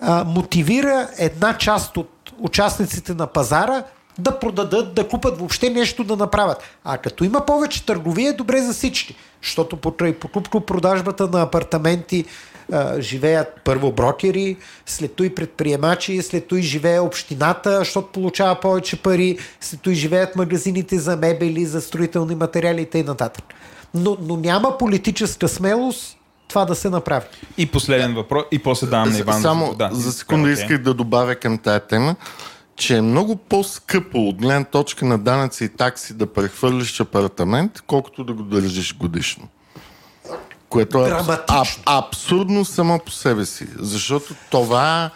а, 0.00 0.24
мотивира 0.24 1.08
една 1.18 1.58
част 1.58 1.96
от 1.96 2.10
участниците 2.38 3.14
на 3.14 3.26
пазара 3.26 3.82
да 4.18 4.38
продадат, 4.38 4.94
да 4.94 5.08
купат 5.08 5.38
въобще 5.38 5.70
нещо 5.70 6.04
да 6.04 6.16
направят. 6.16 6.62
А 6.84 6.98
като 6.98 7.24
има 7.24 7.46
повече 7.46 7.86
търговия, 7.86 8.30
е 8.30 8.32
добре 8.32 8.62
за 8.62 8.72
всички. 8.72 9.16
Защото 9.42 9.76
покрай 9.76 10.12
покупко-продажбата 10.12 11.28
на 11.28 11.42
апартаменти 11.42 12.24
а, 12.72 13.00
живеят 13.00 13.60
първо 13.64 13.92
брокери, 13.92 14.56
след 14.86 15.14
той 15.14 15.34
предприемачи, 15.34 16.22
след 16.22 16.46
той 16.46 16.60
живее 16.60 17.00
общината, 17.00 17.78
защото 17.78 18.08
получава 18.08 18.60
повече 18.60 19.02
пари, 19.02 19.38
след 19.60 19.80
той 19.80 19.94
живеят 19.94 20.36
магазините 20.36 20.98
за 20.98 21.16
мебели, 21.16 21.66
за 21.66 21.80
строителни 21.80 22.34
материали 22.34 22.82
и 22.82 22.86
т.н. 22.86 23.30
Но, 23.94 24.16
но 24.20 24.36
няма 24.36 24.78
политическа 24.78 25.48
смелост 25.48 26.14
това 26.48 26.64
да 26.64 26.74
се 26.74 26.90
направи. 26.90 27.26
И 27.58 27.66
последен 27.66 28.14
въпрос, 28.14 28.44
и 28.50 28.58
после 28.58 28.86
давам 28.86 29.12
на 29.12 29.18
Иван. 29.18 29.42
Само 29.42 29.74
да, 29.74 29.90
за 29.92 30.12
секунда 30.12 30.50
исках 30.50 30.78
да 30.78 30.94
добавя 30.94 31.34
към 31.34 31.58
тая 31.58 31.80
тема 31.80 32.16
че 32.78 32.96
е 32.96 33.02
много 33.02 33.36
по-скъпо 33.36 34.28
от 34.28 34.36
гледна 34.36 34.64
точка 34.64 35.04
на 35.04 35.18
данъци 35.18 35.64
и 35.64 35.68
такси 35.68 36.14
да 36.14 36.32
прехвърлиш 36.32 37.00
апартамент, 37.00 37.80
колкото 37.86 38.24
да 38.24 38.32
го 38.32 38.42
държиш 38.42 38.96
годишно. 38.96 39.48
Което 40.68 41.06
е 41.06 41.10
аб, 41.10 41.68
абсурдно 41.86 42.64
само 42.64 42.98
по 42.98 43.10
себе 43.10 43.46
си. 43.46 43.66
Защото 43.78 44.34
това 44.50 45.10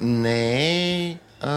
не 0.00 1.10
е 1.10 1.18
а, 1.40 1.52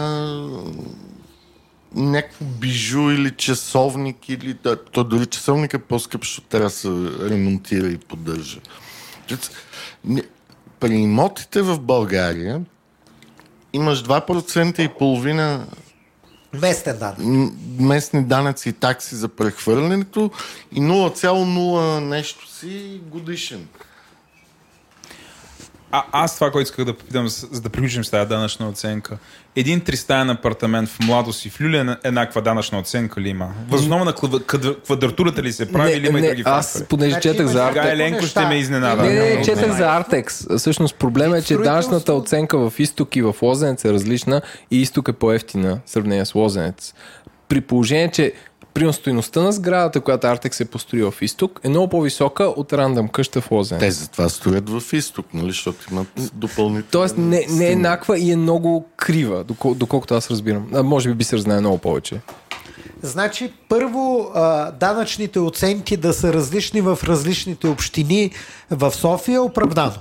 някакво 1.94 2.44
бижу 2.44 3.10
или 3.10 3.30
часовник, 3.30 4.28
или 4.28 4.54
да, 4.54 4.84
то 4.84 5.04
дори 5.04 5.26
часовник 5.26 5.74
е 5.74 5.78
по-скъп, 5.78 6.20
защото 6.20 6.48
трябва 6.48 6.66
да 6.66 6.70
се 6.70 6.88
ремонтира 7.20 7.86
и 7.86 7.98
поддържа. 7.98 8.60
При 10.80 10.94
имотите 10.94 11.62
в 11.62 11.80
България 11.80 12.60
имаш 13.72 14.04
2% 14.04 14.80
и 14.80 14.88
половина 14.88 15.66
Местен 16.52 16.98
данък. 16.98 17.18
Местни 17.80 18.24
данъци 18.24 18.68
и 18.68 18.72
такси 18.72 19.14
за 19.14 19.28
прехвърлянето 19.28 20.30
и 20.72 20.80
0,0 20.80 22.00
нещо 22.00 22.52
си 22.52 23.00
годишен. 23.10 23.68
А, 25.92 26.04
аз 26.12 26.34
това, 26.34 26.50
което 26.50 26.62
исках 26.62 26.84
да 26.84 26.94
попитам, 26.94 27.28
за 27.28 27.60
да 27.60 27.68
приключим 27.68 28.04
с 28.04 28.10
тази 28.10 28.28
данъчна 28.28 28.68
оценка. 28.68 29.18
Един 29.56 29.80
тристаен 29.80 30.30
апартамент 30.30 30.88
в 30.88 30.98
младост 31.00 31.44
и 31.44 31.50
в 31.50 31.60
Люлия 31.60 31.98
еднаква 32.04 32.42
данъчна 32.42 32.78
оценка 32.78 33.20
ли 33.20 33.28
има? 33.28 33.48
Възоснова 33.68 34.04
на 34.04 34.12
квадратурата 34.84 35.42
ли 35.42 35.52
се 35.52 35.72
прави 35.72 35.92
или 35.92 36.08
има 36.08 36.20
не, 36.20 36.26
и 36.26 36.30
други 36.30 36.42
Аз, 36.46 36.66
фактори? 36.66 36.88
понеже 36.88 37.10
значи, 37.10 37.28
четах 37.28 37.46
за 37.46 37.64
Артекс... 37.64 37.88
Еленко 37.88 38.26
ще 38.26 38.46
ме 38.46 38.54
изненада. 38.54 39.02
Не, 39.02 39.12
не, 39.12 39.34
не, 39.34 39.44
четах 39.44 39.76
за 39.76 39.86
Артекс. 39.86 40.46
Всъщност 40.58 40.94
проблема 40.94 41.38
е, 41.38 41.42
че 41.42 41.56
данъчната 41.56 42.14
оценка 42.14 42.70
в 42.70 42.80
изток 42.80 43.16
и 43.16 43.22
в 43.22 43.34
Лозенец 43.42 43.84
е 43.84 43.92
различна 43.92 44.42
и 44.70 44.80
изток 44.80 45.08
е 45.08 45.12
по-ефтина 45.12 45.80
в 45.86 45.90
сравнение 45.90 46.24
с 46.24 46.34
Лозенец. 46.34 46.94
При 47.48 47.60
положение, 47.60 48.10
че 48.10 48.32
Примерно 48.80 48.92
стоеността 48.92 49.42
на 49.42 49.52
сградата, 49.52 50.00
която 50.00 50.26
Артекс 50.26 50.60
е 50.60 50.64
построил 50.64 51.10
в 51.10 51.22
изток, 51.22 51.60
е 51.64 51.68
много 51.68 51.88
по-висока 51.88 52.44
от 52.44 52.72
рандъм 52.72 53.08
къща 53.08 53.40
в 53.40 53.50
Лозен. 53.50 53.78
Те 53.78 53.90
затова 53.90 54.28
строят 54.28 54.70
в 54.70 54.92
изток, 54.92 55.26
нали? 55.34 55.46
защото 55.46 55.86
имат 55.90 56.08
допълнително. 56.34 56.90
Тоест 56.90 57.16
не, 57.18 57.46
не 57.50 57.68
е 57.68 57.72
еднаква 57.72 58.18
и 58.18 58.32
е 58.32 58.36
много 58.36 58.86
крива, 58.96 59.44
докол, 59.44 59.74
доколкото 59.74 60.14
аз 60.14 60.30
разбирам. 60.30 60.68
А, 60.74 60.82
може 60.82 61.08
би 61.08 61.14
би 61.14 61.24
се 61.24 61.38
знае 61.38 61.60
много 61.60 61.78
повече. 61.78 62.20
Значи, 63.02 63.52
първо, 63.68 64.30
данъчните 64.80 65.38
оценки 65.38 65.96
да 65.96 66.12
са 66.12 66.32
различни 66.32 66.80
в 66.80 66.98
различните 67.04 67.68
общини 67.68 68.30
в 68.70 68.92
София 68.92 69.36
е 69.36 69.40
оправдано. 69.40 69.96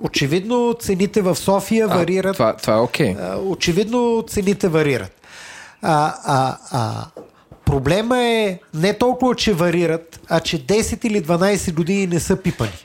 Очевидно 0.00 0.76
цените 0.80 1.22
в 1.22 1.36
София 1.36 1.86
а, 1.90 1.96
варират. 1.96 2.32
Това, 2.32 2.56
това 2.56 2.74
е 2.74 2.80
окей. 2.80 3.14
Okay. 3.14 3.36
Очевидно 3.46 4.24
цените 4.28 4.68
варират. 4.68 5.12
А, 5.82 6.14
а, 6.24 6.56
а, 6.70 7.06
Проблема 7.70 8.18
е 8.18 8.58
не 8.74 8.98
толкова, 8.98 9.34
че 9.34 9.52
варират, 9.52 10.20
а 10.28 10.40
че 10.40 10.66
10 10.66 11.04
или 11.04 11.22
12 11.22 11.74
години 11.74 12.06
не 12.06 12.20
са 12.20 12.36
пипани. 12.36 12.84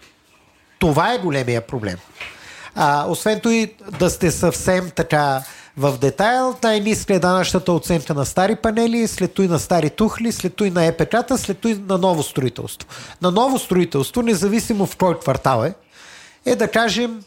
Това 0.80 1.14
е 1.14 1.18
големия 1.18 1.68
проблем. 1.68 1.96
А, 2.76 3.06
освен 3.10 3.40
това 3.40 3.68
да 4.00 4.10
сте 4.10 4.32
съвсем 4.32 4.92
така 4.96 5.44
в 5.78 5.98
детайл, 5.98 6.56
най-ниска 6.64 7.14
е 7.14 7.20
данъчната 7.20 7.72
оценка 7.72 8.14
на 8.14 8.26
стари 8.26 8.56
панели, 8.56 9.08
след 9.08 9.34
той 9.34 9.48
на 9.48 9.60
стари 9.60 9.90
тухли, 9.90 10.32
след 10.32 10.56
той 10.56 10.70
на 10.70 10.86
епеката, 10.86 11.38
след 11.38 11.60
той 11.60 11.74
на 11.74 11.98
ново 11.98 12.24
строителство. 12.24 12.90
На 13.22 13.32
ново 13.32 13.60
строителство, 13.60 14.22
независимо 14.22 14.86
в 14.86 14.96
кой 14.96 15.20
квартал 15.20 15.64
е, 15.66 15.74
е 16.46 16.56
да 16.56 16.68
кажем 16.72 17.24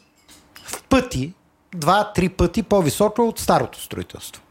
в 0.64 0.82
пъти, 0.82 1.32
два-три 1.74 2.28
пъти 2.28 2.62
по-високо 2.62 3.22
от 3.22 3.38
старото 3.38 3.82
строителство. 3.82 4.42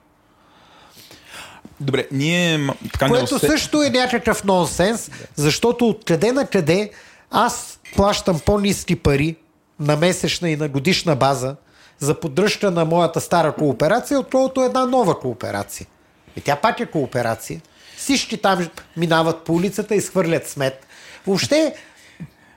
Добре, 1.79 2.07
ние... 2.11 2.69
Така 2.93 3.07
Което 3.07 3.33
не 3.33 3.39
също 3.39 3.83
е 3.83 3.89
някакъв 3.89 4.43
нонсенс, 4.43 5.11
защото 5.35 5.87
откъде 5.87 6.31
на 6.31 6.47
къде 6.47 6.91
аз 7.31 7.79
плащам 7.95 8.39
по-низки 8.39 8.95
пари 8.95 9.35
на 9.79 9.95
месечна 9.95 10.49
и 10.49 10.55
на 10.55 10.69
годишна 10.69 11.15
база 11.15 11.55
за 11.99 12.19
поддръжка 12.19 12.71
на 12.71 12.85
моята 12.85 13.21
стара 13.21 13.51
кооперация, 13.51 14.19
отколкото 14.19 14.63
една 14.63 14.85
нова 14.85 15.19
кооперация. 15.19 15.87
И 16.35 16.41
тя 16.41 16.55
пак 16.55 16.79
е 16.79 16.85
кооперация. 16.85 17.61
Всички 17.97 18.37
там 18.37 18.67
минават 18.97 19.43
по 19.43 19.53
улицата 19.53 19.95
и 19.95 20.01
схвърлят 20.01 20.47
смет. 20.47 20.87
Въобще, 21.27 21.75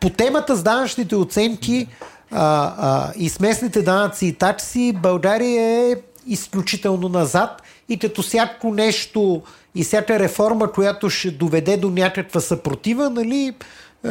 по 0.01 0.11
темата 0.11 0.57
с 0.57 0.63
данъчните 0.63 1.17
оценки 1.17 1.87
а, 2.31 2.75
а, 2.79 3.13
и 3.17 3.29
с 3.29 3.41
местните 3.41 3.83
данъци 3.83 4.27
и 4.27 4.33
такси, 4.33 4.93
България 4.93 5.91
е 5.91 5.97
изключително 6.27 7.09
назад 7.09 7.63
и 7.91 7.99
като 7.99 8.23
всяко 8.23 8.75
нещо 8.75 9.43
и 9.75 9.85
всяка 9.85 10.19
реформа, 10.19 10.73
която 10.73 11.11
ще 11.11 11.31
доведе 11.31 11.77
до 11.77 11.91
някаква 11.91 12.41
съпротива, 12.41 13.11
нали, 13.11 13.55
е, 14.07 14.11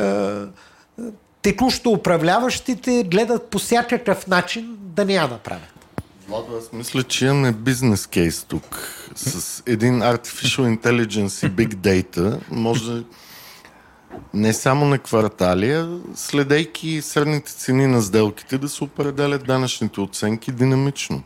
текущо 1.42 1.90
управляващите 1.90 3.04
гледат 3.04 3.50
по 3.50 3.60
всякакъв 3.60 4.28
начин 4.28 4.78
да 4.80 5.06
не 5.06 5.14
я 5.14 5.28
направят. 5.28 5.74
Владо, 6.28 6.58
аз 6.58 6.74
мисля, 6.74 7.04
че 7.04 7.26
имаме 7.26 7.52
бизнес 7.52 8.08
кейс 8.08 8.44
тук. 8.44 8.94
С 9.16 9.64
един 9.66 10.00
Artificial 10.00 10.78
Intelligence 10.78 11.48
и 11.48 11.52
Big 11.52 11.76
Data 11.76 12.40
може 12.52 13.04
не 14.34 14.54
само 14.54 14.86
на 14.86 15.00
кварталия, 15.00 15.90
следейки 16.16 17.02
средните 17.02 17.52
цени 17.52 17.88
на 17.88 18.02
сделките, 18.02 18.58
да 18.58 18.70
се 18.70 18.84
определят 18.84 19.48
данъчните 19.48 20.02
оценки 20.02 20.52
динамично. 20.52 21.24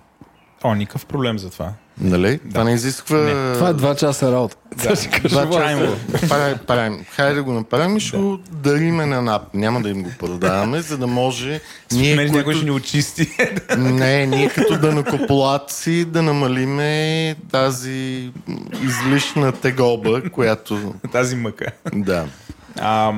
О, 0.63 0.75
никакъв 0.75 1.05
проблем 1.05 1.39
за 1.39 1.49
това. 1.49 1.73
Нали? 2.01 2.39
Да. 2.43 2.49
Това 2.49 2.63
не 2.63 2.73
изисква... 2.73 3.17
Не. 3.17 3.53
Това 3.53 3.69
е 3.69 3.73
два 3.73 3.95
часа 3.95 4.31
работа. 4.31 4.55
Да. 4.75 4.95
Два 5.29 5.49
часа. 5.49 5.97
Правим, 6.29 6.57
правим. 6.67 7.05
Хайде 7.15 7.35
да 7.35 7.43
го 7.43 7.53
направим 7.53 7.97
и 7.97 7.99
ще 7.99 8.17
да. 8.17 8.23
го 8.23 8.39
дариме 8.51 9.05
на 9.05 9.21
НАП. 9.21 9.53
Няма 9.53 9.81
да 9.81 9.89
им 9.89 10.03
го 10.03 10.09
продаваме, 10.19 10.81
за 10.81 10.97
да 10.97 11.07
може... 11.07 11.61
ние, 11.91 12.15
които... 12.15 12.33
някой 12.33 12.55
ще 12.55 12.65
ни 12.65 12.71
очисти. 12.71 13.29
не, 13.77 14.25
ние 14.25 14.49
като 14.49 14.77
данакополаци 14.77 16.05
да 16.05 16.21
намалиме 16.21 17.35
тази 17.51 18.31
излишна 18.83 19.51
тегоба, 19.51 20.21
която... 20.29 20.93
Тази 21.11 21.35
мъка. 21.35 21.65
Да. 21.93 22.25
А, 22.79 23.13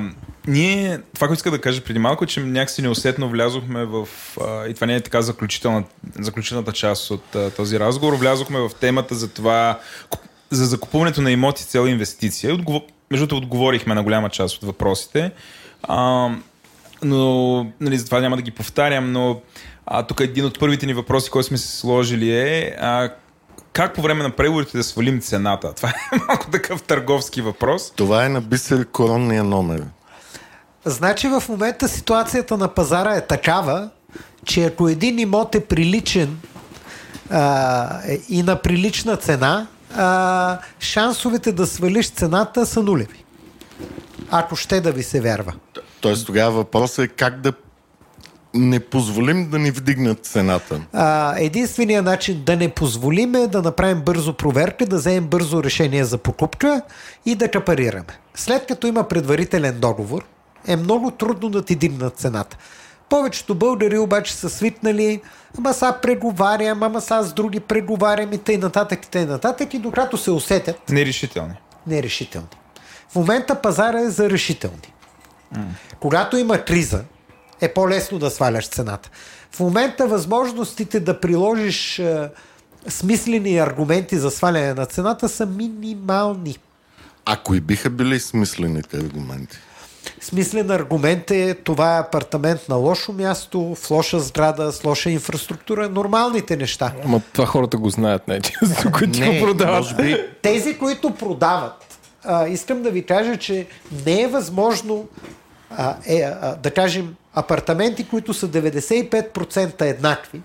ние, 0.46 1.00
това, 1.14 1.26
което 1.26 1.38
иска 1.38 1.50
да 1.50 1.60
кажа 1.60 1.84
преди 1.84 1.98
малко, 1.98 2.26
че 2.26 2.40
някакси 2.40 2.82
неусетно 2.82 3.28
влязохме 3.28 3.84
в, 3.84 4.08
а, 4.46 4.66
и 4.66 4.74
това 4.74 4.86
не 4.86 4.94
е 4.94 5.00
така 5.00 5.22
заключителна, 5.22 5.84
заключителната 6.18 6.72
част 6.72 7.10
от 7.10 7.34
а, 7.34 7.50
този 7.50 7.80
разговор, 7.80 8.14
влязохме 8.14 8.58
в 8.58 8.70
темата 8.80 9.14
за 9.14 9.28
това, 9.28 9.78
за 10.50 10.66
закупуването 10.66 11.22
на 11.22 11.30
имоти 11.30 11.62
с 11.62 11.74
инвестиция. 11.74 12.54
Отговор, 12.54 12.80
между 13.10 13.26
другото, 13.26 13.44
отговорихме 13.44 13.94
на 13.94 14.02
голяма 14.02 14.28
част 14.28 14.56
от 14.56 14.64
въпросите, 14.64 15.30
а, 15.82 16.28
но 17.02 17.66
нали, 17.80 17.98
за 17.98 18.04
това 18.04 18.20
няма 18.20 18.36
да 18.36 18.42
ги 18.42 18.50
повтарям, 18.50 19.12
но 19.12 19.40
а, 19.86 20.02
тук 20.02 20.20
един 20.20 20.44
от 20.44 20.58
първите 20.58 20.86
ни 20.86 20.94
въпроси, 20.94 21.30
който 21.30 21.48
сме 21.48 21.58
се 21.58 21.76
сложили 21.78 22.30
е 22.30 22.76
а, 22.80 23.10
как 23.72 23.94
по 23.94 24.02
време 24.02 24.22
на 24.22 24.30
преговорите 24.30 24.76
да 24.76 24.84
свалим 24.84 25.20
цената? 25.20 25.72
Това 25.74 25.88
е 25.88 26.16
малко 26.28 26.50
такъв 26.50 26.82
търговски 26.82 27.42
въпрос. 27.42 27.92
Това 27.96 28.26
е 28.26 28.28
на 28.28 28.40
бисер 28.40 28.86
коронния 28.86 29.44
номер. 29.44 29.82
Значи 30.86 31.28
в 31.28 31.42
момента 31.48 31.88
ситуацията 31.88 32.56
на 32.56 32.68
пазара 32.68 33.14
е 33.14 33.26
такава, 33.26 33.88
че 34.44 34.64
ако 34.64 34.88
един 34.88 35.18
имот 35.18 35.54
е 35.54 35.64
приличен 35.64 36.38
а, 37.30 38.00
и 38.28 38.42
на 38.42 38.62
прилична 38.62 39.16
цена, 39.16 39.66
а, 39.96 40.58
шансовете 40.80 41.52
да 41.52 41.66
свалиш 41.66 42.10
цената 42.10 42.66
са 42.66 42.82
нулеви. 42.82 43.24
Ако 44.30 44.56
ще 44.56 44.80
да 44.80 44.92
ви 44.92 45.02
се 45.02 45.20
вярва. 45.20 45.54
Тоест 46.00 46.26
тогава 46.26 46.50
въпросът 46.50 47.04
е 47.04 47.08
как 47.08 47.40
да 47.40 47.52
не 48.54 48.80
позволим 48.80 49.50
да 49.50 49.58
ни 49.58 49.70
вдигнат 49.70 50.26
цената. 50.26 50.80
А, 50.92 51.34
единственият 51.38 52.04
начин 52.04 52.42
да 52.46 52.56
не 52.56 52.68
позволим 52.68 53.34
е 53.34 53.46
да 53.46 53.62
направим 53.62 54.00
бързо 54.00 54.32
проверка, 54.32 54.86
да 54.86 54.96
вземем 54.96 55.26
бързо 55.26 55.62
решение 55.62 56.04
за 56.04 56.18
покупка 56.18 56.82
и 57.26 57.34
да 57.34 57.50
капарираме. 57.50 58.18
След 58.34 58.66
като 58.66 58.86
има 58.86 59.08
предварителен 59.08 59.80
договор, 59.80 60.24
е 60.66 60.76
много 60.76 61.10
трудно 61.10 61.48
да 61.48 61.62
ти 61.62 61.74
дигнат 61.76 62.16
цената. 62.16 62.56
Повечето 63.08 63.54
българи 63.54 63.98
обаче 63.98 64.34
са 64.34 64.50
свикнали, 64.50 65.20
ама 65.58 65.74
са 65.74 65.94
преговарям, 66.02 66.82
ама 66.82 67.00
са 67.00 67.22
с 67.22 67.32
други 67.32 67.60
преговарям 67.60 68.32
и 68.32 68.38
тъй 68.38 68.56
нататък 68.56 69.04
и 69.04 69.10
тъй 69.10 69.26
нататък 69.26 69.74
и 69.74 69.78
докато 69.78 70.16
се 70.16 70.30
усетят. 70.30 70.90
Нерешителни. 70.90 71.54
Нерешителни. 71.86 72.48
В 73.08 73.14
момента 73.16 73.62
пазара 73.62 74.00
е 74.00 74.10
за 74.10 74.30
решителни. 74.30 74.92
Mm. 75.54 75.64
Когато 76.00 76.36
има 76.36 76.58
криза, 76.58 77.04
е 77.60 77.74
по-лесно 77.74 78.18
да 78.18 78.30
сваляш 78.30 78.68
цената. 78.68 79.10
В 79.52 79.60
момента 79.60 80.06
възможностите 80.06 81.00
да 81.00 81.20
приложиш 81.20 81.98
е, 81.98 82.30
смислени 82.88 83.58
аргументи 83.58 84.18
за 84.18 84.30
сваляне 84.30 84.74
на 84.74 84.86
цената 84.86 85.28
са 85.28 85.46
минимални. 85.46 86.58
А 87.24 87.36
кои 87.36 87.60
биха 87.60 87.90
били 87.90 88.20
смислените 88.20 88.96
аргументи? 88.96 89.58
Смислен 90.20 90.70
аргумент 90.70 91.30
е 91.30 91.54
това 91.54 91.96
е 91.96 92.00
апартамент 92.00 92.68
на 92.68 92.76
лошо 92.76 93.12
място, 93.12 93.74
в 93.74 93.90
лоша 93.90 94.20
сграда, 94.20 94.72
с 94.72 94.84
лоша 94.84 95.10
инфраструктура, 95.10 95.88
нормалните 95.88 96.56
неща. 96.56 96.92
Ама 97.04 97.20
това 97.32 97.46
хората 97.46 97.76
го 97.76 97.90
знаят 97.90 98.28
най-често, 98.28 98.92
които 98.92 99.20
не, 99.20 99.40
продават. 99.40 99.96
Би... 99.96 100.16
Тези, 100.42 100.78
които 100.78 101.14
продават, 101.14 101.98
а, 102.24 102.48
искам 102.48 102.82
да 102.82 102.90
ви 102.90 103.06
кажа, 103.06 103.36
че 103.36 103.66
не 104.06 104.22
е 104.22 104.26
възможно 104.26 105.08
а, 105.70 105.96
е, 106.06 106.20
а, 106.20 106.56
да 106.56 106.70
кажем 106.70 107.14
апартаменти, 107.34 108.08
които 108.08 108.34
са 108.34 108.48
95% 108.48 109.82
еднакви, 109.82 110.42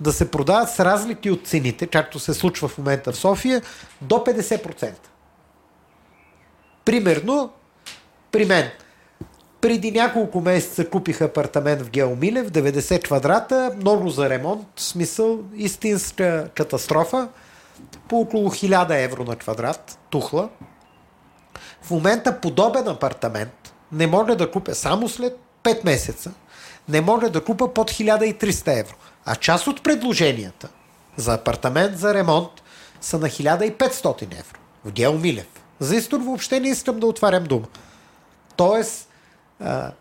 да 0.00 0.12
се 0.12 0.30
продават 0.30 0.70
с 0.70 0.80
разлики 0.80 1.30
от 1.30 1.46
цените, 1.46 1.86
както 1.86 2.18
се 2.18 2.34
случва 2.34 2.68
в 2.68 2.78
момента 2.78 3.12
в 3.12 3.16
София, 3.16 3.62
до 4.00 4.14
50%. 4.14 4.92
Примерно, 6.84 7.50
при 8.32 8.44
мен, 8.44 8.70
преди 9.60 9.90
няколко 9.90 10.40
месеца 10.40 10.90
купих 10.90 11.20
апартамент 11.20 11.82
в 11.82 11.90
Геомилев, 11.90 12.50
90 12.50 13.04
квадрата, 13.04 13.72
много 13.76 14.08
за 14.08 14.30
ремонт, 14.30 14.66
смисъл 14.76 15.38
истинска 15.56 16.48
катастрофа, 16.54 17.28
по 18.08 18.20
около 18.20 18.50
1000 18.50 19.04
евро 19.04 19.24
на 19.24 19.36
квадрат, 19.36 19.98
тухла. 20.10 20.48
В 21.82 21.90
момента 21.90 22.40
подобен 22.40 22.88
апартамент 22.88 23.74
не 23.92 24.06
мога 24.06 24.36
да 24.36 24.50
купя 24.50 24.74
само 24.74 25.08
след 25.08 25.38
5 25.62 25.84
месеца, 25.84 26.32
не 26.88 27.00
мога 27.00 27.30
да 27.30 27.44
купа 27.44 27.74
под 27.74 27.90
1300 27.90 28.80
евро. 28.80 28.94
А 29.24 29.36
част 29.36 29.66
от 29.66 29.82
предложенията 29.82 30.68
за 31.16 31.34
апартамент 31.34 31.98
за 31.98 32.14
ремонт 32.14 32.50
са 33.00 33.18
на 33.18 33.28
1500 33.28 34.22
евро 34.22 34.58
в 34.84 34.92
Геомилев. 34.92 35.46
За 35.78 35.96
Истор 35.96 36.20
въобще 36.20 36.60
не 36.60 36.68
искам 36.68 37.00
да 37.00 37.06
отварям 37.06 37.44
дума. 37.44 37.66
Тоест, 38.56 39.09
а, 39.60 39.92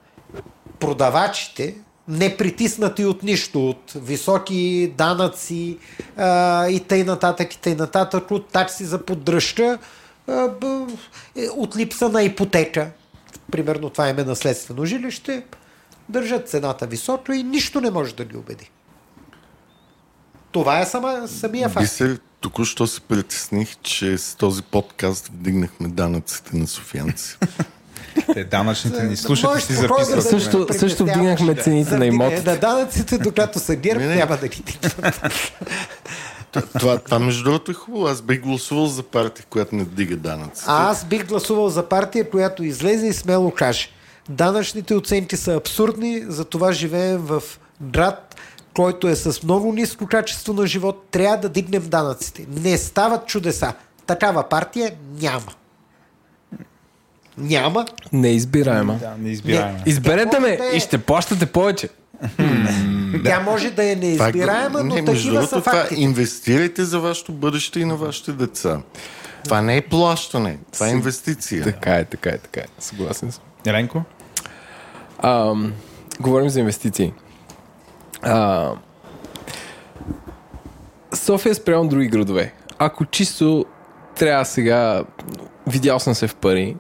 продавачите, 0.80 1.76
не 2.07 2.38
притиснати 2.38 3.06
от 3.06 3.23
нищо, 3.23 3.69
от 3.69 3.94
високи 3.95 4.94
данъци 4.98 5.77
а, 6.18 6.68
и 6.68 6.80
тъй 6.80 7.03
нататък, 7.03 7.53
и 7.53 7.57
тъй 7.57 7.76
нататък, 7.76 8.31
от 8.31 8.48
такси 8.48 8.86
за 8.86 9.06
поддръжка, 9.06 9.77
а, 10.27 10.49
е, 11.36 11.48
от 11.49 11.77
липса 11.77 12.10
на 12.10 12.23
ипотека, 12.23 12.91
примерно 13.52 13.90
това 13.90 14.10
име 14.10 14.23
наследствено 14.23 14.86
жилище, 14.86 15.44
държат 16.10 16.49
цената 16.49 16.88
високо 16.88 17.34
и 17.34 17.44
нищо 17.44 17.81
не 17.81 17.91
може 17.91 18.15
да 18.15 18.26
ги 18.26 18.38
убеди. 18.38 18.72
Това 20.52 20.80
е 20.80 20.86
сама, 20.86 21.27
самия 21.27 21.69
факт. 21.69 21.84
Бисер, 21.84 22.19
току-що 22.41 22.88
се 22.88 23.02
притесних, 23.02 23.77
че 23.81 24.18
с 24.18 24.36
този 24.36 24.64
подкаст 24.64 25.27
вдигнахме 25.27 25.88
данъците 25.88 26.57
на 26.57 26.68
софиянци. 26.68 27.38
Те 28.33 28.43
данъчните 28.43 29.03
ни 29.03 29.17
слушат 29.17 29.59
и 29.59 29.61
си 29.61 29.73
записват. 29.73 30.23
Също, 30.23 30.67
също 30.71 31.03
вдигнахме 31.03 31.55
цените 31.55 31.97
на 31.97 32.05
имотите. 32.05 32.51
На 32.51 32.57
данъците, 32.57 33.17
докато 33.17 33.59
са 33.59 33.75
герб, 33.75 33.99
няма 33.99 34.37
да 34.37 34.47
ги 34.47 34.63
това, 36.79 36.97
това, 36.97 37.19
между 37.19 37.43
другото 37.43 37.71
е 37.71 37.73
хубаво. 37.73 38.07
Аз 38.07 38.21
бих 38.21 38.41
гласувал 38.41 38.85
за 38.85 39.03
партия, 39.03 39.45
която 39.49 39.75
не 39.75 39.83
вдига 39.83 40.15
данъци. 40.15 40.63
А 40.67 40.89
аз 40.89 41.05
бих 41.05 41.27
гласувал 41.27 41.69
за 41.69 41.83
партия, 41.83 42.29
която 42.29 42.63
излезе 42.63 43.07
и 43.07 43.13
смело 43.13 43.51
каже. 43.51 43.89
Данъчните 44.29 44.95
оценки 44.95 45.37
са 45.37 45.55
абсурдни, 45.55 46.23
затова 46.27 46.71
живеем 46.71 47.17
в 47.17 47.43
град, 47.81 48.35
който 48.73 49.07
е 49.07 49.15
с 49.15 49.43
много 49.43 49.73
ниско 49.73 50.07
качество 50.07 50.53
на 50.53 50.67
живот. 50.67 51.07
Трябва 51.11 51.37
да 51.37 51.49
дигнем 51.49 51.89
данъците. 51.89 52.45
Не 52.49 52.77
стават 52.77 53.27
чудеса. 53.27 53.73
Такава 54.05 54.49
партия 54.49 54.91
няма. 55.21 55.51
Няма. 57.39 57.85
Не 58.13 58.29
избираема. 58.29 58.93
Да, 58.93 59.15
не 59.19 59.29
избираема. 59.29 59.79
Изберете 59.85 60.39
ме 60.39 60.57
да 60.57 60.73
е... 60.73 60.77
и 60.77 60.79
ще 60.79 60.97
плащате 60.97 61.45
повече. 61.45 61.89
Тя 63.25 63.39
може 63.39 63.71
да 63.71 63.91
е 63.91 63.95
неизбираема, 63.95 64.83
но 64.83 64.95
не, 64.95 65.05
такива 65.05 65.47
са 65.47 65.59
това, 65.59 65.71
фактите. 65.71 66.01
Инвестирайте 66.01 66.83
за 66.83 66.99
вашето 66.99 67.31
бъдеще 67.31 67.79
и 67.79 67.85
на 67.85 67.95
вашите 67.95 68.31
деца. 68.31 68.81
Това 69.43 69.61
не 69.61 69.77
е 69.77 69.81
плащане, 69.81 70.57
това 70.73 70.87
е 70.87 70.91
инвестиция. 70.91 71.63
Така 71.63 71.95
е, 71.95 72.05
така 72.05 72.29
е, 72.29 72.37
така 72.37 72.59
е. 72.59 72.65
Съгласен 72.79 73.31
съм. 73.31 73.43
Еленко? 73.65 74.03
Говорим 76.19 76.49
за 76.49 76.59
инвестиции. 76.59 77.13
А, 78.21 78.71
София 81.13 81.55
спрямо 81.55 81.89
други 81.89 82.07
градове. 82.07 82.53
Ако 82.77 83.05
чисто 83.05 83.65
трябва 84.15 84.45
сега, 84.45 85.03
видял 85.67 85.99
съм 85.99 86.15
се 86.15 86.27
в 86.27 86.35
пари, 86.35 86.75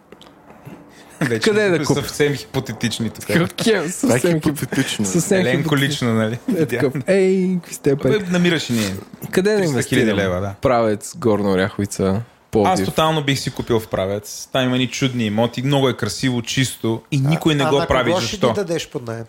вече 1.21 1.49
Къде 1.49 1.65
е 1.65 1.69
да 1.69 1.83
купя? 1.83 2.01
Съвсем 2.01 2.33
хипотетични 2.33 3.09
тук. 3.09 3.25
Какъв? 3.25 3.93
Съвсем 3.93 4.41
хипотетично. 4.41 5.05
Съвсем 5.05 5.41
Еленко 5.41 5.77
лично, 5.77 6.13
нали? 6.13 6.39
Е, 6.57 6.65
такъв, 6.65 6.93
ей, 7.07 7.55
какви 7.55 7.73
сте 7.73 7.95
пари? 7.95 8.23
Намираш 8.29 8.69
и 8.69 8.73
ние. 8.73 8.95
Къде 9.31 9.55
да 9.55 9.63
инвестирам? 9.63 10.17
лева, 10.17 10.41
да. 10.41 10.55
Правец, 10.61 11.13
Горна 11.17 11.51
Оряховица, 11.51 12.21
Пловдив. 12.51 12.73
Аз 12.73 12.85
тотално 12.85 13.23
бих 13.23 13.39
си 13.39 13.51
купил 13.51 13.79
в 13.79 13.87
правец. 13.87 14.49
Там 14.51 14.63
има 14.65 14.77
ни 14.77 14.87
чудни 14.87 15.25
имоти, 15.25 15.61
много 15.61 15.89
е 15.89 15.97
красиво, 15.97 16.41
чисто 16.41 17.01
и 17.11 17.19
никой 17.19 17.53
а, 17.53 17.55
не 17.55 17.63
а, 17.63 17.69
го 17.69 17.85
прави. 17.87 18.11
Защо? 18.11 18.25
Защо? 18.25 18.51
ще 18.53 18.63
дадеш 18.63 18.89
под 18.89 19.07
найем? 19.07 19.25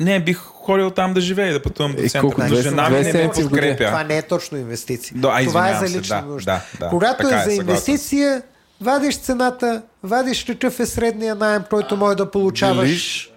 Не, 0.00 0.20
бих 0.20 0.36
ходил 0.38 0.90
там 0.90 1.14
да 1.14 1.20
живее, 1.20 1.52
да 1.52 1.62
пътувам 1.62 1.92
до 1.92 2.08
центъра. 2.08 2.58
Е, 2.58 2.62
Жена 2.62 2.90
ми 2.90 3.00
не 3.00 3.12
ме 3.12 3.30
подкрепя. 3.30 3.84
Това 3.84 4.04
не 4.04 4.18
е 4.18 4.22
точно 4.22 4.58
инвестиция. 4.58 5.18
Да, 5.18 5.44
това 5.44 5.70
е 5.70 5.74
за 5.74 5.88
се, 5.88 5.98
лична 5.98 6.22
да, 6.22 6.26
нужда. 6.26 6.60
Да, 6.78 6.84
да, 6.84 6.90
Когато 6.90 7.28
е, 7.28 7.34
е 7.34 7.44
за 7.44 7.52
инвестиция, 7.52 8.42
вадиш 8.80 9.18
цената, 9.18 9.82
вадиш 10.02 10.44
какъв 10.44 10.80
е 10.80 10.86
средния 10.86 11.34
найем, 11.34 11.62
който 11.70 11.96
може 11.96 12.16
да 12.16 12.30
получаваш. 12.30 13.30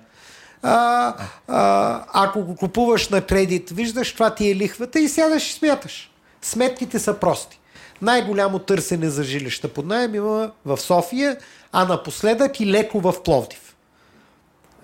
А, 0.64 1.14
а, 1.48 2.04
ако 2.14 2.44
го 2.44 2.56
купуваш 2.56 3.10
на 3.10 3.22
кредит, 3.22 3.70
виждаш 3.70 4.14
това 4.14 4.36
ти 4.36 4.50
е 4.50 4.56
лихвата 4.56 5.00
и 5.00 5.08
сядаш 5.08 5.50
и 5.50 5.54
смяташ. 5.54 6.12
Сметките 6.42 7.00
са 7.00 7.14
прости. 7.14 7.60
Най-голямо 8.02 8.60
търсене 8.60 9.10
за 9.10 9.24
жилища 9.24 9.68
под 9.68 9.86
найем 9.86 10.16
има 10.16 10.52
в 10.66 10.78
София, 10.78 11.38
а 11.72 11.86
напоследък 11.86 12.60
и 12.60 12.68
леко 12.68 13.00
в 13.00 13.24
Пловдив. 13.24 13.76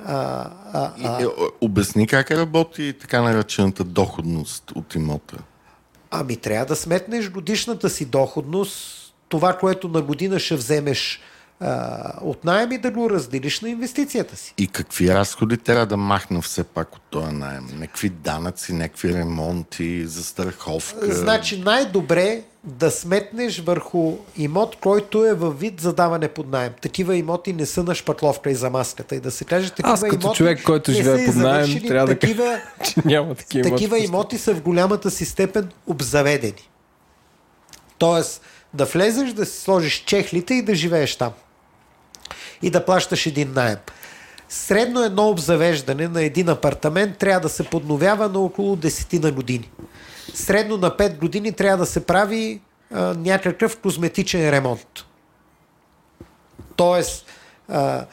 А, 0.05 0.49
а, 0.73 0.91
а... 1.03 1.23
И, 1.23 1.27
обясни 1.61 2.07
как 2.07 2.31
работи 2.31 2.93
така 3.01 3.21
наречената 3.21 3.83
доходност 3.83 4.71
от 4.75 4.95
имота. 4.95 5.37
Ами 6.11 6.37
трябва 6.37 6.65
да 6.65 6.75
сметнеш 6.75 7.31
годишната 7.31 7.89
си 7.89 8.05
доходност, 8.05 8.94
това, 9.29 9.57
което 9.57 9.87
на 9.87 10.01
година 10.01 10.39
ще 10.39 10.55
вземеш 10.55 11.21
а, 11.59 12.11
от 12.21 12.45
найем 12.45 12.71
и 12.71 12.77
да 12.77 12.91
го 12.91 13.09
разделиш 13.09 13.61
на 13.61 13.69
инвестицията 13.69 14.35
си. 14.35 14.53
И 14.57 14.67
какви 14.67 15.13
разходи 15.13 15.57
трябва 15.57 15.85
да 15.85 15.97
махна 15.97 16.41
все 16.41 16.63
пак 16.63 16.95
от 16.95 17.01
този 17.09 17.35
найем? 17.35 17.67
Някакви 17.73 18.09
данъци, 18.09 18.73
някакви 18.73 19.13
ремонти, 19.13 20.07
застраховка? 20.07 21.15
Значи 21.15 21.59
най-добре 21.59 22.41
да 22.63 22.91
сметнеш 22.91 23.59
върху 23.59 24.17
имот, 24.37 24.75
който 24.75 25.25
е 25.25 25.33
във 25.33 25.59
вид 25.59 25.81
за 25.81 25.93
даване 25.93 26.27
под 26.27 26.51
найем. 26.51 26.73
Такива 26.81 27.15
имоти 27.15 27.53
не 27.53 27.65
са 27.65 27.83
на 27.83 27.95
шпатловка 27.95 28.51
и 28.51 28.55
за 28.55 28.69
маската. 28.69 29.15
И 29.15 29.19
да 29.19 29.31
се 29.31 29.45
каже, 29.45 29.69
такива 29.69 29.93
Аз 29.93 30.01
като 30.01 30.15
имоти 30.15 30.37
човек, 30.37 30.63
който 30.63 30.91
живее 30.91 31.25
под 31.25 31.35
найем, 31.35 31.81
трябва 31.87 32.07
да 32.07 32.19
такива, 32.19 32.59
че 32.83 32.95
няма 33.05 33.35
такива, 33.35 33.69
такива 33.69 33.99
имоти 33.99 34.37
са 34.37 34.55
в 34.55 34.61
голямата 34.61 35.11
си 35.11 35.25
степен 35.25 35.69
обзаведени. 35.87 36.69
Тоест, 37.97 38.41
да 38.75 38.85
влезеш, 38.85 39.33
да 39.33 39.45
си 39.45 39.61
сложиш 39.61 39.93
чехлите 39.93 40.53
и 40.53 40.61
да 40.61 40.75
живееш 40.75 41.15
там. 41.15 41.33
И 42.61 42.69
да 42.69 42.85
плащаш 42.85 43.25
един 43.25 43.53
найем. 43.53 43.77
Средно 44.49 45.03
едно 45.03 45.29
обзавеждане 45.29 46.07
на 46.07 46.23
един 46.23 46.49
апартамент 46.49 47.17
трябва 47.17 47.39
да 47.39 47.49
се 47.49 47.63
подновява 47.63 48.29
на 48.29 48.39
около 48.39 48.75
10 48.75 49.23
на 49.23 49.31
години. 49.31 49.71
Средно 50.33 50.77
на 50.77 50.91
5 50.91 51.17
години 51.17 51.51
трябва 51.51 51.77
да 51.77 51.85
се 51.85 52.05
прави 52.05 52.61
а, 52.93 53.13
някакъв 53.13 53.77
козметичен 53.77 54.49
ремонт. 54.49 55.05
Тоест, 56.75 57.25
а, 57.69 58.05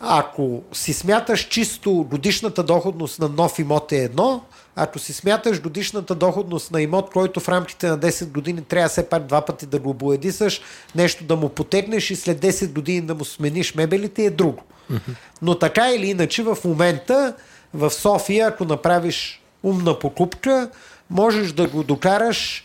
ако 0.00 0.62
си 0.72 0.92
смяташ 0.92 1.48
чисто 1.48 2.06
годишната 2.10 2.62
доходност 2.62 3.18
на 3.18 3.28
нов 3.28 3.58
имот 3.58 3.92
е 3.92 3.96
едно, 3.96 4.44
ако 4.76 4.98
си 4.98 5.12
смяташ 5.12 5.62
годишната 5.62 6.14
доходност 6.14 6.70
на 6.70 6.82
имот, 6.82 7.10
който 7.10 7.40
в 7.40 7.48
рамките 7.48 7.88
на 7.88 7.98
10 7.98 8.26
години 8.32 8.62
трябва 8.62 8.88
все 8.88 9.08
пак 9.08 9.26
два 9.26 9.40
пъти 9.40 9.66
да 9.66 9.78
го 9.78 9.90
обоедисаш, 9.90 10.60
нещо 10.94 11.24
да 11.24 11.36
му 11.36 11.48
потегнеш 11.48 12.10
и 12.10 12.16
след 12.16 12.40
10 12.40 12.72
години 12.72 13.00
да 13.00 13.14
му 13.14 13.24
смениш 13.24 13.74
мебелите 13.74 14.24
е 14.24 14.30
друго. 14.30 14.62
Но 15.42 15.58
така 15.58 15.90
или 15.90 16.06
иначе 16.06 16.42
в 16.42 16.58
момента 16.64 17.34
в 17.74 17.90
София, 17.90 18.46
ако 18.46 18.64
направиш 18.64 19.42
умна 19.62 19.98
покупка, 19.98 20.70
можеш 21.10 21.52
да 21.52 21.68
го 21.68 21.82
докараш 21.82 22.64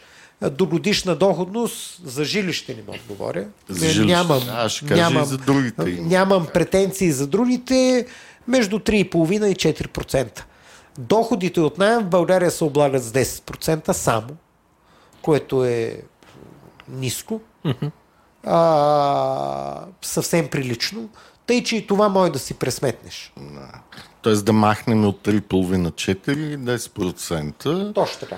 до 0.49 0.65
годишна 0.65 1.15
доходност 1.15 2.01
за 2.05 2.23
жилище 2.23 2.75
не 2.75 2.81
мога 2.87 2.97
да 2.97 3.13
говоря. 3.13 3.47
За 3.69 3.89
жилище. 3.89 4.13
Нямам, 4.13 4.41
а, 4.51 4.69
ще 4.69 4.95
нямам, 4.95 5.25
за 5.25 5.37
другите. 5.37 5.83
Нямам 5.83 6.47
претенции 6.53 7.11
за 7.11 7.27
другите. 7.27 8.05
Между 8.47 8.79
3,5 8.79 9.45
и 9.47 9.55
4%. 9.55 10.43
Доходите 10.99 11.61
от 11.61 11.77
найем 11.77 11.99
в 11.99 12.09
България 12.09 12.51
се 12.51 12.63
облагат 12.63 13.03
с 13.03 13.11
10% 13.11 13.91
само, 13.91 14.29
което 15.21 15.65
е 15.65 16.01
ниско. 16.89 17.41
Mm-hmm. 17.65 17.91
А, 18.45 19.85
съвсем 20.01 20.47
прилично. 20.47 21.09
Тъй, 21.45 21.63
че 21.63 21.75
и 21.75 21.87
това 21.87 22.09
може 22.09 22.31
да 22.31 22.39
си 22.39 22.53
пресметнеш. 22.53 23.33
Тоест 24.21 24.45
да 24.45 24.53
махнем 24.53 25.05
от 25.05 25.27
3,5 25.27 25.77
на 25.77 25.91
4 25.91 26.57
10%. 26.57 27.93
Точно 27.93 28.19
така. 28.19 28.37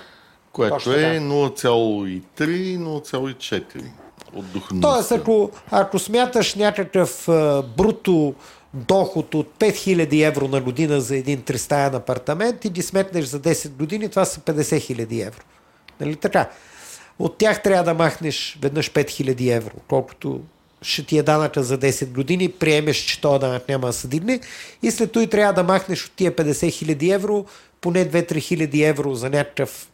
Което 0.54 0.76
Точно 0.76 0.94
е 0.94 1.20
0,3-0,4 1.20 3.84
от 4.34 4.52
доходността. 4.52 4.94
Тоест, 4.94 5.12
ако, 5.12 5.52
ако 5.72 6.00
смяташ 6.00 6.56
някакъв 6.56 7.30
а, 7.30 7.64
бруто 7.78 8.36
доход 8.74 9.36
от 9.36 9.48
5000 9.60 10.28
евро 10.28 10.48
на 10.48 10.62
година 10.62 11.02
за 11.02 11.18
един 11.18 11.42
тристаен 11.42 11.96
апартамент 11.96 12.66
и 12.66 12.70
ги 12.70 12.82
сметнеш 12.82 13.26
за 13.26 13.40
10 13.40 13.70
години, 13.70 14.10
това 14.10 14.26
са 14.26 14.40
50 14.40 14.62
000 14.62 15.28
евро. 15.28 15.44
Нали 16.00 16.16
така? 16.16 16.50
От 17.20 17.38
тях 17.38 17.64
трябва 17.64 17.84
да 17.84 17.94
махнеш 17.94 18.58
веднъж 18.62 18.92
5000 18.92 19.56
евро, 19.56 19.74
колкото 19.88 20.42
ще 20.82 21.06
ти 21.06 21.18
е 21.18 21.24
данъка 21.24 21.64
за 21.64 21.78
10 21.78 22.08
години, 22.08 22.50
приемеш, 22.50 22.98
че 22.98 23.22
този 23.22 23.40
данък 23.40 23.70
няма 23.70 23.88
да 23.88 23.94
се 23.94 24.08
дигне 24.08 24.40
и 24.84 24.92
след 24.92 25.12
това 25.12 25.28
трябва 25.28 25.54
да 25.54 25.64
махнеш 25.64 26.06
от 26.06 26.12
тия 26.12 26.32
50 26.32 26.52
000 26.52 27.16
евро 27.16 27.46
поне 27.82 28.10
2-3 28.10 28.40
хиляди 28.40 28.84
евро 28.84 29.16
за 29.16 29.30
някакъв 29.30 29.88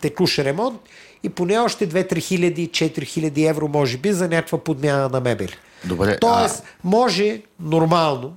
текущ 0.00 0.38
ремонт 0.38 0.80
и 1.22 1.28
поне 1.28 1.58
още 1.58 1.88
2-3 1.88 2.18
хиляди, 2.18 2.68
4 2.68 3.04
хиляди 3.04 3.46
евро 3.46 3.68
може 3.68 3.96
би 3.96 4.12
за 4.12 4.28
някаква 4.28 4.58
подмяна 4.58 5.08
на 5.08 5.20
мебели. 5.20 5.56
Добре, 5.84 6.18
Тоест, 6.18 6.62
а... 6.64 6.64
може 6.84 7.42
нормално 7.60 8.36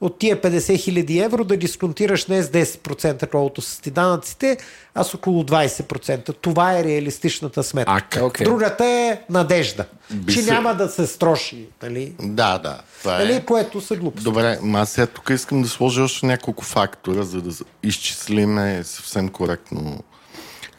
от 0.00 0.18
тия 0.18 0.40
50 0.40 0.78
хиляди 0.78 1.18
евро 1.18 1.44
да 1.44 1.56
дисконтираш 1.56 2.26
не 2.26 2.42
с 2.42 2.48
10%, 2.50 3.30
колкото 3.30 3.62
са 3.62 3.82
ти 3.82 3.90
данъците, 3.90 4.58
а 4.94 5.04
с 5.04 5.14
около 5.14 5.42
20%. 5.42 6.34
Това 6.40 6.78
е 6.78 6.84
реалистичната 6.84 7.62
сметка. 7.62 7.92
А, 7.92 8.20
okay. 8.20 8.44
Другата 8.44 8.84
е 8.84 9.20
надежда, 9.30 9.84
Би 10.10 10.32
че 10.32 10.42
се... 10.42 10.52
няма 10.52 10.74
да 10.74 10.88
се 10.88 11.06
строши. 11.06 11.66
Нали? 11.82 12.12
Да, 12.20 12.58
да. 12.58 12.80
Това 12.98 13.18
нали? 13.18 13.32
е... 13.32 13.44
Което 13.44 13.80
са 13.80 13.96
глупости. 13.96 14.24
Добре, 14.24 14.58
аз 14.74 14.90
сега 14.90 15.06
тук 15.06 15.30
искам 15.30 15.62
да 15.62 15.68
сложа 15.68 16.02
още 16.02 16.26
няколко 16.26 16.64
фактора, 16.64 17.22
за 17.22 17.42
да 17.42 17.64
изчислиме 17.82 18.84
съвсем 18.84 19.28
коректно. 19.28 20.02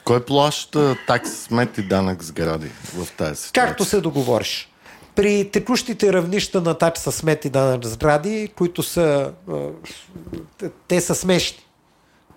Кой 0.07 0.25
плаща 0.25 0.95
такс, 1.07 1.31
смет 1.31 1.77
и 1.77 1.81
данък 1.81 2.23
сгради 2.23 2.67
в 2.67 3.11
тази 3.17 3.35
ситуация? 3.35 3.51
Както 3.67 3.85
се 3.85 4.01
договориш 4.01 4.69
при 5.15 5.49
текущите 5.51 6.13
равнища 6.13 6.61
на 6.61 6.73
такса 6.73 7.11
смет 7.11 7.45
и 7.45 7.49
данък 7.49 7.85
сгради, 7.85 8.49
които 8.57 8.83
са, 8.83 9.31
те 10.87 11.01
са 11.01 11.15
смешни. 11.15 11.65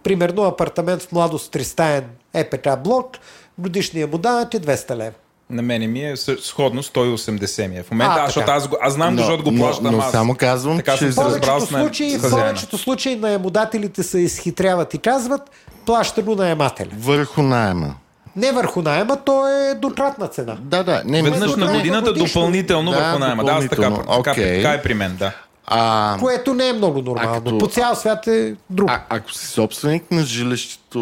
Примерно 0.02 0.42
апартамент 0.42 1.02
в 1.02 1.12
младост 1.12 1.54
300 1.54 2.04
ЕПК 2.34 2.68
блок, 2.84 3.16
годишния 3.58 4.06
му 4.06 4.18
данък 4.18 4.54
е 4.54 4.60
200 4.60 4.96
лева. 4.96 5.14
На 5.50 5.62
мене 5.62 5.86
ми 5.86 6.04
е 6.04 6.16
сходно 6.16 6.82
180 6.82 7.66
ми 7.66 7.76
е. 7.76 7.82
В 7.82 7.90
момента, 7.90 8.14
а, 8.18 8.22
аз, 8.22 8.28
защото 8.28 8.50
аз, 8.50 8.68
аз 8.80 8.92
знам, 8.92 9.14
но, 9.14 9.22
защото 9.22 9.44
го 9.44 9.56
плащам 9.56 9.84
но, 9.84 9.90
но 9.90 9.98
аз. 9.98 10.10
само 10.10 10.34
казвам, 10.34 10.76
така 10.76 10.96
че... 10.96 11.06
В 11.06 11.14
повечето, 11.14 11.66
случаи, 11.66 12.18
в 12.18 12.30
повечето 12.30 12.78
случаи 12.78 13.16
наемодателите 13.16 14.02
се 14.02 14.18
изхитряват 14.18 14.94
и 14.94 14.98
казват, 14.98 15.50
плаща 15.86 16.22
го 16.22 16.34
наемателя. 16.34 16.90
Върху 16.98 17.42
найема. 17.42 17.94
Не 18.36 18.52
върху 18.52 18.82
найема, 18.82 19.16
то 19.16 19.48
е 19.48 19.74
двукратна 19.74 20.28
цена. 20.28 20.56
Да, 20.60 20.82
да. 20.82 21.02
Не, 21.04 21.22
Веднъж 21.22 21.56
на 21.56 21.72
годината 21.72 22.12
годишно. 22.12 22.26
допълнително 22.26 22.90
да, 22.90 22.96
върху 22.98 23.18
найема. 23.18 23.44
Да, 23.44 23.68
така, 23.68 23.90
okay. 23.90 24.24
така, 24.24 24.34
така 24.34 24.72
е 24.72 24.82
при 24.82 24.94
мен, 24.94 25.16
да. 25.18 25.32
А, 25.66 26.16
Което 26.20 26.54
не 26.54 26.68
е 26.68 26.72
много 26.72 27.02
нормално. 27.02 27.44
Като, 27.44 27.58
По 27.58 27.66
цял 27.66 27.94
свят 27.94 28.26
е 28.26 28.54
друг. 28.70 28.90
А, 28.90 29.02
ако 29.08 29.32
си 29.32 29.46
собственик 29.46 30.10
на 30.10 30.22
жилището, 30.22 31.00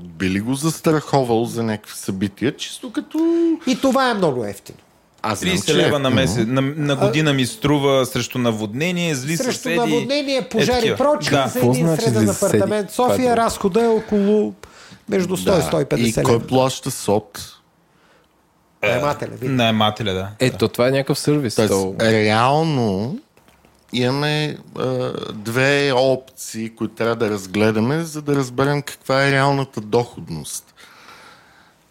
би 0.00 0.30
ли 0.30 0.40
го 0.40 0.54
застраховал 0.54 1.44
за 1.44 1.62
някакви 1.62 1.94
събития, 1.96 2.56
чисто 2.56 2.92
като... 2.92 3.18
И 3.66 3.80
това 3.80 4.10
е 4.10 4.14
много 4.14 4.44
ефтино. 4.44 4.78
Аз 5.28 5.40
30 5.40 5.74
лева 5.74 5.98
на, 5.98 6.10
месец, 6.10 6.46
на, 6.46 6.60
на 6.62 6.96
година 6.96 7.32
ми 7.32 7.46
струва 7.46 8.06
срещу 8.06 8.38
наводнение, 8.38 9.14
зли 9.14 9.36
срещу 9.36 9.52
съседи. 9.52 9.76
Срещу 9.76 9.94
наводнение, 9.94 10.48
пожари, 10.48 10.88
е, 10.88 10.96
прочки, 10.96 11.30
да. 11.30 11.48
за 11.48 11.58
един 11.58 11.86
значи 11.86 12.02
среден 12.02 12.28
апартамент. 12.28 12.90
София 12.90 13.36
разхода 13.36 13.84
е 13.84 13.88
около 13.88 14.54
между 15.08 15.36
100 15.36 15.44
да. 15.44 15.80
и 15.80 15.84
150 15.96 16.20
И 16.20 16.24
кой 16.24 16.40
плаща 16.40 16.90
СОТ? 16.90 17.56
Наемателя. 18.82 19.30
Наемателя, 19.42 20.12
да. 20.12 20.28
Ето, 20.38 20.68
това 20.68 20.88
е 20.88 20.90
някакъв 20.90 21.18
сервис. 21.18 21.54
Тоест, 21.54 21.70
то... 21.70 21.94
реално 22.00 23.18
имаме 23.92 24.56
а, 24.78 25.12
две 25.32 25.92
опции, 25.94 26.74
които 26.74 26.94
трябва 26.94 27.16
да 27.16 27.30
разгледаме, 27.30 28.02
за 28.02 28.22
да 28.22 28.36
разберем 28.36 28.82
каква 28.82 29.26
е 29.26 29.30
реалната 29.32 29.80
доходност. 29.80 30.74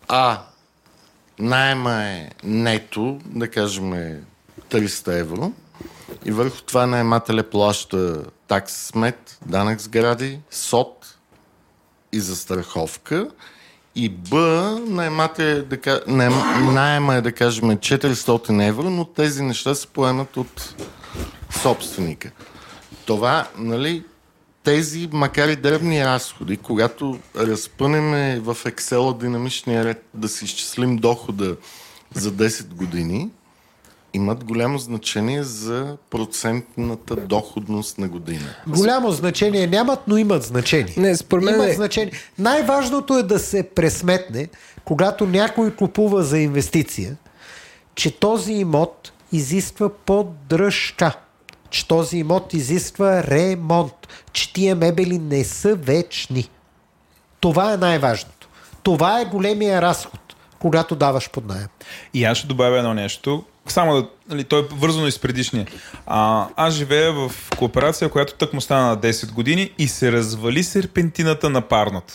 А, 0.07 0.41
найема 1.39 2.03
е 2.03 2.29
нето, 2.43 3.19
да 3.25 3.51
кажем 3.51 3.91
300 4.71 5.19
евро, 5.19 5.51
и 6.25 6.31
върху 6.31 6.61
това 6.61 6.87
наемателя 6.87 7.43
плаща 7.43 8.23
такс 8.47 8.73
смет, 8.73 9.37
данък 9.45 9.81
сгради, 9.81 10.39
СОТ, 10.51 11.15
и 12.15 12.19
застраховка. 12.19 13.27
И 13.95 14.09
Б, 14.09 14.37
наймата 14.87 15.43
е, 15.43 15.61
да, 15.61 16.01
найем, 16.07 16.33
найема 16.73 17.15
е 17.15 17.21
да 17.21 17.31
кажем 17.31 17.69
400 17.69 18.67
евро, 18.67 18.89
но 18.89 19.05
тези 19.05 19.43
неща 19.43 19.75
се 19.75 19.87
поемат 19.87 20.37
от 20.37 20.75
собственика. 21.61 22.31
Това, 23.05 23.47
нали, 23.57 24.03
тези, 24.65 25.09
макар 25.11 25.47
и 25.47 25.55
древни 25.55 26.05
разходи, 26.05 26.57
когато 26.57 27.19
разпънеме 27.35 28.39
в 28.39 28.57
Excel 28.63 29.17
динамичния 29.19 29.85
ред 29.85 30.03
да 30.13 30.27
си 30.27 30.45
изчислим 30.45 30.97
дохода 30.97 31.55
за 32.13 32.31
10 32.31 32.73
години, 32.73 33.29
имат 34.13 34.43
голямо 34.43 34.77
значение 34.77 35.43
за 35.43 35.97
процентната 36.09 37.15
доходност 37.15 37.97
на 37.97 38.07
година. 38.07 38.55
Голямо 38.67 39.11
значение 39.11 39.67
нямат, 39.67 39.99
но 40.07 40.17
имат 40.17 40.43
значение. 40.43 40.93
Не, 40.97 41.15
според 41.15 41.43
мен 41.43 41.55
имат 41.55 41.69
е... 41.69 41.73
значение. 41.73 42.11
Най-важното 42.39 43.17
е 43.17 43.23
да 43.23 43.39
се 43.39 43.63
пресметне, 43.63 44.47
когато 44.85 45.27
някой 45.27 45.75
купува 45.75 46.23
за 46.23 46.39
инвестиция, 46.39 47.17
че 47.95 48.19
този 48.19 48.53
имот 48.53 49.11
изисква 49.31 49.89
поддръжка, 49.89 51.13
че 51.69 51.87
този 51.87 52.17
имот 52.17 52.53
изисква 52.53 53.23
ремонт, 53.23 54.07
че 54.33 54.53
тия 54.53 54.75
мебели 54.75 55.19
не 55.19 55.43
са 55.43 55.75
вечни. 55.75 56.49
Това 57.39 57.73
е 57.73 57.77
най-важното. 57.77 58.49
Това 58.83 59.21
е 59.21 59.25
големия 59.25 59.81
разход, 59.81 60.35
когато 60.59 60.95
даваш 60.95 61.29
под 61.29 61.45
найем. 61.45 61.67
И 62.13 62.25
аз 62.25 62.37
ще 62.37 62.47
добавя 62.47 62.77
едно 62.77 62.93
нещо 62.93 63.43
само 63.67 63.95
да, 63.95 64.07
нали, 64.29 64.43
той 64.43 64.59
е 64.59 64.65
вързано 64.71 65.07
и 65.07 65.11
с 65.11 65.19
предишния. 65.19 65.67
А, 66.05 66.47
аз 66.55 66.73
живея 66.73 67.13
в 67.13 67.31
кооперация, 67.57 68.09
която 68.09 68.33
тък 68.33 68.53
му 68.53 68.61
стана 68.61 68.87
на 68.87 68.97
10 68.97 69.31
години 69.31 69.71
и 69.77 69.87
се 69.87 70.11
развали 70.11 70.63
серпентината 70.63 71.49
на 71.49 71.61
парното. 71.61 72.13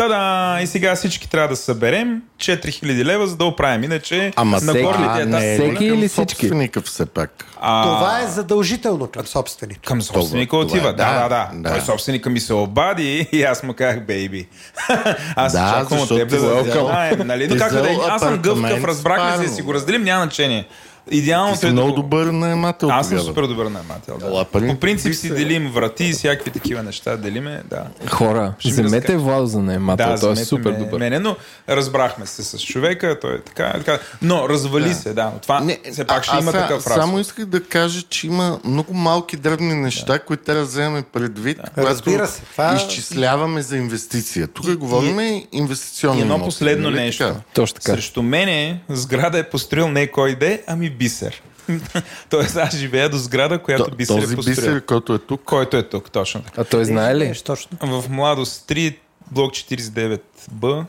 Та-да! 0.00 0.62
И 0.62 0.66
сега 0.66 0.94
всички 0.94 1.30
трябва 1.30 1.48
да 1.48 1.56
съберем 1.56 2.22
4000 2.38 3.04
лева, 3.04 3.26
за 3.26 3.36
да 3.36 3.44
оправим. 3.44 3.84
Иначе 3.84 4.32
Ама 4.36 4.60
на 4.60 4.72
горните 4.72 5.22
етапи... 5.22 5.54
Всеки 5.54 5.84
или 5.84 6.08
всички? 6.08 6.50
все 6.84 7.06
пак. 7.06 7.46
А... 7.60 7.84
Това 7.84 8.20
е 8.20 8.26
задължително 8.26 9.06
към 9.06 9.26
собственика. 9.26 9.80
Към 9.80 10.02
собственика 10.02 10.50
това, 10.50 10.62
отива. 10.62 10.96
Това, 10.96 11.12
да, 11.12 11.28
да, 11.28 11.28
да, 11.28 11.50
да. 11.54 11.70
Той 11.70 11.80
собственика 11.80 12.30
ми 12.30 12.40
се 12.40 12.54
обади 12.54 13.28
и 13.32 13.42
аз 13.42 13.62
му 13.62 13.74
казах, 13.74 14.06
бейби. 14.06 14.48
аз 15.36 15.52
да, 15.52 15.58
чакам 15.58 15.98
от 15.98 16.08
теб 16.08 16.30
да 16.30 16.38
знаем. 16.38 17.18
Нали? 17.24 17.48
Но 17.48 17.56
как 17.56 17.72
да 17.72 17.88
Аз 18.08 18.22
съм 18.22 18.36
гъвкав, 18.36 18.84
разбрахме 18.84 19.48
се, 19.48 19.54
си 19.54 19.62
го 19.62 19.74
разделим, 19.74 20.02
няма 20.02 20.24
значение. 20.24 20.66
Идеално 21.10 21.56
е. 21.62 21.66
много 21.70 21.92
добър 21.92 22.26
наемател. 22.26 22.88
Аз 22.92 23.08
съм 23.08 23.18
супер 23.18 23.42
добър 23.42 23.66
наемател. 23.66 24.18
Да. 24.18 24.44
По 24.44 24.80
принцип 24.80 25.14
си 25.14 25.34
делим 25.34 25.70
врати 25.70 26.04
и 26.04 26.12
всякакви 26.12 26.50
такива 26.50 26.82
неща. 26.82 27.16
Делиме, 27.16 27.62
да. 27.70 27.84
Хора, 28.08 28.54
ще 28.58 28.68
вземете 28.70 29.16
Владо 29.16 29.46
за 29.46 29.58
наемател. 29.58 30.06
Да, 30.06 30.20
той 30.20 30.32
е 30.32 30.36
супер 30.36 30.72
добър. 30.72 30.98
Мене, 30.98 31.18
но 31.18 31.36
разбрахме 31.68 32.26
се 32.26 32.44
с 32.44 32.58
човека, 32.58 33.18
той 33.20 33.34
е 33.34 33.40
така. 33.40 33.72
така. 33.72 33.98
Но 34.22 34.48
развали 34.48 34.88
да. 34.88 34.94
се, 34.94 35.12
да. 35.12 35.32
Това 35.42 35.60
не, 35.60 35.78
все 35.92 36.04
пак 36.04 36.24
ще 36.24 36.36
а, 36.36 36.40
има 36.40 36.50
а, 36.50 36.52
такъв 36.52 36.86
разход. 36.86 37.02
Само 37.02 37.18
исках 37.18 37.46
да 37.46 37.64
кажа, 37.64 38.02
че 38.02 38.26
има 38.26 38.60
много 38.64 38.94
малки 38.94 39.36
дребни 39.36 39.74
неща, 39.74 40.12
да. 40.12 40.18
които 40.18 40.44
трябва 40.44 40.62
да 40.62 40.66
вземем 40.66 41.04
предвид, 41.12 41.56
да. 41.56 41.70
когато 41.70 42.26
се, 42.26 42.42
това... 42.52 42.74
изчисляваме 42.76 43.62
за 43.62 43.76
инвестиция. 43.76 44.46
Тук 44.48 44.66
и, 44.66 44.74
говорим 44.74 45.20
и, 45.20 45.46
инвестиционни 45.52 46.20
Едно 46.20 46.44
последно 46.44 46.90
нали 46.90 47.00
нещо. 47.00 47.34
Точно 47.54 47.80
така. 47.80 47.92
Срещу 47.92 48.22
мене 48.22 48.80
сграда 48.88 49.38
е 49.38 49.42
построил 49.42 49.88
не 49.88 50.06
кой 50.06 50.34
де, 50.34 50.62
ами 50.66 50.90
бисер. 51.00 51.42
Тоест 52.30 52.56
аз 52.56 52.76
живея 52.76 53.08
до 53.08 53.18
сграда, 53.18 53.58
която 53.58 53.96
бисер 53.96 54.14
е 54.14 54.20
построил. 54.20 54.36
Този 54.36 54.50
бисер, 54.50 54.84
който 54.84 55.14
е 55.14 55.18
тук? 55.18 55.42
Който 55.44 55.76
е 55.76 55.82
тук, 55.82 56.10
точно 56.10 56.42
така. 56.42 56.60
А 56.60 56.64
той 56.64 56.84
знае 56.84 57.16
ли? 57.16 57.40
Точно. 57.44 57.78
В 57.80 58.04
Младост 58.08 58.68
3, 58.68 58.96
блок 59.30 59.52
49Б, 59.52 60.84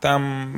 там 0.00 0.52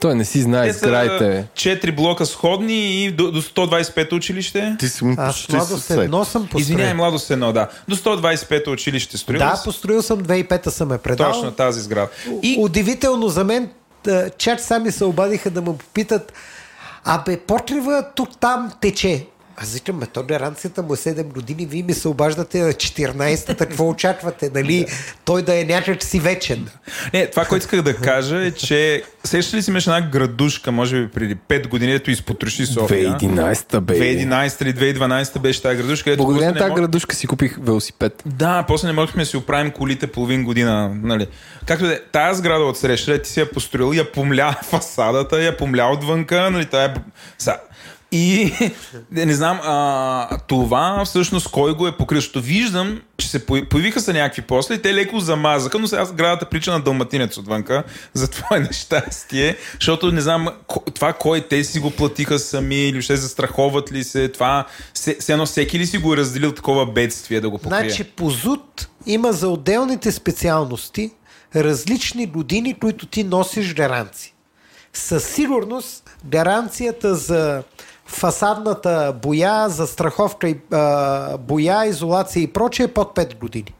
той 0.00 0.14
не 0.14 0.24
си 0.24 0.42
знае 0.42 0.72
сградите. 0.72 1.48
Четири 1.54 1.92
блока 1.92 2.26
сходни 2.26 3.04
и 3.04 3.10
до, 3.10 3.32
до 3.32 3.42
125 3.42 4.12
училище. 4.12 4.76
Ти 4.78 4.88
си 4.88 5.04
му 5.04 5.14
Аз 5.18 5.48
младост 5.48 5.90
едно 5.90 6.24
съм 6.24 6.42
построил. 6.42 6.62
Извинявай, 6.62 6.94
младост 6.94 7.30
едно, 7.30 7.52
да. 7.52 7.68
До 7.88 7.96
125 7.96 8.68
училище 8.68 9.18
строил. 9.18 9.38
Да, 9.38 9.60
построил 9.64 10.02
съм 10.02 10.20
2005-та 10.20 10.70
съм 10.70 10.92
е 10.92 10.98
предал. 10.98 11.32
Точно 11.32 11.50
тази 11.50 11.80
сграда. 11.80 12.08
И... 12.42 12.56
Удивително 12.58 13.28
за 13.28 13.44
мен, 13.44 13.70
чак 14.38 14.60
сами 14.60 14.92
се 14.92 15.04
обадиха 15.04 15.50
да 15.50 15.62
му 15.62 15.78
попитат 15.78 16.32
Абе, 17.06 17.36
потрива 17.36 18.02
тук 18.02 18.28
там 18.38 18.72
тече. 18.80 19.26
Аз 19.58 19.74
викам, 19.74 19.98
ме, 19.98 20.06
толеранцията 20.06 20.82
му 20.82 20.94
е 20.94 20.96
7 20.96 21.24
години, 21.24 21.66
вие 21.66 21.82
ми 21.82 21.94
се 21.94 22.08
обаждате 22.08 22.60
на 22.62 22.72
14-та, 22.72 23.54
какво 23.54 23.88
очаквате, 23.88 24.50
нали? 24.54 24.86
Той 25.24 25.42
да 25.42 25.60
е 25.60 25.64
някак 25.64 26.02
си 26.02 26.20
вечен. 26.20 26.68
Не, 27.12 27.26
това, 27.26 27.44
което 27.44 27.62
исках 27.62 27.82
да 27.82 27.96
кажа 27.96 28.46
е, 28.46 28.50
че 28.50 29.02
сеща 29.24 29.56
ли 29.56 29.62
си 29.62 29.70
имаш 29.70 29.86
една 29.86 30.00
градушка, 30.00 30.72
може 30.72 31.02
би 31.02 31.08
преди 31.08 31.36
5 31.36 31.68
години, 31.68 31.92
ето 31.92 32.10
изпотроши 32.10 32.66
София. 32.66 33.18
2011-та, 33.18 33.80
бе. 33.80 33.98
2011 33.98 34.62
или 34.62 34.94
2012 34.94 35.38
беше 35.38 35.62
тази 35.62 35.76
градушка. 35.76 36.14
Благодаря 36.16 36.46
на 36.46 36.54
тази 36.54 36.68
мог... 36.68 36.78
градушка 36.78 37.16
си 37.16 37.26
купих 37.26 37.58
велосипед. 37.60 38.22
Да, 38.26 38.64
после 38.68 38.86
не 38.86 38.92
можехме 38.92 39.22
да 39.22 39.26
си 39.26 39.36
оправим 39.36 39.70
колите 39.70 40.06
половин 40.06 40.44
година. 40.44 40.90
Нали. 41.02 41.26
Както 41.66 41.86
да 41.86 42.00
тази 42.12 42.38
сграда 42.38 42.64
от 42.64 42.78
среща, 42.78 43.22
ти 43.22 43.30
си 43.30 43.40
я 43.40 43.50
построил, 43.50 43.94
я 43.94 44.12
помля 44.12 44.56
фасадата, 44.64 45.42
я 45.42 45.56
помля 45.56 45.92
отвънка, 45.92 46.50
нали, 46.50 46.64
тая... 46.64 46.94
И 48.12 48.52
не 49.10 49.34
знам, 49.34 49.60
а, 49.62 50.38
това 50.46 51.02
всъщност 51.04 51.50
кой 51.50 51.74
го 51.74 51.86
е 51.86 51.96
покрил, 51.96 52.18
защото 52.18 52.40
виждам, 52.40 53.00
че 53.16 53.28
се 53.28 53.46
появиха 53.46 54.00
са 54.00 54.12
някакви 54.12 54.42
после 54.42 54.74
и 54.74 54.82
те 54.82 54.94
леко 54.94 55.20
замазаха, 55.20 55.78
но 55.78 55.86
сега 55.86 56.06
градата 56.12 56.44
прича 56.44 56.72
на 56.72 56.80
дълматинец 56.80 57.36
отвънка 57.36 57.82
за 58.14 58.30
твое 58.30 58.60
нещастие, 58.60 59.56
защото 59.80 60.12
не 60.12 60.20
знам 60.20 60.48
това 60.94 61.12
кой 61.12 61.40
те 61.40 61.64
си 61.64 61.80
го 61.80 61.90
платиха 61.90 62.38
сами 62.38 62.88
или 62.88 63.02
ще 63.02 63.16
застраховат 63.16 63.92
ли 63.92 64.04
се, 64.04 64.28
това 64.28 64.66
все 64.94 65.16
едно 65.28 65.46
всеки 65.46 65.78
ли 65.78 65.86
си 65.86 65.98
го 65.98 66.14
е 66.14 66.16
разделил 66.16 66.52
такова 66.52 66.86
бедствие 66.86 67.40
да 67.40 67.50
го 67.50 67.58
покрие? 67.58 67.80
Значи 67.80 68.04
по 68.04 68.30
ЗУД 68.30 68.88
има 69.06 69.32
за 69.32 69.48
отделните 69.48 70.12
специалности 70.12 71.10
различни 71.56 72.26
години, 72.26 72.74
които 72.74 73.06
ти 73.06 73.24
носиш 73.24 73.74
гаранции. 73.74 74.32
Със 74.92 75.24
сигурност 75.24 76.10
гаранцията 76.24 77.14
за 77.14 77.62
фасадната 78.06 79.14
боя, 79.22 79.68
застраховка, 79.68 80.48
и, 80.48 80.56
а, 80.72 81.38
боя, 81.38 81.86
изолация 81.86 82.42
и 82.42 82.46
прочее 82.46 82.88
под 82.88 83.14
5 83.14 83.38
години. 83.38 83.74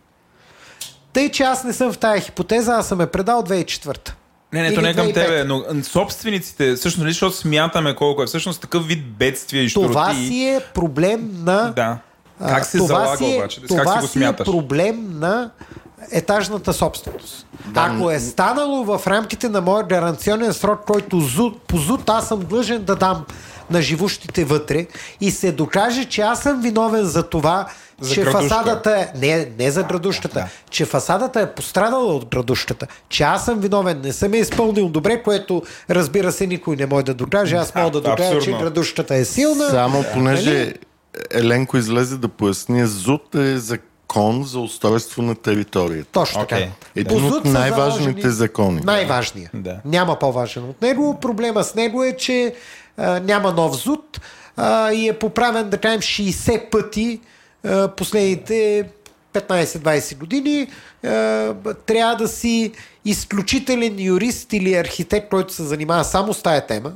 Тъй, 1.13 1.31
че 1.31 1.43
аз 1.43 1.65
не 1.65 1.73
съм 1.73 1.93
в 1.93 1.99
тая 1.99 2.21
хипотеза, 2.21 2.73
аз 2.73 2.89
съм 2.89 3.01
е 3.01 3.07
предал 3.07 3.43
2004 3.43 4.13
не, 4.53 4.63
не, 4.63 4.75
то 4.75 4.81
не 4.81 4.91
е 4.91 4.95
към 4.95 5.13
тебе, 5.13 5.45
но 5.45 5.65
собствениците, 5.83 6.75
всъщност, 6.75 6.99
нали, 6.99 7.13
защото 7.13 7.37
смятаме 7.37 7.95
колко 7.95 8.23
е 8.23 8.27
всъщност 8.27 8.61
такъв 8.61 8.87
вид 8.87 9.17
бедствие 9.19 9.63
и 9.63 9.69
щурти. 9.69 9.89
Това 9.89 10.15
си 10.15 10.45
е 10.45 10.61
проблем 10.75 11.31
на... 11.45 11.73
Да. 11.77 11.99
Как 12.49 12.65
се 12.65 12.79
това 12.79 12.89
залага 12.89 13.17
си 13.17 13.35
е, 13.35 13.37
обаче? 13.37 13.63
Това 13.63 13.85
как 13.85 13.93
си 13.93 13.99
го 14.01 14.07
смяташ? 14.07 14.47
си 14.47 14.51
е 14.51 14.53
проблем 14.53 15.19
на 15.19 15.51
етажната 16.13 16.73
собственост. 16.73 17.47
Да, 17.67 17.81
Ако 17.81 18.11
е 18.11 18.21
станало 18.21 18.85
в 18.85 19.07
рамките 19.07 19.49
на 19.49 19.61
моя 19.61 19.87
гаранционен 19.87 20.53
срок, 20.53 20.81
който 20.87 21.23
по 21.67 21.77
ЗУД 21.79 22.11
аз 22.11 22.29
съм 22.29 22.41
длъжен 22.41 22.85
да 22.85 22.97
дам 22.97 23.25
на 23.71 23.83
живущите 23.83 24.45
вътре 24.45 24.87
и 25.21 25.31
се 25.31 25.53
докаже, 25.53 26.05
че 26.05 26.21
аз 26.21 26.43
съм 26.43 26.61
виновен 26.63 27.05
за 27.05 27.23
това, 27.23 27.67
за 28.01 28.15
че 28.15 28.21
градушка. 28.21 28.43
фасадата 28.43 28.91
е... 28.91 29.19
Не, 29.19 29.49
не 29.59 29.71
за 29.71 29.83
градушката. 29.83 30.41
Да. 30.41 30.49
Че 30.71 30.85
фасадата 30.85 31.41
е 31.41 31.55
пострадала 31.55 32.15
от 32.15 32.29
градушката. 32.31 32.87
Че 33.09 33.23
аз 33.23 33.45
съм 33.45 33.59
виновен, 33.59 34.01
не 34.05 34.13
съм 34.13 34.35
я 34.35 34.41
изпълнил 34.41 34.89
добре, 34.89 35.23
което 35.23 35.63
разбира 35.91 36.33
се 36.33 36.47
никой 36.47 36.77
не 36.77 36.87
може 36.87 37.05
да 37.05 37.15
докаже. 37.15 37.57
Аз 37.57 37.75
мога 37.75 37.91
да 37.91 38.01
докажа, 38.01 38.41
че 38.41 38.53
градушката 38.53 39.15
е 39.15 39.25
силна. 39.25 39.71
Само 39.71 40.05
понеже 40.15 40.59
нали? 40.59 40.75
Еленко 41.31 41.77
излезе 41.77 42.17
да 42.17 42.29
поясни, 42.29 42.87
ЗУТ 42.87 43.35
е 43.35 43.59
за 43.59 43.79
закон 44.07 44.45
за 44.45 44.61
устройство 44.61 45.23
на 45.23 45.35
територията. 45.35 46.11
Точно 46.13 46.41
така. 46.41 46.57
Okay. 46.57 46.69
Един 46.97 47.25
от 47.25 47.45
най-важните 47.45 48.31
закони. 48.31 48.81
Най-важният. 48.85 49.51
Да. 49.55 49.77
Няма 49.85 50.19
по-важен 50.19 50.65
от 50.65 50.83
него. 50.83 51.19
Проблема 51.21 51.65
с 51.65 51.75
него 51.75 52.05
е, 52.05 52.17
че 52.17 52.55
а, 52.97 53.21
няма 53.21 53.53
нов 53.53 53.77
ЗУД 53.77 54.21
а, 54.57 54.93
и 54.93 55.09
е 55.09 55.19
поправен, 55.19 55.71
да 55.71 55.79
кажем, 55.79 56.01
60 56.01 56.71
пъти 56.71 57.21
а, 57.65 57.89
последните 57.89 58.89
15-20 59.33 60.19
години. 60.19 60.69
А, 61.05 61.09
трябва 61.87 62.17
да 62.17 62.29
си 62.29 62.73
изключителен 63.05 64.01
юрист 64.01 64.53
или 64.53 64.75
архитект, 64.75 65.29
който 65.31 65.53
се 65.53 65.63
занимава 65.63 66.05
само 66.05 66.35
с 66.35 66.43
тая 66.43 66.67
тема, 66.67 66.93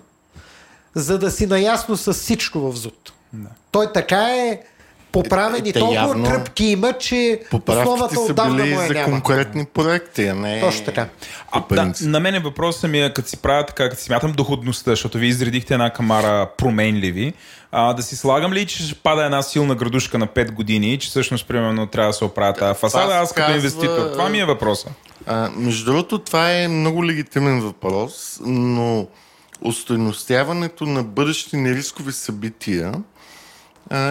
за 0.95 1.19
да 1.19 1.31
си 1.31 1.47
наясно 1.47 1.97
с 1.97 2.13
всичко 2.13 2.59
в 2.61 2.77
ЗУД. 2.77 3.13
Да. 3.33 3.49
Той 3.71 3.93
така 3.93 4.37
е 4.37 4.61
поправени 5.12 5.73
толкова 5.73 5.95
явно, 5.95 6.24
тръпки 6.24 6.65
има, 6.65 6.93
че 6.93 7.41
основата 7.69 8.20
отдавна 8.20 8.66
му 8.66 8.81
е 8.81 8.87
за 8.87 8.95
няма. 8.95 9.05
конкретни 9.05 9.65
проекти, 9.65 10.27
а 10.27 10.35
не... 10.35 10.61
Точно 10.61 10.85
така. 10.85 11.09
А, 11.53 11.62
да, 11.70 11.93
на 12.01 12.20
мен 12.20 12.35
е 12.35 12.41
въпросът 12.41 12.91
ми 12.91 13.03
е, 13.03 13.12
като 13.12 13.28
си 13.28 13.37
правя 13.37 13.66
така, 13.66 13.89
като 13.89 14.01
си 14.01 14.07
смятам 14.07 14.32
доходността, 14.32 14.91
защото 14.91 15.19
ви 15.19 15.27
изредихте 15.27 15.74
една 15.74 15.91
камара 15.91 16.51
променливи, 16.57 17.32
а, 17.73 17.93
да 17.93 18.03
си 18.03 18.16
слагам 18.16 18.53
ли, 18.53 18.66
че 18.66 18.82
ще 18.82 18.95
пада 18.95 19.24
една 19.24 19.43
силна 19.43 19.74
градушка 19.74 20.19
на 20.19 20.27
5 20.27 20.51
години, 20.51 20.99
че 20.99 21.09
всъщност, 21.09 21.49
примерно, 21.49 21.87
трябва 21.87 22.11
да 22.11 22.15
се 22.15 22.24
оправя 22.24 22.53
тази 22.53 22.78
фасада, 22.78 23.15
аз 23.15 23.28
като 23.32 23.47
казва... 23.47 23.55
инвеститор. 23.55 24.11
Това 24.12 24.28
ми 24.28 24.39
е 24.39 24.45
въпроса. 24.45 24.89
А, 25.27 25.51
между 25.57 25.85
другото, 25.85 26.19
това 26.19 26.53
е 26.53 26.69
много 26.69 27.05
легитимен 27.05 27.61
въпрос, 27.61 28.41
но 28.47 29.07
устойностяването 29.62 30.87
на 30.87 31.03
бъдещи 31.03 31.57
нерискови 31.57 32.12
събития 32.12 32.93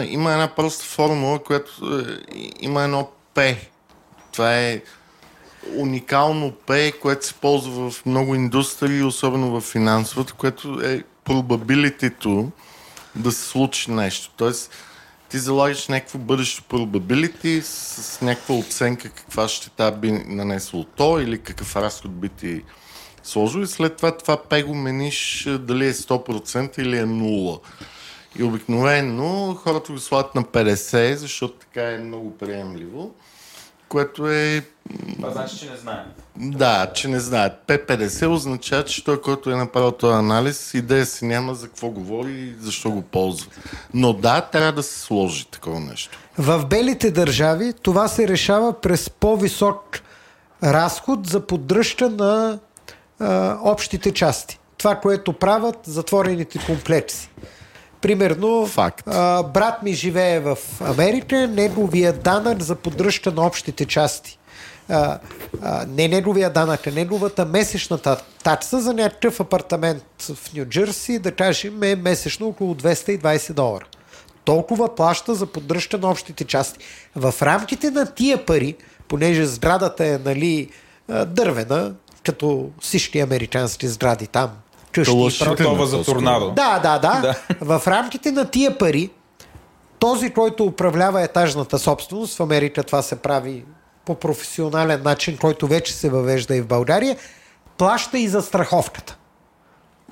има 0.09 0.31
една 0.31 0.47
проста 0.47 0.85
формула, 0.85 1.43
която 1.43 1.99
е, 1.99 2.17
има 2.59 2.83
едно 2.83 3.09
П. 3.33 3.55
Това 4.31 4.57
е 4.57 4.81
уникално 5.75 6.51
П, 6.51 6.91
което 7.01 7.25
се 7.25 7.33
ползва 7.33 7.91
в 7.91 8.05
много 8.05 8.35
индустрии, 8.35 9.03
особено 9.03 9.51
в 9.51 9.61
финансовата, 9.61 10.33
което 10.33 10.81
е 10.83 11.03
probability 11.25 12.47
да 13.15 13.31
се 13.31 13.49
случи 13.49 13.91
нещо. 13.91 14.31
Тоест, 14.37 14.71
ти 15.29 15.37
залагаш 15.37 15.87
някакво 15.87 16.19
бъдещо 16.19 16.63
probability 16.63 17.61
с, 17.61 18.21
някаква 18.21 18.55
оценка 18.55 19.09
каква 19.09 19.47
щета 19.47 19.91
би 19.91 20.11
нанесло 20.11 20.83
то 20.83 21.19
или 21.19 21.39
какъв 21.39 21.75
разход 21.75 22.11
би 22.11 22.29
ти 22.29 22.63
сложил 23.23 23.59
и 23.59 23.67
след 23.67 23.97
това 23.97 24.17
това 24.17 24.37
П 24.37 24.63
го 24.63 24.75
мениш 24.75 25.47
дали 25.59 25.87
е 25.87 25.93
100% 25.93 26.79
или 26.79 26.97
е 26.97 27.05
0%. 27.05 27.59
И 28.35 28.43
обикновено 28.43 29.55
хората 29.63 29.91
го 29.91 29.99
слагат 29.99 30.35
на 30.35 30.43
50, 30.43 31.15
защото 31.15 31.53
така 31.53 31.91
е 31.91 31.97
много 31.97 32.37
приемливо, 32.37 33.11
което 33.89 34.31
е... 34.31 34.65
Това 35.15 35.29
значи, 35.29 35.59
че 35.59 35.69
не 35.69 35.77
знаем. 35.77 36.05
Да, 36.35 36.91
че 36.93 37.07
не 37.07 37.19
знаят. 37.19 37.53
П50 37.67 38.27
означава, 38.27 38.85
че 38.85 39.03
той, 39.03 39.21
който 39.21 39.51
е 39.51 39.55
направил 39.55 39.91
този 39.91 40.13
анализ, 40.13 40.73
идея 40.73 41.05
си 41.05 41.25
няма 41.25 41.55
за 41.55 41.67
какво 41.67 41.89
говори 41.89 42.31
и 42.31 42.53
защо 42.59 42.91
го 42.91 43.01
ползва. 43.01 43.51
Но 43.93 44.13
да, 44.13 44.41
трябва 44.41 44.71
да 44.71 44.83
се 44.83 44.99
сложи 44.99 45.47
такова 45.47 45.79
нещо. 45.79 46.17
В 46.37 46.65
белите 46.65 47.11
държави 47.11 47.73
това 47.81 48.07
се 48.07 48.27
решава 48.27 48.81
през 48.81 49.09
по-висок 49.09 50.01
разход 50.63 51.27
за 51.27 51.47
поддръжка 51.47 52.09
на 52.09 52.59
а, 53.19 53.57
общите 53.61 54.11
части. 54.11 54.59
Това, 54.77 54.95
което 54.95 55.33
правят 55.33 55.77
затворените 55.83 56.59
комплекси. 56.65 57.29
Примерно, 58.01 58.65
Факт. 58.65 59.07
А, 59.07 59.43
брат 59.43 59.83
ми 59.83 59.93
живее 59.93 60.39
в 60.39 60.57
Америка, 60.81 61.47
неговия 61.47 62.13
данък 62.13 62.61
за 62.61 62.75
поддръжка 62.75 63.31
на 63.31 63.45
общите 63.45 63.85
части. 63.85 64.39
А, 64.89 65.19
а, 65.61 65.85
не 65.87 66.07
неговия 66.07 66.49
данък, 66.49 66.87
а 66.87 66.91
неговата 66.91 67.45
месечната 67.45 68.21
такса 68.43 68.81
за 68.81 68.93
някакъв 68.93 69.39
апартамент 69.39 70.03
в 70.21 70.53
Нью 70.53 70.65
Джерси, 70.65 71.19
да 71.19 71.31
кажем, 71.31 71.83
е 71.83 71.95
месечно 71.95 72.47
около 72.47 72.75
220 72.75 73.53
долара. 73.53 73.85
Толкова 74.45 74.95
плаща 74.95 75.35
за 75.35 75.45
поддръжка 75.45 75.97
на 75.97 76.11
общите 76.11 76.43
части. 76.43 76.79
В 77.15 77.33
рамките 77.41 77.91
на 77.91 78.05
тия 78.05 78.45
пари, 78.45 78.75
понеже 79.07 79.45
сградата 79.45 80.05
е 80.05 80.17
нали, 80.25 80.69
дървена, 81.27 81.93
като 82.25 82.69
всички 82.81 83.19
американски 83.19 83.87
сгради 83.87 84.27
там, 84.27 84.49
къщи. 84.91 85.15
Готова 85.49 85.85
за 85.85 86.03
торнадо. 86.03 86.51
Да, 86.51 86.79
да, 86.79 86.99
да, 86.99 87.21
да. 87.21 87.35
В 87.79 87.87
рамките 87.87 88.31
на 88.31 88.45
тия 88.45 88.77
пари, 88.77 89.09
този, 89.99 90.29
който 90.29 90.65
управлява 90.65 91.21
етажната 91.21 91.79
собственост, 91.79 92.37
в 92.37 92.43
Америка 92.43 92.83
това 92.83 93.01
се 93.01 93.15
прави 93.15 93.65
по 94.05 94.15
професионален 94.15 95.01
начин, 95.03 95.37
който 95.37 95.67
вече 95.67 95.93
се 95.93 96.09
въвежда 96.09 96.55
и 96.55 96.61
в 96.61 96.67
България, 96.67 97.17
плаща 97.77 98.19
и 98.19 98.27
за 98.27 98.41
страховката. 98.41 99.17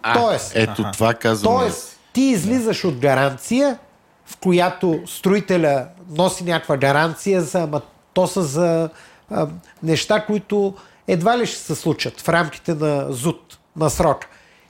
А, 0.02 0.14
Тоест, 0.14 0.52
ето 0.56 0.92
това 0.94 1.14
казвам. 1.14 1.60
Тоест, 1.60 2.00
ти 2.14 2.22
излизаш 2.22 2.84
от 2.84 3.00
гаранция, 3.00 3.78
в 4.26 4.38
която 4.38 5.00
строителя 5.06 5.86
носи 6.10 6.44
някаква 6.44 6.78
гаранция, 6.78 7.42
за, 7.42 7.62
ама 7.62 7.82
то 8.14 8.28
са 8.28 8.44
за 8.44 8.90
а, 9.32 9.48
неща, 9.84 10.26
които 10.26 10.74
едва 11.08 11.38
ли 11.38 11.46
ще 11.46 11.58
се 11.58 11.76
случат 11.76 12.22
в 12.22 12.30
рамките 12.30 12.74
на 12.74 13.06
ЗУД, 13.10 13.58
на 13.76 13.90
срок. 13.90 14.26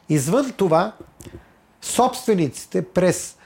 Извън 0.10 0.52
това, 0.58 0.92
собствениците 1.82 2.82
през 2.82 3.38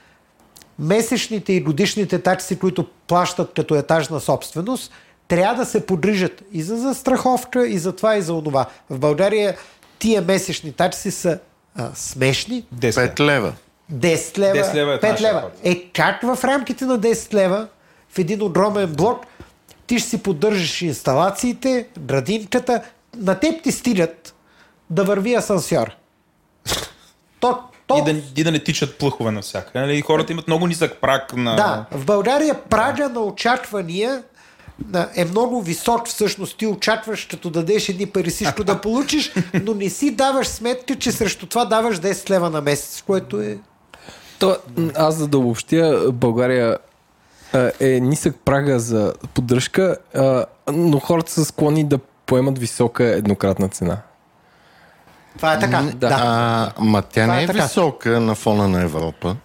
месечните 0.80 1.54
и 1.54 1.62
годишните 1.62 2.22
такси, 2.22 2.60
които 2.60 2.88
плащат 3.08 3.54
като 3.54 3.76
етажна 3.76 4.20
собственост, 4.20 4.92
трябва 5.28 5.56
да 5.56 5.66
се 5.66 5.86
поддържат 5.86 6.44
и 6.52 6.64
за 6.64 6.78
застраховка, 6.78 7.68
и 7.68 7.78
за 7.78 7.96
това, 7.96 8.18
и 8.18 8.22
за 8.22 8.34
онова. 8.34 8.66
В 8.90 9.00
България 9.00 9.58
тия 10.00 10.22
месечни 10.22 10.72
такси 10.72 11.12
са 11.12 11.40
а, 11.76 11.90
смешни. 11.96 12.66
5 12.76 13.20
лева. 13.20 13.54
10 13.94 14.38
лева, 14.38 14.58
10 14.58 14.74
лева 14.74 14.94
е 14.94 15.00
5 15.00 15.22
лева. 15.22 15.50
Е, 15.64 15.90
как 15.94 16.22
в 16.22 16.44
рамките 16.44 16.86
на 16.86 17.00
10 17.00 17.34
лева 17.34 17.68
в 18.10 18.18
един 18.18 18.42
огромен 18.42 18.94
блок 18.94 19.26
ти 19.88 20.00
ще 20.00 20.10
си 20.10 20.24
поддържаш 20.24 20.82
инсталациите, 20.82 21.88
градинката, 22.00 22.82
на 23.18 23.40
теб 23.40 23.64
ти 23.64 23.72
стигат 23.72 24.36
да 24.90 25.04
върви 25.04 25.36
асансьор. 25.36 25.96
То, 27.42 27.60
то... 27.88 27.98
И, 27.98 28.14
да, 28.14 28.22
и 28.38 28.44
да 28.44 28.52
не 28.52 28.60
тичат 28.60 28.98
плъхове 28.98 29.32
навсякъде. 29.32 29.80
Нали? 29.80 30.02
Хората 30.02 30.32
имат 30.32 30.48
много 30.48 30.68
нисък 30.68 30.98
прак 31.02 31.36
на... 31.36 31.56
Да, 31.56 31.86
в 31.92 32.06
България 32.06 32.62
прага 32.70 33.10
на 33.10 33.20
очаквания 33.20 34.24
е 35.16 35.26
много 35.26 35.62
висок 35.62 36.08
всъщност. 36.08 36.58
Ти 36.58 36.68
очакваш, 36.68 37.26
като 37.26 37.50
дадеш 37.50 37.90
едни 37.90 38.06
пари 38.06 38.30
всичко 38.30 38.64
да 38.64 38.82
получиш, 38.82 39.34
но 39.64 39.74
не 39.74 39.90
си 39.90 40.12
даваш 40.12 40.48
сметка, 40.48 40.96
че 40.96 41.12
срещу 41.12 41.46
това 41.46 41.66
даваш 41.66 42.00
10 42.00 42.30
лева 42.30 42.50
на 42.50 42.62
месец, 42.62 43.04
което 43.08 43.42
е... 43.42 43.58
То, 44.40 44.58
аз 44.96 45.16
за 45.16 45.28
да 45.28 45.38
обобщя, 45.38 46.12
България 46.12 46.78
е 47.80 48.00
нисък 48.00 48.36
прага 48.46 48.80
за 48.80 49.14
поддръжка, 49.34 49.98
но 50.72 51.00
хората 51.00 51.32
са 51.32 51.46
склонни 51.46 51.84
да 51.84 51.98
поемат 52.26 52.60
висока 52.60 53.04
еднократна 53.04 53.70
цена. 53.70 53.98
Това 55.36 55.54
е 55.54 55.60
така. 55.60 55.82
Да. 55.96 56.08
А, 56.22 56.84
ма 56.84 57.02
тя 57.02 57.22
Това 57.22 57.36
не 57.36 57.42
е, 57.42 57.44
е 57.44 57.48
висока 57.48 58.20
на 58.20 58.36
фона 58.36 58.68
на 58.68 58.82
Европа. 58.82 59.36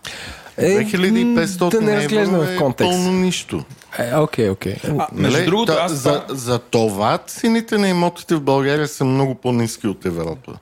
Е, 0.57 0.85
2500 0.85 1.71
да 1.71 1.81
не 1.81 1.97
разглеждаме 1.97 2.57
в 2.57 2.59
контекст. 2.59 2.93
Е 2.93 2.97
пълно 2.97 3.13
нищо. 3.13 3.65
Е, 3.99 4.17
окей, 4.17 4.51
окей. 4.51 4.77
Между 5.13 5.39
нали? 5.39 5.47
другото, 5.47 5.73
аз... 5.73 5.93
За, 5.93 6.25
за 6.29 6.59
това 6.59 7.19
цените 7.19 7.79
на 7.79 7.89
имотите 7.89 8.35
в 8.35 8.41
България 8.41 8.89
са 8.89 9.05
много 9.05 9.35
по-низки 9.35 9.87
от 9.87 10.05
Европа. 10.05 10.53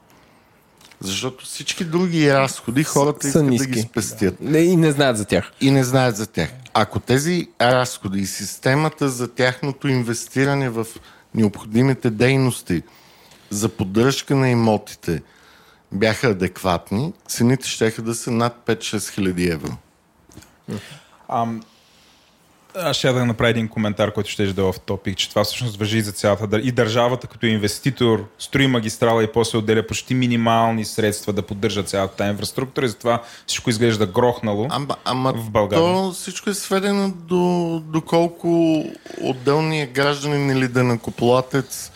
Защото 1.01 1.45
всички 1.45 1.85
други 1.85 2.33
разходи 2.33 2.85
хората 2.85 3.27
искат 3.27 3.45
ниски. 3.45 3.67
да 3.67 3.73
ги 3.73 3.81
спестят. 3.81 4.35
Да. 4.41 4.59
И 4.59 4.77
не 4.77 4.93
знаят 4.93 5.17
за 5.17 5.25
тях. 5.25 5.53
И 5.61 5.71
не 5.71 5.85
знаят 5.85 6.17
за 6.17 6.27
тях. 6.27 6.49
Ако 6.75 7.01
тези 7.01 7.49
разходи 7.61 8.21
и 8.21 8.27
системата 8.27 9.09
за 9.09 9.29
тяхното 9.29 9.89
инвестиране 9.89 10.69
в 10.69 10.87
необходимите 11.35 12.11
дейности 12.11 12.83
за 13.55 13.69
поддръжка 13.69 14.37
на 14.37 14.51
имотите 14.51 15.23
бяха 15.93 16.29
адекватни, 16.29 17.13
цените 17.29 17.69
ще 17.69 17.91
да 17.91 18.15
са 18.15 18.31
над 18.31 18.63
5-6 18.67 19.15
хиляди 19.15 19.49
евро. 19.49 19.77
Ам, 21.29 21.63
аз 22.77 22.97
ще 22.97 23.13
да 23.13 23.27
направя 23.27 23.51
един 23.51 23.69
коментар, 23.69 24.13
който 24.13 24.31
ще 24.31 24.53
да 24.53 24.63
е 24.63 24.65
в 24.65 24.75
топик, 24.87 25.17
че 25.17 25.31
това 25.31 25.45
всъщност 25.45 25.77
въжи 25.77 25.99
и 25.99 26.03
за 26.03 26.13
цялата 26.13 26.59
и 26.59 26.73
държавата 26.73 27.27
като 27.27 27.47
инвеститор 27.47 28.29
строи 28.39 28.67
магистрала 28.67 29.25
и 29.25 29.33
после 29.33 29.59
отделя 29.59 29.87
почти 29.87 30.15
минимални 30.15 30.85
средства 30.85 31.33
да 31.33 31.43
поддържа 31.43 31.83
цялата 31.83 32.17
тази 32.17 32.31
инфраструктура 32.31 32.87
и 32.87 32.89
затова 32.89 33.23
всичко 33.47 33.71
изглежда 33.71 34.07
грохнало 34.07 34.67
ама, 34.71 34.97
ама 35.05 35.33
в 35.33 35.51
България. 35.51 35.85
То 35.85 36.13
всичко 36.13 36.51
е 36.51 36.55
сведено 36.55 37.11
до, 37.11 37.83
до 37.87 38.01
колко 38.01 38.85
отделният 39.23 39.91
гражданин 39.91 40.51
или 40.51 40.69
денакоплатец 40.69 41.91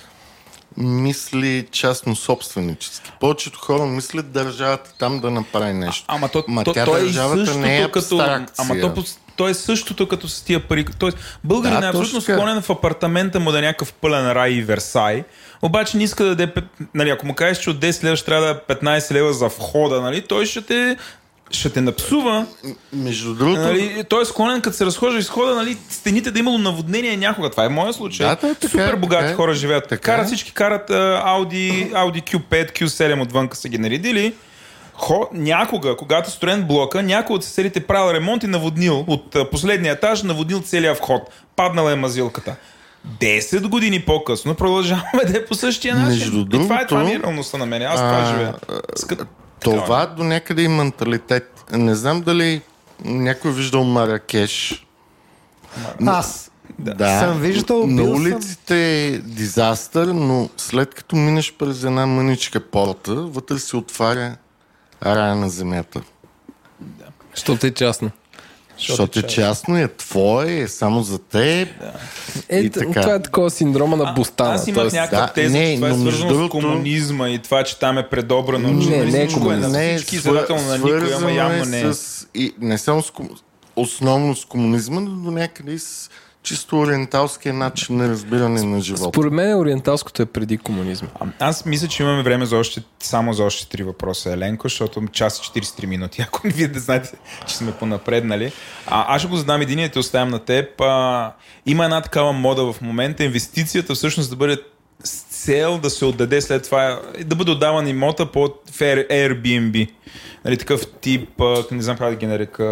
мисли 0.77 1.67
частно 1.71 2.17
собственически. 2.17 3.13
Повечето 3.21 3.59
хора 3.59 3.87
мислят 3.87 4.33
държавата 4.33 4.95
там 4.99 5.21
да 5.21 5.31
направи 5.31 5.73
нещо. 5.73 6.05
А, 6.09 6.17
ама 6.17 6.29
то, 6.29 6.45
Ма 6.49 6.65
то, 6.65 6.73
тя 6.73 6.85
то, 6.85 6.93
държавата 6.93 7.53
е 7.53 7.55
не 7.55 7.79
е 7.79 7.91
като, 7.91 8.19
Ама 8.59 8.81
то, 8.81 9.05
то 9.37 9.49
е 9.49 9.55
същото 9.55 10.09
като 10.09 10.29
с 10.29 10.43
тия 10.43 10.69
пари. 10.69 10.87
Тоест, 10.99 11.19
българин 11.45 11.81
да, 11.81 11.87
е 11.87 11.89
абсолютно 11.89 12.21
склонен 12.21 12.63
в 12.63 12.71
апартамента 12.71 13.41
му 13.41 13.53
да 13.53 13.59
е 13.59 13.63
някакъв 13.63 13.93
пълен 13.93 14.33
рай 14.33 14.51
и 14.51 14.63
Версай. 14.63 15.25
Обаче 15.63 15.97
не 15.97 16.05
иска 16.05 16.25
да 16.25 16.37
даде, 16.37 16.53
нали, 16.95 17.11
ако 17.11 17.27
му 17.27 17.35
кажеш, 17.35 17.59
че 17.59 17.71
от 17.71 17.79
10 17.79 18.05
лева 18.05 18.17
ще 18.17 18.27
трябва 18.27 18.47
да 18.47 18.51
е 18.51 18.75
15 18.75 19.13
лева 19.13 19.33
за 19.33 19.47
входа, 19.47 20.01
нали, 20.01 20.23
той 20.23 20.47
ще 20.47 20.63
те 20.63 20.97
ще 21.51 21.71
те 21.71 21.81
напсува. 21.81 22.47
Между 22.93 23.35
другото. 23.35 23.61
Нали, 23.61 24.05
той 24.09 24.23
е 24.23 24.25
склонен, 24.25 24.61
като 24.61 24.77
се 24.77 24.87
разхожда 24.87 25.19
изхода, 25.19 25.55
нали, 25.55 25.77
стените 25.91 26.31
да 26.31 26.39
имало 26.39 26.59
наводнение 26.59 27.17
някога. 27.17 27.51
Това 27.51 27.65
е 27.65 27.69
моят 27.69 27.97
случай. 27.97 28.27
Да, 28.27 28.35
да, 28.35 28.55
така, 28.55 28.69
Супер 28.69 28.97
богати 28.97 29.25
така, 29.25 29.37
хора 29.37 29.55
живеят. 29.55 29.89
Така, 29.89 30.03
карат 30.03 30.27
всички 30.27 30.53
карат 30.53 30.91
uh, 30.91 31.25
Audi, 31.25 31.93
Audi 31.93 32.23
Q5, 32.23 32.73
Q7 32.73 33.23
отвънка 33.23 33.57
са 33.57 33.69
ги 33.69 33.79
наредили. 33.79 34.35
Хо, 34.93 35.29
някога, 35.33 35.97
когато 35.97 36.31
строен 36.31 36.63
блока, 36.63 37.03
някой 37.03 37.37
от 37.37 37.45
съседите 37.45 37.81
правил 37.81 38.15
ремонт 38.15 38.43
и 38.43 38.47
наводнил 38.47 39.05
от 39.07 39.35
uh, 39.35 39.51
последния 39.51 39.93
етаж, 39.93 40.23
наводнил 40.23 40.61
целия 40.61 40.95
вход. 40.95 41.23
Паднала 41.57 41.93
е 41.93 41.97
мазилката. 41.97 42.57
10 43.21 43.69
години 43.69 44.01
по-късно 44.01 44.55
продължаваме 44.55 45.25
да 45.27 45.39
е 45.39 45.45
по 45.45 45.55
същия 45.55 45.95
начин. 45.95 46.19
Между 46.19 46.45
другото, 46.45 46.57
и 46.57 46.61
това 46.61 46.81
е, 46.81 46.87
това 46.87 47.05
ми 47.05 47.13
е 47.13 47.19
реалността 47.19 47.59
на 47.59 47.67
мен. 47.67 47.83
Аз 47.83 47.95
това 47.95 48.25
живея. 48.25 48.55
Това 49.61 50.07
до 50.07 50.25
някъде 50.25 50.63
и 50.63 50.69
менталитет. 50.69 51.65
Не 51.73 51.95
знам 51.95 52.21
дали 52.21 52.63
някой 53.05 53.53
виждал 53.53 53.85
Маракеш. 53.85 54.87
Аз. 56.07 56.51
Да, 56.79 56.95
да 56.95 57.21
съм 57.21 57.41
виждал. 57.41 57.87
На 57.87 58.03
улиците 58.03 59.07
е 59.07 59.19
дизастър, 59.19 60.07
но 60.07 60.49
след 60.57 60.95
като 60.95 61.17
минеш 61.17 61.55
през 61.59 61.85
една 61.85 62.07
мъничка 62.07 62.61
порта, 62.61 63.15
вътре 63.15 63.59
се 63.59 63.77
отваря 63.77 64.37
рая 65.03 65.37
на 65.37 65.51
земята. 65.51 66.03
Да. 66.81 67.05
Защото 67.35 67.67
е 67.67 67.71
частно. 67.71 68.11
Защото 68.79 69.19
е 69.19 69.23
частно, 69.23 69.79
е 69.79 69.89
твое, 69.89 70.61
е 70.61 70.69
само 70.69 71.03
за 71.03 71.19
теб. 71.19 71.69
Да. 71.81 71.93
Е, 72.49 72.61
и 72.61 72.71
така. 72.71 73.01
Това 73.01 73.15
е 73.15 73.23
такова 73.23 73.51
синдрома 73.51 73.97
на 73.97 74.13
Бустана. 74.13 74.55
Аз 74.55 74.67
имах 74.67 74.93
някаква 74.93 75.27
да, 75.27 75.33
теза, 75.33 75.59
не, 75.59 75.71
че 75.71 75.77
това 75.77 75.89
е 75.89 75.95
свързано 75.95 76.29
другото... 76.29 76.47
с 76.47 76.51
комунизма 76.51 77.29
и 77.29 77.39
това, 77.39 77.65
че 77.65 77.79
там 77.79 77.99
е 77.99 78.09
предобрано. 78.09 78.69
Не, 78.69 78.97
не, 78.97 79.05
не 79.05 79.23
е 79.23 79.29
комунизъм. 79.29 79.73
Не, 79.73 79.97
всички 79.97 80.17
изразително 80.17 80.63
на 80.63 80.79
никой, 80.79 81.15
ама 81.15 81.33
явно 81.33 81.65
не 81.65 81.81
е. 81.81 81.93
С, 81.93 82.27
и, 82.35 82.55
не 82.61 82.79
само 82.79 83.03
с, 83.03 83.13
основно 83.77 84.37
с 84.37 84.45
комунизма, 84.45 85.01
но 85.01 85.11
до 85.11 85.31
някъде 85.31 85.73
и 85.73 85.79
с 85.79 86.11
чисто 86.43 86.81
ориенталския 86.81 87.55
начин 87.55 87.97
на 87.97 88.09
разбиране 88.09 88.63
на 88.63 88.81
живота. 88.81 89.11
Според 89.15 89.33
мен 89.33 89.59
ориенталското 89.59 90.23
е 90.23 90.27
преди 90.27 90.59
комунизма. 90.59 91.09
А, 91.21 91.27
аз 91.39 91.65
мисля, 91.65 91.89
че 91.89 92.03
имаме 92.03 92.23
време 92.23 92.47
за 92.47 92.57
още, 92.57 92.83
само 93.01 93.33
за 93.33 93.45
още 93.45 93.69
три 93.69 93.83
въпроса, 93.83 94.33
Еленко, 94.33 94.69
защото 94.69 95.07
час 95.07 95.39
и 95.39 95.43
43 95.43 95.87
минути, 95.87 96.23
ако 96.29 96.41
не 96.45 96.53
вие 96.53 96.69
да 96.69 96.81
знаете, 96.81 97.13
че 97.47 97.57
сме 97.57 97.73
понапреднали. 97.73 98.53
А, 98.87 99.15
аз 99.15 99.23
ще 99.23 99.31
го 99.31 99.37
задам 99.37 99.63
един 99.63 99.79
и 99.79 99.89
те 99.89 99.99
оставям 99.99 100.29
на 100.29 100.39
теб. 100.39 100.81
А, 100.81 101.33
има 101.67 101.85
една 101.85 102.01
такава 102.01 102.33
мода 102.33 102.73
в 102.73 102.81
момента, 102.81 103.25
инвестицията 103.25 103.95
всъщност 103.95 104.31
да 104.31 104.37
бъде 104.37 104.59
цел 105.45 105.79
да 105.79 105.91
се 105.91 106.05
отдаде 106.05 106.41
след 106.41 106.63
това, 106.63 107.01
да 107.25 107.37
бъде 107.37 107.51
отдаван 107.51 107.89
имота 107.89 108.33
по 108.33 108.49
Airbnb 108.79 109.89
нали, 110.45 110.57
такъв 110.57 110.87
тип, 111.01 111.29
не 111.71 111.83
знам 111.83 111.97
как 111.97 112.11
да 112.11 112.17
ги 112.17 112.27
нарека, 112.27 112.65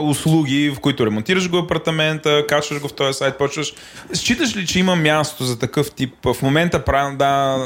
услуги, 0.00 0.72
в 0.76 0.80
които 0.80 1.06
ремонтираш 1.06 1.50
го 1.50 1.58
апартамента, 1.58 2.46
качваш 2.48 2.80
го 2.80 2.88
в 2.88 2.92
този 2.92 3.12
сайт, 3.18 3.38
почваш. 3.38 3.74
Считаш 4.12 4.56
ли, 4.56 4.66
че 4.66 4.78
има 4.78 4.96
място 4.96 5.44
за 5.44 5.58
такъв 5.58 5.90
тип? 5.90 6.14
В 6.24 6.36
момента 6.42 6.84
правилно 6.84 7.18
да... 7.18 7.56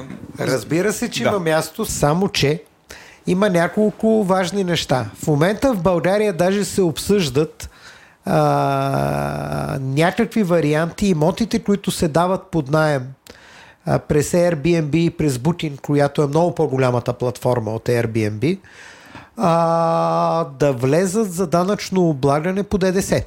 Разбира 0.40 0.92
се, 0.92 1.10
че 1.10 1.22
да. 1.22 1.28
има 1.28 1.38
място, 1.38 1.84
само 1.84 2.28
че 2.28 2.62
има 3.26 3.50
няколко 3.50 4.24
важни 4.24 4.64
неща. 4.64 5.06
В 5.22 5.26
момента 5.26 5.72
в 5.74 5.82
България 5.82 6.32
даже 6.32 6.64
се 6.64 6.82
обсъждат 6.82 7.70
а, 8.24 9.78
някакви 9.80 10.42
варианти, 10.42 11.06
имотите, 11.06 11.58
които 11.58 11.90
се 11.90 12.08
дават 12.08 12.42
под 12.50 12.70
найем 12.70 13.02
а, 13.90 13.98
през 13.98 14.32
Airbnb 14.32 14.96
и 14.96 15.10
през 15.10 15.38
Booking, 15.38 15.80
която 15.80 16.22
е 16.22 16.26
много 16.26 16.54
по-голямата 16.54 17.12
платформа 17.12 17.74
от 17.74 17.88
Airbnb, 17.88 18.58
а, 19.36 20.44
да 20.44 20.72
влезат 20.72 21.32
за 21.32 21.46
данъчно 21.46 22.08
облагане 22.08 22.62
по 22.62 22.78
ДДС. 22.78 23.24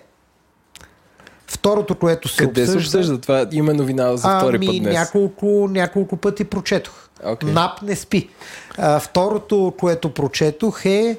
Второто, 1.47 1.95
което 1.95 2.27
се 2.27 2.45
Къде 2.45 2.61
обсъжда... 2.61 2.89
се 2.91 2.97
обсъжда? 2.97 3.21
Това 3.21 3.45
има 3.51 3.73
новина 3.73 4.17
за 4.17 4.37
втори 4.37 4.55
ами, 4.55 4.67
път 4.67 4.77
днес. 4.77 4.93
Няколко, 4.93 5.67
няколко 5.71 6.17
пъти 6.17 6.43
прочетох. 6.43 7.09
Okay. 7.25 7.43
НАП 7.43 7.81
не 7.81 7.95
спи. 7.95 8.29
А, 8.77 8.99
второто, 8.99 9.73
което 9.79 10.13
прочетох 10.13 10.85
е, 10.85 11.17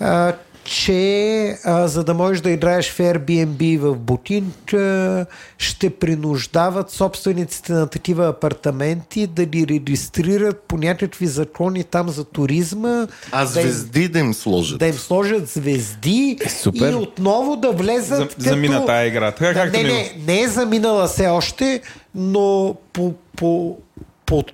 а, 0.00 0.32
че 0.64 1.58
а, 1.64 1.88
за 1.88 2.04
да 2.04 2.14
можеш 2.14 2.40
да 2.40 2.50
играеш 2.50 2.90
в 2.90 2.98
Airbnb 2.98 3.78
в 3.78 3.96
Бутинг, 3.96 4.72
а, 4.72 5.26
ще 5.58 5.90
принуждават 5.90 6.90
собствениците 6.90 7.72
на 7.72 7.86
такива 7.86 8.28
апартаменти 8.28 9.26
да 9.26 9.44
ги 9.44 9.66
регистрират 9.66 10.62
по 10.68 10.76
някакви 10.76 11.26
закони 11.26 11.84
там 11.84 12.08
за 12.08 12.24
туризма. 12.24 13.06
А 13.32 13.46
звезди 13.46 14.08
да 14.08 14.18
им 14.18 14.34
сложат. 14.34 14.78
Да 14.78 14.86
им 14.86 14.94
сложат 14.94 15.48
звезди 15.48 16.38
е, 16.44 16.48
Супер. 16.48 16.92
и 16.92 16.94
отново 16.94 17.56
да 17.56 17.72
влезат. 17.72 18.18
За, 18.18 18.28
като... 18.28 18.42
Замина 18.42 18.86
тая 18.86 19.06
игра. 19.06 19.32
Така, 19.32 19.54
както 19.54 19.76
не, 19.76 19.82
не, 19.82 20.12
не 20.26 20.40
е 20.40 20.48
заминала 20.48 21.06
все 21.06 21.26
още, 21.26 21.80
но 22.14 22.76
по, 22.92 23.14
по, 23.36 23.76
по, 24.26 24.44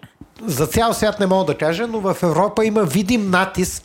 за 0.46 0.66
цял 0.66 0.94
свят 0.94 1.20
не 1.20 1.26
мога 1.26 1.44
да 1.44 1.58
кажа, 1.58 1.86
но 1.86 2.00
в 2.00 2.16
Европа 2.22 2.64
има 2.64 2.82
видим 2.82 3.30
натиск 3.30 3.82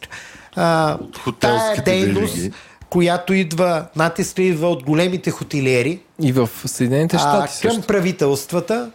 а, 0.56 0.98
тая 1.40 1.84
дейност, 1.84 2.34
вериги. 2.34 2.54
която 2.90 3.34
идва, 3.34 3.86
натиска 3.96 4.42
идва 4.42 4.70
от 4.70 4.84
големите 4.84 5.32
хотелиери 5.32 6.00
и 6.22 6.32
в 6.32 6.50
Съединените 6.66 7.18
щати 7.18 7.62
към 7.62 7.72
също. 7.72 7.88
правителствата 7.88 8.92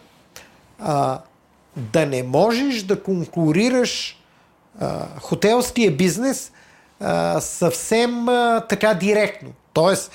а, 0.79 1.19
да 1.75 2.05
не 2.05 2.23
можеш 2.23 2.83
да 2.83 3.03
конкурираш 3.03 4.17
а, 4.79 5.05
хотелския 5.19 5.91
бизнес 5.91 6.51
а, 6.99 7.39
съвсем 7.41 8.29
а, 8.29 8.61
така 8.69 8.93
директно. 8.93 9.49
Тоест, 9.73 10.11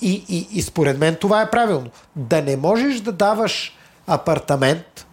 и, 0.00 0.24
и, 0.28 0.48
и 0.58 0.62
според 0.62 0.98
мен 0.98 1.16
това 1.20 1.42
е 1.42 1.50
правилно. 1.50 1.90
Да 2.16 2.42
не 2.42 2.56
можеш 2.56 3.00
да 3.00 3.12
даваш 3.12 3.76
апартамент 4.06 5.06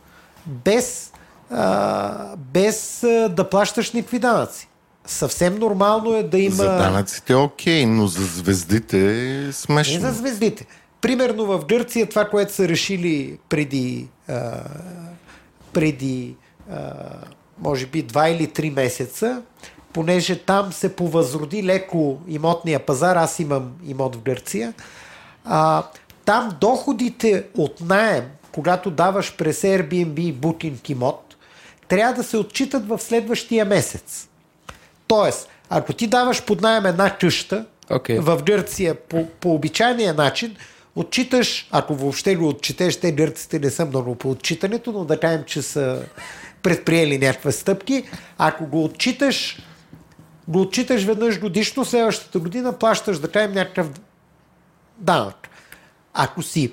без, 0.46 1.12
а, 1.52 2.36
без 2.38 3.04
а, 3.04 3.30
да 3.30 3.50
плащаш 3.50 3.92
никакви 3.92 4.20
данъци 4.20 4.68
съвсем 5.06 5.56
нормално 5.60 6.14
е 6.14 6.24
да 6.24 6.40
има... 6.40 6.56
За 6.56 6.78
данъците 6.78 7.34
е 7.34 7.36
окей, 7.36 7.86
но 7.86 8.08
за 8.08 8.26
звездите 8.26 9.20
е 9.48 9.52
смешно. 9.52 9.94
Не 9.94 10.00
за 10.00 10.14
звездите. 10.14 10.66
Примерно 11.02 11.46
в 11.46 11.66
Гърция 11.66 12.10
това, 12.10 12.26
което 12.26 12.54
са 12.54 12.68
решили 12.68 13.38
преди, 13.50 14.08
а, 14.28 14.64
преди 15.74 16.36
а, 16.72 16.92
може 17.60 17.86
би 17.86 18.02
два 18.02 18.30
или 18.30 18.48
три 18.48 18.70
месеца, 18.70 19.42
понеже 19.94 20.40
там 20.40 20.74
се 20.74 20.96
повъзроди 20.96 21.64
леко 21.64 22.22
имотния 22.28 22.86
пазар, 22.86 23.16
аз 23.16 23.40
имам 23.40 23.72
имот 23.88 24.16
в 24.16 24.22
Гърция, 24.22 24.74
а, 25.46 25.84
там 26.26 26.52
доходите 26.62 27.46
от 27.58 27.82
найем, 27.82 28.26
когато 28.52 28.92
даваш 28.92 29.36
през 29.36 29.62
Airbnb 29.62 30.20
и 30.20 30.36
Booking 30.36 30.90
имот, 30.90 31.36
трябва 31.88 32.14
да 32.14 32.24
се 32.24 32.38
отчитат 32.38 32.88
в 32.88 33.00
следващия 33.00 33.66
месец. 33.66 34.30
Тоест, 35.08 35.50
ако 35.70 35.94
ти 35.94 36.08
даваш 36.08 36.44
под 36.44 36.62
найем 36.62 36.86
една 36.86 37.18
къща 37.18 37.66
okay. 37.90 38.20
в 38.20 38.44
Гърция 38.44 38.96
по, 38.96 39.28
по 39.40 39.54
обичайния 39.54 40.14
начин, 40.14 40.56
отчиташ, 40.96 41.68
ако 41.72 41.96
въобще 41.96 42.36
го 42.36 42.48
отчетеш, 42.48 43.00
те 43.00 43.12
гърците 43.12 43.60
не 43.60 43.70
са 43.70 43.86
много 43.86 44.16
по 44.16 44.30
отчитането, 44.30 44.92
но 44.92 45.06
да 45.06 45.20
кажем, 45.20 45.44
че 45.46 45.62
са 45.62 46.06
предприели 46.64 47.18
някакви 47.18 47.52
стъпки, 47.52 48.04
ако 48.38 48.66
го 48.66 48.84
отчиташ, 48.84 49.60
го 50.48 50.62
отчиташ 50.62 51.04
веднъж 51.04 51.40
годишно, 51.40 51.86
следващата 51.86 52.40
година 52.40 52.74
плащаш, 52.74 53.20
да 53.20 53.32
кажем, 53.32 53.54
някакъв 53.54 53.88
данък. 54.98 55.50
Ако 56.14 56.42
си 56.44 56.72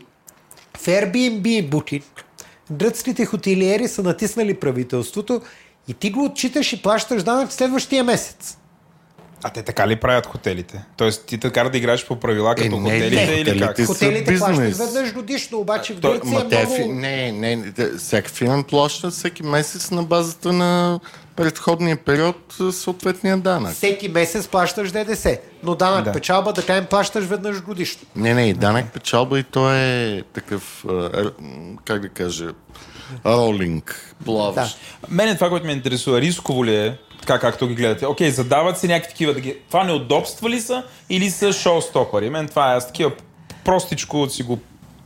в 0.77 0.87
Airbnb 0.87 1.49
и 1.49 1.71
Booking, 1.71 2.03
гръцките 2.71 3.27
хотелиери 3.27 3.89
са 3.89 4.03
натиснали 4.03 4.55
правителството 4.55 5.43
и 5.91 5.95
ти 5.95 6.11
го 6.11 6.25
отчиташ 6.25 6.73
и 6.73 6.83
плащаш 6.83 7.23
данък 7.23 7.53
следващия 7.53 8.05
месец. 8.05 8.57
А 9.43 9.51
те 9.51 9.63
така 9.63 9.89
ли 9.89 9.97
правят 9.97 10.27
хотелите? 10.27 10.85
Тоест 10.97 11.27
ти 11.27 11.39
така 11.39 11.65
да 11.65 11.79
играеш 11.79 12.07
по 12.07 12.17
правила 12.17 12.55
като 12.55 12.67
е, 12.67 12.69
не, 12.69 12.77
хотелите 12.77 13.27
не, 13.27 13.33
или 13.33 13.61
как? 13.61 13.87
Хотелите 13.87 14.39
плащат 14.39 14.77
веднъж 14.77 15.13
годишно, 15.13 15.59
обаче 15.59 15.95
в 15.95 16.01
Гърция 16.01 16.41
е 16.41 16.67
много... 16.67 16.93
Не, 16.93 17.33
не, 17.33 17.57
не, 17.57 17.73
всеки 17.99 18.31
фирма 18.31 18.65
плаща 18.65 19.11
всеки 19.11 19.43
месец 19.43 19.91
на 19.91 20.03
базата 20.03 20.53
на 20.53 21.01
предходния 21.41 21.97
период 21.97 22.37
съответния 22.73 23.37
данък. 23.37 23.75
Всеки 23.75 24.09
месец 24.09 24.49
плащаш 24.49 24.93
ДДС, 24.93 25.39
но 25.63 25.75
данък 25.75 26.05
да. 26.05 26.13
печалба 26.13 26.53
да 26.53 26.67
кажем 26.67 26.87
плащаш 26.91 27.25
веднъж 27.25 27.63
годишно. 27.63 28.03
Не, 28.17 28.35
не, 28.35 28.55
данък 28.55 28.93
печалба 28.93 29.39
и 29.39 29.43
то 29.43 29.75
е 29.75 30.23
такъв, 30.33 30.85
как 31.85 32.03
да 32.03 32.09
кажа, 32.09 32.49
ролинг, 33.27 34.15
плаващ. 34.25 34.79
Да. 35.03 35.07
Мене 35.09 35.35
това, 35.35 35.49
което 35.49 35.67
ме 35.67 35.73
интересува, 35.73 36.21
рисково 36.21 36.65
ли 36.65 36.77
е, 36.77 36.99
така 37.21 37.39
както 37.39 37.67
ги 37.67 37.75
гледате? 37.75 38.07
Окей, 38.07 38.31
задават 38.31 38.79
се 38.79 38.87
някакви 38.87 39.11
такива, 39.11 39.35
да 39.35 39.41
ги... 39.41 39.57
това 39.69 39.85
неудобства 39.85 40.51
ли 40.51 40.61
са 40.61 40.85
или 41.11 41.31
са 41.31 41.53
шоу-стопъри? 41.53 42.31
Мен 42.31 42.49
това 42.49 42.73
е, 42.73 42.77
аз 42.77 42.87
такива 42.87 43.13
простичко 43.65 44.29
си 44.29 44.43
го 44.43 44.59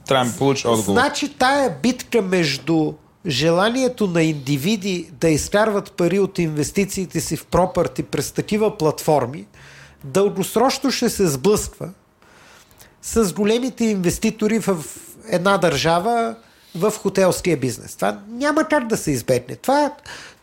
трябва 0.07 0.31
да 0.31 0.39
получа 0.39 0.71
отговор. 0.71 1.01
Значи 1.01 1.29
тая 1.29 1.71
битка 1.83 2.23
между 2.23 2.93
желанието 3.27 4.07
на 4.07 4.23
индивиди 4.23 5.11
да 5.21 5.29
изкарват 5.29 5.93
пари 5.93 6.19
от 6.19 6.39
инвестициите 6.39 7.21
си 7.21 7.37
в 7.37 7.47
пропърти 7.47 8.03
през 8.03 8.33
такива 8.33 8.79
платформи, 8.79 9.47
дългосрочно 10.05 10.91
ще 10.91 11.11
се 11.11 11.27
сблъсква 11.27 11.91
с 13.03 13.33
големите 13.33 13.85
инвеститори 13.85 14.59
в 14.59 14.85
една 15.29 15.59
държава, 15.59 16.35
в 16.75 16.91
хотелския 16.91 17.57
бизнес. 17.57 17.97
Това 17.97 18.19
няма 18.29 18.65
как 18.65 18.87
да 18.87 18.97
се 18.97 19.11
избегне. 19.11 19.57
Това, 19.57 19.91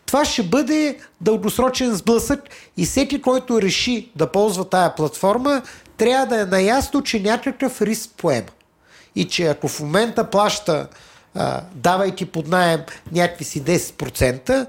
това 0.06 0.24
ще 0.24 0.42
бъде 0.42 0.98
дългосрочен 1.20 1.94
сблъсък 1.94 2.40
и 2.76 2.84
всеки, 2.86 3.22
който 3.22 3.62
реши 3.62 4.10
да 4.16 4.26
ползва 4.26 4.68
тая 4.68 4.94
платформа, 4.94 5.62
трябва 5.96 6.26
да 6.26 6.40
е 6.40 6.44
наясно, 6.44 7.02
че 7.02 7.20
някакъв 7.20 7.82
риск 7.82 8.10
поема. 8.16 8.48
И 9.16 9.28
че 9.28 9.46
ако 9.46 9.68
в 9.68 9.80
момента 9.80 10.30
плаща, 10.30 10.88
а, 11.34 11.60
давайки 11.74 12.26
под 12.26 12.48
найем 12.48 12.80
някакви 13.12 13.44
си 13.44 13.62
10%, 13.62 14.66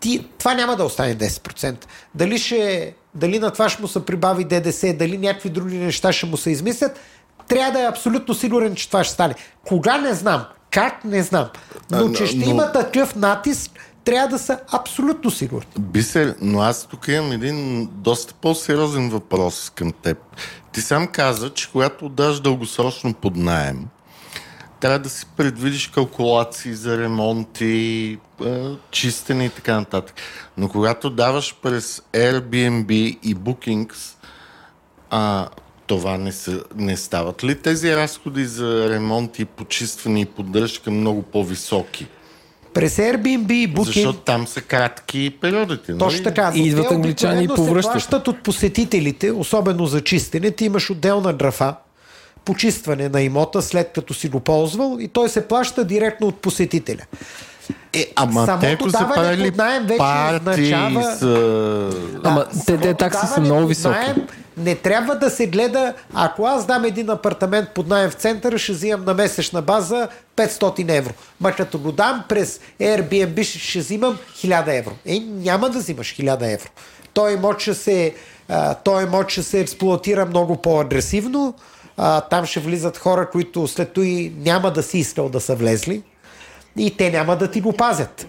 ти, 0.00 0.26
това 0.38 0.54
няма 0.54 0.76
да 0.76 0.84
остане 0.84 1.16
10%. 1.16 1.84
Дали, 2.14 2.38
ще, 2.38 2.94
дали 3.14 3.38
на 3.38 3.50
това 3.50 3.68
ще 3.68 3.82
му 3.82 3.88
се 3.88 4.04
прибави 4.04 4.44
ДДС, 4.44 4.92
дали 4.92 5.18
някакви 5.18 5.50
други 5.50 5.78
неща 5.78 6.12
ще 6.12 6.26
му 6.26 6.36
се 6.36 6.50
измислят, 6.50 7.00
трябва 7.48 7.72
да 7.72 7.84
е 7.84 7.88
абсолютно 7.88 8.34
сигурен, 8.34 8.74
че 8.74 8.86
това 8.86 9.04
ще 9.04 9.14
стане. 9.14 9.34
Кога 9.66 9.98
не 9.98 10.14
знам. 10.14 10.44
Как? 10.70 11.04
Не 11.04 11.22
знам. 11.22 11.48
Но 11.90 12.12
че 12.12 12.26
ще 12.26 12.36
но... 12.36 12.50
има 12.50 12.72
такъв 12.72 13.16
натиск, 13.16 13.70
трябва 14.04 14.28
да 14.28 14.38
са 14.38 14.58
абсолютно 14.72 15.30
сигурни. 15.30 15.66
Бисер, 15.78 16.34
но 16.40 16.60
аз 16.60 16.86
тук 16.86 17.08
имам 17.08 17.32
един 17.32 17.88
доста 17.92 18.34
по-сериозен 18.34 19.10
въпрос 19.10 19.72
към 19.74 19.92
теб. 19.92 20.18
Ти 20.72 20.80
сам 20.80 21.06
каза, 21.06 21.50
че 21.50 21.70
когато 21.72 22.08
даш 22.08 22.40
дългосрочно 22.40 23.14
под 23.14 23.36
найем, 23.36 23.86
трябва 24.82 24.98
да 24.98 25.10
си 25.10 25.26
предвидиш 25.36 25.86
калкулации 25.86 26.74
за 26.74 26.98
ремонти, 26.98 28.18
чистене 28.90 29.44
и 29.44 29.50
така 29.50 29.74
нататък. 29.80 30.14
Но 30.56 30.68
когато 30.68 31.10
даваш 31.10 31.56
през 31.62 32.02
Airbnb 32.12 32.92
и 33.22 33.36
Bookings, 33.36 34.14
а, 35.10 35.48
това 35.86 36.18
не, 36.18 36.32
са, 36.32 36.64
не 36.76 36.96
стават 36.96 37.44
ли 37.44 37.54
тези 37.54 37.96
разходи 37.96 38.44
за 38.44 38.88
ремонт 38.90 39.38
и 39.38 39.44
почистване 39.44 40.20
и 40.20 40.26
поддръжка 40.26 40.90
много 40.90 41.22
по-високи? 41.22 42.06
През 42.74 42.96
Airbnb 42.96 43.52
и 43.52 43.74
Booking... 43.74 43.84
Защото 43.84 44.18
там 44.18 44.46
са 44.46 44.60
кратки 44.60 45.38
периодите. 45.40 45.98
Точно 45.98 46.06
нали? 46.06 46.24
така. 46.24 46.52
И 46.54 46.66
идват 46.66 46.90
англичани 46.90 47.44
и 47.44 47.48
повръщат. 47.48 47.92
се 47.92 47.92
плащат 47.92 48.28
от 48.28 48.42
посетителите, 48.42 49.32
особено 49.32 49.86
за 49.86 50.00
чистене. 50.00 50.50
Ти 50.50 50.64
имаш 50.64 50.90
отделна 50.90 51.32
графа, 51.32 51.74
почистване 52.44 53.08
на 53.08 53.22
имота, 53.22 53.62
след 53.62 53.92
като 53.94 54.14
си 54.14 54.28
го 54.28 54.40
ползвал 54.40 54.96
и 55.00 55.08
той 55.08 55.28
се 55.28 55.48
плаща 55.48 55.84
директно 55.84 56.26
от 56.26 56.36
посетителя. 56.36 57.02
Е, 57.92 58.12
ама 58.16 58.46
Самото 58.46 58.60
те, 58.60 58.72
ако 58.72 58.90
са 58.90 59.08
правили 59.14 59.50
найем 59.50 59.86
вече 59.86 60.02
означава... 60.34 61.16
С... 61.16 61.22
Ама 62.24 62.46
те, 62.66 62.78
те 62.78 62.94
такси 62.94 63.26
са 63.26 63.40
много 63.40 63.66
високи. 63.66 64.12
Не 64.56 64.74
трябва 64.74 65.14
да 65.14 65.30
се 65.30 65.46
гледа, 65.46 65.94
ако 66.14 66.46
аз 66.46 66.66
дам 66.66 66.84
един 66.84 67.10
апартамент 67.10 67.68
под 67.68 67.88
найем 67.88 68.10
в 68.10 68.14
центъра, 68.14 68.58
ще 68.58 68.72
взимам 68.72 69.04
на 69.04 69.14
месечна 69.14 69.62
база 69.62 70.08
500 70.36 70.98
евро. 70.98 71.12
Ма 71.40 71.52
като 71.52 71.78
го 71.78 71.92
дам 71.92 72.24
през 72.28 72.60
Airbnb, 72.80 73.42
ще 73.42 73.78
взимам 73.78 74.18
1000 74.36 74.78
евро. 74.78 74.92
Е, 75.06 75.18
няма 75.20 75.70
да 75.70 75.78
взимаш 75.78 76.16
1000 76.16 76.54
евро. 76.54 76.68
Той 77.14 77.32
имот 77.32 77.60
ще 77.60 77.74
се, 77.74 78.14
той 78.84 79.02
имот 79.02 79.30
ще 79.30 79.42
се 79.42 79.60
експлуатира 79.60 80.26
много 80.26 80.56
по-агресивно. 80.56 81.54
А, 81.96 82.20
там 82.20 82.46
ще 82.46 82.60
влизат 82.60 82.98
хора, 82.98 83.30
които 83.30 83.68
след 83.68 83.92
това 83.92 84.06
няма 84.36 84.70
да 84.70 84.82
си 84.82 84.98
искал 84.98 85.28
да 85.28 85.40
са 85.40 85.54
влезли 85.54 86.02
и 86.76 86.96
те 86.96 87.10
няма 87.10 87.36
да 87.36 87.50
ти 87.50 87.60
го 87.60 87.72
пазят. 87.72 88.26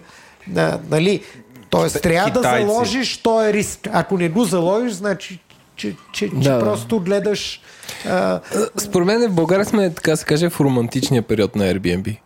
А, 0.56 0.78
нали? 0.90 1.22
Тоест, 1.70 2.02
трябва 2.02 2.30
Китайци. 2.30 2.64
да 2.64 2.72
заложиш 2.72 3.16
този 3.16 3.52
риск. 3.52 3.88
Ако 3.92 4.18
не 4.18 4.28
го 4.28 4.44
заложиш, 4.44 4.92
значи 4.92 5.40
че, 5.76 5.96
че, 6.12 6.28
да. 6.28 6.42
че 6.42 6.64
просто 6.64 7.00
гледаш... 7.00 7.60
А... 8.08 8.40
Според 8.76 9.06
мен 9.06 9.30
в 9.30 9.34
България 9.34 9.64
сме, 9.64 9.94
така 9.94 10.16
се 10.16 10.24
каже, 10.24 10.50
в 10.50 10.60
романтичния 10.60 11.22
период 11.22 11.56
на 11.56 11.64
Airbnb. 11.64 12.18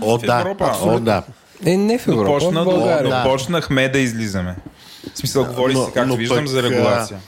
О, 0.00 0.18
да. 0.18 0.40
Европа, 0.40 0.72
О, 0.82 1.00
да. 1.00 1.22
Е, 1.66 1.76
не 1.76 1.98
в 1.98 2.08
Европа, 2.08 2.26
почна, 2.26 2.62
в 2.62 2.64
България. 2.64 3.10
Да. 3.10 3.24
Почнахме 3.24 3.88
да 3.88 3.98
излизаме. 3.98 4.56
В 5.14 5.18
смисъл, 5.18 5.44
говори 5.44 5.74
но, 5.74 5.84
се, 5.84 5.92
както 5.92 6.08
но 6.08 6.16
виждам, 6.16 6.38
пък, 6.38 6.46
за 6.46 6.62
регулация. 6.62 7.20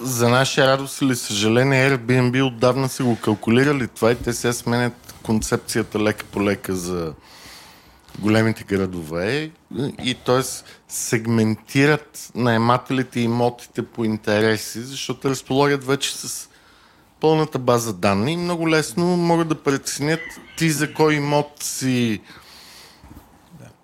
За 0.00 0.28
наша 0.28 0.66
радост 0.66 1.02
или 1.02 1.16
съжаление 1.16 1.90
Airbnb 1.90 2.46
отдавна 2.46 2.88
са 2.88 3.04
го 3.04 3.16
калкулирали 3.20 3.88
това 3.88 4.12
и 4.12 4.16
те 4.16 4.32
сега 4.32 4.52
сменят 4.52 5.14
концепцията 5.22 5.98
лека 5.98 6.24
по 6.24 6.44
лека 6.44 6.74
за 6.74 7.14
големите 8.18 8.64
градове 8.64 9.50
и 10.04 10.14
т.е. 10.14 10.42
сегментират 10.88 12.30
наемателите 12.34 13.20
и 13.20 13.24
имотите 13.24 13.82
по 13.82 14.04
интереси, 14.04 14.80
защото 14.80 15.30
разполагат 15.30 15.84
вече 15.84 16.16
с 16.16 16.48
пълната 17.20 17.58
база 17.58 17.92
данни 17.92 18.32
и 18.32 18.36
много 18.36 18.68
лесно 18.68 19.04
могат 19.04 19.48
да 19.48 19.62
преценят 19.62 20.20
ти 20.58 20.70
за 20.70 20.94
кой 20.94 21.14
имот 21.14 21.50
си 21.60 22.20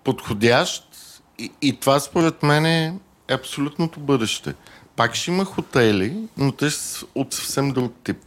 подходящ 0.03 0.87
и, 1.39 1.51
и 1.61 1.79
това 1.79 1.99
според 1.99 2.43
мен 2.43 2.65
е 2.65 2.93
абсолютното 3.31 3.99
бъдеще. 3.99 4.53
Пак 4.95 5.15
ще 5.15 5.31
има 5.31 5.45
хотели, 5.45 6.13
но 6.37 6.51
те 6.51 6.69
са 6.69 7.05
от 7.15 7.33
съвсем 7.33 7.71
друг 7.71 7.93
тип. 8.03 8.17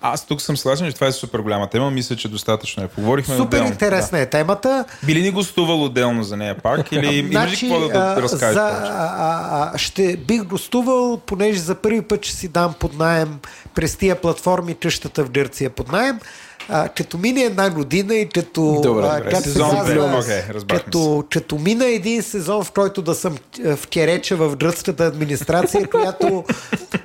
Аз 0.00 0.26
тук 0.26 0.40
съм 0.40 0.56
съгласен, 0.56 0.88
че 0.88 0.94
това 0.94 1.06
е 1.06 1.12
супер 1.12 1.38
голяма 1.38 1.70
тема. 1.70 1.90
Мисля, 1.90 2.16
че 2.16 2.28
достатъчно 2.28 2.82
е. 2.82 2.88
Поговорихме 2.88 3.36
Супер 3.36 3.46
отделно. 3.46 3.68
интересна 3.68 4.18
да. 4.18 4.22
е 4.22 4.26
темата. 4.26 4.84
Били 5.04 5.22
ни 5.22 5.30
гостувал 5.30 5.84
отделно 5.84 6.22
за 6.22 6.36
нея 6.36 6.56
пак 6.62 6.92
или 6.92 7.16
имаш 7.16 7.30
значи, 7.30 7.68
какво 7.68 7.88
да, 7.88 8.14
да 8.14 8.22
разкажеш? 8.22 8.54
За, 8.54 8.60
а, 8.62 9.70
а, 9.74 9.78
ще 9.78 10.16
бих 10.16 10.42
гостувал, 10.42 11.20
понеже 11.26 11.58
за 11.58 11.74
първи 11.74 12.02
път 12.02 12.24
ще 12.24 12.36
си 12.36 12.48
дам 12.48 12.74
под 12.80 12.98
найем 12.98 13.38
през 13.74 13.96
тия 13.96 14.20
платформи 14.20 14.74
къщата 14.74 15.24
в 15.24 15.30
Гърция 15.30 15.70
под 15.70 15.92
найем 15.92 16.20
а, 16.68 16.88
като 16.88 17.18
мине 17.18 17.40
една 17.40 17.70
година 17.70 18.14
и 18.14 18.28
като, 18.28 18.80
Добре, 18.82 19.06
а, 19.06 19.22
как 19.22 19.42
сезон, 19.42 19.70
се 19.70 19.76
казва, 19.76 20.22
okay, 20.22 20.66
като, 20.66 21.24
като 21.30 21.58
мина 21.58 21.86
един 21.86 22.22
сезон, 22.22 22.64
в 22.64 22.72
който 22.72 23.02
да 23.02 23.14
съм 23.14 23.36
в 23.64 23.86
кереча 23.86 24.36
в 24.36 24.56
гръцката 24.56 25.04
администрация, 25.04 25.88
която, 25.90 26.44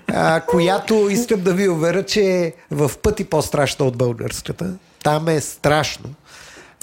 а, 0.08 0.42
която 0.42 1.08
искам 1.10 1.42
да 1.42 1.54
ви 1.54 1.70
уверя, 1.70 2.04
че 2.04 2.22
е 2.22 2.54
в 2.72 2.92
пъти 3.02 3.24
по-страшна 3.24 3.86
от 3.86 3.98
българската. 3.98 4.74
Там 5.04 5.28
е 5.28 5.42
страшно. 5.42 6.10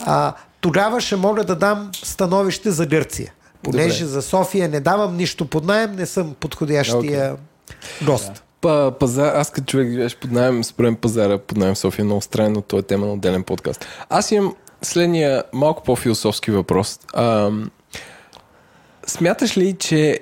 А, 0.00 0.34
тогава 0.60 1.00
ще 1.00 1.16
мога 1.16 1.44
да 1.44 1.54
дам 1.54 1.90
становище 2.04 2.70
за 2.70 2.86
Гърция. 2.86 3.32
Понеже 3.62 4.04
Добре. 4.04 4.12
за 4.12 4.22
София 4.22 4.68
не 4.68 4.80
давам 4.80 5.16
нищо 5.16 5.46
под 5.46 5.64
найем, 5.64 5.92
не 5.92 6.06
съм 6.06 6.34
подходящия 6.40 7.36
okay. 7.36 8.06
гост. 8.06 8.32
Да 8.32 8.40
пазар, 8.60 9.34
аз 9.34 9.50
като 9.50 9.66
човек 9.66 9.90
живееш 9.90 10.16
под 10.16 10.30
найем, 10.30 10.64
според 10.64 10.98
пазара 10.98 11.38
под 11.38 11.58
найем 11.58 11.76
София, 11.76 12.04
много 12.04 12.20
странно, 12.20 12.54
но 12.54 12.62
това 12.62 12.80
е 12.80 12.82
тема 12.82 13.06
на 13.06 13.12
отделен 13.12 13.42
подкаст. 13.42 13.86
Аз 14.10 14.30
имам 14.32 14.54
следния 14.82 15.44
малко 15.52 15.82
по-философски 15.82 16.50
въпрос. 16.50 17.00
А, 17.14 17.50
смяташ 19.06 19.58
ли, 19.58 19.76
че 19.78 20.20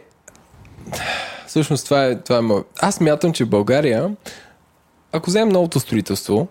всъщност 1.46 1.84
това 1.84 2.04
е, 2.04 2.20
това 2.20 2.38
е 2.38 2.40
мой... 2.40 2.62
Аз 2.80 2.94
смятам, 2.94 3.32
че 3.32 3.44
България, 3.44 4.16
ако 5.12 5.30
вземем 5.30 5.48
новото 5.48 5.80
строителство, 5.80 6.48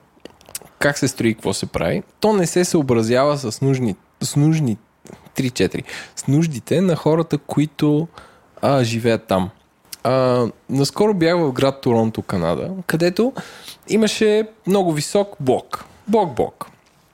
как 0.80 0.98
се 0.98 1.07
строи, 1.07 1.34
какво 1.34 1.53
се 1.53 1.66
прави, 1.66 2.03
то 2.20 2.34
не 2.34 2.48
се 2.48 2.66
съобразява 2.66 3.38
с 3.38 3.62
нужни, 3.62 3.95
с 4.22 4.36
нужни 4.36 4.78
3-4, 5.36 5.84
с 6.16 6.28
нуждите 6.28 6.82
на 6.82 6.95
хората, 6.95 7.38
които 7.38 8.07
а, 8.62 8.84
живеят 8.84 9.28
там. 9.28 9.49
А, 10.07 10.48
наскоро 10.69 11.14
бях 11.14 11.38
в 11.38 11.52
град 11.52 11.82
Торонто, 11.82 12.22
Канада, 12.22 12.69
където 12.88 13.34
имаше 13.90 14.48
много 14.68 14.94
висок 14.94 15.36
блок. 15.40 15.86
Блок-блок. 16.07 16.68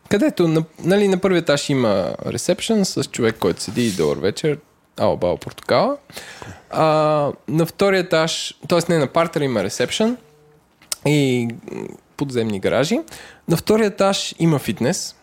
Където 0.09 0.47
на, 0.47 0.63
нали, 0.83 1.07
на 1.07 1.17
първият 1.17 1.43
етаж 1.43 1.69
има 1.69 2.15
ресепшн 2.25 2.85
с 2.85 3.03
човек, 3.03 3.35
който 3.39 3.61
седи 3.61 3.91
добър 3.91 4.17
вечер, 4.17 4.57
ало 4.97 5.17
бао 5.17 5.37
портокала. 5.37 5.97
А, 6.69 6.85
на 7.47 7.65
втория 7.65 7.99
етаж, 7.99 8.55
т.е. 8.69 8.79
не 8.89 8.97
на 8.97 9.07
партера 9.07 9.43
има 9.43 9.63
ресепшн 9.63 10.17
и 11.05 11.47
подземни 12.17 12.59
гаражи. 12.59 12.99
На 13.47 13.57
втория 13.57 13.87
етаж 13.87 14.35
има 14.39 14.59
фитнес. 14.59 15.15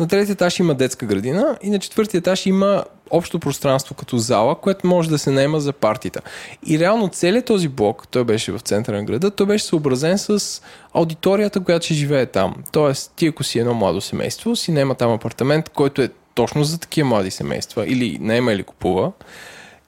На 0.00 0.08
третия 0.08 0.32
етаж 0.32 0.58
има 0.58 0.74
детска 0.74 1.06
градина 1.06 1.58
и 1.62 1.70
на 1.70 1.78
четвъртия 1.78 2.18
етаж 2.18 2.46
има 2.46 2.84
общо 3.10 3.38
пространство 3.38 3.94
като 3.94 4.18
зала, 4.18 4.54
което 4.54 4.86
може 4.86 5.10
да 5.10 5.18
се 5.18 5.30
наема 5.30 5.60
за 5.60 5.72
партита. 5.72 6.20
И 6.66 6.78
реално 6.78 7.08
целият 7.08 7.46
този 7.46 7.68
блок, 7.68 8.08
той 8.10 8.24
беше 8.24 8.52
в 8.52 8.60
центъра 8.60 8.96
на 8.96 9.04
града, 9.04 9.30
той 9.30 9.46
беше 9.46 9.64
съобразен 9.64 10.18
с 10.18 10.62
аудиторията, 10.94 11.60
която 11.60 11.84
ще 11.84 11.94
живее 11.94 12.26
там. 12.26 12.54
Тоест, 12.72 13.12
ти 13.16 13.26
ако 13.26 13.44
си 13.44 13.58
едно 13.58 13.74
младо 13.74 14.00
семейство, 14.00 14.56
си 14.56 14.72
наема 14.72 14.94
там 14.94 15.12
апартамент, 15.12 15.68
който 15.68 16.02
е 16.02 16.08
точно 16.34 16.64
за 16.64 16.78
такива 16.78 17.08
млади 17.08 17.30
семейства, 17.30 17.86
или 17.86 18.18
наема 18.20 18.52
или 18.52 18.62
купува, 18.62 19.12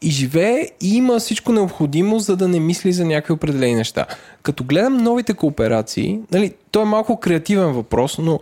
и 0.03 0.11
живее 0.11 0.69
и 0.81 0.97
има 0.97 1.19
всичко 1.19 1.53
необходимо, 1.53 2.19
за 2.19 2.37
да 2.37 2.49
не 2.49 2.61
мисли 2.61 2.93
за 2.93 3.05
някакви 3.05 3.33
определени 3.33 3.75
неща. 3.75 4.07
Като 4.43 4.65
гледам 4.65 4.97
новите 4.97 5.35
кооперации, 5.35 6.21
нали, 6.33 6.55
то 6.71 6.83
е 6.83 6.85
малко 6.85 7.21
креативен 7.21 7.73
въпрос, 7.73 8.19
но 8.19 8.41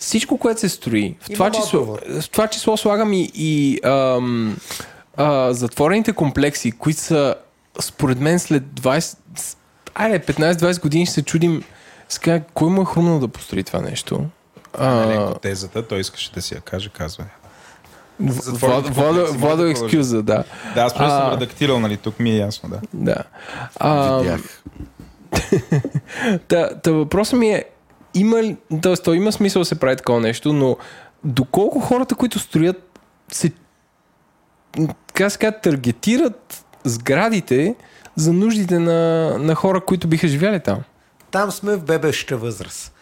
всичко, 0.00 0.38
което 0.38 0.60
се 0.60 0.68
строи, 0.68 1.16
в 1.20 1.32
това, 1.32 1.50
число, 1.50 1.84
в 2.20 2.30
това 2.32 2.46
число 2.46 2.76
слагам 2.76 3.12
и, 3.12 3.30
и 3.34 3.80
ам, 3.84 4.56
а, 5.16 5.52
затворените 5.52 6.12
комплекси, 6.12 6.72
които 6.72 7.00
са 7.00 7.34
според 7.80 8.20
мен 8.20 8.38
след 8.38 8.62
20, 8.62 9.16
айде 9.94 10.20
15-20 10.20 10.82
години 10.82 11.06
ще 11.06 11.14
се 11.14 11.22
чудим 11.22 11.62
ска, 12.08 12.42
кой 12.54 12.70
му 12.70 12.82
е 12.82 12.84
хрумнал 12.84 13.18
да 13.18 13.28
построи 13.28 13.64
това 13.64 13.80
нещо. 13.80 14.24
А, 14.78 15.34
тезата, 15.34 15.88
той 15.88 16.00
искаше 16.00 16.32
да 16.32 16.42
си 16.42 16.54
я 16.54 16.60
каже, 16.60 16.88
казва. 16.88 17.24
Владо 19.32 19.66
екскюза, 19.66 20.22
да. 20.22 20.44
Да, 20.74 20.80
аз 20.80 20.94
просто 20.94 21.16
съм 21.16 21.32
редактирал, 21.32 21.80
нали, 21.80 21.96
тук 21.96 22.20
ми 22.20 22.30
е 22.30 22.36
ясно, 22.36 22.68
да. 22.68 22.80
Да. 22.94 23.22
А, 23.76 24.18
Видях. 24.18 24.62
та, 26.48 26.74
та 26.74 26.92
въпросът 26.92 27.38
ми 27.38 27.50
е, 27.50 27.64
има 28.14 28.42
т.е. 28.82 28.96
то 28.96 29.14
има 29.14 29.32
смисъл 29.32 29.60
да 29.60 29.66
се 29.66 29.80
прави 29.80 29.96
такова 29.96 30.20
нещо, 30.20 30.52
но 30.52 30.76
доколко 31.24 31.80
хората, 31.80 32.14
които 32.14 32.38
строят, 32.38 32.98
се 33.32 33.52
така 35.06 35.30
се 35.30 35.52
таргетират 35.62 36.64
сградите 36.84 37.74
за 38.16 38.32
нуждите 38.32 38.78
на, 38.78 39.30
на 39.38 39.54
хора, 39.54 39.80
които 39.80 40.08
биха 40.08 40.28
живяли 40.28 40.60
там? 40.60 40.78
Там 41.30 41.50
сме 41.50 41.76
в 41.76 41.84
бебеща 41.84 42.36
възраст. 42.36 42.92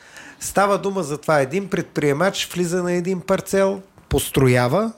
Става 0.40 0.78
дума 0.78 1.02
за 1.02 1.18
това. 1.18 1.40
Един 1.40 1.68
предприемач 1.68 2.48
влиза 2.55 2.82
на 2.82 2.93
един 2.93 3.20
парцел, 3.20 3.80
построява, 4.09 4.93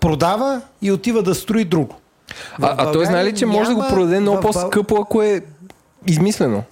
продава 0.00 0.60
и 0.82 0.92
отива 0.92 1.22
да 1.22 1.34
строи 1.34 1.64
друго. 1.64 1.96
А, 2.62 2.74
а 2.78 2.92
той 2.92 3.06
знае 3.06 3.24
ли, 3.24 3.34
че 3.34 3.46
може 3.46 3.70
да 3.70 3.76
го 3.76 3.84
продаде 3.88 4.20
много 4.20 4.40
по-скъпо, 4.40 4.96
ако 5.02 5.22
е 5.22 5.40
измислено? 6.06 6.62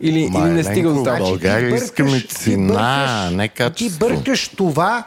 Или, 0.00 0.20
или 0.20 0.38
не 0.38 0.64
стига 0.64 0.92
до 0.92 1.02
там? 1.02 1.18
България 1.18 1.74
искаме 1.76 2.20
цена, 2.20 3.30
не 3.32 3.48
качество. 3.48 4.08
Ти 4.08 4.14
бъркаш 4.14 4.48
това, 4.48 5.04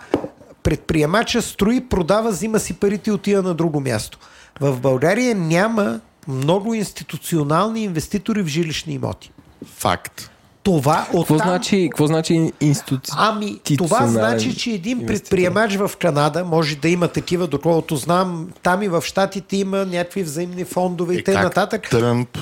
предприемача 0.63 1.41
строи, 1.41 1.81
продава, 1.81 2.31
взима 2.31 2.59
си 2.59 2.73
парите 2.73 3.09
и 3.09 3.13
отива 3.13 3.41
на 3.41 3.53
друго 3.53 3.79
място. 3.79 4.19
В 4.59 4.79
България 4.79 5.35
няма 5.35 5.99
много 6.27 6.73
институционални 6.73 7.83
инвеститори 7.83 8.43
в 8.43 8.47
жилищни 8.47 8.93
имоти. 8.93 9.31
Факт. 9.77 10.29
Това 10.63 11.07
от 11.13 11.27
какво, 11.27 11.37
значи, 11.37 11.87
какво 11.91 12.07
значи 12.07 12.51
институция? 12.61 13.15
Ами, 13.17 13.59
това 13.77 14.07
значи, 14.07 14.55
че 14.55 14.71
един 14.71 15.05
предприемач 15.05 15.75
в 15.75 15.91
Канада 15.99 16.45
може 16.45 16.75
да 16.75 16.89
има 16.89 17.07
такива, 17.07 17.47
доколкото 17.47 17.95
знам, 17.95 18.49
там 18.63 18.81
и 18.81 18.87
в 18.87 19.01
Штатите 19.05 19.57
има 19.57 19.85
някакви 19.85 20.23
взаимни 20.23 20.63
фондове 20.63 21.15
и, 21.15 21.17
и 21.17 21.23
т.н. 21.23 21.43
нататък. 21.43 21.89
Тръмп. 21.89 22.37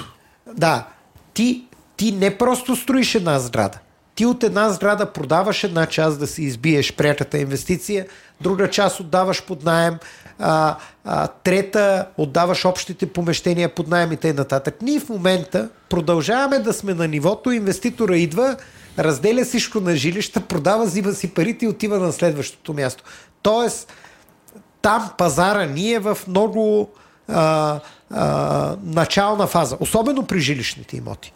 Да. 0.55 0.87
Ти 1.33 1.63
ти 2.01 2.11
не 2.11 2.37
просто 2.37 2.75
строиш 2.75 3.15
една 3.15 3.39
сграда. 3.39 3.79
Ти 4.15 4.25
от 4.25 4.43
една 4.43 4.69
сграда 4.69 5.13
продаваш 5.13 5.63
една 5.63 5.85
част 5.85 6.19
да 6.19 6.27
си 6.27 6.43
избиеш 6.43 6.95
пряката 6.95 7.37
инвестиция, 7.37 8.07
друга 8.41 8.69
част 8.69 8.99
отдаваш 8.99 9.43
под 9.43 9.63
найем, 9.63 9.97
а, 10.39 10.77
а, 11.05 11.27
трета 11.27 12.05
отдаваш 12.17 12.65
общите 12.65 13.05
помещения 13.05 13.75
под 13.75 13.87
найем 13.87 14.11
и 14.11 14.17
т.н. 14.17 14.61
Ние 14.81 14.99
в 14.99 15.09
момента 15.09 15.69
продължаваме 15.89 16.59
да 16.59 16.73
сме 16.73 16.93
на 16.93 17.07
нивото, 17.07 17.51
инвеститора 17.51 18.17
идва, 18.17 18.57
разделя 18.99 19.45
всичко 19.45 19.79
на 19.79 19.95
жилища, 19.95 20.41
продава, 20.41 20.85
взима 20.85 21.13
си 21.13 21.33
парите 21.33 21.65
и 21.65 21.67
отива 21.67 21.99
на 21.99 22.11
следващото 22.11 22.73
място. 22.73 23.03
Тоест, 23.41 23.93
там 24.81 25.11
пазара 25.17 25.65
ни 25.65 25.93
е 25.93 25.99
в 25.99 26.17
много 26.27 26.89
а, 27.27 27.79
а, 28.11 28.75
начална 28.83 29.47
фаза, 29.47 29.77
особено 29.79 30.25
при 30.25 30.39
жилищните 30.39 30.97
имоти. 30.97 31.33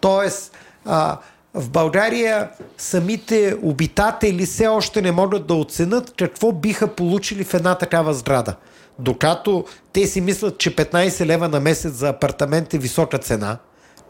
Тоест, 0.00 0.56
а, 0.84 1.18
в 1.54 1.70
България 1.70 2.48
самите 2.78 3.56
обитатели 3.62 4.46
все 4.46 4.66
още 4.66 5.02
не 5.02 5.12
могат 5.12 5.46
да 5.46 5.54
оценят 5.54 6.14
какво 6.18 6.52
биха 6.52 6.88
получили 6.88 7.44
в 7.44 7.54
една 7.54 7.74
такава 7.74 8.14
сграда. 8.14 8.56
Докато 8.98 9.64
те 9.92 10.06
си 10.06 10.20
мислят, 10.20 10.58
че 10.58 10.76
15 10.76 11.26
лева 11.26 11.48
на 11.48 11.60
месец 11.60 11.92
за 11.92 12.08
апартамент 12.08 12.74
е 12.74 12.78
висока 12.78 13.18
цена, 13.18 13.58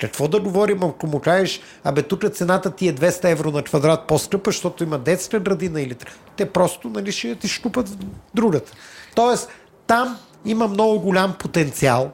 какво 0.01 0.29
да 0.29 0.41
говорим, 0.41 0.83
ако 0.83 1.07
му 1.07 1.21
кажеш, 1.21 1.61
абе 1.85 2.03
тук 2.03 2.33
цената 2.33 2.71
ти 2.71 2.89
е 2.89 2.95
200 2.95 3.31
евро 3.31 3.51
на 3.51 3.63
квадрат 3.63 4.07
по-скъпа, 4.07 4.51
защото 4.51 4.85
има 4.85 4.99
детска 4.99 5.41
градина 5.41 5.81
или... 5.81 5.97
Те 6.37 6.47
просто 6.51 6.89
нали, 6.89 7.13
ще 7.13 7.35
ти 7.35 7.49
щупат 7.49 7.91
другата. 8.35 8.73
Тоест, 9.15 9.49
там 9.87 10.19
има 10.45 10.69
много 10.69 11.01
голям 11.01 11.35
потенциал 11.39 12.11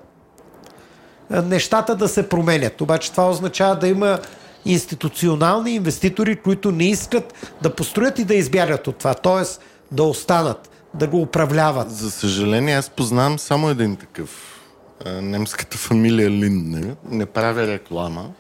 нещата 1.32 1.96
да 1.96 2.09
се 2.09 2.28
променят. 2.28 2.80
Обаче 2.80 3.10
това 3.10 3.30
означава 3.30 3.76
да 3.76 3.88
има 3.88 4.18
институционални 4.64 5.74
инвеститори, 5.74 6.36
които 6.36 6.70
не 6.70 6.84
искат 6.84 7.54
да 7.62 7.74
построят 7.74 8.18
и 8.18 8.24
да 8.24 8.34
избягат 8.34 8.86
от 8.86 8.96
това. 8.96 9.14
Тоест 9.14 9.60
да 9.90 10.02
останат, 10.02 10.70
да 10.94 11.06
го 11.06 11.20
управляват. 11.20 11.90
За 11.90 12.10
съжаление, 12.10 12.76
аз 12.76 12.90
познавам 12.90 13.38
само 13.38 13.70
един 13.70 13.96
такъв. 13.96 14.60
Немската 15.06 15.78
фамилия 15.78 16.30
Линднер. 16.30 16.96
Не 17.10 17.26
правя 17.26 17.66
реклама. 17.66 18.30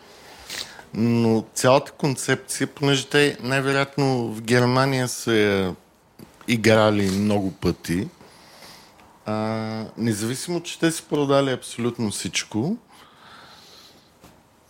Но 0.94 1.44
цялата 1.54 1.92
концепция, 1.92 2.66
понеже 2.66 3.06
те 3.06 3.36
най-вероятно 3.42 4.32
в 4.34 4.42
Германия 4.42 5.08
са 5.08 5.74
играли 6.48 7.10
много 7.10 7.50
пъти, 7.50 8.08
а, 9.26 9.84
независимо, 9.98 10.62
че 10.62 10.78
те 10.78 10.90
са 10.90 11.02
продали 11.02 11.50
абсолютно 11.50 12.10
всичко, 12.10 12.76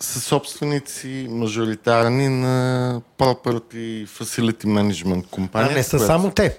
са 0.00 0.20
собственици 0.20 1.26
мажоритарни 1.30 2.28
на 2.28 3.00
Property 3.18 4.06
Facility 4.06 4.64
Management 4.64 5.26
компания. 5.26 5.70
А 5.70 5.74
не 5.74 5.82
са 5.82 5.90
която... 5.90 6.06
само 6.06 6.30
те. 6.30 6.58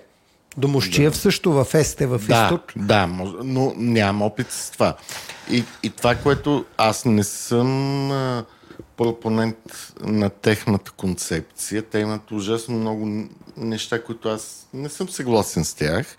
Домощиев 0.58 1.14
да. 1.14 1.20
също 1.20 1.52
в 1.54 1.68
Есте, 1.74 2.08
в 2.08 2.22
да, 2.28 2.44
изток. 2.44 2.74
Да, 2.76 3.08
но 3.44 3.74
нямам 3.78 4.22
опит 4.22 4.52
с 4.52 4.72
това. 4.72 4.96
И, 5.52 5.64
и 5.84 5.90
това, 5.90 6.16
което 6.16 6.66
аз 6.78 7.06
не 7.06 7.24
съм 7.24 8.12
а, 8.12 8.46
пропонент 8.98 9.94
на 10.02 10.30
техната 10.30 10.92
концепция, 10.92 11.82
те 11.82 12.00
имат 12.00 12.32
ужасно 12.32 12.76
много 12.76 13.28
неща, 13.58 14.04
които 14.04 14.30
аз 14.30 14.68
не 14.74 14.90
съм 14.90 15.10
съгласен 15.10 15.66
с 15.66 15.74
тях 15.74 16.18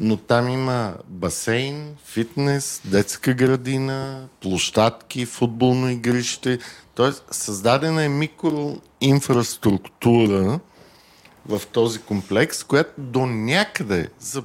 но 0.00 0.16
там 0.16 0.48
има 0.48 0.94
басейн, 1.08 1.96
фитнес, 2.04 2.80
детска 2.84 3.34
градина, 3.34 4.28
площадки, 4.40 5.26
футболно 5.26 5.90
игрище. 5.90 6.58
Тоест, 6.94 7.24
създадена 7.30 8.04
е 8.04 8.08
микроинфраструктура 8.08 10.60
в 11.48 11.62
този 11.72 11.98
комплекс, 11.98 12.64
която 12.64 12.90
до 12.98 13.26
някъде 13.26 14.08
за 14.20 14.42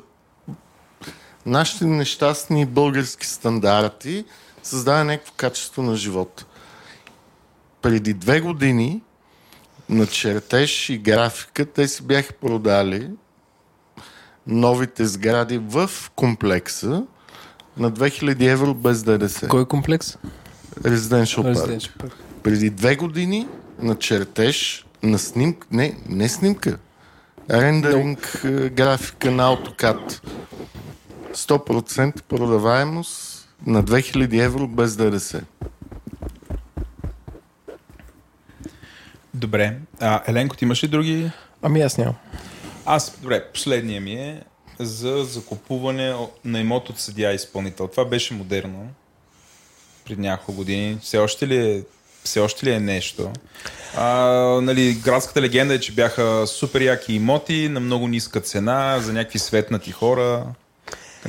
нашите 1.45 1.85
нещастни 1.85 2.65
български 2.65 3.27
стандарти 3.27 4.25
създава 4.63 5.03
някакво 5.03 5.33
качество 5.37 5.83
на 5.83 5.95
живота. 5.95 6.45
Преди 7.81 8.13
две 8.13 8.41
години 8.41 9.01
на 9.89 10.07
чертеж 10.07 10.89
и 10.89 10.97
графика 10.97 11.65
те 11.65 11.87
си 11.87 12.03
бяха 12.03 12.33
продали 12.33 13.09
новите 14.51 15.05
сгради 15.05 15.57
в 15.57 15.89
комплекса 16.15 17.05
на 17.77 17.91
2000 17.91 18.41
евро 18.41 18.73
без 18.73 19.03
ДДС. 19.03 19.47
Кой 19.47 19.65
комплекс? 19.65 20.17
Residential 20.81 21.43
Park. 21.43 21.91
Park. 21.97 22.11
Преди 22.43 22.69
две 22.69 22.95
години 22.95 23.47
на 23.79 23.95
чертеж, 23.95 24.85
на 25.03 25.17
снимка, 25.17 25.67
не, 25.71 25.95
не 26.09 26.29
снимка, 26.29 26.77
рендеринг, 27.49 28.19
no. 28.19 28.65
Е, 28.65 28.69
графика 28.69 29.31
на 29.31 29.43
AutoCAD. 29.43 30.21
100% 31.33 32.21
продаваемост 32.21 33.47
на 33.65 33.83
2000 33.83 34.43
евро 34.45 34.67
без 34.67 34.95
ДДС. 34.95 35.41
Добре. 39.33 39.77
А, 39.99 40.21
Еленко, 40.27 40.55
ти 40.55 40.65
имаш 40.65 40.83
ли 40.83 40.87
други? 40.87 41.31
Ами 41.61 41.81
аз 41.81 41.97
нямам. 41.97 42.15
Аз, 42.85 43.17
добре, 43.21 43.45
последния 43.53 44.01
ми 44.01 44.13
е 44.13 44.43
за 44.79 45.23
закупуване 45.23 46.15
на 46.45 46.59
имот 46.59 46.89
от 46.89 46.99
съдия 46.99 47.33
изпълнител. 47.33 47.87
Това 47.87 48.05
беше 48.05 48.33
модерно 48.33 48.87
преди 50.05 50.21
няколко 50.21 50.53
години. 50.53 50.97
Все 51.01 51.17
още 51.17 51.47
ли 51.47 51.57
е, 51.57 51.83
все 52.23 52.39
още 52.39 52.65
ли 52.65 52.71
е 52.71 52.79
нещо? 52.79 53.31
А, 53.97 54.07
нали, 54.61 54.93
градската 54.93 55.41
легенда 55.41 55.73
е, 55.73 55.79
че 55.79 55.91
бяха 55.91 56.47
супер 56.47 56.81
яки 56.81 57.13
имоти 57.13 57.69
на 57.69 57.79
много 57.79 58.07
ниска 58.07 58.41
цена 58.41 58.99
за 58.99 59.13
някакви 59.13 59.39
светнати 59.39 59.91
хора. 59.91 60.45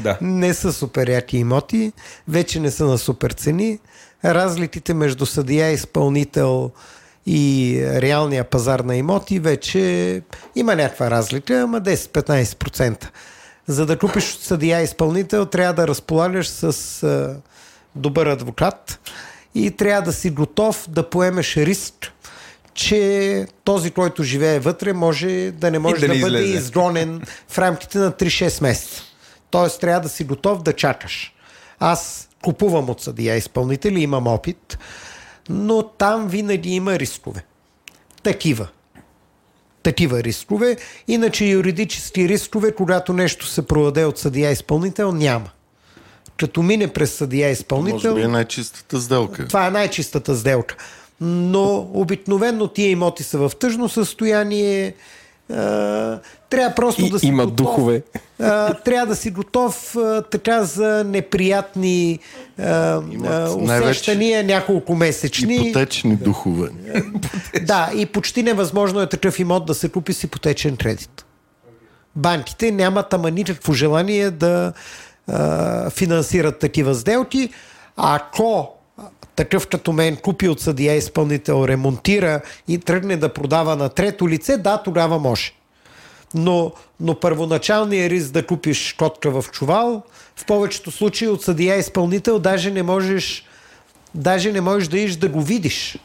Да. 0.00 0.18
Не 0.20 0.54
са 0.54 0.72
супер 0.72 1.08
яки 1.08 1.38
имоти, 1.38 1.92
вече 2.28 2.60
не 2.60 2.70
са 2.70 2.84
на 2.84 2.98
супер 2.98 3.30
цени. 3.30 3.78
Разликите 4.24 4.94
между 4.94 5.26
съдия 5.26 5.70
и 5.70 5.74
изпълнител 5.74 6.70
и 7.26 7.78
реалния 7.86 8.44
пазар 8.44 8.80
на 8.80 8.96
имоти 8.96 9.38
вече 9.38 10.22
има 10.56 10.76
някаква 10.76 11.10
разлика, 11.10 11.60
ама 11.60 11.80
10-15%. 11.80 13.06
За 13.66 13.86
да 13.86 13.98
купиш 13.98 14.24
съдия 14.24 14.80
изпълнител, 14.80 15.46
трябва 15.46 15.74
да 15.74 15.88
разполагаш 15.88 16.48
с 16.48 17.02
а, 17.02 17.36
добър 17.96 18.26
адвокат 18.26 19.00
и 19.54 19.70
трябва 19.70 20.02
да 20.02 20.12
си 20.12 20.30
готов 20.30 20.86
да 20.88 21.10
поемеш 21.10 21.56
риск, 21.56 22.12
че 22.74 23.46
този, 23.64 23.90
който 23.90 24.22
живее 24.22 24.58
вътре, 24.60 24.92
може 24.92 25.50
да 25.50 25.70
не 25.70 25.78
може 25.78 26.06
да, 26.06 26.14
да 26.14 26.20
бъде 26.20 26.42
изгонен 26.42 27.22
в 27.48 27.58
рамките 27.58 27.98
на 27.98 28.12
3-6 28.12 28.62
месеца. 28.62 29.02
Тоест 29.50 29.80
трябва 29.80 30.00
да 30.00 30.08
си 30.08 30.24
готов 30.24 30.62
да 30.62 30.72
чакаш. 30.72 31.34
Аз 31.78 32.28
купувам 32.42 32.90
от 32.90 33.00
съдия 33.00 33.36
изпълнители, 33.36 34.00
имам 34.00 34.26
опит 34.26 34.78
но 35.48 35.82
там 35.82 36.28
винаги 36.28 36.70
има 36.70 36.98
рискове. 36.98 37.44
Такива. 38.22 38.68
Такива 39.82 40.22
рискове. 40.22 40.76
Иначе 41.08 41.44
юридически 41.44 42.28
рискове, 42.28 42.74
когато 42.74 43.12
нещо 43.12 43.46
се 43.46 43.66
продаде 43.66 44.04
от 44.04 44.18
съдия 44.18 44.50
изпълнител, 44.50 45.12
няма. 45.12 45.50
Като 46.38 46.62
мине 46.62 46.88
през 46.88 47.14
съдия 47.14 47.50
изпълнител... 47.50 48.10
Може 48.10 48.20
би 48.20 48.26
е 48.26 48.28
най-чистата 48.28 49.00
сделка. 49.00 49.48
Това 49.48 49.66
е 49.66 49.70
най-чистата 49.70 50.36
сделка. 50.36 50.76
Но 51.20 51.90
обикновено 51.92 52.68
тия 52.68 52.90
имоти 52.90 53.22
са 53.22 53.38
в 53.38 53.52
тъжно 53.58 53.88
състояние, 53.88 54.94
трябва 56.50 56.74
просто 56.76 57.04
и, 57.04 57.10
да 57.10 57.18
си 57.18 57.26
има 57.26 57.44
готов, 57.44 57.56
духове. 57.56 58.02
А, 58.40 58.74
трябва 58.74 59.06
да 59.06 59.16
си 59.16 59.30
готов 59.30 59.96
а, 59.96 60.22
така 60.22 60.64
за 60.64 61.04
неприятни 61.06 62.18
а, 62.58 63.00
усещания 63.56 64.44
няколко 64.44 64.94
месечни. 64.94 65.54
Ипотечни 65.54 66.16
духове. 66.16 66.68
да, 67.62 67.90
и 67.96 68.06
почти 68.06 68.42
невъзможно 68.42 69.00
е 69.00 69.08
такъв 69.08 69.38
имот 69.38 69.66
да 69.66 69.74
се 69.74 69.88
купи 69.88 70.12
с 70.12 70.24
ипотечен 70.24 70.76
кредит. 70.76 71.24
Банките 72.16 72.70
нямат 72.70 73.14
ама 73.14 73.30
никакво 73.30 73.72
желание 73.72 74.30
да 74.30 74.72
а, 75.26 75.90
финансират 75.90 76.58
такива 76.58 76.94
сделки. 76.94 77.50
Ако 77.96 78.81
такъв 79.36 79.66
като 79.66 79.92
мен 79.92 80.16
купи 80.16 80.48
от 80.48 80.60
съдия 80.60 80.94
изпълнител, 80.94 81.64
ремонтира 81.68 82.40
и 82.68 82.78
тръгне 82.78 83.16
да 83.16 83.28
продава 83.28 83.76
на 83.76 83.88
трето 83.88 84.28
лице, 84.28 84.56
да, 84.56 84.82
тогава 84.82 85.18
може. 85.18 85.52
Но, 86.34 86.72
но 87.00 87.20
първоначалният 87.20 88.10
риск 88.10 88.30
да 88.30 88.46
купиш 88.46 88.94
котка 88.98 89.30
в 89.30 89.44
чувал, 89.52 90.02
в 90.36 90.44
повечето 90.44 90.90
случаи 90.90 91.28
от 91.28 91.42
съдия 91.42 91.76
изпълнител 91.76 92.38
даже 92.38 92.70
не 92.70 92.82
можеш, 92.82 93.44
даже 94.14 94.52
не 94.52 94.60
можеш 94.60 94.88
да 94.88 94.98
иш 94.98 95.16
да 95.16 95.28
го 95.28 95.42
видиш 95.42 95.98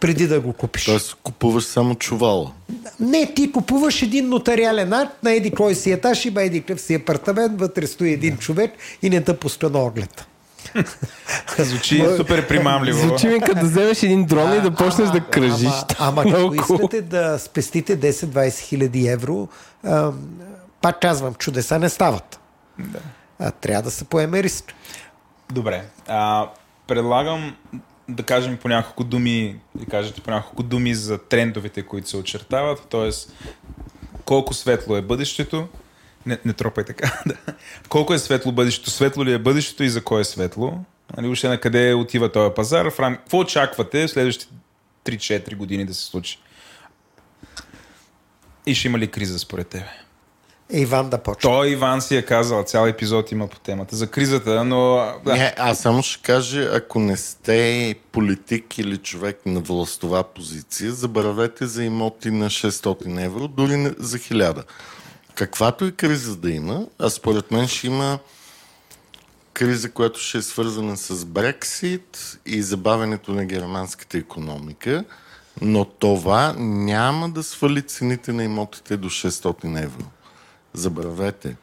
преди 0.00 0.26
да 0.26 0.40
го 0.40 0.52
купиш. 0.52 0.84
Тоест 0.84 1.16
купуваш 1.22 1.64
само 1.64 1.94
чувала. 1.94 2.52
Не, 3.00 3.34
ти 3.34 3.52
купуваш 3.52 4.02
един 4.02 4.28
нотариален 4.28 4.92
акт 4.92 5.22
на 5.22 5.32
еди 5.32 5.50
кой 5.50 5.74
си 5.74 5.92
етаж, 5.92 6.24
има 6.24 6.42
еди 6.42 6.60
къв 6.60 6.80
си 6.80 6.94
апартамент, 6.94 7.60
вътре 7.60 7.86
стои 7.86 8.12
един 8.12 8.36
човек 8.36 8.72
и 9.02 9.10
не 9.10 9.20
те 9.20 9.36
пуска 9.36 9.70
на 9.70 9.78
оглед. 9.78 10.26
Звучи 11.58 12.04
супер 12.16 12.48
примамливо. 12.48 12.98
Звучи 12.98 13.28
ми 13.28 13.40
като 13.40 13.54
да 13.54 13.66
вземеш 13.66 14.02
един 14.02 14.24
дрон 14.24 14.54
и 14.54 14.60
да 14.60 14.70
почнеш 14.70 15.08
да 15.08 15.20
кръжиш. 15.20 15.72
Ама, 15.98 16.22
ама 16.22 16.38
ако 16.38 16.54
искате 16.54 17.02
да 17.02 17.38
спестите 17.38 18.00
10-20 18.00 18.58
хиляди 18.58 19.08
евро, 19.08 19.48
а, 19.84 20.12
пак 20.82 21.00
казвам, 21.00 21.34
чудеса 21.34 21.78
не 21.78 21.88
стават. 21.88 22.40
Да. 22.78 22.98
А, 23.38 23.50
трябва 23.50 23.82
да 23.82 23.90
се 23.90 24.04
поеме 24.04 24.42
риск. 24.42 24.74
Добре. 25.52 25.84
А, 26.08 26.48
предлагам 26.86 27.56
да 28.08 28.22
кажем 28.22 28.56
по 28.56 28.68
няколко 28.68 29.04
думи, 29.04 29.60
да 29.74 29.86
кажете 29.86 30.20
по 30.20 30.30
няколко 30.30 30.62
думи 30.62 30.94
за 30.94 31.18
трендовете, 31.18 31.82
които 31.82 32.08
се 32.08 32.16
очертават, 32.16 32.86
т.е. 32.90 33.10
колко 34.24 34.54
светло 34.54 34.96
е 34.96 35.02
бъдещето, 35.02 35.68
не, 36.26 36.38
не 36.44 36.52
тропай 36.52 36.84
така. 36.84 37.20
Да. 37.26 37.34
Колко 37.88 38.14
е 38.14 38.18
светло 38.18 38.52
бъдещето? 38.52 38.90
Светло 38.90 39.24
ли 39.24 39.32
е 39.32 39.38
бъдещето 39.38 39.82
и 39.84 39.90
за 39.90 40.04
кой 40.04 40.20
е 40.20 40.24
светло? 40.24 40.78
Нали, 41.16 41.28
още 41.28 41.48
на 41.48 41.60
къде 41.60 41.94
отива 41.94 42.32
този 42.32 42.54
пазар? 42.54 42.90
В 42.90 43.00
рам... 43.00 43.16
Какво 43.16 43.38
очаквате 43.38 44.06
в 44.06 44.10
следващите 44.10 44.54
3-4 45.04 45.56
години 45.56 45.84
да 45.84 45.94
се 45.94 46.04
случи? 46.04 46.38
И 48.66 48.74
ще 48.74 48.88
има 48.88 48.98
ли 48.98 49.10
криза 49.10 49.38
според 49.38 49.68
тебе? 49.68 49.88
Иван 50.70 51.10
да 51.10 51.18
почне. 51.18 51.50
Той 51.50 51.68
Иван 51.68 52.02
си 52.02 52.16
е 52.16 52.22
казал, 52.22 52.62
цял 52.62 52.86
епизод 52.86 53.32
има 53.32 53.48
по 53.48 53.58
темата 53.58 53.96
за 53.96 54.06
кризата, 54.06 54.64
но... 54.64 55.12
Да. 55.24 55.34
Не, 55.34 55.54
аз 55.58 55.78
само 55.78 56.02
ще 56.02 56.22
кажа, 56.22 56.70
ако 56.74 57.00
не 57.00 57.16
сте 57.16 57.94
политик 58.12 58.78
или 58.78 58.96
човек 58.96 59.40
на 59.46 59.60
властова 59.60 60.22
позиция, 60.22 60.92
забравете 60.92 61.66
за 61.66 61.84
имоти 61.84 62.30
на 62.30 62.50
600 62.50 63.24
евро, 63.24 63.48
дори 63.48 63.94
за 63.98 64.18
1000 64.18 64.64
каквато 65.34 65.84
и 65.84 65.92
криза 65.92 66.36
да 66.36 66.50
има, 66.50 66.86
а 66.98 67.10
според 67.10 67.50
мен 67.50 67.68
ще 67.68 67.86
има 67.86 68.18
криза, 69.52 69.90
която 69.90 70.20
ще 70.20 70.38
е 70.38 70.42
свързана 70.42 70.96
с 70.96 71.24
Брексит 71.24 72.38
и 72.46 72.62
забавянето 72.62 73.32
на 73.32 73.44
германската 73.44 74.18
економика, 74.18 75.04
но 75.60 75.84
това 75.84 76.54
няма 76.58 77.30
да 77.30 77.42
свали 77.42 77.82
цените 77.82 78.32
на 78.32 78.44
имотите 78.44 78.96
до 78.96 79.10
600 79.10 79.82
евро. 79.84 80.04
Забравете. 80.74 81.56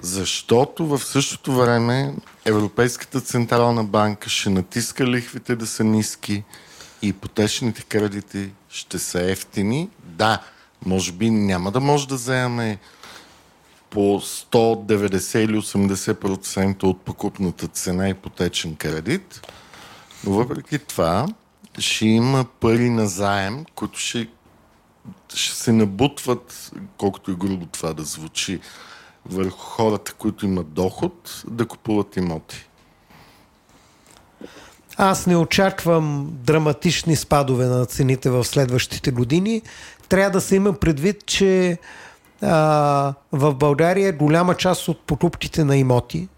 Защото 0.00 0.86
в 0.86 1.04
същото 1.04 1.52
време 1.52 2.14
Европейската 2.44 3.20
централна 3.20 3.84
банка 3.84 4.28
ще 4.28 4.50
натиска 4.50 5.06
лихвите 5.06 5.56
да 5.56 5.66
са 5.66 5.84
ниски 5.84 6.44
и 7.02 7.08
ипотечните 7.08 7.82
кредити 7.82 8.50
ще 8.68 8.98
са 8.98 9.30
ефтини. 9.30 9.88
Да, 10.04 10.42
може 10.86 11.12
би 11.12 11.30
няма 11.30 11.70
да 11.70 11.80
може 11.80 12.08
да 12.08 12.14
вземаме 12.14 12.78
по 13.90 14.00
190 14.20 15.38
или 15.38 15.56
80% 15.56 16.82
от 16.82 17.00
покупната 17.00 17.68
цена 17.68 18.08
ипотечен 18.08 18.76
кредит, 18.76 19.40
но 20.24 20.32
въпреки 20.32 20.78
това 20.78 21.26
ще 21.78 22.06
има 22.06 22.44
пари 22.60 22.90
на 22.90 23.06
заем, 23.06 23.64
които 23.74 23.98
ще, 23.98 24.28
ще 25.34 25.56
се 25.56 25.72
набутват, 25.72 26.72
колкото 26.96 27.30
и 27.30 27.34
грубо 27.34 27.66
това 27.66 27.92
да 27.92 28.02
звучи, 28.02 28.60
върху 29.26 29.58
хората, 29.58 30.12
които 30.12 30.46
имат 30.46 30.72
доход, 30.72 31.42
да 31.48 31.66
купуват 31.66 32.16
имоти. 32.16 32.68
Аз 34.96 35.26
не 35.26 35.36
очаквам 35.36 36.28
драматични 36.30 37.16
спадове 37.16 37.66
на 37.66 37.86
цените 37.86 38.30
в 38.30 38.44
следващите 38.44 39.10
години. 39.10 39.62
Трябва 40.08 40.30
да 40.30 40.40
се 40.40 40.56
има 40.56 40.72
предвид, 40.72 41.26
че 41.26 41.78
а, 42.42 43.14
в 43.32 43.54
България 43.54 44.12
голяма 44.12 44.54
част 44.54 44.88
от 44.88 45.00
покупките 45.00 45.64
на 45.64 45.76
имоти 45.76 46.28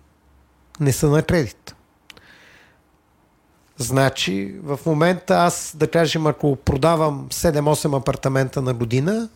не 0.80 0.92
са 0.92 1.10
на 1.10 1.22
кредит. 1.22 1.74
Значи, 3.78 4.54
в 4.62 4.78
момента 4.86 5.34
аз, 5.34 5.76
да 5.76 5.90
кажем, 5.90 6.26
ако 6.26 6.56
продавам 6.56 7.28
7-8 7.30 7.96
апартамента 7.96 8.62
на 8.62 8.74
година, 8.74 9.28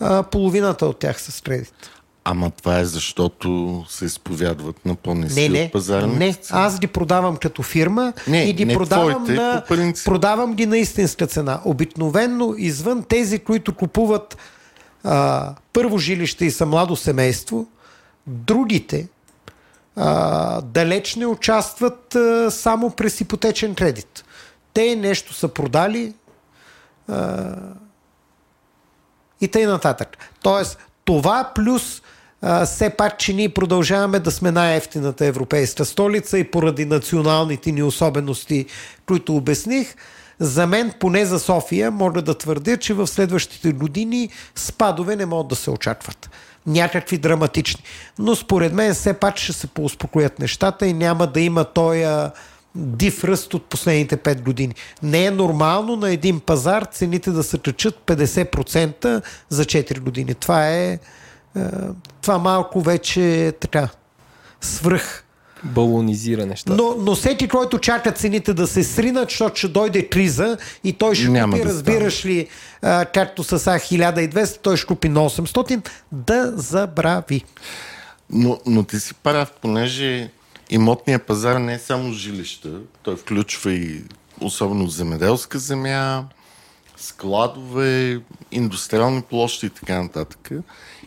а, 0.00 0.22
половината 0.22 0.86
от 0.86 0.98
тях 0.98 1.20
са 1.20 1.32
с 1.32 1.40
кредит. 1.40 1.90
Ама 2.24 2.50
това 2.50 2.78
е 2.78 2.84
защото 2.84 3.84
се 3.88 4.04
изповядват 4.04 4.86
на 4.86 4.94
по-ниски 4.94 5.40
не, 5.40 5.48
не, 5.48 5.70
пазарни 5.70 6.16
Не, 6.16 6.36
аз 6.50 6.78
ги 6.78 6.86
продавам 6.86 7.36
като 7.36 7.62
фирма 7.62 8.12
не, 8.28 8.42
и 8.42 8.52
ги 8.52 8.64
не 8.64 8.74
продавам, 8.74 9.24
твоите, 9.24 9.42
на, 9.42 9.64
продавам 10.04 10.54
ги 10.54 10.66
на 10.66 10.78
истинска 10.78 11.26
цена. 11.26 11.60
Обикновенно 11.64 12.54
извън 12.58 13.02
тези, 13.02 13.38
които 13.38 13.74
купуват 13.74 14.36
а, 15.04 15.54
първо 15.72 15.98
жилище 15.98 16.44
и 16.44 16.50
са 16.50 16.66
младо 16.66 16.96
семейство, 16.96 17.66
другите 18.26 19.08
а, 19.96 20.60
далеч 20.60 21.16
не 21.16 21.26
участват 21.26 22.14
а, 22.14 22.50
само 22.50 22.90
през 22.90 23.20
ипотечен 23.20 23.74
кредит. 23.74 24.24
Те 24.74 24.96
нещо 24.96 25.34
са 25.34 25.48
продали 25.48 26.14
а, 27.08 27.54
и 29.40 29.48
тъй 29.48 29.66
нататък. 29.66 30.16
Тоест, 30.42 30.78
това 31.04 31.50
плюс 31.54 32.02
все 32.66 32.90
пак, 32.90 33.18
че 33.18 33.32
ние 33.32 33.48
продължаваме 33.48 34.18
да 34.18 34.30
сме 34.30 34.50
най-ефтината 34.50 35.26
европейска 35.26 35.84
столица 35.84 36.38
и 36.38 36.50
поради 36.50 36.84
националните 36.84 37.72
ни 37.72 37.82
особености, 37.82 38.66
които 39.06 39.36
обясних, 39.36 39.94
за 40.38 40.66
мен, 40.66 40.92
поне 41.00 41.24
за 41.24 41.38
София, 41.38 41.90
мога 41.90 42.22
да 42.22 42.38
твърдя, 42.38 42.76
че 42.76 42.94
в 42.94 43.06
следващите 43.06 43.72
години 43.72 44.28
спадове 44.56 45.16
не 45.16 45.26
могат 45.26 45.48
да 45.48 45.56
се 45.56 45.70
очакват. 45.70 46.30
Някакви 46.66 47.18
драматични. 47.18 47.82
Но 48.18 48.36
според 48.36 48.72
мен 48.72 48.94
все 48.94 49.12
пак 49.12 49.36
ще 49.36 49.52
се 49.52 49.66
поуспокоят 49.66 50.38
нещата 50.38 50.86
и 50.86 50.92
няма 50.92 51.26
да 51.26 51.40
има 51.40 51.64
този 51.64 52.06
див 52.74 53.24
ръст 53.24 53.54
от 53.54 53.64
последните 53.64 54.16
5 54.16 54.42
години. 54.42 54.74
Не 55.02 55.24
е 55.24 55.30
нормално 55.30 55.96
на 55.96 56.10
един 56.10 56.40
пазар 56.40 56.84
цените 56.84 57.30
да 57.30 57.42
се 57.42 57.58
качат 57.58 58.02
50% 58.06 59.22
за 59.48 59.64
4 59.64 60.00
години. 60.00 60.34
Това 60.34 60.68
е, 60.68 60.92
е 60.92 60.98
това 62.22 62.38
малко 62.38 62.80
вече 62.80 63.46
е 63.46 63.52
така 63.52 63.88
свръх 64.60 65.24
балонизира 65.64 66.46
нещата. 66.46 66.76
Но, 66.76 66.94
но 66.98 67.14
всеки, 67.14 67.48
който 67.48 67.78
чака 67.78 68.12
цените 68.12 68.54
да 68.54 68.66
се 68.66 68.84
сринат, 68.84 69.30
защото 69.30 69.56
ще 69.56 69.68
дойде 69.68 70.08
криза 70.08 70.58
и 70.84 70.92
той 70.92 71.14
ще 71.14 71.28
Няма 71.28 71.52
купи, 71.52 71.64
да 71.64 71.68
разбираш 71.68 72.18
стане. 72.18 72.34
ли, 72.34 72.48
а, 72.82 73.04
както 73.04 73.44
с 73.44 73.52
А 73.52 73.78
1200, 73.78 74.58
той 74.62 74.76
ще 74.76 74.86
купи 74.86 75.08
на 75.08 75.20
800, 75.20 75.88
да 76.12 76.52
забрави. 76.56 77.44
Но, 78.30 78.60
но 78.66 78.82
ти 78.82 79.00
си 79.00 79.14
прав, 79.14 79.52
понеже 79.62 80.30
имотният 80.72 81.26
пазар 81.26 81.56
не 81.56 81.74
е 81.74 81.78
само 81.78 82.12
жилища, 82.12 82.80
той 83.02 83.16
включва 83.16 83.72
и 83.72 84.04
особено 84.40 84.86
земеделска 84.86 85.58
земя, 85.58 86.24
складове, 86.96 88.20
индустриални 88.52 89.22
площи 89.22 89.66
и 89.66 89.70
така 89.70 90.02
нататък. 90.02 90.50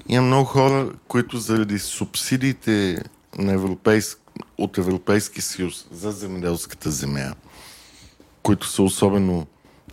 Има 0.09 0.21
много 0.21 0.45
хора, 0.45 0.91
които 1.07 1.37
заради 1.37 1.79
субсидиите 1.79 3.03
на 3.37 3.53
европейск, 3.53 4.19
от 4.57 4.77
Европейски 4.77 5.41
съюз 5.41 5.87
за 5.91 6.11
земеделската 6.11 6.91
земя, 6.91 7.33
които 8.43 8.67
са 8.67 8.83
особено 8.83 9.47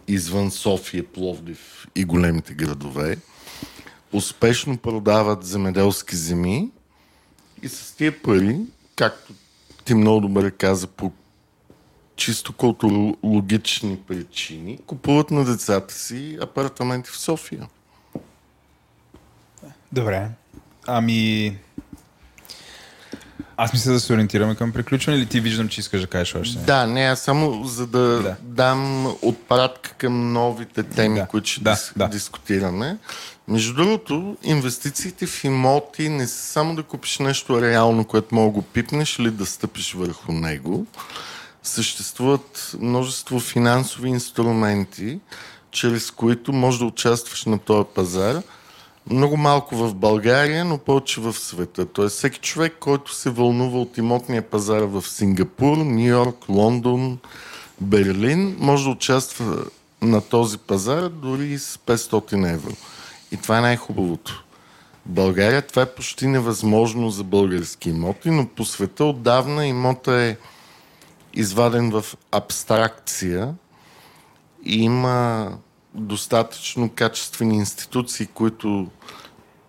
извън 0.09 0.51
София, 0.51 1.05
Пловдив 1.13 1.87
и 1.95 2.05
големите 2.05 2.55
градове, 2.55 3.17
успешно 4.13 4.79
продават 4.79 5.45
земеделски 5.45 6.17
земи 6.17 6.71
и 7.63 7.69
с 7.69 7.97
тия 7.97 8.23
пари, 8.23 8.57
както 8.97 9.33
ти 9.85 9.95
много 9.95 10.21
добре 10.21 10.51
каза, 10.51 10.87
по 10.87 11.13
чисто 12.17 12.53
културологични 12.53 13.99
причини, 14.09 14.79
купуват 14.87 15.31
на 15.31 15.45
децата 15.45 15.95
си 15.95 16.39
апартаменти 16.43 17.11
в 17.11 17.17
София. 17.17 17.67
Добре. 19.93 20.29
Ами, 20.87 21.57
аз 23.57 23.73
мисля 23.73 23.93
да 23.93 24.01
се 24.01 24.13
ориентираме 24.13 24.55
към 24.55 24.73
приключване 24.73 25.19
или 25.19 25.27
ти 25.27 25.41
виждам, 25.41 25.69
че 25.69 25.81
искаш 25.81 26.01
да 26.01 26.07
кажеш 26.07 26.35
още? 26.35 26.59
Да, 26.59 26.87
не, 26.87 27.01
аз 27.01 27.21
само 27.21 27.65
за 27.65 27.87
да, 27.87 28.23
да. 28.23 28.37
дам 28.43 29.07
отпратка 29.23 29.91
към 29.93 30.33
новите 30.33 30.83
теми, 30.83 31.19
да. 31.19 31.27
които 31.27 31.49
ще 31.49 31.61
да, 31.61 31.71
дис, 31.71 31.93
да. 31.97 32.09
дискутираме. 32.09 32.99
Между 33.49 33.75
другото, 33.75 34.37
инвестициите 34.43 35.27
в 35.27 35.45
имоти 35.45 36.09
не 36.09 36.27
са 36.27 36.43
само 36.43 36.75
да 36.75 36.83
купиш 36.83 37.19
нещо 37.19 37.63
реално, 37.63 38.05
което 38.05 38.35
мога 38.35 38.51
го 38.51 38.63
пипнеш 38.63 39.19
или 39.19 39.31
да 39.31 39.47
стъпиш 39.47 39.95
върху 39.95 40.33
него. 40.33 40.87
Съществуват 41.63 42.77
множество 42.81 43.41
финансови 43.41 44.09
инструменти, 44.09 45.21
чрез 45.71 46.11
които 46.11 46.53
можеш 46.53 46.79
да 46.79 46.87
участваш 46.87 47.45
на 47.45 47.59
този 47.59 47.89
пазар– 47.95 48.43
много 49.11 49.37
малко 49.37 49.77
в 49.77 49.95
България, 49.95 50.65
но 50.65 50.79
повече 50.79 51.21
в 51.21 51.33
света. 51.33 51.87
Тоест 51.87 52.17
всеки 52.17 52.39
човек, 52.39 52.77
който 52.81 53.15
се 53.15 53.31
вълнува 53.31 53.79
от 53.79 53.99
имотния 53.99 54.43
пазар 54.43 54.83
в 54.83 55.05
Сингапур, 55.09 55.77
Нью 55.77 56.07
Йорк, 56.07 56.49
Лондон, 56.49 57.19
Берлин, 57.81 58.57
може 58.59 58.85
да 58.85 58.91
участва 58.91 59.65
на 60.03 60.21
този 60.21 60.59
пазар 60.59 61.09
дори 61.09 61.59
с 61.59 61.77
500 61.77 62.53
евро. 62.53 62.73
И 63.33 63.37
това 63.37 63.59
е 63.59 63.61
най-хубавото. 63.61 64.45
В 65.07 65.09
България 65.09 65.63
това 65.63 65.83
е 65.83 65.95
почти 65.95 66.27
невъзможно 66.27 67.11
за 67.11 67.25
български 67.25 67.91
имоти, 67.91 68.31
но 68.31 68.49
по 68.49 68.65
света 68.65 69.05
отдавна 69.05 69.67
имота 69.67 70.23
е 70.23 70.37
изваден 71.35 71.91
в 71.91 72.05
абстракция 72.33 73.55
и 74.65 74.83
има 74.83 75.51
достатъчно 75.95 76.91
качествени 76.91 77.57
институции, 77.57 78.27
които 78.27 78.89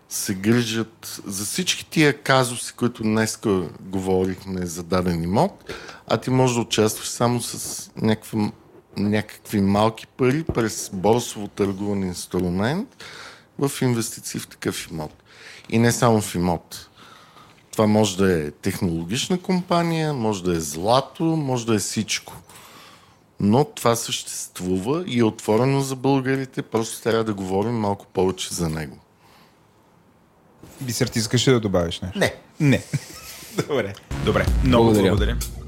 се 0.09 0.33
грижат 0.33 1.21
за 1.25 1.45
всички 1.45 1.85
тия 1.89 2.21
казуси, 2.21 2.73
които 2.73 3.03
днес 3.03 3.39
говорихме 3.79 4.65
за 4.65 4.83
даден 4.83 5.23
имот, 5.23 5.73
а 6.07 6.17
ти 6.17 6.29
можеш 6.29 6.55
да 6.55 6.61
участваш 6.61 7.07
само 7.07 7.41
с 7.41 7.91
някакви, 8.01 8.51
някакви 8.97 9.61
малки 9.61 10.07
пари 10.07 10.43
през 10.43 10.89
борсово 10.93 11.47
търгуван 11.47 12.03
инструмент 12.03 13.03
в 13.59 13.71
инвестиции 13.81 14.39
в 14.39 14.47
такъв 14.47 14.91
имот. 14.91 15.11
И 15.69 15.79
не 15.79 15.91
само 15.91 16.21
в 16.21 16.35
имот. 16.35 16.89
Това 17.71 17.87
може 17.87 18.17
да 18.17 18.33
е 18.33 18.51
технологична 18.51 19.41
компания, 19.41 20.13
може 20.13 20.43
да 20.43 20.55
е 20.55 20.59
злато, 20.59 21.23
може 21.23 21.65
да 21.65 21.75
е 21.75 21.79
всичко 21.79 22.33
но 23.43 23.65
това 23.65 23.95
съществува 23.95 25.03
и 25.07 25.19
е 25.19 25.23
отворено 25.23 25.81
за 25.81 25.95
българите, 25.95 26.61
просто 26.61 27.01
трябва 27.01 27.23
да 27.23 27.33
говорим 27.33 27.73
малко 27.73 28.05
повече 28.05 28.53
за 28.53 28.69
него. 28.69 28.97
Бисер, 30.81 31.07
ти 31.07 31.19
искаш 31.19 31.43
да 31.43 31.59
добавиш 31.59 31.99
нещо? 31.99 32.19
Не. 32.19 32.33
Не. 32.59 32.83
Добре. 33.67 33.93
Добре. 34.25 34.45
Много 34.63 34.83
благодаря. 34.83 35.09
благодаря. 35.09 35.62